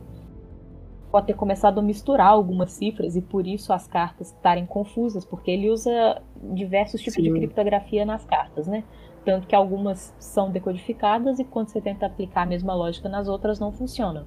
pode 1.13 1.27
ter 1.27 1.35
começado 1.35 1.79
a 1.79 1.83
misturar 1.83 2.29
algumas 2.29 2.73
cifras 2.73 3.15
e 3.15 3.21
por 3.21 3.47
isso 3.47 3.71
as 3.71 3.87
cartas 3.87 4.29
estarem 4.29 4.65
confusas, 4.65 5.27
porque 5.27 5.51
ele 5.51 5.69
usa 5.69 6.23
diversos 6.55 7.03
tipos 7.03 7.23
Sim. 7.23 7.25
de 7.25 7.31
criptografia 7.31 8.07
nas 8.07 8.25
cartas, 8.25 8.67
né? 8.67 8.83
Tanto 9.23 9.47
que 9.47 9.55
algumas 9.55 10.15
são 10.19 10.51
decodificadas 10.51 11.39
e 11.39 11.45
quando 11.45 11.69
você 11.69 11.83
tenta 11.83 12.07
aplicar 12.07 12.43
a 12.43 12.47
mesma 12.47 12.75
lógica 12.75 13.11
nas 13.11 13.29
outras 13.29 13.61
não 13.61 13.71
funciona. 13.71 14.27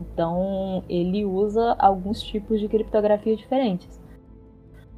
Então 0.00 0.82
ele 0.88 1.22
usa 1.26 1.76
alguns 1.78 2.22
tipos 2.22 2.58
de 2.58 2.66
criptografia 2.66 3.36
diferentes. 3.36 4.00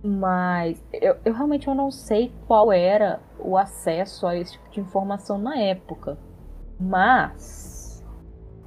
Mas 0.04 0.82
eu, 0.92 1.16
eu 1.24 1.34
realmente 1.34 1.66
eu 1.66 1.74
não 1.74 1.90
sei 1.90 2.32
qual 2.46 2.72
era 2.72 3.20
o 3.40 3.56
acesso 3.56 4.24
a 4.24 4.36
esse 4.36 4.52
tipo 4.52 4.70
de 4.70 4.80
informação 4.80 5.36
na 5.36 5.58
época. 5.58 6.16
Mas 6.78 7.71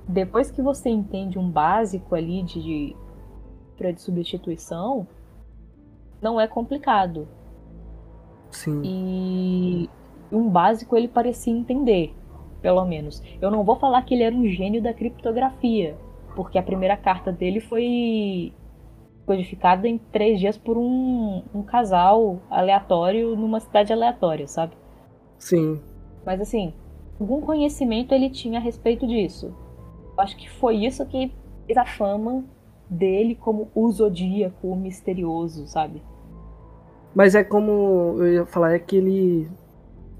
depois 0.08 0.52
que 0.52 0.62
você 0.62 0.90
entende 0.90 1.40
um 1.40 1.50
básico 1.50 2.16
ali 2.16 2.44
de, 2.44 2.96
de 3.78 4.02
substituição, 4.02 5.08
não 6.22 6.40
é 6.40 6.48
complicado. 6.48 7.28
Sim. 8.52 8.82
E 8.84 9.90
um 10.32 10.50
básico 10.50 10.96
ele 10.96 11.08
parecia 11.08 11.54
entender, 11.54 12.14
pelo 12.62 12.86
menos. 12.86 13.22
Eu 13.42 13.52
não 13.52 13.64
vou 13.64 13.76
falar 13.76 14.02
que 14.04 14.14
ele 14.14 14.24
era 14.24 14.36
um 14.36 14.48
gênio 14.48 14.82
da 14.82 14.94
criptografia, 14.94 15.98
porque 16.36 16.58
a 16.58 16.64
primeira 16.64 16.96
carta 16.96 17.32
dele 17.32 17.60
foi 17.60 18.54
codificada 19.26 19.88
em 19.88 19.98
três 19.98 20.40
dias 20.40 20.58
por 20.58 20.78
um, 20.78 21.42
um 21.54 21.64
casal 21.64 22.40
aleatório 22.50 23.36
numa 23.36 23.60
cidade 23.60 23.92
aleatória, 23.92 24.48
sabe? 24.48 24.74
Sim. 25.40 25.82
Mas 26.24 26.40
assim, 26.40 26.74
algum 27.20 27.42
conhecimento 27.42 28.14
ele 28.14 28.30
tinha 28.30 28.60
a 28.60 28.62
respeito 28.62 29.08
disso. 29.08 29.65
Acho 30.18 30.38
que 30.38 30.50
foi 30.50 30.78
isso 30.86 31.06
que 31.06 31.34
fez 31.66 31.78
a 31.78 31.86
fama 31.86 32.44
dele 32.90 33.36
como 33.36 33.70
o 33.74 33.92
zodíaco, 33.92 34.76
misterioso, 34.76 35.68
sabe? 35.68 36.02
Mas 37.14 37.34
é 37.34 37.44
como 37.44 38.16
eu 38.20 38.34
ia 38.34 38.46
falar, 38.46 38.74
é 38.74 38.80
que 38.80 38.98
ele. 38.98 39.50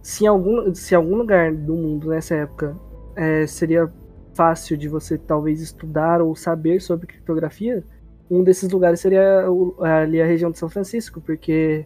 Se 0.02 0.24
em 0.24 0.28
algum, 0.28 0.74
se 0.74 0.94
em 0.94 0.98
algum 0.98 1.16
lugar 1.16 1.54
do 1.54 1.74
mundo 1.74 2.10
nessa 2.10 2.36
época 2.36 2.76
é, 3.16 3.48
seria 3.48 3.92
fácil 4.34 4.78
de 4.78 4.88
você 4.88 5.18
talvez 5.18 5.62
estudar 5.62 6.22
ou 6.22 6.36
saber 6.36 6.82
sobre 6.82 7.08
criptografia, 7.08 7.84
um 8.30 8.44
desses 8.44 8.70
lugares 8.70 9.00
seria 9.00 9.46
ali 9.82 10.22
a 10.22 10.26
região 10.26 10.52
de 10.52 10.60
São 10.60 10.70
Francisco, 10.70 11.22
porque 11.22 11.86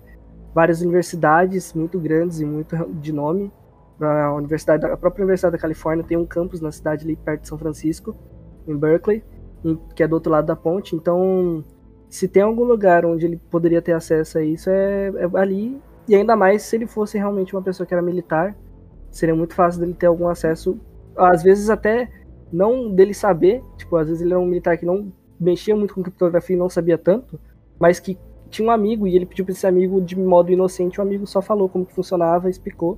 várias 0.53 0.81
universidades 0.81 1.73
muito 1.73 1.99
grandes 1.99 2.40
e 2.40 2.45
muito 2.45 2.76
de 2.95 3.14
nome 3.14 3.52
a 4.01 4.34
universidade, 4.34 4.85
a 4.85 4.97
própria 4.97 5.23
Universidade 5.23 5.53
da 5.53 5.57
Califórnia 5.57 6.05
tem 6.05 6.17
um 6.17 6.26
campus 6.26 6.61
na 6.61 6.71
cidade 6.71 7.03
ali 7.03 7.15
perto 7.15 7.41
de 7.41 7.47
São 7.47 7.57
Francisco, 7.57 8.15
em 8.67 8.76
Berkeley, 8.76 9.23
que 9.95 10.03
é 10.03 10.07
do 10.07 10.13
outro 10.13 10.31
lado 10.31 10.45
da 10.45 10.55
ponte. 10.55 10.95
Então, 10.95 11.63
se 12.09 12.27
tem 12.27 12.41
algum 12.41 12.63
lugar 12.63 13.05
onde 13.05 13.26
ele 13.26 13.38
poderia 13.38 13.81
ter 13.81 13.93
acesso 13.93 14.38
a 14.38 14.43
isso, 14.43 14.69
é, 14.69 15.09
é 15.09 15.30
ali. 15.39 15.80
E 16.07 16.15
ainda 16.15 16.35
mais 16.35 16.63
se 16.63 16.76
ele 16.76 16.88
fosse 16.88 17.17
realmente 17.17 17.55
uma 17.55 17.61
pessoa 17.61 17.85
que 17.85 17.93
era 17.93 18.01
militar, 18.01 18.55
seria 19.11 19.35
muito 19.35 19.53
fácil 19.53 19.81
dele 19.81 19.93
ter 19.93 20.07
algum 20.07 20.27
acesso. 20.27 20.80
Às 21.15 21.43
vezes 21.43 21.69
até 21.69 22.09
não 22.51 22.93
dele 22.93 23.13
saber, 23.13 23.61
tipo, 23.77 23.95
às 23.95 24.07
vezes 24.07 24.21
ele 24.21 24.31
era 24.31 24.39
um 24.39 24.45
militar 24.45 24.77
que 24.77 24.85
não 24.85 25.11
mexia 25.39 25.76
muito 25.76 25.93
com 25.93 26.01
criptografia 26.01 26.55
e 26.55 26.59
não 26.59 26.69
sabia 26.69 26.97
tanto, 26.97 27.39
mas 27.80 27.99
que 27.99 28.17
tinha 28.49 28.67
um 28.67 28.71
amigo 28.71 29.07
e 29.07 29.15
ele 29.15 29.26
pediu 29.26 29.45
para 29.45 29.53
esse 29.53 29.67
amigo 29.67 30.01
de 30.01 30.17
modo 30.17 30.51
inocente, 30.51 30.99
o 30.99 31.03
amigo 31.03 31.27
só 31.27 31.41
falou 31.41 31.69
como 31.69 31.85
que 31.85 31.93
funcionava, 31.93 32.49
explicou. 32.49 32.97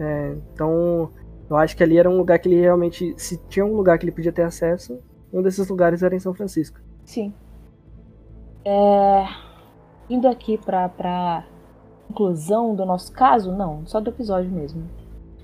É, 0.00 0.36
então, 0.54 1.10
eu 1.48 1.56
acho 1.56 1.76
que 1.76 1.82
ali 1.82 1.98
era 1.98 2.08
um 2.08 2.16
lugar 2.16 2.38
que 2.38 2.48
ele 2.48 2.60
realmente, 2.60 3.14
se 3.18 3.36
tinha 3.48 3.64
um 3.64 3.76
lugar 3.76 3.98
que 3.98 4.04
ele 4.04 4.12
podia 4.12 4.32
ter 4.32 4.42
acesso, 4.42 4.98
um 5.32 5.42
desses 5.42 5.68
lugares 5.68 6.02
era 6.02 6.16
em 6.16 6.18
São 6.18 6.32
Francisco. 6.32 6.80
Sim. 7.04 7.34
É, 8.64 9.26
indo 10.08 10.26
aqui 10.26 10.58
para 10.58 10.88
para 10.88 11.44
conclusão 12.08 12.74
do 12.74 12.84
nosso 12.84 13.12
caso, 13.12 13.52
não, 13.52 13.86
só 13.86 14.00
do 14.00 14.10
episódio 14.10 14.50
mesmo. 14.50 14.88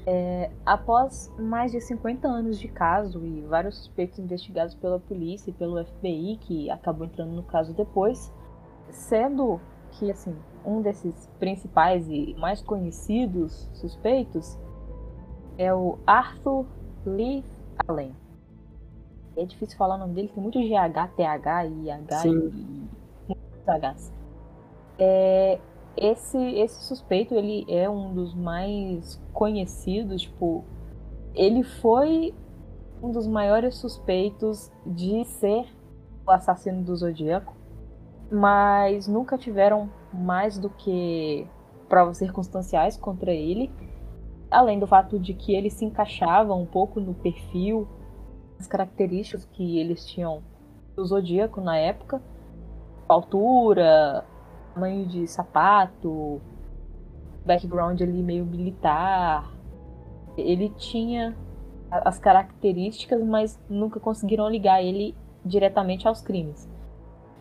É, 0.05 0.51
após 0.65 1.33
mais 1.39 1.73
de 1.73 1.81
50 1.81 2.27
anos 2.29 2.59
de 2.59 2.69
caso 2.69 3.25
e 3.25 3.43
vários 3.43 3.77
suspeitos 3.77 4.19
investigados 4.19 4.75
pela 4.75 5.01
polícia 5.01 5.51
e 5.51 5.53
pelo 5.53 5.85
FBI, 5.85 6.39
que 6.41 6.71
acabou 6.71 7.07
entrando 7.07 7.33
no 7.33 7.43
caso 7.43 7.73
depois, 7.75 8.33
sendo 8.91 9.61
que 9.93 10.11
assim 10.11 10.37
um 10.67 10.83
desses 10.83 11.29
principais 11.39 12.09
e 12.09 12.35
mais 12.39 12.61
conhecidos 12.61 13.69
suspeitos 13.75 14.59
é 15.57 15.73
o 15.73 15.99
Arthur 16.07 16.67
Lee 17.07 17.45
Allen. 17.87 18.15
É 19.37 19.45
difícil 19.45 19.77
falar 19.79 19.97
o 19.97 19.99
nome 19.99 20.15
dele, 20.15 20.29
tem 20.29 20.43
muito 20.43 20.59
GH, 20.59 21.15
TH, 21.17 21.67
IH 21.67 22.21
Sim. 22.23 22.79
e 23.29 23.35
muitos 23.35 23.67
Hs. 23.67 24.13
É, 24.99 25.59
esse, 25.97 26.39
esse 26.39 26.85
suspeito, 26.85 27.35
ele 27.35 27.65
é 27.69 27.89
um 27.89 28.15
dos 28.15 28.35
mais 28.35 29.21
conhecidos, 29.33 30.23
tipo, 30.23 30.65
ele 31.35 31.63
foi 31.63 32.35
um 33.03 33.11
dos 33.11 33.27
maiores 33.27 33.77
suspeitos 33.77 34.71
de 34.87 35.25
ser 35.25 35.67
o 36.27 36.31
assassino 36.31 36.83
do 36.83 36.95
Zodíaco, 36.97 37.56
mas 38.31 39.07
nunca 39.07 39.39
tiveram 39.39 39.89
mais 40.13 40.59
do 40.59 40.71
que 40.71 41.47
provas 41.89 42.19
circunstanciais 42.19 42.97
contra 42.97 43.33
ele, 43.33 43.71
além 44.51 44.79
do 44.79 44.87
fato 44.87 45.19
de 45.19 45.35
que 45.35 45.55
ele 45.55 45.71
se 45.71 45.85
encaixava 45.85 46.55
um 46.55 46.67
pouco 46.67 47.01
no 47.01 47.15
perfil, 47.15 47.87
as 48.59 48.67
características 48.67 49.45
que 49.45 49.79
eles 49.79 50.07
tinham 50.07 50.43
do 50.95 51.05
Zodíaco 51.05 51.61
na 51.61 51.77
época, 51.77 52.23
altura, 53.09 54.25
tamanho 54.75 55.07
de 55.07 55.27
sapato, 55.27 56.41
background 57.45 58.01
ali 58.01 58.23
meio 58.23 58.45
militar. 58.45 59.53
Ele 60.37 60.71
tinha 60.71 61.37
as 61.91 62.19
características, 62.19 63.23
mas 63.23 63.59
nunca 63.69 64.01
conseguiram 64.01 64.49
ligar 64.49 64.83
ele 64.83 65.15
diretamente 65.45 66.09
aos 66.09 66.21
crimes. 66.21 66.69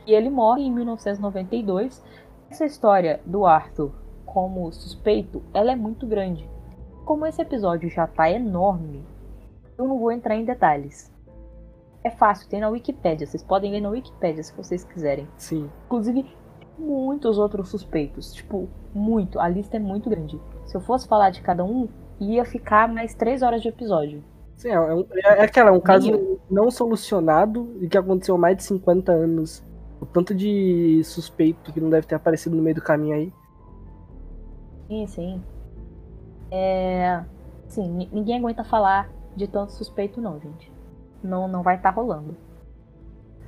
E 0.06 0.14
ele 0.14 0.30
morre 0.30 0.64
em 0.64 0.72
1992. 0.72 2.04
Essa 2.50 2.66
história 2.66 3.20
do 3.26 3.46
Arthur 3.46 3.92
como 4.36 4.70
suspeito, 4.74 5.42
ela 5.54 5.72
é 5.72 5.76
muito 5.76 6.06
grande. 6.06 6.50
Como 7.06 7.26
esse 7.26 7.42
episódio 7.42 7.90
já 7.90 8.06
tá 8.06 8.30
enorme, 8.30 9.02
eu 9.78 9.88
não 9.88 9.98
vou 9.98 10.12
entrar 10.12 10.36
em 10.36 10.44
detalhes. 10.44 11.10
É 12.04 12.10
fácil, 12.10 12.50
tem 12.50 12.60
na 12.60 12.70
Wikipedia, 12.70 13.26
vocês 13.26 13.42
podem 13.42 13.72
ler 13.72 13.82
na 13.82 13.90
Wikipedia 13.90 14.44
se 14.44 14.56
vocês 14.56 14.84
quiserem. 14.84 15.28
Sim. 15.38 15.70
Inclusive, 15.86 16.26
muitos 16.78 17.38
outros 17.38 17.70
suspeitos. 17.70 18.34
Tipo, 18.34 18.68
muito. 18.94 19.40
A 19.40 19.48
lista 19.48 19.78
é 19.78 19.80
muito 19.80 20.10
grande. 20.10 20.40
Se 20.66 20.76
eu 20.76 20.82
fosse 20.82 21.08
falar 21.08 21.30
de 21.30 21.42
cada 21.42 21.64
um, 21.64 21.88
ia 22.20 22.44
ficar 22.46 22.88
mais 22.88 23.16
três 23.16 23.42
horas 23.42 23.62
de 23.62 23.70
episódio. 23.70 24.24
Sim, 24.58 24.70
é, 24.70 24.80
um, 24.80 25.06
é, 25.14 25.40
é 25.40 25.44
aquela, 25.44 25.70
é 25.70 25.74
um 25.74 25.80
caso 25.80 26.40
não 26.50 26.70
solucionado 26.70 27.76
e 27.82 27.88
que 27.88 27.98
aconteceu 27.98 28.36
há 28.36 28.38
mais 28.38 28.58
de 28.58 28.64
50 28.64 29.12
anos. 29.12 29.64
O 30.06 30.08
tanto 30.08 30.36
de 30.36 31.04
suspeito 31.04 31.74
que 31.74 31.82
não 31.82 31.90
deve 31.90 32.06
ter 32.06 32.14
aparecido 32.14 32.56
no 32.56 32.62
meio 32.62 32.76
do 32.76 32.82
caminho 32.82 33.16
aí. 33.16 33.34
Sim, 34.88 35.08
sim. 35.08 35.44
É. 36.52 37.24
Sim, 37.68 38.08
ninguém 38.12 38.38
aguenta 38.38 38.64
falar 38.64 39.10
de 39.36 39.48
tanto 39.48 39.72
suspeito, 39.72 40.22
não, 40.22 40.40
gente. 40.40 40.72
Não, 41.24 41.48
não 41.48 41.64
vai 41.64 41.78
estar 41.78 41.92
tá 41.92 41.96
rolando. 41.96 42.38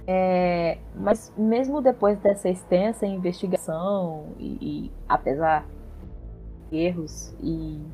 É, 0.07 0.79
mas 0.95 1.31
mesmo 1.37 1.79
depois 1.79 2.17
dessa 2.19 2.49
extensa 2.49 3.05
investigação 3.05 4.29
e, 4.39 4.57
e 4.59 4.91
apesar 5.07 5.67
de 6.71 6.77
erros 6.77 7.35
e 7.39 7.85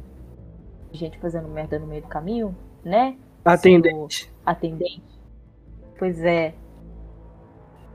gente 0.93 1.19
fazendo 1.19 1.49
merda 1.49 1.77
no 1.77 1.87
meio 1.87 2.03
do 2.03 2.07
caminho, 2.07 2.55
né? 2.81 3.17
Atendente. 3.43 4.31
Atendente. 4.45 5.03
Pois 5.99 6.23
é. 6.23 6.53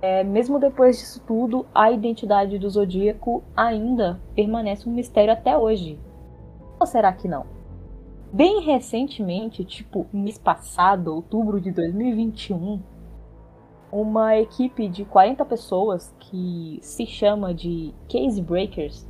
É. 0.00 0.24
Mesmo 0.24 0.58
depois 0.58 0.98
disso 0.98 1.22
tudo, 1.26 1.66
a 1.74 1.90
identidade 1.90 2.58
do 2.58 2.68
Zodíaco 2.68 3.42
ainda 3.56 4.20
permanece 4.34 4.88
um 4.88 4.92
mistério 4.92 5.32
até 5.32 5.56
hoje. 5.56 5.98
Ou 6.78 6.86
será 6.86 7.12
que 7.12 7.26
não? 7.26 7.46
Bem 8.32 8.60
recentemente, 8.60 9.64
tipo 9.64 10.06
mês 10.12 10.38
passado, 10.38 11.14
outubro 11.14 11.60
de 11.60 11.70
2021, 11.72 12.80
uma 13.90 14.36
equipe 14.36 14.86
de 14.86 15.04
40 15.04 15.44
pessoas 15.46 16.14
que 16.20 16.78
se 16.82 17.06
chama 17.06 17.54
de 17.54 17.94
Case 18.06 18.40
Breakers, 18.42 19.08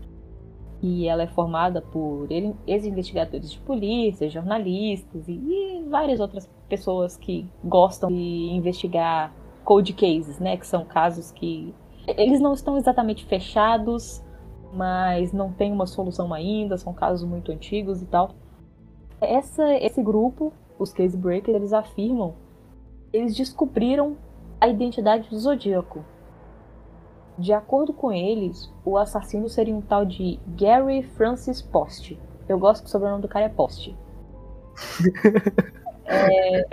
e 0.81 1.09
ela 1.09 1.25
é 1.25 1.27
formada 1.27 1.83
por 1.83 2.29
ex-investigadores 2.31 3.51
de 3.51 3.59
polícia, 3.59 4.31
jornalistas 4.31 5.29
e, 5.29 5.85
várias 5.89 6.21
outras 6.21 6.49
pessoas 6.69 7.17
que 7.17 7.47
gostam 7.65 8.11
de 8.11 8.51
investigar 8.53 9.35
cold 9.69 9.93
cases, 9.93 10.39
né, 10.39 10.57
que 10.57 10.67
são 10.67 10.83
casos 10.83 11.31
que 11.31 11.75
eles 12.07 12.41
não 12.41 12.55
estão 12.55 12.79
exatamente 12.79 13.27
fechados, 13.27 14.25
mas 14.73 15.31
não 15.31 15.53
tem 15.53 15.71
uma 15.71 15.85
solução 15.87 16.33
ainda, 16.33 16.79
são 16.79 16.95
casos 16.95 17.29
muito 17.29 17.53
antigos 17.53 18.01
e 18.01 18.07
tal. 18.07 18.31
Essa, 19.21 19.75
esse 19.75 20.03
grupo, 20.03 20.55
os 20.79 20.91
Case 20.91 21.15
Breakers, 21.15 21.55
eles 21.55 21.75
afirmam 21.75 22.35
eles 23.13 23.37
descobriram 23.37 24.17
a 24.59 24.69
identidade 24.69 25.29
do 25.29 25.39
Zodíaco. 25.39 26.03
De 27.37 27.53
acordo 27.53 27.93
com 27.93 28.11
eles, 28.11 28.73
o 28.87 28.97
assassino 28.97 29.51
seria 29.51 29.75
um 29.75 29.83
tal 29.83 30.07
de 30.07 30.41
Gary 30.57 31.03
Francis 31.03 31.61
Post. 31.61 32.19
Eu 32.49 32.59
gosto 32.59 32.85
que 32.85 32.89
o 32.89 32.91
sobrenome 32.91 33.21
do 33.21 33.29
cara 33.29 33.45
é 33.45 33.51
Post. 33.51 33.95
é... 36.09 36.67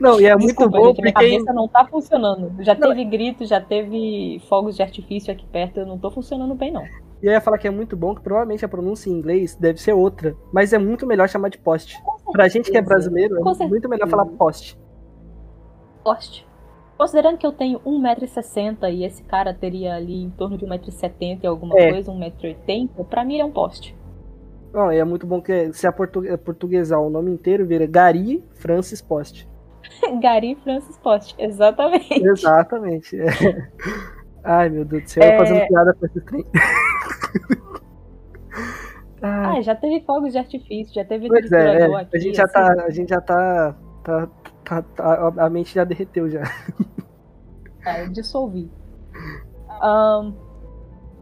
Não, 0.00 0.20
e 0.20 0.26
é 0.26 0.36
Desculpa, 0.36 0.38
muito 0.38 0.70
bom 0.70 0.86
gente, 0.86 0.96
porque... 0.96 1.02
minha 1.02 1.12
cabeça 1.12 1.52
não 1.52 1.68
tá 1.68 1.84
funcionando. 1.84 2.62
Já 2.62 2.74
não. 2.74 2.88
teve 2.88 3.04
grito, 3.04 3.44
já 3.44 3.60
teve 3.60 4.40
fogos 4.48 4.76
de 4.76 4.82
artifício 4.82 5.32
aqui 5.32 5.46
perto, 5.46 5.80
eu 5.80 5.86
não 5.86 5.98
tô 5.98 6.10
funcionando 6.10 6.54
bem 6.54 6.70
não. 6.70 6.84
E 7.22 7.26
eu 7.26 7.32
ia 7.32 7.40
falar 7.40 7.58
que 7.58 7.68
é 7.68 7.70
muito 7.70 7.96
bom, 7.96 8.14
que 8.14 8.22
provavelmente 8.22 8.64
a 8.64 8.68
pronúncia 8.68 9.10
em 9.10 9.12
inglês 9.12 9.54
deve 9.54 9.80
ser 9.80 9.92
outra, 9.92 10.34
mas 10.52 10.72
é 10.72 10.78
muito 10.78 11.06
melhor 11.06 11.28
chamar 11.28 11.50
de 11.50 11.58
post. 11.58 11.98
Pra 12.32 12.48
gente 12.48 12.70
que 12.70 12.78
é 12.78 12.82
brasileiro, 12.82 13.36
é 13.36 13.66
muito 13.66 13.88
melhor 13.88 14.08
falar 14.08 14.24
post. 14.24 14.78
Post. 16.02 16.48
Considerando 16.96 17.38
que 17.38 17.46
eu 17.46 17.52
tenho 17.52 17.80
1,60m 17.80 18.92
e 18.92 19.04
esse 19.04 19.22
cara 19.22 19.54
teria 19.54 19.94
ali 19.94 20.22
em 20.22 20.30
torno 20.30 20.56
de 20.56 20.66
1,70m 20.66 21.40
e 21.42 21.46
alguma 21.46 21.78
é. 21.78 21.92
coisa, 21.92 22.12
1,80m, 22.12 23.06
pra 23.06 23.24
mim 23.24 23.34
ele 23.34 23.42
é 23.42 23.44
um 23.46 23.50
poste. 23.50 23.96
Não, 24.72 24.90
é 24.90 25.04
muito 25.04 25.26
bom 25.26 25.40
que 25.40 25.72
se 25.72 25.86
a 25.86 25.92
portuguesar 25.92 26.38
portuguesar 26.38 27.00
o 27.00 27.10
nome 27.10 27.30
inteiro 27.30 27.66
vira 27.66 27.86
Gary 27.86 28.42
Francis 28.54 29.02
Post. 29.02 29.48
Gary 30.20 30.56
Francis 30.62 30.96
Post, 30.98 31.34
exatamente. 31.38 32.22
Exatamente. 32.22 33.20
É. 33.20 33.26
Ai, 34.42 34.70
meu 34.70 34.84
Deus 34.84 35.02
do 35.02 35.10
céu, 35.10 35.22
é... 35.22 35.38
fazendo 35.38 35.66
piada 35.66 35.94
com 35.94 36.06
esse 36.06 36.20
trem. 36.22 36.46
ah, 39.20 39.60
já 39.60 39.74
teve 39.74 40.00
fogos 40.06 40.32
de 40.32 40.38
artifício, 40.38 40.94
já 40.94 41.04
teve 41.04 41.28
pois 41.28 41.52
é, 41.52 41.80
é. 41.80 41.94
Aqui, 41.94 42.16
a 42.16 42.20
gente 42.20 42.36
já 42.36 42.44
assim. 42.44 42.52
tá, 42.52 42.84
a 42.84 42.90
gente 42.90 43.10
já 43.10 43.20
tá, 43.20 43.76
tá 44.02 44.28
Tá, 44.70 44.82
tá, 44.82 45.32
a 45.36 45.50
mente 45.50 45.74
já 45.74 45.82
derreteu 45.82 46.30
já. 46.30 46.42
É, 47.84 48.04
eu 48.04 48.12
dissolvi. 48.12 48.70
Um, 49.82 50.32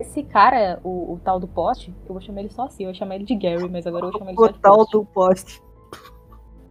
esse 0.01 0.23
cara, 0.23 0.81
o, 0.85 1.15
o, 1.15 1.21
tal 1.23 1.41
do 1.41 1.49
poste, 1.49 1.95
eu 2.07 2.13
vou 2.13 2.21
chamar 2.21 2.41
ele 2.41 2.51
só 2.51 2.65
assim, 2.65 2.85
eu 2.85 2.89
vou 2.89 2.95
chamar 2.95 3.17
ele 3.17 3.25
de 3.25 3.35
Gary, 3.35 3.69
mas 3.69 3.87
agora 3.87 4.07
eu 4.07 4.11
vou 4.11 4.19
chamar 4.19 4.31
ele 4.33 4.41
o 4.41 4.45
só 4.45 4.53
de 4.53 4.59
O 4.59 4.61
tal 4.61 4.87
do 4.87 5.05
poste. 5.05 5.63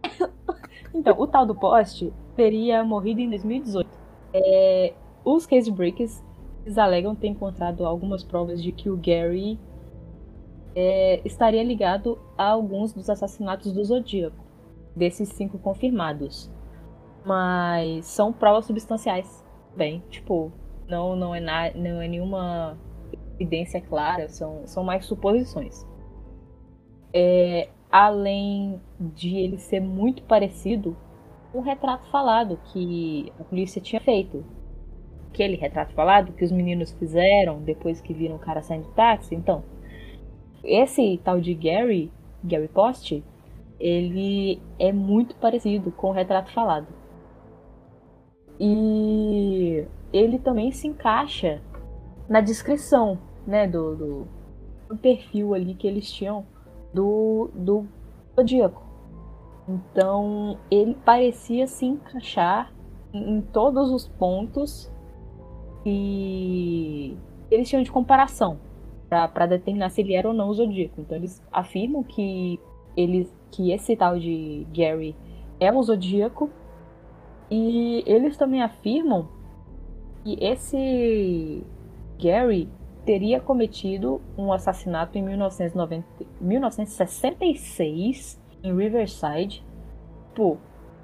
então, 0.94 1.18
o 1.18 1.26
tal 1.26 1.46
do 1.46 1.54
poste 1.54 2.12
teria 2.34 2.82
morrido 2.84 3.20
em 3.20 3.28
2018. 3.28 3.88
É, 4.32 4.94
os 5.24 5.46
Case 5.46 5.70
Breakers 5.70 6.22
eles 6.68 6.76
alegam 6.76 7.14
ter 7.14 7.28
encontrado 7.28 7.86
algumas 7.86 8.22
provas 8.22 8.62
de 8.62 8.72
que 8.72 8.90
o 8.90 8.96
Gary 8.96 9.58
é, 10.74 11.20
estaria 11.24 11.62
ligado 11.64 12.18
a 12.36 12.50
alguns 12.50 12.92
dos 12.92 13.08
assassinatos 13.08 13.72
do 13.72 13.82
Zodíaco, 13.82 14.44
desses 14.94 15.30
cinco 15.30 15.58
confirmados. 15.58 16.50
Mas 17.24 18.04
são 18.04 18.32
provas 18.32 18.66
substanciais. 18.66 19.42
Bem, 19.74 20.02
tipo, 20.10 20.52
não, 20.86 21.16
não, 21.16 21.34
é, 21.34 21.40
na, 21.40 21.70
não 21.72 22.02
é 22.02 22.08
nenhuma 22.08 22.76
evidência 23.38 23.80
clara, 23.80 24.28
são, 24.28 24.66
são 24.66 24.82
mais 24.82 25.04
suposições. 25.04 25.86
É, 27.12 27.68
além 27.90 28.80
de 29.00 29.36
ele 29.36 29.58
ser 29.58 29.80
muito 29.80 30.22
parecido 30.24 30.96
com 31.52 31.58
o 31.58 31.62
retrato 31.62 32.06
falado 32.10 32.58
que 32.72 33.32
a 33.38 33.44
polícia 33.44 33.80
tinha 33.80 34.00
feito. 34.00 34.44
Aquele 35.28 35.56
retrato 35.56 35.94
falado 35.94 36.32
que 36.32 36.44
os 36.44 36.52
meninos 36.52 36.92
fizeram 36.92 37.62
depois 37.62 38.00
que 38.00 38.12
viram 38.12 38.36
o 38.36 38.40
cara 38.40 38.62
saindo 38.62 38.88
do 38.88 38.92
táxi. 38.92 39.34
Então, 39.34 39.62
esse 40.64 41.18
tal 41.22 41.40
de 41.40 41.54
Gary, 41.54 42.10
Gary 42.42 42.68
Post, 42.68 43.22
ele 43.78 44.60
é 44.78 44.92
muito 44.92 45.36
parecido 45.36 45.92
com 45.92 46.08
o 46.08 46.12
retrato 46.12 46.52
falado. 46.52 46.88
E 48.58 49.86
ele 50.12 50.38
também 50.38 50.72
se 50.72 50.88
encaixa 50.88 51.62
na 52.28 52.40
descrição, 52.40 53.18
né, 53.48 53.66
do, 53.66 53.96
do, 54.90 54.96
perfil 54.98 55.54
ali 55.54 55.74
que 55.74 55.86
eles 55.86 56.12
tinham 56.12 56.44
do, 56.92 57.50
do 57.54 57.86
Zodíaco. 58.36 58.82
Então, 59.66 60.58
ele 60.70 60.94
parecia 61.02 61.66
se 61.66 61.86
encaixar 61.86 62.70
em, 63.12 63.38
em 63.38 63.40
todos 63.40 63.90
os 63.90 64.06
pontos 64.06 64.92
que 65.82 67.16
eles 67.50 67.68
tinham 67.68 67.82
de 67.82 67.90
comparação 67.90 68.58
para 69.08 69.46
determinar 69.46 69.88
se 69.88 70.02
ele 70.02 70.14
era 70.14 70.28
ou 70.28 70.34
não 70.34 70.50
o 70.50 70.54
Zodíaco. 70.54 71.00
Então, 71.00 71.16
eles 71.16 71.42
afirmam 71.50 72.02
que, 72.02 72.60
ele, 72.94 73.30
que 73.50 73.72
esse 73.72 73.96
tal 73.96 74.18
de 74.18 74.66
Gary 74.74 75.16
é 75.58 75.72
o 75.72 75.82
Zodíaco 75.82 76.50
e 77.50 78.04
eles 78.06 78.36
também 78.36 78.62
afirmam 78.62 79.26
que 80.22 80.36
esse 80.38 81.62
Gary 82.20 82.68
teria 83.08 83.40
cometido 83.40 84.20
um 84.36 84.52
assassinato 84.52 85.16
em 85.16 85.22
1990, 85.22 86.04
1966 86.38 88.38
em 88.62 88.76
Riverside, 88.76 89.64
pô, 90.34 90.58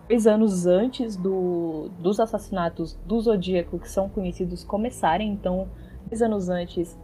dois 0.07 0.27
anos 0.27 0.67
antes 0.67 1.17
do, 1.17 1.89
dos 1.99 2.21
assassinatos 2.21 2.95
do 3.07 3.19
Zodíaco 3.19 3.79
que 3.79 3.89
são 3.89 4.11
conhecidos 4.11 4.63
começarem. 4.63 5.33
Então, 5.33 5.67
dois 6.07 6.21
anos 6.21 6.51
antes, 6.51 6.95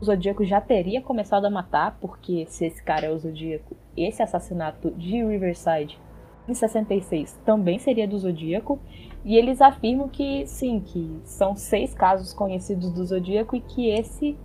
o 0.00 0.04
Zodíaco 0.04 0.44
já 0.44 0.60
teria 0.60 1.00
começado 1.00 1.44
a 1.44 1.50
matar, 1.50 1.96
porque 2.00 2.44
se 2.48 2.66
esse 2.66 2.82
cara 2.82 3.06
é 3.06 3.12
o 3.12 3.16
Zodíaco, 3.16 3.76
esse 3.96 4.20
assassinato 4.20 4.90
de 4.90 5.24
Riverside 5.24 5.96
em 6.48 6.54
66 6.54 7.40
também 7.44 7.78
seria 7.78 8.06
do 8.06 8.18
Zodíaco. 8.18 8.78
E 9.24 9.36
eles 9.36 9.62
afirmam 9.62 10.08
que 10.08 10.46
sim, 10.46 10.80
que 10.80 11.20
são 11.24 11.56
seis 11.56 11.94
casos 11.94 12.34
conhecidos 12.34 12.92
do 12.92 13.04
Zodíaco 13.04 13.56
e 13.56 13.60
que 13.60 13.88
esse 13.88 14.36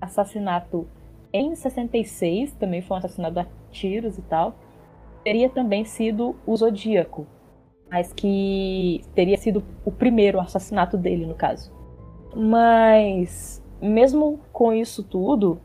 assassinato 0.00 0.86
em 1.32 1.54
66 1.54 2.54
também 2.54 2.80
foi 2.80 2.96
um 2.96 2.98
assassinato 2.98 3.40
a 3.40 3.46
tiros 3.70 4.16
e 4.16 4.22
tal. 4.22 4.54
Teria 5.22 5.50
também 5.50 5.84
sido 5.84 6.36
o 6.46 6.56
Zodíaco, 6.56 7.26
mas 7.90 8.12
que 8.12 9.02
teria 9.14 9.36
sido 9.36 9.62
o 9.84 9.92
primeiro 9.92 10.40
assassinato 10.40 10.96
dele, 10.96 11.26
no 11.26 11.34
caso. 11.34 11.70
Mas, 12.34 13.62
mesmo 13.80 14.40
com 14.52 14.72
isso 14.72 15.02
tudo, 15.02 15.60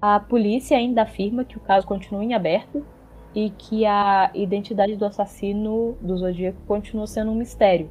a 0.00 0.20
polícia 0.20 0.76
ainda 0.76 1.02
afirma 1.02 1.44
que 1.44 1.56
o 1.56 1.60
caso 1.60 1.86
continua 1.86 2.22
em 2.22 2.34
aberto 2.34 2.84
e 3.34 3.50
que 3.50 3.84
a 3.84 4.30
identidade 4.34 4.96
do 4.96 5.04
assassino 5.04 5.96
do 6.00 6.16
Zodíaco 6.16 6.58
continua 6.66 7.06
sendo 7.06 7.32
um 7.32 7.34
mistério, 7.34 7.90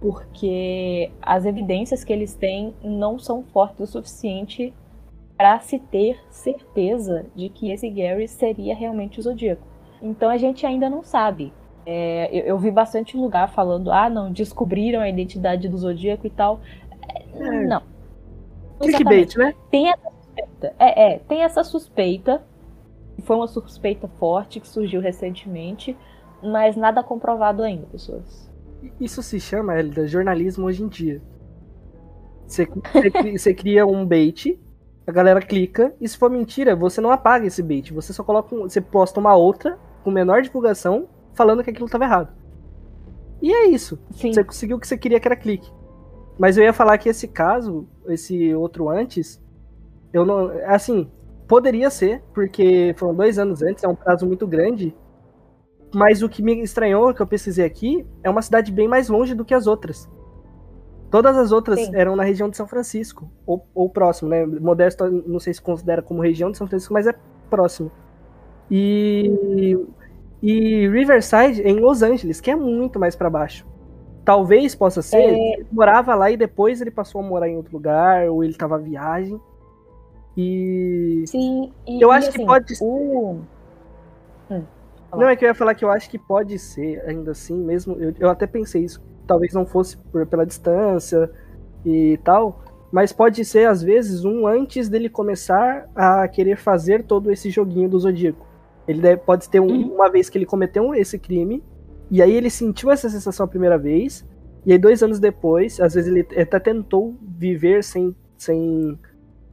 porque 0.00 1.10
as 1.20 1.44
evidências 1.44 2.04
que 2.04 2.12
eles 2.12 2.34
têm 2.34 2.72
não 2.82 3.18
são 3.18 3.42
fortes 3.42 3.80
o 3.80 3.86
suficiente 3.86 4.72
para 5.36 5.58
se 5.60 5.78
ter 5.78 6.18
certeza 6.30 7.26
de 7.34 7.48
que 7.48 7.70
esse 7.70 7.88
Gary 7.90 8.28
seria 8.28 8.74
realmente 8.74 9.18
o 9.18 9.22
Zodíaco. 9.22 9.66
Então 10.00 10.30
a 10.30 10.36
gente 10.36 10.64
ainda 10.64 10.88
não 10.88 11.02
sabe. 11.02 11.52
É, 11.84 12.28
eu, 12.32 12.44
eu, 12.44 12.58
vi 12.58 12.70
bastante 12.70 13.16
lugar 13.16 13.48
falando, 13.48 13.90
ah, 13.90 14.10
não, 14.10 14.30
descobriram 14.30 15.00
a 15.00 15.08
identidade 15.08 15.68
do 15.68 15.78
Zodíaco 15.78 16.26
e 16.26 16.30
tal. 16.30 16.60
É, 17.34 17.66
não. 17.66 17.82
Clickbait, 18.78 19.36
né? 19.36 19.54
Tem 19.70 19.88
essa 19.88 20.10
suspeita. 20.10 20.74
É, 20.78 21.14
é, 21.14 21.18
tem 21.20 21.42
essa 21.42 21.64
suspeita 21.64 22.42
foi 23.22 23.36
uma 23.36 23.48
suspeita 23.48 24.08
forte 24.08 24.60
que 24.60 24.68
surgiu 24.68 25.00
recentemente, 25.00 25.96
mas 26.42 26.76
nada 26.76 27.02
comprovado 27.02 27.62
ainda, 27.62 27.86
pessoas. 27.86 28.48
Isso 29.00 29.22
se 29.22 29.40
chama, 29.40 29.78
Elida, 29.78 30.06
jornalismo 30.06 30.66
hoje 30.66 30.82
em 30.82 30.88
dia. 30.88 31.20
Você, 32.46 32.66
você 33.36 33.52
cria 33.52 33.86
um 33.86 34.06
bait, 34.06 34.58
a 35.06 35.12
galera 35.12 35.40
clica, 35.40 35.94
e 36.00 36.08
se 36.08 36.16
for 36.16 36.30
mentira, 36.30 36.76
você 36.76 37.00
não 37.00 37.10
apaga 37.10 37.46
esse 37.46 37.62
bait. 37.62 37.92
Você 37.92 38.12
só 38.12 38.22
coloca. 38.22 38.54
Um, 38.54 38.62
você 38.62 38.80
posta 38.80 39.18
uma 39.18 39.34
outra, 39.34 39.78
com 40.04 40.10
menor 40.10 40.42
divulgação, 40.42 41.08
falando 41.34 41.62
que 41.62 41.70
aquilo 41.70 41.86
estava 41.86 42.04
errado. 42.04 42.32
E 43.42 43.52
é 43.52 43.66
isso. 43.68 43.98
Sim. 44.12 44.32
Você 44.32 44.44
conseguiu 44.44 44.76
o 44.76 44.80
que 44.80 44.86
você 44.86 44.96
queria, 44.96 45.20
que 45.20 45.28
era 45.28 45.36
clique. 45.36 45.70
Mas 46.38 46.56
eu 46.56 46.64
ia 46.64 46.72
falar 46.72 46.98
que 46.98 47.08
esse 47.08 47.26
caso, 47.26 47.86
esse 48.06 48.54
outro 48.54 48.88
antes, 48.88 49.42
eu 50.12 50.24
não. 50.24 50.50
Assim, 50.66 51.10
Poderia 51.48 51.88
ser, 51.88 52.22
porque 52.34 52.94
foram 52.98 53.14
dois 53.14 53.38
anos 53.38 53.62
antes, 53.62 53.82
é 53.82 53.88
um 53.88 53.94
prazo 53.94 54.26
muito 54.26 54.46
grande. 54.46 54.94
Mas 55.94 56.22
o 56.22 56.28
que 56.28 56.42
me 56.42 56.62
estranhou, 56.62 57.14
que 57.14 57.22
eu 57.22 57.26
pesquisei 57.26 57.64
aqui, 57.64 58.06
é 58.22 58.28
uma 58.28 58.42
cidade 58.42 58.70
bem 58.70 58.86
mais 58.86 59.08
longe 59.08 59.34
do 59.34 59.44
que 59.44 59.54
as 59.54 59.66
outras. 59.66 60.08
Todas 61.10 61.38
as 61.38 61.50
outras 61.50 61.80
Sim. 61.80 61.96
eram 61.96 62.14
na 62.14 62.22
região 62.22 62.50
de 62.50 62.56
São 62.56 62.68
Francisco, 62.68 63.30
ou, 63.46 63.66
ou 63.74 63.88
próximo, 63.88 64.28
né? 64.28 64.44
Modesto, 64.44 65.08
não 65.26 65.40
sei 65.40 65.54
se 65.54 65.62
considera 65.62 66.02
como 66.02 66.20
região 66.20 66.50
de 66.50 66.58
São 66.58 66.66
Francisco, 66.66 66.92
mas 66.92 67.06
é 67.06 67.14
próximo. 67.48 67.90
E, 68.70 69.78
e 70.42 70.86
Riverside 70.88 71.62
em 71.62 71.80
Los 71.80 72.02
Angeles, 72.02 72.42
que 72.42 72.50
é 72.50 72.56
muito 72.56 72.98
mais 73.00 73.16
para 73.16 73.30
baixo. 73.30 73.66
Talvez 74.22 74.74
possa 74.74 75.00
ser, 75.00 75.16
é... 75.16 75.54
ele 75.54 75.66
morava 75.72 76.14
lá 76.14 76.30
e 76.30 76.36
depois 76.36 76.82
ele 76.82 76.90
passou 76.90 77.22
a 77.22 77.24
morar 77.24 77.48
em 77.48 77.56
outro 77.56 77.72
lugar, 77.72 78.28
ou 78.28 78.44
ele 78.44 78.52
estava 78.52 78.76
viagem. 78.76 79.40
E. 80.40 81.24
Sim, 81.26 81.72
e, 81.84 82.00
eu 82.00 82.12
acho 82.12 82.28
e, 82.28 82.32
que 82.32 82.38
assim, 82.38 82.46
pode 82.46 82.76
ser. 82.76 82.84
Hum, 82.84 83.42
não, 85.12 85.28
é 85.28 85.34
que 85.34 85.44
eu 85.44 85.48
ia 85.48 85.54
falar 85.54 85.74
que 85.74 85.84
eu 85.84 85.90
acho 85.90 86.08
que 86.08 86.16
pode 86.16 86.56
ser, 86.60 87.02
ainda 87.04 87.32
assim, 87.32 87.56
mesmo. 87.56 87.96
Eu, 87.98 88.14
eu 88.20 88.30
até 88.30 88.46
pensei 88.46 88.84
isso. 88.84 89.02
Talvez 89.26 89.52
não 89.52 89.66
fosse 89.66 89.96
por, 89.96 90.24
pela 90.26 90.46
distância 90.46 91.28
e 91.84 92.20
tal. 92.22 92.62
Mas 92.92 93.12
pode 93.12 93.44
ser, 93.44 93.66
às 93.66 93.82
vezes, 93.82 94.24
um 94.24 94.46
antes 94.46 94.88
dele 94.88 95.08
começar 95.08 95.88
a 95.92 96.28
querer 96.28 96.56
fazer 96.56 97.02
todo 97.02 97.32
esse 97.32 97.50
joguinho 97.50 97.88
do 97.88 97.98
Zodíaco. 97.98 98.46
Ele 98.86 99.00
deve, 99.00 99.20
pode 99.22 99.48
ter 99.48 99.58
um, 99.58 99.66
uhum. 99.66 99.94
uma 99.94 100.08
vez 100.08 100.30
que 100.30 100.38
ele 100.38 100.46
cometeu 100.46 100.94
esse 100.94 101.18
crime, 101.18 101.64
e 102.10 102.22
aí 102.22 102.32
ele 102.32 102.48
sentiu 102.48 102.90
essa 102.90 103.10
sensação 103.10 103.44
a 103.44 103.48
primeira 103.48 103.76
vez, 103.76 104.24
e 104.64 104.72
aí 104.72 104.78
dois 104.78 105.02
anos 105.02 105.18
depois, 105.20 105.78
às 105.80 105.92
vezes 105.92 106.10
ele 106.10 106.26
até 106.40 106.58
tentou 106.58 107.14
viver 107.20 107.84
sem, 107.84 108.16
sem 108.38 108.98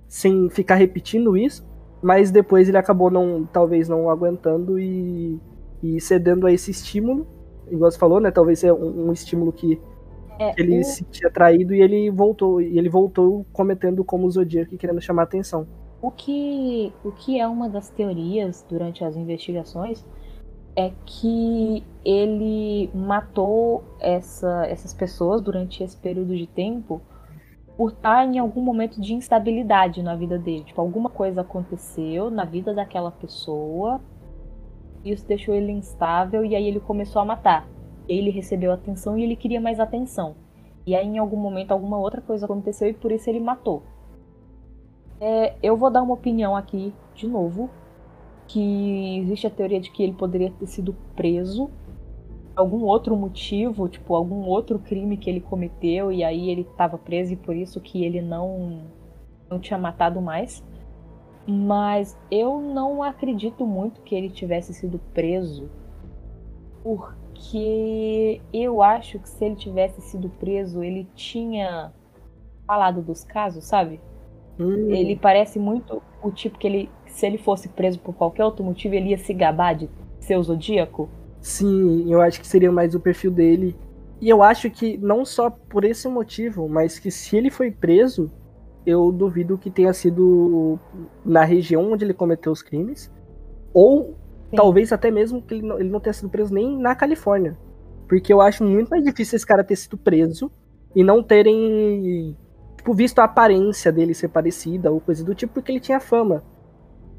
sem 0.07 0.49
ficar 0.49 0.75
repetindo 0.75 1.35
isso, 1.35 1.65
mas 2.01 2.31
depois 2.31 2.69
ele 2.69 2.77
acabou 2.77 3.09
não, 3.09 3.45
talvez 3.51 3.89
não 3.89 4.09
aguentando 4.09 4.79
e, 4.79 5.39
e 5.81 5.99
cedendo 5.99 6.45
a 6.45 6.51
esse 6.51 6.71
estímulo, 6.71 7.27
igual 7.69 7.89
você 7.89 7.97
falou, 7.97 8.19
né? 8.19 8.31
Talvez 8.31 8.63
é 8.63 8.71
um, 8.71 9.07
um 9.07 9.11
estímulo 9.13 9.51
que 9.51 9.79
é, 10.39 10.53
ele 10.57 10.79
o... 10.79 10.83
se 10.83 10.97
sentia 10.97 11.27
atraído 11.27 11.73
e 11.73 11.81
ele 11.81 12.09
voltou, 12.11 12.61
e 12.61 12.77
ele 12.77 12.89
voltou 12.89 13.45
cometendo 13.51 14.03
como 14.03 14.27
o 14.27 14.31
Zodíaco 14.31 14.77
querendo 14.77 15.01
chamar 15.01 15.23
atenção. 15.23 15.67
O 16.01 16.11
que, 16.11 16.93
o 17.03 17.11
que 17.11 17.39
é 17.39 17.47
uma 17.47 17.67
das 17.67 17.89
teorias 17.89 18.63
durante 18.69 19.03
as 19.03 19.15
investigações 19.15 20.05
é 20.75 20.91
que 21.05 21.83
ele 22.03 22.89
matou 22.93 23.83
essa, 23.99 24.65
essas 24.67 24.93
pessoas 24.93 25.41
durante 25.41 25.81
esse 25.81 25.95
período 25.95 26.35
de 26.35 26.45
tempo 26.45 27.01
por 27.77 27.91
estar 27.91 28.25
em 28.25 28.39
algum 28.39 28.61
momento 28.61 29.01
de 29.01 29.13
instabilidade 29.13 30.01
na 30.01 30.15
vida 30.15 30.37
dele. 30.37 30.63
Tipo, 30.63 30.81
alguma 30.81 31.09
coisa 31.09 31.41
aconteceu 31.41 32.29
na 32.29 32.45
vida 32.45 32.73
daquela 32.73 33.11
pessoa, 33.11 34.01
isso 35.03 35.27
deixou 35.27 35.53
ele 35.53 35.71
instável 35.71 36.45
e 36.45 36.55
aí 36.55 36.67
ele 36.67 36.79
começou 36.79 37.21
a 37.21 37.25
matar. 37.25 37.67
Ele 38.07 38.29
recebeu 38.29 38.71
atenção 38.71 39.17
e 39.17 39.23
ele 39.23 39.35
queria 39.35 39.59
mais 39.59 39.79
atenção. 39.79 40.35
E 40.85 40.95
aí 40.95 41.05
em 41.05 41.17
algum 41.17 41.37
momento 41.37 41.71
alguma 41.71 41.97
outra 41.97 42.21
coisa 42.21 42.45
aconteceu 42.45 42.87
e 42.87 42.93
por 42.93 43.11
isso 43.11 43.29
ele 43.29 43.39
matou. 43.39 43.83
É, 45.19 45.55
eu 45.61 45.75
vou 45.75 45.89
dar 45.89 46.01
uma 46.01 46.13
opinião 46.13 46.55
aqui 46.55 46.93
de 47.13 47.27
novo, 47.27 47.69
que 48.47 49.19
existe 49.19 49.47
a 49.47 49.49
teoria 49.49 49.79
de 49.79 49.89
que 49.89 50.03
ele 50.03 50.13
poderia 50.13 50.51
ter 50.51 50.67
sido 50.67 50.95
preso 51.15 51.69
algum 52.55 52.83
outro 52.83 53.15
motivo, 53.15 53.89
tipo, 53.89 54.15
algum 54.15 54.45
outro 54.45 54.79
crime 54.79 55.17
que 55.17 55.29
ele 55.29 55.41
cometeu 55.41 56.11
e 56.11 56.23
aí 56.23 56.49
ele 56.49 56.61
estava 56.61 56.97
preso 56.97 57.33
e 57.33 57.35
por 57.35 57.55
isso 57.55 57.81
que 57.81 58.03
ele 58.03 58.21
não 58.21 58.83
não 59.49 59.59
tinha 59.59 59.77
matado 59.77 60.21
mais. 60.21 60.63
Mas 61.47 62.17
eu 62.31 62.59
não 62.59 63.03
acredito 63.03 63.67
muito 63.67 64.01
que 64.01 64.15
ele 64.15 64.29
tivesse 64.29 64.73
sido 64.73 64.99
preso, 65.13 65.69
porque 66.81 68.41
eu 68.51 68.81
acho 68.81 69.19
que 69.19 69.29
se 69.29 69.45
ele 69.45 69.55
tivesse 69.55 70.01
sido 70.01 70.27
preso, 70.27 70.83
ele 70.83 71.07
tinha 71.13 71.93
falado 72.65 73.03
dos 73.03 73.23
casos, 73.23 73.65
sabe? 73.65 73.99
Hum. 74.59 74.89
Ele 74.89 75.15
parece 75.15 75.59
muito 75.59 76.01
o 76.23 76.31
tipo 76.31 76.57
que 76.57 76.65
ele, 76.65 76.89
se 77.05 77.27
ele 77.27 77.37
fosse 77.37 77.69
preso 77.69 77.99
por 77.99 78.15
qualquer 78.15 78.43
outro 78.43 78.63
motivo, 78.63 78.95
ele 78.95 79.09
ia 79.09 79.17
se 79.17 79.33
gabar 79.33 79.75
de 79.75 79.87
ser 80.19 80.37
o 80.37 80.43
zodíaco. 80.43 81.09
Sim, 81.45 82.11
eu 82.11 82.21
acho 82.21 82.41
que 82.41 82.47
seria 82.47 82.71
mais 82.71 82.95
o 82.95 82.99
perfil 82.99 83.29
dele. 83.29 83.75
E 84.19 84.27
eu 84.27 84.41
acho 84.41 84.67
que 84.71 84.97
não 84.97 85.23
só 85.23 85.47
por 85.51 85.85
esse 85.85 86.07
motivo, 86.07 86.67
mas 86.67 86.97
que 86.97 87.11
se 87.11 87.37
ele 87.37 87.51
foi 87.51 87.69
preso, 87.69 88.31
eu 88.83 89.11
duvido 89.11 89.55
que 89.55 89.69
tenha 89.69 89.93
sido 89.93 90.79
na 91.23 91.43
região 91.43 91.91
onde 91.91 92.03
ele 92.03 92.15
cometeu 92.15 92.51
os 92.51 92.63
crimes. 92.63 93.11
Ou 93.71 94.15
Sim. 94.49 94.55
talvez 94.55 94.91
até 94.91 95.11
mesmo 95.11 95.39
que 95.39 95.53
ele 95.53 95.67
não, 95.67 95.79
ele 95.79 95.89
não 95.89 95.99
tenha 95.99 96.13
sido 96.13 96.29
preso 96.29 96.51
nem 96.51 96.79
na 96.79 96.95
Califórnia. 96.95 97.55
Porque 98.09 98.33
eu 98.33 98.41
acho 98.41 98.63
muito 98.63 98.89
mais 98.89 99.03
difícil 99.03 99.35
esse 99.35 99.45
cara 99.45 99.63
ter 99.63 99.75
sido 99.75 99.99
preso 99.99 100.51
e 100.95 101.03
não 101.03 101.21
terem 101.21 102.35
tipo, 102.75 102.91
visto 102.91 103.19
a 103.19 103.25
aparência 103.25 103.91
dele 103.91 104.15
ser 104.15 104.29
parecida 104.29 104.89
ou 104.91 104.99
coisa 104.99 105.23
do 105.23 105.35
tipo, 105.35 105.53
porque 105.53 105.71
ele 105.71 105.79
tinha 105.79 105.99
fama. 105.99 106.43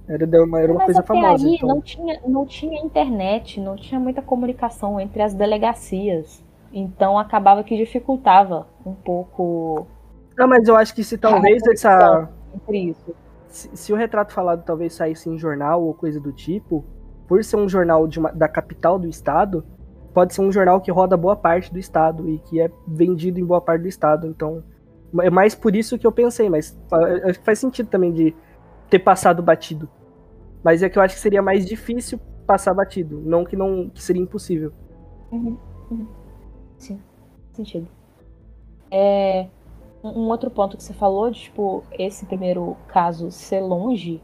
Era 0.09 0.45
uma, 0.45 0.61
era 0.61 0.73
uma 0.73 0.85
coisa 0.85 1.01
até 1.01 1.09
famosa. 1.09 1.47
Aí 1.47 1.55
então. 1.57 1.69
não, 1.69 1.81
tinha, 1.81 2.21
não 2.27 2.47
tinha 2.47 2.81
internet, 2.81 3.61
não 3.61 3.77
tinha 3.77 3.99
muita 3.99 4.23
comunicação 4.23 5.01
entre 5.01 5.21
as 5.23 5.35
delegacias. 5.35 6.45
Então 6.73 7.19
acabava 7.19 7.65
que 7.65 7.77
dificultava 7.77 8.67
um 8.85 8.95
pouco. 8.95 9.87
Não, 10.37 10.47
mas 10.47 10.69
eu 10.69 10.77
acho 10.77 10.95
que 10.95 11.03
se 11.03 11.19
talvez 11.19 11.63
essa. 11.67 12.29
Entre 12.55 12.91
isso. 12.91 13.15
Se, 13.49 13.71
se, 13.75 13.93
o 13.93 13.97
retrato 13.97 14.33
falado 14.33 14.65
talvez 14.65 14.95
saísse 14.95 15.29
em 15.29 15.39
jornal 15.39 15.83
ou 15.83 15.95
coisa 15.95 16.21
do 16.21 16.33
tipo, 16.33 16.85
por 17.27 17.43
ser 17.43 17.57
um 17.57 17.69
jornal 17.69 18.07
uma, 18.17 18.31
da 18.31 18.49
capital 18.49 18.99
do 18.99 19.09
estado, 19.09 19.65
pode 20.13 20.35
ser 20.35 20.43
um 20.43 20.53
jornal 20.53 20.81
que 20.81 20.91
roda 20.91 21.17
boa 21.17 21.35
parte 21.35 21.73
do 21.73 21.79
estado 21.79 22.29
e 22.29 22.39
que 22.39 22.61
é 22.61 22.71
vendido 22.87 23.41
em 23.41 23.45
boa 23.45 23.61
parte 23.61 23.83
do 23.83 23.89
estado. 23.89 24.27
Então, 24.27 24.63
É 25.21 25.31
mais 25.31 25.55
por 25.55 25.75
isso 25.75 25.99
que 25.99 26.07
eu 26.07 26.13
pensei, 26.13 26.49
mas 26.49 26.79
acho 27.25 27.39
que 27.39 27.45
faz 27.45 27.59
sentido 27.59 27.89
também 27.89 28.13
de 28.13 28.35
ter 28.89 28.99
passado 28.99 29.43
batido. 29.43 29.89
Mas 30.63 30.83
é 30.83 30.89
que 30.89 30.99
eu 30.99 31.03
acho 31.03 31.15
que 31.15 31.21
seria 31.21 31.43
mais 31.43 31.67
difícil 31.67 32.19
passar 32.47 32.75
batido, 32.75 33.21
não 33.25 33.45
que 33.45 33.57
não 33.57 33.89
que 33.91 34.03
seria 34.03 34.23
impossível. 34.23 34.73
Uhum, 35.31 35.57
uhum. 35.91 36.07
Sim, 36.79 37.01
sentido. 37.53 37.89
É, 38.91 39.49
um 40.03 40.29
outro 40.29 40.51
ponto 40.51 40.77
que 40.77 40.83
você 40.83 40.93
falou, 40.93 41.31
de, 41.31 41.41
tipo, 41.41 41.83
esse 41.99 42.27
primeiro 42.27 42.77
caso 42.89 43.31
ser 43.31 43.61
longe, 43.61 44.23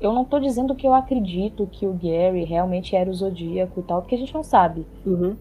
eu 0.00 0.12
não 0.12 0.24
tô 0.24 0.38
dizendo 0.38 0.74
que 0.74 0.86
eu 0.86 0.94
acredito 0.94 1.66
que 1.66 1.86
o 1.86 1.92
Gary 1.92 2.44
realmente 2.44 2.94
era 2.94 3.10
o 3.10 3.14
Zodíaco 3.14 3.80
e 3.80 3.82
tal, 3.82 4.00
porque 4.00 4.14
a 4.14 4.18
gente 4.18 4.34
não 4.34 4.42
sabe. 4.42 4.86
Uhum. 5.04 5.36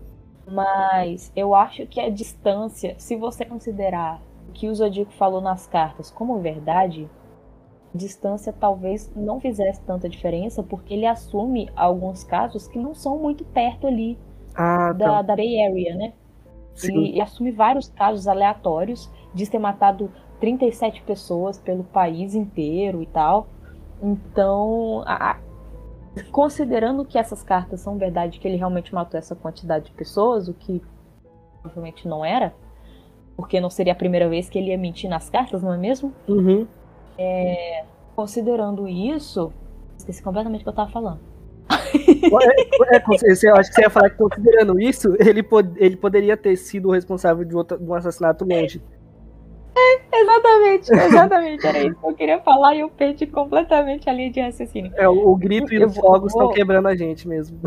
Mas 0.50 1.32
eu 1.36 1.54
acho 1.54 1.86
que 1.88 2.00
a 2.00 2.10
distância, 2.10 2.96
se 2.98 3.16
você 3.16 3.46
considerar 3.46 4.22
o 4.50 4.52
que 4.52 4.68
o 4.68 4.76
Zodíaco 4.76 5.12
falou 5.12 5.42
nas 5.42 5.68
cartas 5.68 6.10
como 6.10 6.40
verdade, 6.40 7.10
distância 7.94 8.54
talvez 8.54 9.12
não 9.16 9.40
fizesse 9.40 9.82
tanta 9.82 10.08
diferença, 10.10 10.62
porque 10.62 10.94
ele 10.94 11.06
assume 11.06 11.70
alguns 11.76 12.24
casos 12.24 12.68
que 12.68 12.78
não 12.78 12.94
são 12.94 13.18
muito 13.18 13.44
perto 13.46 13.88
ali 13.88 14.18
ah, 14.56 14.94
da, 14.94 15.06
tá. 15.06 15.22
da 15.22 15.36
Bay 15.36 15.66
Area, 15.66 15.96
né? 15.96 16.14
Sim. 16.74 17.08
Ele 17.08 17.22
assume 17.22 17.52
vários 17.52 17.90
casos 17.90 18.28
aleatórios, 18.28 19.10
diz 19.34 19.50
ter 19.50 19.60
matado 19.60 20.12
37 20.40 21.02
pessoas 21.02 21.58
pelo 21.58 21.84
país 21.84 22.36
inteiro 22.36 23.02
e 23.02 23.08
tal. 23.08 23.48
Então, 24.02 25.04
a, 25.06 25.40
considerando 26.32 27.04
que 27.04 27.18
essas 27.18 27.44
cartas 27.44 27.82
são 27.82 27.98
verdade, 27.98 28.40
que 28.40 28.48
ele 28.48 28.58
realmente 28.58 28.94
matou 28.94 29.18
essa 29.18 29.36
quantidade 29.36 29.86
de 29.86 29.92
pessoas, 29.92 30.48
o 30.48 30.54
que 30.54 30.82
provavelmente 31.62 32.08
não 32.08 32.24
era, 32.24 32.54
porque 33.36 33.60
não 33.60 33.70
seria 33.70 33.94
a 33.94 33.96
primeira 33.96 34.30
vez 34.30 34.50
que 34.50 34.58
ele 34.58 34.70
ia 34.70 34.78
mentir 34.78 35.10
nas 35.10 35.30
cartas, 35.30 35.62
não 35.62 35.74
é 35.74 35.78
mesmo? 35.78 36.14
Uhum. 36.28 36.68
É, 37.18 37.84
considerando 38.16 38.88
isso, 38.88 39.52
esqueci 39.98 40.22
completamente 40.22 40.62
o 40.62 40.64
que 40.64 40.70
eu 40.70 40.74
tava 40.74 40.92
falando. 40.92 41.20
É, 41.70 42.96
é, 42.96 43.04
eu 43.44 43.56
acho 43.56 43.70
que 43.70 43.76
você 43.76 43.82
ia 43.82 43.90
falar 43.90 44.10
que 44.10 44.18
considerando 44.18 44.80
isso, 44.80 45.16
ele, 45.20 45.44
pod 45.44 45.70
ele 45.78 45.96
poderia 45.96 46.38
ter 46.38 46.56
sido 46.56 46.90
o 46.90 46.92
responsável 46.92 47.44
de, 47.44 47.56
outro, 47.56 47.78
de 47.78 47.90
um 47.90 47.94
assassinato 47.94 48.46
longe. 48.46 48.82
Exatamente, 50.14 50.92
exatamente. 50.92 51.68
Era 51.68 51.84
isso 51.84 51.96
que 52.00 52.08
eu 52.08 52.14
queria 52.14 52.40
falar 52.40 52.76
e 52.76 52.80
eu 52.80 52.90
perdi 52.90 53.28
completamente 53.28 54.10
a 54.10 54.14
linha 54.14 54.32
de 54.32 54.42
raciocínio. 54.42 54.92
É, 54.96 55.08
o, 55.08 55.30
o 55.30 55.36
grito 55.36 55.74
e 55.74 55.84
os 55.84 55.96
fogos 55.96 56.34
estão 56.34 56.52
quebrando 56.52 56.88
a 56.88 56.96
gente 56.96 57.28
mesmo. 57.28 57.60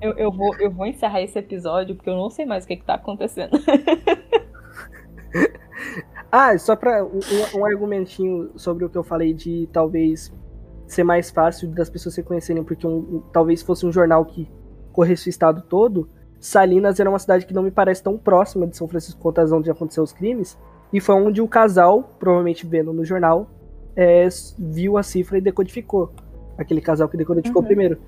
Eu, 0.00 0.12
eu, 0.18 0.30
vou, 0.30 0.54
eu 0.58 0.70
vou 0.70 0.86
encerrar 0.86 1.22
esse 1.22 1.38
episódio 1.38 1.94
porque 1.94 2.10
eu 2.10 2.16
não 2.16 2.28
sei 2.28 2.44
mais 2.44 2.64
o 2.64 2.66
que, 2.66 2.74
está 2.74 2.94
acontecendo. 2.94 3.52
ah, 6.32 6.56
só 6.56 6.74
para 6.74 7.04
um, 7.04 7.20
um, 7.54 7.66
argumentinho 7.66 8.52
sobre 8.56 8.86
o 8.86 8.88
que 8.88 8.96
eu 8.96 9.04
falei 9.04 9.34
de 9.34 9.68
talvez 9.70 10.32
ser 10.86 11.04
mais 11.04 11.30
fácil 11.30 11.68
das 11.68 11.90
pessoas 11.90 12.14
se 12.14 12.22
conhecerem, 12.22 12.64
porque 12.64 12.86
um, 12.86 12.96
um, 12.96 13.22
talvez 13.30 13.60
fosse 13.60 13.84
um 13.84 13.92
jornal 13.92 14.24
que 14.24 14.50
corresse 14.94 15.28
o 15.28 15.30
estado 15.30 15.60
todo. 15.60 16.08
Salinas 16.40 16.98
era 16.98 17.10
uma 17.10 17.18
cidade 17.18 17.44
que 17.44 17.52
não 17.52 17.62
me 17.62 17.70
parece 17.70 18.02
tão 18.02 18.16
próxima 18.16 18.66
de 18.66 18.78
São 18.78 18.88
Francisco 18.88 19.20
quanto 19.20 19.42
onde 19.54 19.70
aconteceu 19.70 20.02
os 20.02 20.12
crimes. 20.12 20.58
E 20.90 21.00
foi 21.00 21.14
onde 21.14 21.42
o 21.42 21.46
casal, 21.46 22.16
provavelmente 22.18 22.66
vendo 22.66 22.94
no 22.94 23.04
jornal, 23.04 23.50
é, 23.94 24.26
viu 24.58 24.96
a 24.96 25.02
cifra 25.02 25.36
e 25.36 25.40
decodificou. 25.42 26.14
Aquele 26.56 26.80
casal 26.80 27.10
que 27.10 27.16
decodificou 27.18 27.60
uhum. 27.60 27.66
primeiro. 27.66 27.98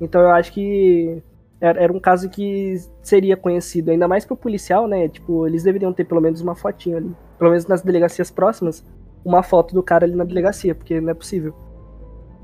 Então 0.00 0.20
eu 0.20 0.30
acho 0.30 0.52
que 0.52 1.20
era, 1.62 1.80
era, 1.80 1.92
um 1.92 2.00
caso 2.00 2.28
que 2.28 2.74
seria 3.00 3.36
conhecido, 3.36 3.92
ainda 3.92 4.08
mais 4.08 4.24
pro 4.24 4.36
policial, 4.36 4.88
né? 4.88 5.08
Tipo, 5.08 5.46
eles 5.46 5.62
deveriam 5.62 5.92
ter 5.92 6.04
pelo 6.04 6.20
menos 6.20 6.40
uma 6.40 6.56
fotinho 6.56 6.96
ali. 6.96 7.16
Pelo 7.38 7.50
menos 7.50 7.68
nas 7.68 7.82
delegacias 7.82 8.32
próximas, 8.32 8.84
uma 9.24 9.44
foto 9.44 9.72
do 9.72 9.80
cara 9.80 10.04
ali 10.04 10.16
na 10.16 10.24
delegacia, 10.24 10.74
porque 10.74 11.00
não 11.00 11.10
é 11.10 11.14
possível. 11.14 11.54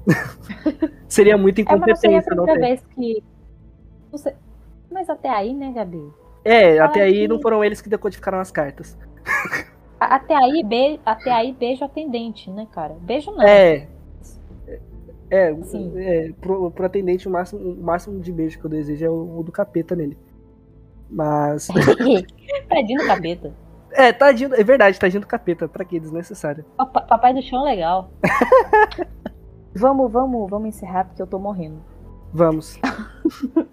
seria 1.08 1.36
muito 1.36 1.60
incompetência, 1.60 2.30
é, 2.30 2.34
não, 2.36 2.46
não 2.46 2.54
vez 2.54 2.80
que. 2.94 3.20
Mas 4.88 5.10
até 5.10 5.28
aí, 5.28 5.52
né, 5.52 5.72
Gabi? 5.72 6.12
É, 6.44 6.76
Fala 6.76 6.84
até 6.84 7.02
aí 7.02 7.22
que... 7.22 7.28
não 7.28 7.40
foram 7.40 7.64
eles 7.64 7.80
que 7.80 7.88
decodificaram 7.88 8.38
as 8.38 8.52
cartas. 8.52 8.96
Até 9.98 10.36
aí, 10.36 10.62
be... 10.62 11.00
Até 11.04 11.32
aí 11.32 11.52
beijo 11.52 11.84
atendente, 11.84 12.48
né, 12.52 12.68
cara? 12.72 12.94
Beijo 13.00 13.32
não. 13.32 13.42
É. 13.42 13.88
É, 15.30 15.55
é 15.96 16.32
pro, 16.40 16.70
pro 16.70 16.86
atendente 16.86 17.28
o 17.28 17.30
máximo, 17.30 17.60
o 17.60 17.82
máximo 17.82 18.20
de 18.20 18.32
beijo 18.32 18.59
que 18.59 18.64
eu 18.64 18.70
desejo 18.70 19.05
é 19.05 19.10
o, 19.10 19.38
o 19.38 19.42
do 19.42 19.52
capeta 19.52 19.94
nele. 19.94 20.16
Mas. 21.10 21.68
tadinho 22.68 23.00
do 23.00 23.06
capeta. 23.06 23.55
É, 23.92 24.12
tadinho. 24.12 24.55
É 24.55 24.64
verdade, 24.64 24.98
tadinho 24.98 25.20
do 25.20 25.26
capeta. 25.26 25.68
Pra 25.68 25.84
que? 25.84 26.00
Desnecessário. 26.00 26.64
papai 26.76 27.34
do 27.34 27.42
chão 27.42 27.66
é 27.66 27.70
legal. 27.70 28.10
vamos, 29.74 30.10
vamos, 30.10 30.50
vamos 30.50 30.68
encerrar 30.68 31.05
porque 31.05 31.22
eu 31.22 31.26
tô 31.26 31.38
morrendo. 31.38 31.82
Vamos. 32.32 32.78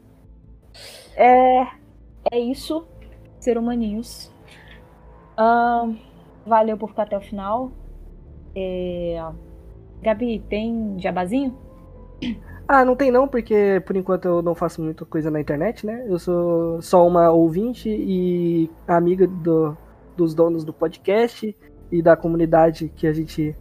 é. 1.16 1.68
É 2.32 2.40
isso, 2.40 2.88
ser 3.40 3.58
humaninhos. 3.58 4.34
Uh, 5.38 5.96
valeu 6.46 6.78
por 6.78 6.90
ficar 6.90 7.04
até 7.04 7.18
o 7.18 7.22
final. 7.22 7.72
É... 8.56 9.22
Gabi, 10.02 10.44
tem 10.50 10.96
jabazinho? 11.00 11.58
Ah, 12.68 12.84
não 12.84 12.96
tem 12.96 13.12
não, 13.12 13.28
porque 13.28 13.82
por 13.86 13.96
enquanto 13.96 14.26
eu 14.26 14.42
não 14.42 14.56
faço 14.56 14.82
muita 14.82 15.06
coisa 15.06 15.30
na 15.30 15.40
internet, 15.40 15.86
né? 15.86 16.04
Eu 16.08 16.18
sou 16.18 16.82
só 16.82 17.08
uma 17.08 17.30
ouvinte 17.30 17.90
e 17.90 18.70
amiga 18.88 19.28
do, 19.28 19.78
dos 20.18 20.34
donos 20.34 20.64
do 20.64 20.74
podcast 20.74 21.56
e 21.92 22.02
da 22.02 22.16
comunidade 22.18 22.92
que 22.96 23.06
a 23.06 23.14
gente 23.14 23.56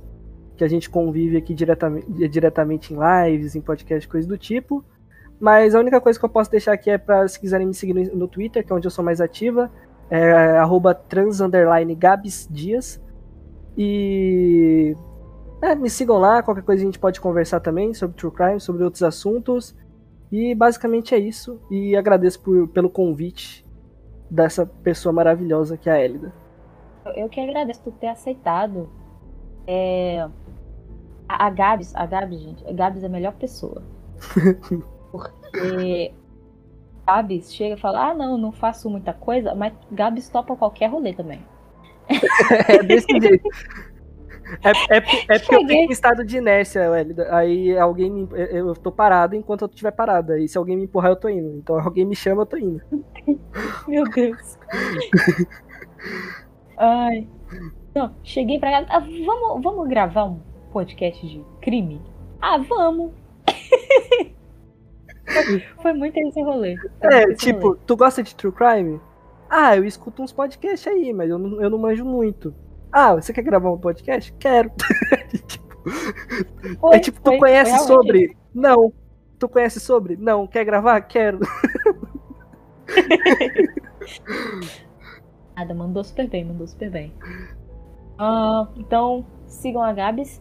que 0.56 0.64
a 0.64 0.68
gente 0.68 0.88
convive 0.88 1.36
aqui 1.36 1.52
diretamente, 1.52 2.28
diretamente 2.28 2.94
em 2.94 2.96
lives, 2.96 3.56
em 3.56 3.60
podcast, 3.60 4.08
coisas 4.08 4.28
do 4.28 4.38
tipo. 4.38 4.84
Mas 5.40 5.74
a 5.74 5.80
única 5.80 6.00
coisa 6.00 6.18
que 6.18 6.24
eu 6.24 6.28
posso 6.28 6.50
deixar 6.50 6.72
aqui 6.72 6.90
é 6.90 6.96
para 6.96 7.26
se 7.26 7.38
quiserem 7.38 7.66
me 7.66 7.74
seguir 7.74 7.92
no, 7.92 8.16
no 8.16 8.28
Twitter, 8.28 8.64
que 8.64 8.72
é 8.72 8.76
onde 8.76 8.86
eu 8.86 8.90
sou 8.90 9.04
mais 9.04 9.20
ativa, 9.20 9.70
é 10.08 10.56
arroba 10.56 10.94
trans 10.94 11.40
Gabs 11.98 12.48
Dias. 12.50 13.02
E 13.76 14.96
é, 15.64 15.74
me 15.74 15.88
sigam 15.88 16.18
lá, 16.18 16.42
qualquer 16.42 16.62
coisa 16.62 16.82
a 16.82 16.84
gente 16.84 16.98
pode 16.98 17.20
conversar 17.20 17.58
também 17.58 17.94
sobre 17.94 18.16
True 18.16 18.32
Crime, 18.32 18.60
sobre 18.60 18.84
outros 18.84 19.02
assuntos. 19.02 19.74
E 20.30 20.54
basicamente 20.54 21.14
é 21.14 21.18
isso. 21.18 21.58
E 21.70 21.96
agradeço 21.96 22.40
por, 22.40 22.68
pelo 22.68 22.90
convite 22.90 23.64
dessa 24.30 24.66
pessoa 24.66 25.12
maravilhosa 25.12 25.76
que 25.78 25.88
é 25.88 25.92
a 25.92 26.04
Elida. 26.04 26.34
Eu 27.16 27.28
que 27.28 27.40
agradeço 27.40 27.80
por 27.80 27.92
ter 27.94 28.08
aceitado. 28.08 28.90
É... 29.66 30.28
A, 31.26 31.46
a 31.46 31.50
Gabs, 31.50 31.94
a 31.94 32.04
Gabs, 32.04 32.38
gente, 32.38 32.68
a 32.68 32.72
Gabs 32.72 33.02
é 33.02 33.06
a 33.06 33.10
melhor 33.10 33.32
pessoa. 33.32 33.82
Porque 35.10 36.12
Gabs 37.06 37.54
chega 37.54 37.76
e 37.76 37.80
fala: 37.80 38.10
Ah, 38.10 38.14
não, 38.14 38.36
não 38.36 38.52
faço 38.52 38.90
muita 38.90 39.14
coisa, 39.14 39.54
mas 39.54 39.72
Gabs 39.90 40.28
topa 40.28 40.56
qualquer 40.56 40.90
rolê 40.90 41.14
também. 41.14 41.40
é 42.68 42.82
desse 42.82 43.06
jeito. 43.18 43.48
É, 44.62 44.96
é, 44.96 44.98
é 45.28 45.38
porque 45.38 45.54
eu 45.54 45.60
fico 45.60 45.72
em 45.72 45.90
estado 45.90 46.24
de 46.24 46.36
inércia, 46.36 46.80
Elida. 47.00 47.34
Aí 47.34 47.76
alguém 47.78 48.10
me, 48.10 48.28
eu 48.32 48.74
tô 48.74 48.92
parado 48.92 49.34
enquanto 49.34 49.62
eu 49.62 49.68
estiver 49.68 49.90
parada. 49.90 50.38
E 50.38 50.48
se 50.48 50.58
alguém 50.58 50.76
me 50.76 50.84
empurrar, 50.84 51.12
eu 51.12 51.16
tô 51.16 51.28
indo. 51.28 51.56
Então 51.56 51.78
alguém 51.80 52.04
me 52.04 52.14
chama, 52.14 52.42
eu 52.42 52.46
tô 52.46 52.56
indo. 52.56 52.82
Meu 53.88 54.04
Deus. 54.04 54.58
Ai. 56.76 57.26
Não, 57.94 58.14
cheguei 58.22 58.58
pra 58.58 58.70
cá. 58.70 58.86
Ah, 58.88 59.00
vamos, 59.00 59.62
vamos 59.62 59.88
gravar 59.88 60.24
um 60.24 60.40
podcast 60.72 61.26
de 61.26 61.44
crime? 61.60 62.02
Ah, 62.40 62.58
vamos! 62.58 63.12
Foi 65.80 65.92
muito 65.92 66.18
esse 66.18 66.42
rolê. 66.42 66.76
é, 67.00 67.24
esse 67.24 67.46
tipo, 67.46 67.68
rolê. 67.68 67.78
tu 67.86 67.96
gosta 67.96 68.22
de 68.22 68.34
true 68.34 68.52
crime? 68.52 69.00
Ah, 69.48 69.76
eu 69.76 69.84
escuto 69.84 70.22
uns 70.22 70.32
podcasts 70.32 70.86
aí, 70.86 71.12
mas 71.12 71.30
eu 71.30 71.38
não, 71.38 71.62
eu 71.62 71.70
não 71.70 71.78
manjo 71.78 72.04
muito. 72.04 72.54
Ah, 72.96 73.12
você 73.16 73.32
quer 73.32 73.42
gravar 73.42 73.72
um 73.72 73.78
podcast? 73.78 74.32
Quero. 74.34 74.70
tipo, 75.48 75.80
foi, 76.80 76.96
é 76.96 77.00
tipo, 77.00 77.20
tu 77.20 77.30
foi, 77.30 77.38
conhece 77.38 77.76
foi 77.76 77.86
sobre? 77.88 78.36
Não. 78.54 78.92
Tu 79.36 79.48
conhece 79.48 79.80
sobre? 79.80 80.16
Não. 80.16 80.46
Quer 80.46 80.64
gravar? 80.64 81.00
Quero. 81.00 81.40
Nada, 85.56 85.74
mandou 85.74 86.04
super 86.04 86.28
bem, 86.28 86.44
mandou 86.44 86.68
super 86.68 86.88
bem. 86.88 87.12
Uh, 88.14 88.68
então, 88.76 89.26
sigam 89.44 89.82
a 89.82 89.92
Gabs. 89.92 90.40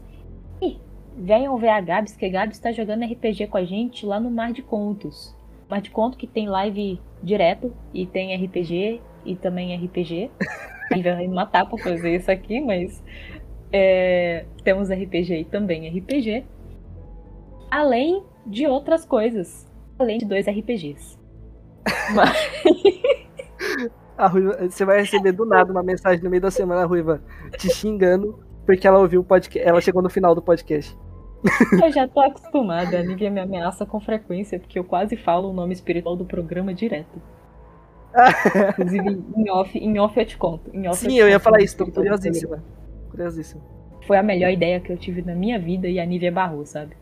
E 0.61 0.79
venham 1.17 1.57
ver 1.57 1.69
a 1.69 1.81
Gabs, 1.81 2.15
que 2.15 2.27
a 2.27 2.29
Gabs 2.29 2.57
está 2.57 2.71
jogando 2.71 3.03
RPG 3.03 3.47
com 3.47 3.57
a 3.57 3.65
gente 3.65 4.05
lá 4.05 4.19
no 4.19 4.29
Mar 4.29 4.53
de 4.53 4.61
Contos. 4.61 5.35
Mar 5.67 5.81
de 5.81 5.89
Conto 5.89 6.19
que 6.19 6.27
tem 6.27 6.47
live 6.47 7.01
direto 7.23 7.73
e 7.91 8.05
tem 8.05 8.35
RPG 8.35 9.01
e 9.25 9.35
também 9.35 9.75
RPG. 9.75 10.29
E 10.97 11.01
vai 11.01 11.27
me 11.27 11.33
matar 11.33 11.67
por 11.67 11.79
fazer 11.79 12.15
isso 12.15 12.31
aqui, 12.31 12.59
mas 12.61 13.03
é, 13.71 14.45
temos 14.63 14.89
RPG 14.89 15.41
e 15.41 15.45
também 15.45 15.87
RPG. 15.89 16.45
Além 17.69 18.23
de 18.45 18.67
outras 18.67 19.05
coisas. 19.05 19.67
Além 19.97 20.17
de 20.17 20.25
dois 20.25 20.47
RPGs. 20.47 21.17
Mas... 22.13 22.33
A 24.15 24.27
Ruiva, 24.27 24.69
você 24.69 24.85
vai 24.85 24.99
receber 24.99 25.31
do 25.31 25.43
nada 25.43 25.71
uma 25.71 25.81
mensagem 25.81 26.23
no 26.23 26.29
meio 26.29 26.41
da 26.41 26.51
semana, 26.51 26.85
Ruiva, 26.85 27.21
te 27.57 27.67
xingando, 27.73 28.39
porque 28.63 28.87
ela 28.87 28.99
ouviu 28.99 29.21
o 29.21 29.23
podcast. 29.23 29.67
Ela 29.67 29.81
chegou 29.81 30.03
no 30.03 30.09
final 30.09 30.35
do 30.35 30.41
podcast. 30.41 30.95
Eu 31.81 31.91
já 31.91 32.07
tô 32.07 32.19
acostumada. 32.19 32.99
A 32.99 33.03
Nívia 33.03 33.29
me 33.29 33.41
ameaça 33.41 33.85
com 33.85 33.99
frequência, 33.99 34.59
porque 34.59 34.77
eu 34.77 34.83
quase 34.83 35.17
falo 35.17 35.49
o 35.49 35.53
nome 35.53 35.73
espiritual 35.73 36.15
do 36.15 36.25
programa 36.25 36.73
direto. 36.73 37.21
Inclusive, 38.69 39.23
em 39.35 39.49
off, 39.49 39.77
em 39.77 39.99
off 39.99 40.19
eu 40.19 40.25
te 40.25 40.37
conto. 40.37 40.69
Em 40.73 40.87
off 40.87 40.99
Sim, 40.99 41.09
te 41.09 41.17
eu 41.17 41.29
ia 41.29 41.39
falar 41.39 41.61
isso, 41.61 41.77
tô 41.77 41.87
curiosíssima. 41.87 42.63
Curiosíssima. 43.09 43.61
Foi 44.05 44.17
a 44.17 44.23
melhor 44.23 44.51
ideia 44.51 44.79
que 44.79 44.91
eu 44.91 44.97
tive 44.97 45.21
na 45.21 45.33
minha 45.33 45.57
vida 45.57 45.87
e 45.87 45.99
a 45.99 46.05
Nívia 46.05 46.31
barrou, 46.31 46.65
sabe? 46.65 46.95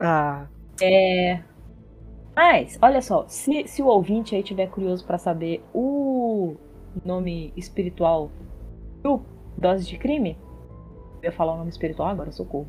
Ah, 0.00 0.46
É. 0.80 1.40
Mas, 2.34 2.78
olha 2.80 3.02
só, 3.02 3.26
se, 3.26 3.66
se 3.66 3.82
o 3.82 3.86
ouvinte 3.86 4.34
aí 4.36 4.44
tiver 4.44 4.68
curioso 4.68 5.04
pra 5.04 5.18
saber 5.18 5.60
o 5.74 6.54
nome 7.04 7.52
espiritual 7.56 8.30
do 9.02 9.20
Dose 9.56 9.84
de 9.84 9.98
Crime, 9.98 10.38
eu 11.20 11.30
ia 11.30 11.32
falar 11.32 11.54
o 11.54 11.58
nome 11.58 11.70
espiritual 11.70 12.08
agora, 12.08 12.30
socorro. 12.30 12.68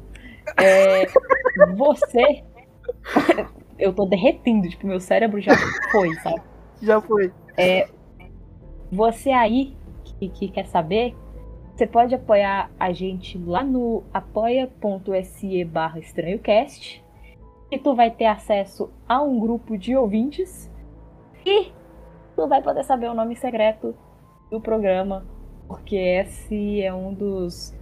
É, 0.57 1.05
você. 1.77 2.43
eu 3.77 3.93
tô 3.93 4.05
derretendo, 4.05 4.67
tipo, 4.67 4.87
meu 4.87 4.99
cérebro 4.99 5.39
já 5.39 5.53
foi, 5.91 6.13
sabe? 6.15 6.41
já 6.81 6.99
foi. 6.99 7.31
Você 8.91 9.31
aí 9.31 9.75
que, 10.19 10.29
que 10.29 10.47
quer 10.49 10.65
saber, 10.65 11.15
você 11.75 11.87
pode 11.87 12.13
apoiar 12.13 12.69
a 12.79 12.91
gente 12.91 13.37
lá 13.37 13.63
no 13.63 14.03
apoia.se 14.13 15.63
barra 15.63 15.99
estranhocast, 15.99 17.03
que 17.69 17.77
tu 17.77 17.95
vai 17.95 18.11
ter 18.11 18.25
acesso 18.25 18.89
a 19.07 19.21
um 19.21 19.39
grupo 19.39 19.77
de 19.77 19.95
ouvintes 19.95 20.69
e 21.45 21.71
tu 22.35 22.47
vai 22.47 22.61
poder 22.61 22.83
saber 22.83 23.09
o 23.09 23.13
nome 23.13 23.35
secreto 23.35 23.95
do 24.51 24.59
programa, 24.59 25.25
porque 25.67 25.95
esse 25.95 26.81
é 26.81 26.93
um 26.93 27.13
dos 27.13 27.77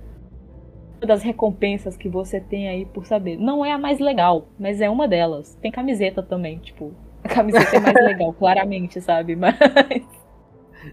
uma 0.98 1.08
das 1.08 1.22
recompensas 1.22 1.96
que 1.96 2.10
você 2.10 2.40
tem 2.42 2.68
aí 2.68 2.86
por 2.86 3.06
saber. 3.06 3.38
Não 3.38 3.64
é 3.64 3.72
a 3.72 3.78
mais 3.78 4.00
legal, 4.00 4.48
mas 4.60 4.82
é 4.82 4.90
uma 4.90 5.08
delas. 5.08 5.56
Tem 5.62 5.72
camiseta 5.72 6.24
também, 6.24 6.58
tipo, 6.58 6.92
a 7.32 7.36
camiseta 7.36 7.76
é 7.76 7.80
mais 7.80 7.96
legal, 7.96 8.34
claramente, 8.34 9.00
sabe? 9.02 9.36
Mas 9.36 9.56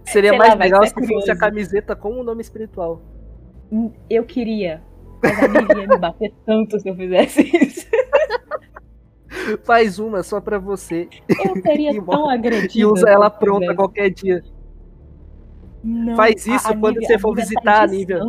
Seria 0.05 0.31
Sei 0.31 0.39
mais 0.39 0.51
lá, 0.55 0.57
legal 0.65 0.87
se 0.87 1.07
fosse 1.07 1.31
a 1.31 1.37
camiseta 1.39 1.95
com 1.95 2.11
o 2.21 2.25
nome 2.25 2.41
espiritual. 2.43 3.01
Eu 4.11 4.25
queria. 4.25 4.83
Mas 5.23 5.39
a 5.43 5.81
ia 5.81 5.87
me 5.89 5.97
bater 5.99 6.33
tanto 6.45 6.79
se 6.81 6.89
eu 6.89 6.95
fizesse 6.97 7.43
isso. 7.57 7.87
Faz 9.65 9.99
uma 9.99 10.23
só 10.23 10.41
pra 10.41 10.59
você 10.59 11.09
Eu 11.29 11.61
seria 11.63 11.93
tão 12.05 12.29
agredida. 12.31 12.73
e 12.75 12.85
usa 12.85 13.09
ela 13.09 13.29
pronta 13.31 13.61
fizesse. 13.61 13.77
qualquer 13.77 14.11
dia. 14.11 14.43
Não, 15.83 16.17
Faz 16.17 16.47
a- 16.49 16.57
isso 16.57 16.69
a 16.69 16.77
quando 16.77 16.95
Nívia- 16.95 17.09
você 17.09 17.19
for 17.19 17.35
visitar 17.35 17.83
a 17.83 17.87
Nívia. 17.87 18.21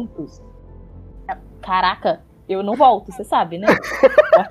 Caraca, 1.61 2.21
eu 2.47 2.61
não 2.61 2.75
volto, 2.75 3.11
você 3.11 3.23
sabe, 3.23 3.57
né? 3.57 3.67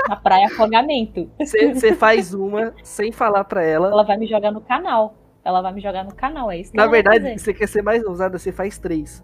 Na 0.09 0.17
praia 0.17 0.47
afogamento. 0.47 1.31
Você 1.39 1.95
faz 1.95 2.35
uma 2.35 2.75
sem 2.83 3.13
falar 3.13 3.45
pra 3.45 3.63
ela. 3.63 3.89
Ela 3.89 4.03
vai 4.03 4.17
me 4.17 4.27
jogar 4.27 4.51
no 4.51 4.61
canal. 4.61 5.15
Ela 5.45 5.61
vai 5.61 5.73
me 5.73 5.81
jogar 5.81 6.05
no 6.05 6.15
canal, 6.15 6.51
é 6.51 6.59
isso 6.59 6.73
que 6.73 6.77
Na 6.77 6.87
verdade, 6.87 7.39
você 7.39 7.53
quer 7.53 7.69
ser 7.69 7.83
mais 7.83 8.03
ousada, 8.05 8.39
você 8.39 8.51
faz 8.51 8.79
três. 8.79 9.23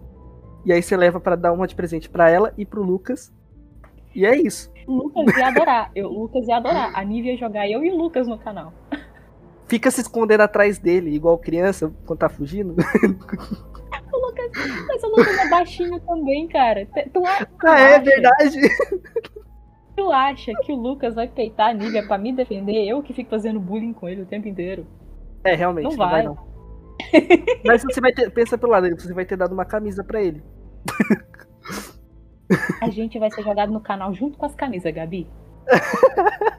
E 0.64 0.72
aí 0.72 0.82
você 0.82 0.96
leva 0.96 1.18
pra 1.18 1.34
dar 1.34 1.52
uma 1.52 1.66
de 1.66 1.74
presente 1.74 2.08
pra 2.08 2.30
ela 2.30 2.52
e 2.58 2.66
pro 2.66 2.82
Lucas. 2.82 3.32
E 4.14 4.26
é 4.26 4.36
isso. 4.36 4.70
O 4.86 4.92
Lucas 4.92 5.36
ia 5.36 5.48
adorar. 5.48 5.90
Eu, 5.94 6.08
o 6.08 6.22
Lucas 6.22 6.46
ia 6.46 6.56
adorar. 6.56 6.90
A 6.94 7.02
Nívia 7.02 7.32
ia 7.32 7.38
jogar 7.38 7.68
eu 7.68 7.82
e 7.82 7.90
o 7.90 7.96
Lucas 7.96 8.28
no 8.28 8.38
canal. 8.38 8.72
Fica 9.66 9.90
se 9.90 10.00
escondendo 10.00 10.42
atrás 10.42 10.78
dele, 10.78 11.14
igual 11.14 11.38
criança, 11.38 11.92
quando 12.04 12.18
tá 12.18 12.28
fugindo. 12.28 12.74
O 14.12 14.26
Lucas, 14.26 14.50
mas 14.88 15.02
o 15.04 15.08
Lucas 15.08 15.38
é 15.38 15.48
baixinho 15.48 16.00
também, 16.00 16.48
cara. 16.48 16.86
Tu, 16.86 17.10
tu 17.12 17.22
Ah, 17.66 17.78
é 17.80 17.96
acha? 17.96 18.04
verdade. 18.04 18.58
Tu 19.96 20.12
acha 20.12 20.52
que 20.64 20.72
o 20.72 20.76
Lucas 20.76 21.14
vai 21.14 21.28
peitar 21.28 21.70
a 21.70 21.74
Nívia 21.74 22.06
pra 22.06 22.16
me 22.18 22.32
defender? 22.32 22.86
Eu 22.86 23.02
que 23.02 23.12
fico 23.12 23.30
fazendo 23.30 23.60
bullying 23.60 23.92
com 23.92 24.08
ele 24.08 24.22
o 24.22 24.26
tempo 24.26 24.48
inteiro. 24.48 24.86
É, 25.44 25.54
realmente, 25.54 25.84
Não 25.84 25.90
não 25.90 25.96
vai, 25.98 26.10
vai. 26.10 26.22
não. 26.22 26.38
Mas 27.66 27.82
você 27.82 28.00
vai 28.00 28.12
ter, 28.12 28.30
pensa 28.30 28.58
pelo 28.58 28.72
lado 28.72 28.84
dele, 28.84 28.98
você 29.00 29.12
vai 29.14 29.24
ter 29.24 29.36
dado 29.36 29.52
uma 29.52 29.64
camisa 29.64 30.04
pra 30.04 30.22
ele. 30.22 30.42
A 32.80 32.88
gente 32.90 33.18
vai 33.18 33.30
ser 33.30 33.42
jogado 33.42 33.72
no 33.72 33.80
canal 33.80 34.12
junto 34.14 34.36
com 34.38 34.46
as 34.46 34.54
camisas, 34.54 34.92
Gabi. 34.92 35.26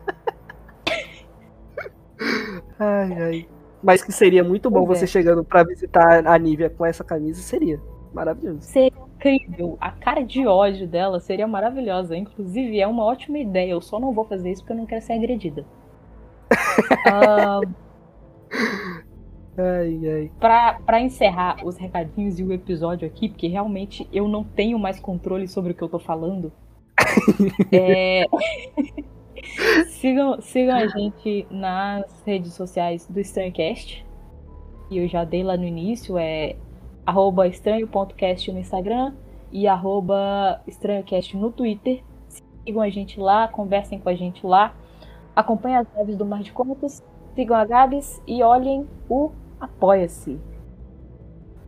Ai, 2.80 3.14
ai. 3.22 3.48
Mas 3.84 4.04
que 4.04 4.12
seria 4.12 4.44
muito 4.44 4.70
bom 4.70 4.86
você 4.86 5.08
chegando 5.08 5.44
pra 5.44 5.64
visitar 5.64 6.26
a 6.26 6.38
Nívia 6.38 6.70
com 6.70 6.86
essa 6.86 7.04
camisa, 7.04 7.42
seria 7.42 7.80
maravilhoso. 8.14 8.62
Seria 8.62 8.94
incrível. 9.16 9.78
A 9.82 9.92
cara 9.92 10.22
de 10.22 10.46
ódio 10.46 10.88
dela 10.88 11.20
seria 11.20 11.48
maravilhosa. 11.48 12.16
Inclusive, 12.16 12.80
é 12.80 12.88
uma 12.88 13.04
ótima 13.04 13.40
ideia. 13.40 13.72
Eu 13.72 13.82
só 13.82 14.00
não 14.00 14.14
vou 14.14 14.26
fazer 14.26 14.52
isso 14.52 14.62
porque 14.62 14.74
eu 14.74 14.78
não 14.78 14.86
quero 14.86 15.02
ser 15.02 15.14
agredida. 15.14 15.66
Ah, 17.08 17.62
Ai, 19.58 20.00
ai. 20.08 20.32
pra, 20.40 20.80
pra 20.86 21.02
encerrar 21.02 21.58
os 21.66 21.78
recadinhos 21.78 22.40
e 22.40 22.44
o 22.44 22.54
episódio 22.54 23.08
aqui, 23.08 23.28
porque 23.30 23.48
realmente 23.48 24.08
eu 24.12 24.28
não 24.28 24.44
tenho 24.44 24.80
mais 24.80 25.00
controle 25.00 25.48
sobre 25.48 25.72
o 25.72 25.76
que 25.76 25.82
eu 25.82 25.90
tô 25.90 26.00
falando. 26.00 26.52
é, 27.72 28.26
sigam, 29.88 30.42
sigam 30.42 30.76
a 30.76 30.88
gente 30.88 31.48
nas 31.50 32.22
redes 32.26 32.54
sociais 32.54 33.08
do 33.08 33.20
Estranhocast. 33.20 34.06
E 34.90 34.98
eu 34.98 35.08
já 35.08 35.24
dei 35.24 35.44
lá 35.44 35.56
no 35.56 35.66
início, 35.66 36.18
é 36.18 36.56
arroba 37.06 37.48
estranho.cast 37.48 38.52
no 38.52 38.60
Instagram 38.60 39.14
e 39.52 39.68
arroba 39.68 40.62
estranhocast 40.68 41.36
no 41.38 41.52
Twitter. 41.52 42.04
Sigam 42.28 42.82
a 42.82 42.90
gente 42.90 43.20
lá, 43.20 43.48
conversem 43.48 44.00
com 44.00 44.10
a 44.10 44.16
gente 44.16 44.46
lá. 44.46 44.76
Acompanhem 45.36 45.78
as 45.78 45.88
lives 45.98 46.18
do 46.18 46.26
Mar 46.26 46.44
de 46.44 46.52
Contas, 46.52 47.04
sigam 47.36 47.56
a 47.56 47.66
Gabs 47.66 48.22
e 48.28 48.44
olhem 48.44 48.88
o 49.10 49.32
Apoia-se. 49.60 50.40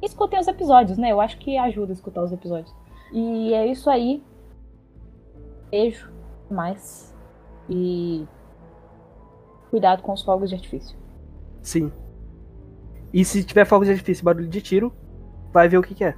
Escutem 0.02 0.40
os 0.40 0.48
episódios, 0.48 0.98
né? 0.98 1.12
Eu 1.12 1.22
acho 1.22 1.38
que 1.38 1.58
ajuda 1.58 1.94
a 1.94 1.96
escutar 1.96 2.24
os 2.24 2.32
episódios. 2.32 2.76
E 3.12 3.54
é 3.54 3.66
isso 3.68 3.90
aí. 3.90 4.22
Beijo. 5.70 6.12
Mais. 6.50 7.13
E. 7.70 8.26
Cuidado 9.70 10.02
com 10.04 10.14
os 10.14 10.24
fogos 10.24 10.50
de 10.50 10.56
artifício. 10.56 10.96
Sim. 11.62 11.92
E 13.12 13.24
se 13.26 13.44
tiver 13.44 13.66
fogo 13.66 13.86
de 13.86 13.92
artifício, 13.92 14.24
barulho 14.24 14.48
de 14.48 14.62
tiro, 14.62 14.94
vai 15.52 15.68
ver 15.68 15.78
o 15.78 15.84
que, 15.84 15.96
que 15.96 16.04
é. 16.04 16.16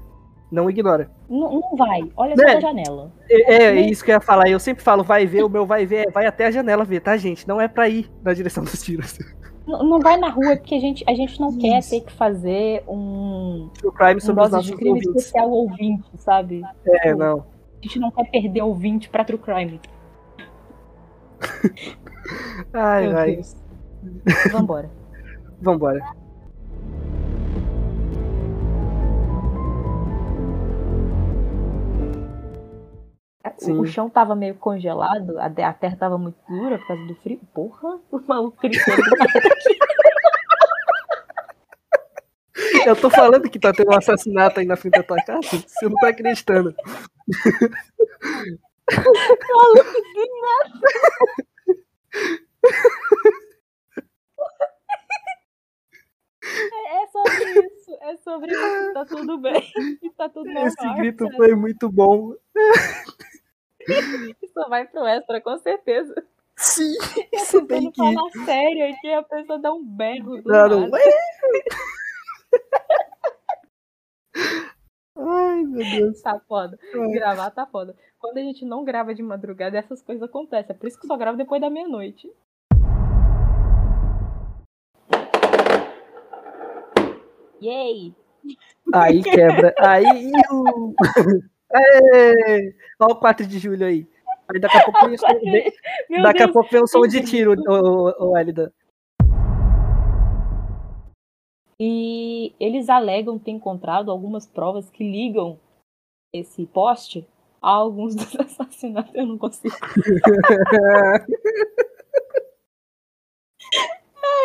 Não 0.52 0.70
ignora. 0.70 1.10
Não, 1.30 1.60
não 1.60 1.76
vai. 1.76 2.10
Olha 2.16 2.36
só 2.36 2.44
Né? 2.44 2.56
a 2.56 2.60
janela. 2.60 3.12
É, 3.30 3.54
é 3.64 3.82
isso 3.82 4.04
que 4.04 4.12
eu 4.12 4.16
ia 4.16 4.22
falar. 4.22 4.48
Eu 4.50 4.60
sempre 4.60 4.84
falo, 4.84 5.04
vai 5.04 5.26
ver, 5.26 5.44
o 5.44 5.50
meu 5.50 5.66
vai 5.66 5.86
ver, 5.86 6.08
é 6.08 6.12
vai 6.12 6.26
até 6.26 6.46
a 6.48 6.52
janela 6.52 6.84
ver, 6.86 7.02
tá, 7.02 7.18
gente? 7.18 7.48
Não 7.48 7.60
é 7.60 7.68
pra 7.68 7.90
ir 7.90 8.10
na 8.24 8.34
direção 8.34 8.64
dos 8.64 8.82
tiros. 8.82 9.18
Não, 9.66 9.84
não 9.84 10.00
vai 10.00 10.18
na 10.18 10.30
rua, 10.30 10.56
porque 10.56 10.76
a 10.76 10.80
gente, 10.80 11.04
a 11.08 11.14
gente 11.16 11.40
não 11.42 11.58
quer 11.58 11.80
Isso. 11.80 11.90
ter 11.90 12.02
que 12.02 12.12
fazer 12.14 12.84
um, 12.88 13.70
True 13.80 13.92
Crime 13.94 14.18
um 14.18 14.20
sobre 14.20 14.44
os 14.44 14.50
dose 14.52 14.52
nossos 14.52 14.66
de 14.72 14.76
crime 14.76 14.90
ouvintes. 14.92 15.16
especial 15.16 15.50
ouvinte, 15.50 16.10
sabe? 16.18 16.62
É, 16.86 17.16
não. 17.16 17.40
A 17.40 17.82
gente 17.82 18.00
não 18.00 18.12
quer 18.12 18.30
perder 18.30 18.62
ouvinte 18.62 19.10
pra 19.10 19.26
True 19.26 19.40
Crime. 19.40 19.82
Ai, 22.74 23.08
Meu 23.08 23.18
ai. 23.18 23.36
Deus. 23.36 23.56
Vambora. 24.52 24.90
Vambora. 25.62 26.00
Sim. 33.58 33.80
O 33.80 33.86
chão 33.86 34.10
tava 34.10 34.36
meio 34.36 34.56
congelado, 34.56 35.40
a 35.40 35.74
terra 35.74 35.96
tava 35.96 36.18
muito 36.18 36.38
dura 36.48 36.78
por 36.78 36.88
causa 36.88 37.06
do 37.06 37.16
frio. 37.16 37.40
Porra, 37.54 38.00
o 38.12 38.20
maluco 38.28 38.58
gritando 38.62 39.02
nada. 39.18 39.34
Eu 42.86 42.96
tô 42.96 43.10
falando 43.10 43.50
que 43.50 43.60
tá 43.60 43.74
tendo 43.74 43.92
um 43.92 43.98
assassinato 43.98 44.60
aí 44.60 44.66
na 44.66 44.76
frente 44.76 44.94
da 44.94 45.04
tua 45.04 45.18
casa. 45.24 45.42
Você 45.42 45.90
não 45.90 45.96
tá 45.96 46.10
acreditando. 46.10 46.76
É 56.88 57.08
sobre 57.08 57.66
isso, 57.66 57.98
é 58.02 58.18
sobre 58.18 58.52
isso. 58.52 58.94
Tá 58.94 59.06
tudo 59.06 59.38
bem. 59.38 59.72
Tá 60.18 60.30
tudo 60.30 60.46
normal. 60.46 60.68
Esse 60.68 60.94
grito 60.96 61.26
sabe? 61.26 61.36
foi 61.36 61.56
muito 61.56 61.92
bom. 61.92 62.34
Só 64.54 64.70
vai 64.70 64.88
pro 64.88 65.06
extra, 65.06 65.42
com 65.42 65.58
certeza. 65.58 66.16
Sim, 66.56 66.94
isso 67.34 67.66
tentando 67.66 67.92
que 67.92 67.98
falar 67.98 68.46
sério 68.46 68.94
aqui, 68.94 69.12
a 69.12 69.24
pessoa 69.24 69.60
dá 69.60 69.74
um 69.74 69.84
berro. 69.84 70.38
Do 70.38 70.44
Claro. 70.44 70.80
nada. 70.82 70.98
Ai, 75.18 75.64
meu 75.64 75.84
Deus. 75.90 76.22
Tá 76.22 76.40
foda. 76.48 76.78
Ai. 76.94 77.12
Gravar 77.14 77.50
tá 77.52 77.66
foda. 77.66 77.96
Quando 78.20 78.38
a 78.38 78.42
gente 78.42 78.66
não 78.66 78.84
grava 78.84 79.14
de 79.16 79.22
madrugada, 79.24 79.78
essas 79.78 80.02
coisas 80.02 80.24
acontecem. 80.24 80.76
É 80.76 80.78
por 80.78 80.88
isso 80.88 81.00
que 81.00 81.08
só 81.08 81.16
gravo 81.18 81.38
depois 81.38 81.62
da 81.62 81.70
meia-noite. 81.70 82.30
Yay! 87.62 88.14
Aí 88.94 89.24
quebra. 89.24 89.74
Aí. 89.80 90.32
Olha 93.00 93.12
o 93.12 93.16
4 93.16 93.46
de 93.48 93.58
julho 93.60 93.86
aí. 93.86 94.08
Aí 94.54 94.60
daqui 94.60 94.78
a 94.78 94.84
pouco 94.84 95.18
som, 95.18 95.40
vem- 95.40 95.74
Meu 96.10 96.22
daqui 96.24 96.44
a 96.44 96.46
Deus. 96.46 96.54
pouco 96.54 96.70
vem 96.72 96.84
o 96.84 96.88
som 96.88 97.02
de 97.08 97.24
tiro, 97.24 97.56
o, 97.68 98.32
o 98.32 98.38
Elida. 98.38 98.72
E 101.80 102.15
eles 102.60 102.90
alegam 102.90 103.40
ter 103.40 103.52
encontrado 103.52 104.12
algumas 104.12 104.46
provas 104.46 104.90
que 104.90 105.04
ligam 105.04 105.58
esse 106.34 106.66
poste 106.66 107.26
a 107.62 107.70
alguns 107.70 108.14
dos 108.16 108.36
assassinatos. 108.40 109.14
Eu 109.16 109.26
não 109.26 109.38
consigo. 109.38 109.76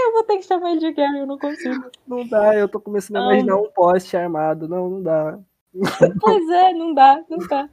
Eu 0.02 0.12
vou 0.12 0.24
ter 0.24 0.38
que 0.38 0.44
chamar 0.44 0.72
ele 0.72 0.80
de 0.80 0.92
Gary, 0.92 1.18
eu 1.18 1.26
não 1.26 1.38
consigo. 1.38 1.90
Não 2.06 2.26
dá, 2.26 2.54
eu 2.54 2.68
tô 2.68 2.80
começando 2.80 3.16
a 3.16 3.32
imaginar 3.32 3.56
um 3.56 3.70
poste 3.70 4.16
armado. 4.16 4.68
Não, 4.68 4.88
não 4.88 5.02
dá. 5.02 5.38
Pois 6.20 6.48
é, 6.48 6.72
não 6.72 6.94
dá, 6.94 7.22
não 7.28 7.38
dá. 7.38 7.68